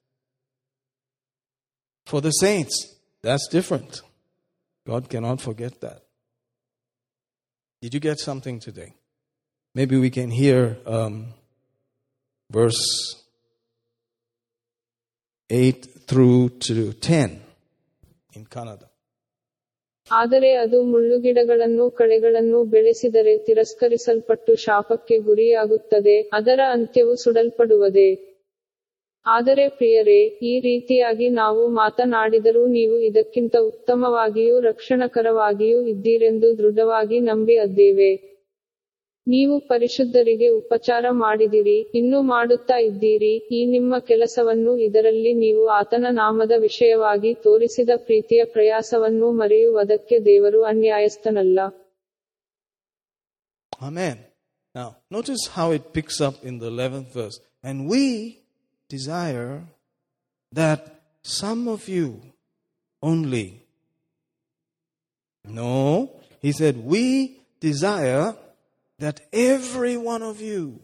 For 2.06 2.20
the 2.20 2.30
saints, 2.30 2.96
that's 3.20 3.48
different. 3.48 4.00
God 4.86 5.10
cannot 5.10 5.40
forget 5.40 5.80
that. 5.82 6.07
Did 7.82 7.94
you 7.94 8.00
get 8.00 8.18
something 8.18 8.59
today? 8.59 8.92
Maybe 9.74 9.96
we 9.96 10.10
can 10.10 10.30
hear 10.30 10.78
um, 10.86 11.26
verse 12.50 12.82
8 15.50 15.86
through 16.09 16.48
to 16.60 16.92
10 16.92 17.40
in 18.32 18.46
Kannada. 18.46 18.86
ಆದರೆ 20.10 20.50
ಅದು 20.55 20.78
ಮುಳ್ಳುಗಿಡಗಳನ್ನು 20.82 21.90
ಕಳೆಗಳನ್ನು 21.90 22.64
ಬೆಳೆಸಿದರೆ 22.64 23.38
ತಿರಸ್ಕರಿಸಲ್ಪಟ್ಟು 23.38 24.52
ಶಾಪಕ್ಕೆ 24.56 25.18
ಗುರಿಯಾಗುತ್ತದೆ 25.18 26.14
ಅದರ 26.32 26.60
ಅಂತ್ಯವು 26.76 27.14
ಸುಡಲ್ಪಡುವುದೇ 27.16 28.06
ಆದರೆ 29.27 29.65
ಪ್ರಿಯರೇ 29.69 30.20
ಈ 30.43 30.53
ರೀತಿಯಾಗಿ 30.61 31.28
ನಾವು 31.28 31.62
ಮಾತನಾಡಿದರೂ 31.69 32.66
ನೀವು 32.66 32.97
ಇದಕ್ಕಿಂತ 33.01 33.57
ಉತ್ತಮವಾಗಿಯೂ 33.62 34.61
ರಕ್ಷಣಕರವಾಗಿಯೂ 34.61 35.81
ಇದ್ದೀರೆಂದು 35.86 36.59
ದೃಢವಾಗಿ 36.59 37.19
ನಂಬಿ 37.20 37.57
ಅದ್ದೇವೆ 37.57 38.11
ನೀವು 39.27 39.55
ಪರಿಶುದ್ಧರಿಗೆ 39.69 40.49
ಉಪಚಾರ 40.49 41.05
ಮಾಡಿದಿರಿ 41.11 41.77
ಇನ್ನೂ 41.95 42.19
ಮಾಡುತ್ತಾ 42.23 42.77
ಇದ್ದೀರಿ 42.81 43.35
ಈ 43.51 43.61
ನಿಮ್ಮ 43.66 43.99
ಕೆಲಸವನ್ನು 43.99 44.73
ಇದರಲ್ಲಿ 44.78 45.32
ನೀವು 45.35 45.69
ಆತನ 45.70 46.07
ನಾಮದ 46.11 46.55
ವಿಷಯವಾಗಿ 46.59 47.32
ತೋರಿಸಿದ 47.43 47.90
ಪ್ರೀತಿಯ 47.97 48.45
ಪ್ರಯಾಸವನ್ನು 48.45 49.31
ಮರೆಯುವುದಕ್ಕೆ 49.32 50.19
ದೇವರು 50.24 50.62
ಅನ್ಯಾಯಸ್ಥನಲ್ಲ. 50.65 51.59
Now, 54.74 54.89
notice 55.11 55.43
how 55.49 55.66
it 55.73 55.85
picks 55.93 56.19
up 56.20 56.36
in 56.43 56.55
the 56.59 56.69
11th 56.69 57.11
verse. 57.12 57.36
And 57.65 57.77
we 57.89 58.03
desire 58.89 59.62
that 60.52 61.02
some 61.23 61.69
of 61.69 61.89
you 61.89 62.23
only. 63.02 63.62
No, 65.44 66.10
he 66.40 66.52
said, 66.52 66.85
we 66.85 67.40
desire 67.60 68.35
that 68.98 69.20
every 69.32 69.97
one 69.97 70.23
of 70.23 70.40
you 70.40 70.81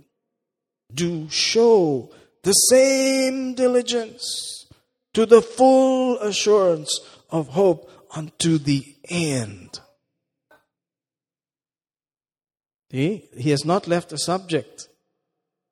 do 0.93 1.29
show 1.29 2.11
the 2.43 2.53
same 2.53 3.55
diligence 3.55 4.67
to 5.15 5.27
the 5.27 5.43
full 5.43 6.19
assurance 6.19 7.01
of 7.31 7.49
hope 7.49 7.91
unto 8.15 8.59
the 8.59 8.85
end. 9.09 9.81
See, 12.91 13.29
he 13.37 13.51
has 13.51 13.65
not 13.65 13.89
left 13.89 14.13
a 14.13 14.19
subject. 14.19 14.89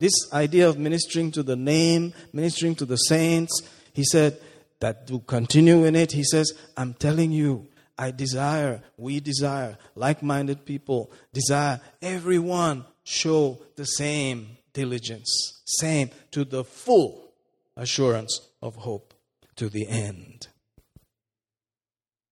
This 0.03 0.33
idea 0.33 0.69
of 0.69 0.81
ministering 0.81 1.31
to 1.31 1.45
the 1.45 1.55
name, 1.55 2.12
ministering 2.33 2.74
to 2.74 2.85
the 2.85 2.97
saints, 2.97 3.62
he 3.93 4.03
said 4.03 4.37
that 4.81 5.07
to 5.07 5.20
continue 5.20 5.85
in 5.85 5.95
it, 5.95 6.11
he 6.11 6.24
says, 6.24 6.53
I'm 6.77 6.93
telling 6.95 7.31
you, 7.31 7.69
I 7.97 8.11
desire, 8.11 8.83
we 8.97 9.20
desire, 9.20 9.79
like 9.95 10.20
minded 10.20 10.66
people 10.66 11.12
desire 11.33 11.81
everyone 12.03 12.85
show 13.05 13.62
the 13.77 13.85
same 13.85 14.57
diligence, 14.73 15.61
same 15.66 16.11
to 16.33 16.45
the 16.45 16.65
full 16.65 17.33
assurance 17.77 18.41
of 18.61 18.74
hope 18.74 19.15
to 19.55 19.69
the 19.69 19.87
end. 19.87 20.49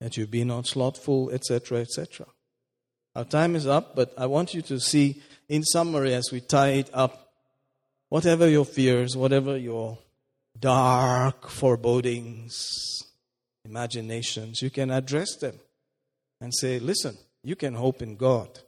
That 0.00 0.16
you 0.16 0.26
be 0.26 0.42
not 0.42 0.66
slothful, 0.66 1.30
etc., 1.30 1.82
etc. 1.82 2.26
Our 3.14 3.22
time 3.22 3.54
is 3.54 3.68
up, 3.68 3.94
but 3.94 4.12
I 4.18 4.26
want 4.26 4.54
you 4.54 4.62
to 4.62 4.80
see, 4.80 5.22
in 5.48 5.62
summary, 5.62 6.14
as 6.14 6.32
we 6.32 6.40
tie 6.40 6.70
it 6.70 6.90
up, 6.92 7.28
whatever 8.10 8.46
your 8.46 8.66
fears, 8.66 9.16
whatever 9.16 9.56
your 9.56 9.96
dark 10.58 11.48
forebodings, 11.48 13.02
imaginations, 13.64 14.60
you 14.60 14.68
can 14.68 14.90
address 14.90 15.36
them 15.36 15.54
and 16.40 16.52
say, 16.54 16.78
Listen, 16.78 17.16
you 17.42 17.56
can 17.56 17.74
hope 17.74 18.02
in 18.02 18.16
God. 18.16 18.60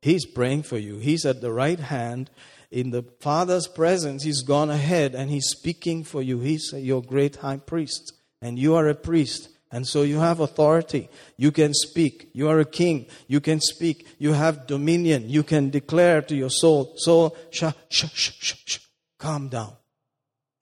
He's 0.00 0.26
praying 0.26 0.62
for 0.62 0.78
you, 0.78 0.98
He's 0.98 1.26
at 1.26 1.40
the 1.40 1.52
right 1.52 1.80
hand, 1.80 2.30
in 2.70 2.90
the 2.90 3.04
Father's 3.20 3.66
presence, 3.66 4.22
He's 4.22 4.42
gone 4.42 4.70
ahead 4.70 5.14
and 5.14 5.30
He's 5.30 5.48
speaking 5.48 6.04
for 6.04 6.22
you. 6.22 6.40
He's 6.40 6.72
your 6.72 7.02
great 7.02 7.36
high 7.36 7.56
priest, 7.56 8.12
and 8.40 8.58
you 8.58 8.74
are 8.74 8.88
a 8.88 8.94
priest. 8.94 9.48
And 9.74 9.88
so 9.88 10.02
you 10.02 10.20
have 10.20 10.38
authority. 10.38 11.08
You 11.36 11.50
can 11.50 11.74
speak. 11.74 12.30
You 12.32 12.48
are 12.48 12.60
a 12.60 12.64
king. 12.64 13.06
You 13.26 13.40
can 13.40 13.60
speak. 13.60 14.06
You 14.20 14.32
have 14.32 14.68
dominion. 14.68 15.28
You 15.28 15.42
can 15.42 15.70
declare 15.70 16.22
to 16.22 16.36
your 16.36 16.48
soul, 16.48 16.94
soul, 16.96 17.36
shh, 17.50 17.64
shh, 17.90 18.04
shh, 18.12 18.30
shh, 18.38 18.54
shh. 18.64 18.78
calm 19.18 19.48
down. 19.48 19.72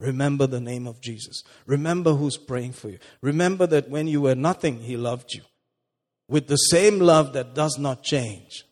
Remember 0.01 0.47
the 0.47 0.63
name 0.63 0.87
of 0.87 1.03
Jesus. 1.03 1.43
Remember 1.67 2.15
who's 2.15 2.39
praying 2.39 2.73
for 2.73 2.89
you. 2.89 2.99
Remember 3.21 3.67
that 3.67 3.91
when 3.91 4.07
you 4.07 4.23
were 4.23 4.35
nothing, 4.35 4.81
He 4.81 4.97
loved 4.97 5.35
you 5.35 5.43
with 6.27 6.47
the 6.47 6.57
same 6.57 6.99
love 6.99 7.35
that 7.35 7.55
does 7.55 7.77
not 7.79 8.03
change. 8.03 8.65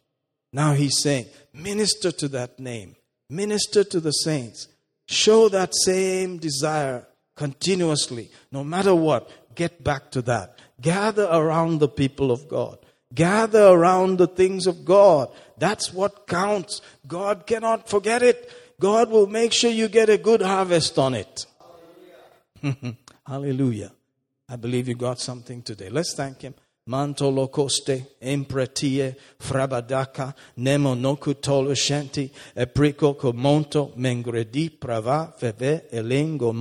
Now 0.55 0.73
He's 0.73 1.03
saying, 1.03 1.27
minister 1.53 2.11
to 2.13 2.29
that 2.29 2.59
name, 2.59 2.97
minister 3.29 3.85
to 3.85 4.01
the 4.01 4.13
saints, 4.13 4.69
show 5.07 5.51
that 5.51 5.75
same 5.85 6.39
desire 6.39 7.07
continuously, 7.37 8.31
no 8.53 8.63
matter 8.63 8.95
what. 8.95 9.31
Get 9.55 9.83
back 9.83 10.11
to 10.13 10.23
that. 10.23 10.59
Gather 10.81 11.29
around 11.31 11.81
the 11.81 11.89
people 11.89 12.31
of 12.31 12.49
God. 12.49 12.79
Gather 13.15 13.67
around 13.67 14.19
the 14.19 14.27
things 14.27 14.67
of 14.67 14.85
God. 14.85 15.31
That's 15.59 15.93
what 15.93 16.27
counts. 16.27 16.81
God 17.07 17.47
cannot 17.47 17.89
forget 17.89 18.23
it. 18.23 18.51
God 18.79 19.11
will 19.11 19.27
make 19.27 19.53
sure 19.53 19.71
you 19.71 19.89
get 19.89 20.09
a 20.09 20.17
good 20.17 20.41
harvest 20.41 20.99
on 20.99 21.15
it. 21.15 21.45
Hallelujah. 22.63 22.97
Hallelujah. 23.27 23.93
I 24.49 24.57
believe 24.57 24.89
you 24.89 24.95
got 24.95 25.21
something 25.21 25.63
today. 25.63 25.91
Let's 25.91 26.15
thank 26.15 26.43
Him. 26.43 26.55
Frabadaka, 29.39 30.35
nemo 30.57 30.95
shenti, 30.95 32.31
eprico 32.57 33.15
comonto, 33.17 33.95
mengredi, 33.97 34.71
prava, 34.71 35.33
feve, 35.39 35.83
elengo, 35.93 36.53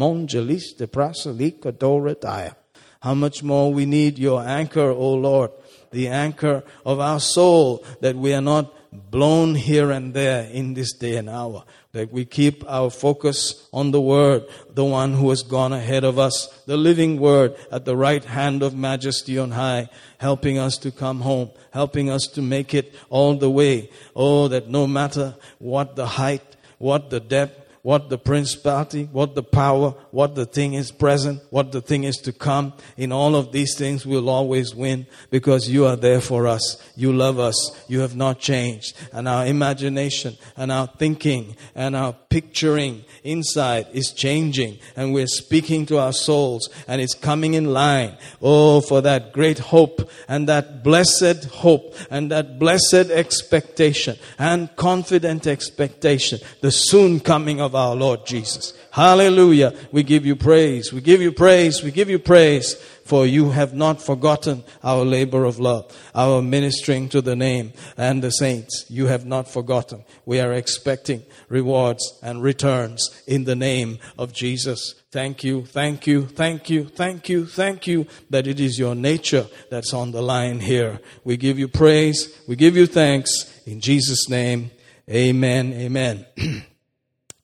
doretaya. 1.72 2.59
How 3.02 3.14
much 3.14 3.44
more 3.44 3.74
we 3.74 3.86
need 3.86 4.20
your 4.20 4.42
anchor, 4.46 4.90
O 4.90 5.14
Lord, 5.14 5.52
the 5.92 6.10
anchor 6.10 6.64
of 6.86 7.00
our 7.00 7.20
soul, 7.20 7.86
that 8.02 8.16
we 8.16 8.34
are 8.34 8.42
not 8.42 8.76
blown 8.92 9.56
here 9.56 9.92
and 9.92 10.14
there 10.14 10.44
in 10.46 10.74
this 10.74 10.94
day 10.94 11.16
and 11.16 11.30
hour. 11.30 11.64
That 11.92 12.12
we 12.12 12.26
keep 12.26 12.64
our 12.70 12.90
focus 12.90 13.68
on 13.74 13.92
the 13.92 14.02
Word, 14.02 14.44
the 14.74 14.86
one 14.86 15.14
who 15.14 15.30
has 15.30 15.44
gone 15.44 15.74
ahead 15.74 16.04
of 16.04 16.20
us, 16.20 16.48
the 16.66 16.78
living 16.78 17.20
Word 17.20 17.56
at 17.72 17.86
the 17.86 17.96
right 17.96 18.24
hand 18.24 18.62
of 18.62 18.76
majesty 18.76 19.38
on 19.40 19.52
high, 19.52 19.90
helping 20.20 20.58
us 20.58 20.78
to 20.80 20.92
come 20.92 21.22
home, 21.22 21.52
helping 21.72 22.10
us 22.10 22.28
to 22.34 22.42
make 22.42 22.74
it 22.74 22.94
all 23.10 23.36
the 23.36 23.50
way. 23.50 23.90
Oh, 24.16 24.48
that 24.50 24.70
no 24.70 24.86
matter 24.86 25.36
what 25.58 25.96
the 25.96 26.06
height, 26.06 26.56
what 26.78 27.10
the 27.10 27.20
depth, 27.20 27.69
what 27.90 28.08
the 28.08 28.20
principality, 28.20 29.10
what 29.12 29.34
the 29.34 29.42
power, 29.42 29.96
what 30.12 30.36
the 30.36 30.46
thing 30.46 30.76
is 30.76 30.92
present, 30.92 31.42
what 31.50 31.72
the 31.72 31.82
thing 31.82 32.04
is 32.04 32.18
to 32.18 32.32
come. 32.32 32.72
In 32.98 33.12
all 33.12 33.36
of 33.36 33.52
these 33.52 33.76
things, 33.76 34.06
we'll 34.06 34.30
always 34.30 34.76
win 34.76 35.08
because 35.32 35.68
you 35.68 35.88
are 35.88 35.96
there 35.96 36.22
for 36.22 36.46
us. 36.46 36.78
You 36.96 37.12
love 37.12 37.40
us. 37.40 37.58
You 37.88 38.02
have 38.02 38.16
not 38.16 38.40
changed. 38.40 38.96
And 39.12 39.28
our 39.28 39.48
imagination 39.48 40.38
and 40.56 40.72
our 40.72 40.86
thinking 40.86 41.56
and 41.74 41.96
our 41.96 42.14
picturing 42.14 43.06
inside 43.24 43.88
is 43.92 44.12
changing. 44.12 44.78
And 44.96 45.12
we're 45.12 45.26
speaking 45.26 45.88
to 45.88 45.98
our 45.98 46.14
souls 46.14 46.70
and 46.88 47.02
it's 47.02 47.16
coming 47.16 47.56
in 47.56 47.74
line. 47.74 48.18
Oh, 48.40 48.82
for 48.82 49.02
that 49.02 49.34
great 49.34 49.58
hope 49.58 50.08
and 50.28 50.48
that 50.48 50.84
blessed 50.84 51.46
hope 51.46 51.96
and 52.12 52.30
that 52.30 52.60
blessed 52.60 53.10
expectation 53.10 54.16
and 54.38 54.76
confident 54.76 55.48
expectation. 55.48 56.38
The 56.62 56.72
soon 56.72 57.20
coming 57.20 57.60
of 57.60 57.79
our 57.80 57.96
Lord 57.96 58.26
Jesus. 58.26 58.74
Hallelujah. 58.92 59.74
We 59.92 60.04
give 60.04 60.26
you 60.26 60.36
praise. 60.36 60.92
We 60.92 61.02
give 61.02 61.22
you 61.22 61.32
praise. 61.32 61.82
We 61.82 61.92
give 61.92 62.10
you 62.10 62.20
praise 62.20 62.76
for 63.10 63.26
you 63.26 63.50
have 63.50 63.74
not 63.74 64.00
forgotten 64.00 64.64
our 64.84 65.04
labor 65.04 65.46
of 65.46 65.58
love, 65.58 65.92
our 66.14 66.44
ministering 66.44 67.10
to 67.10 67.22
the 67.22 67.36
name 67.36 67.74
and 67.98 68.22
the 68.22 68.30
saints. 68.30 68.86
You 68.88 69.08
have 69.08 69.26
not 69.26 69.48
forgotten. 69.48 70.04
We 70.26 70.40
are 70.40 70.54
expecting 70.54 71.24
rewards 71.48 72.20
and 72.22 72.44
returns 72.44 73.10
in 73.26 73.46
the 73.46 73.56
name 73.56 73.98
of 74.20 74.32
Jesus. 74.32 74.94
Thank 75.12 75.44
you, 75.44 75.66
thank 75.66 76.06
you, 76.06 76.28
thank 76.28 76.70
you, 76.70 76.86
thank 76.86 77.30
you, 77.30 77.48
thank 77.48 77.88
you 77.88 78.06
that 78.30 78.46
it 78.46 78.60
is 78.60 78.78
your 78.78 78.94
nature 78.94 79.48
that's 79.72 79.92
on 79.92 80.12
the 80.12 80.22
line 80.22 80.60
here. 80.60 81.00
We 81.24 81.36
give 81.36 81.58
you 81.58 81.68
praise. 81.68 82.40
We 82.48 82.56
give 82.56 82.78
you 82.78 82.86
thanks 82.86 83.32
in 83.66 83.82
Jesus' 83.82 84.30
name. 84.30 84.70
Amen. 85.10 85.74
Amen. 85.74 86.26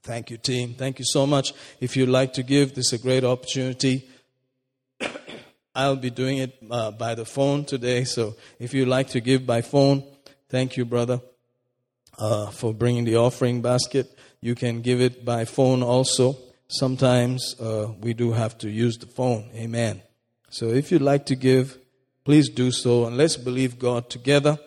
Thank 0.05 0.29
you, 0.29 0.37
team. 0.37 0.75
Thank 0.75 0.99
you 0.99 1.05
so 1.05 1.25
much. 1.25 1.51
If 1.79 1.97
you'd 1.97 2.09
like 2.09 2.33
to 2.33 2.43
give, 2.43 2.75
this 2.75 2.93
is 2.93 2.99
a 2.99 3.01
great 3.01 3.23
opportunity. 3.23 4.07
I'll 5.75 5.95
be 5.95 6.11
doing 6.11 6.37
it 6.37 6.55
uh, 6.69 6.91
by 6.91 7.15
the 7.15 7.25
phone 7.25 7.65
today. 7.65 8.03
So 8.03 8.35
if 8.59 8.75
you'd 8.75 8.87
like 8.87 9.09
to 9.09 9.19
give 9.19 9.47
by 9.47 9.63
phone, 9.63 10.03
thank 10.47 10.77
you, 10.77 10.85
brother, 10.85 11.21
uh, 12.19 12.51
for 12.51 12.71
bringing 12.71 13.05
the 13.05 13.15
offering 13.15 13.63
basket. 13.63 14.15
You 14.41 14.53
can 14.53 14.81
give 14.81 15.01
it 15.01 15.25
by 15.25 15.43
phone 15.45 15.81
also. 15.81 16.37
Sometimes 16.67 17.59
uh, 17.59 17.91
we 17.99 18.13
do 18.13 18.31
have 18.31 18.59
to 18.59 18.69
use 18.69 18.99
the 18.99 19.07
phone. 19.07 19.49
Amen. 19.55 20.03
So 20.51 20.67
if 20.67 20.91
you'd 20.91 21.01
like 21.01 21.25
to 21.25 21.35
give, 21.35 21.79
please 22.23 22.47
do 22.47 22.69
so. 22.69 23.07
And 23.07 23.17
let's 23.17 23.37
believe 23.37 23.79
God 23.79 24.11
together 24.11 24.59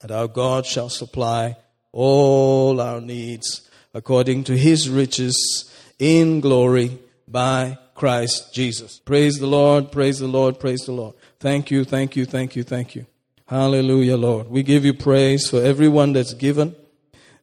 that 0.00 0.10
our 0.10 0.28
God 0.28 0.66
shall 0.66 0.90
supply 0.90 1.56
all 1.92 2.78
our 2.78 3.00
needs 3.00 3.63
according 3.94 4.44
to 4.44 4.56
his 4.56 4.90
riches 4.90 5.72
in 5.98 6.40
glory 6.40 6.98
by 7.26 7.78
Christ 7.94 8.52
Jesus. 8.52 9.00
Praise 9.04 9.38
the 9.38 9.46
Lord, 9.46 9.92
praise 9.92 10.18
the 10.18 10.26
Lord, 10.26 10.58
praise 10.58 10.80
the 10.80 10.92
Lord. 10.92 11.14
Thank 11.38 11.70
you, 11.70 11.84
thank 11.84 12.16
you, 12.16 12.26
thank 12.26 12.56
you, 12.56 12.64
thank 12.64 12.94
you. 12.94 13.06
Hallelujah, 13.46 14.16
Lord. 14.16 14.50
We 14.50 14.62
give 14.62 14.84
you 14.84 14.94
praise 14.94 15.48
for 15.48 15.62
everyone 15.62 16.12
that's 16.12 16.34
given 16.34 16.74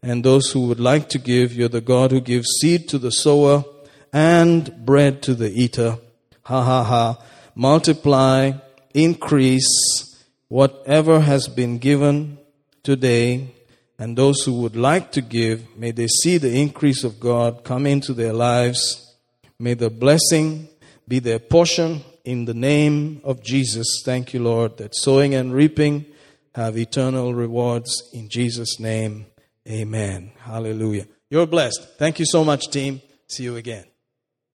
and 0.03 0.23
those 0.23 0.51
who 0.51 0.67
would 0.67 0.79
like 0.79 1.09
to 1.09 1.19
give. 1.19 1.53
You're 1.53 1.69
the 1.69 1.81
God 1.81 2.11
who 2.11 2.19
gives 2.19 2.47
seed 2.59 2.89
to 2.89 2.97
the 2.97 3.11
sower 3.11 3.63
and 4.11 4.85
bread 4.85 5.21
to 5.23 5.33
the 5.33 5.49
eater. 5.49 5.99
Ha 6.43 6.63
ha 6.63 6.83
ha. 6.83 7.23
Multiply, 7.55 8.53
increase 8.93 10.25
whatever 10.47 11.21
has 11.21 11.47
been 11.47 11.77
given 11.77 12.37
today 12.83 13.53
and 14.01 14.17
those 14.17 14.41
who 14.43 14.53
would 14.61 14.75
like 14.75 15.11
to 15.11 15.21
give, 15.21 15.77
may 15.77 15.91
they 15.91 16.07
see 16.07 16.39
the 16.39 16.59
increase 16.59 17.03
of 17.03 17.19
God 17.19 17.63
come 17.63 17.85
into 17.85 18.15
their 18.15 18.33
lives. 18.33 19.15
May 19.59 19.75
the 19.75 19.91
blessing 19.91 20.69
be 21.07 21.19
their 21.19 21.37
portion 21.37 22.01
in 22.25 22.45
the 22.45 22.55
name 22.55 23.21
of 23.23 23.43
Jesus. 23.43 24.01
Thank 24.03 24.33
you, 24.33 24.41
Lord, 24.41 24.77
that 24.77 24.95
sowing 24.95 25.35
and 25.35 25.53
reaping 25.53 26.07
have 26.55 26.79
eternal 26.79 27.35
rewards 27.35 28.09
in 28.11 28.27
Jesus' 28.27 28.79
name. 28.79 29.27
Amen. 29.69 30.31
Hallelujah. 30.39 31.05
You're 31.29 31.45
blessed. 31.45 31.99
Thank 31.99 32.17
you 32.17 32.25
so 32.25 32.43
much, 32.43 32.71
team. 32.71 33.03
See 33.27 33.43
you 33.43 33.55
again. 33.55 33.90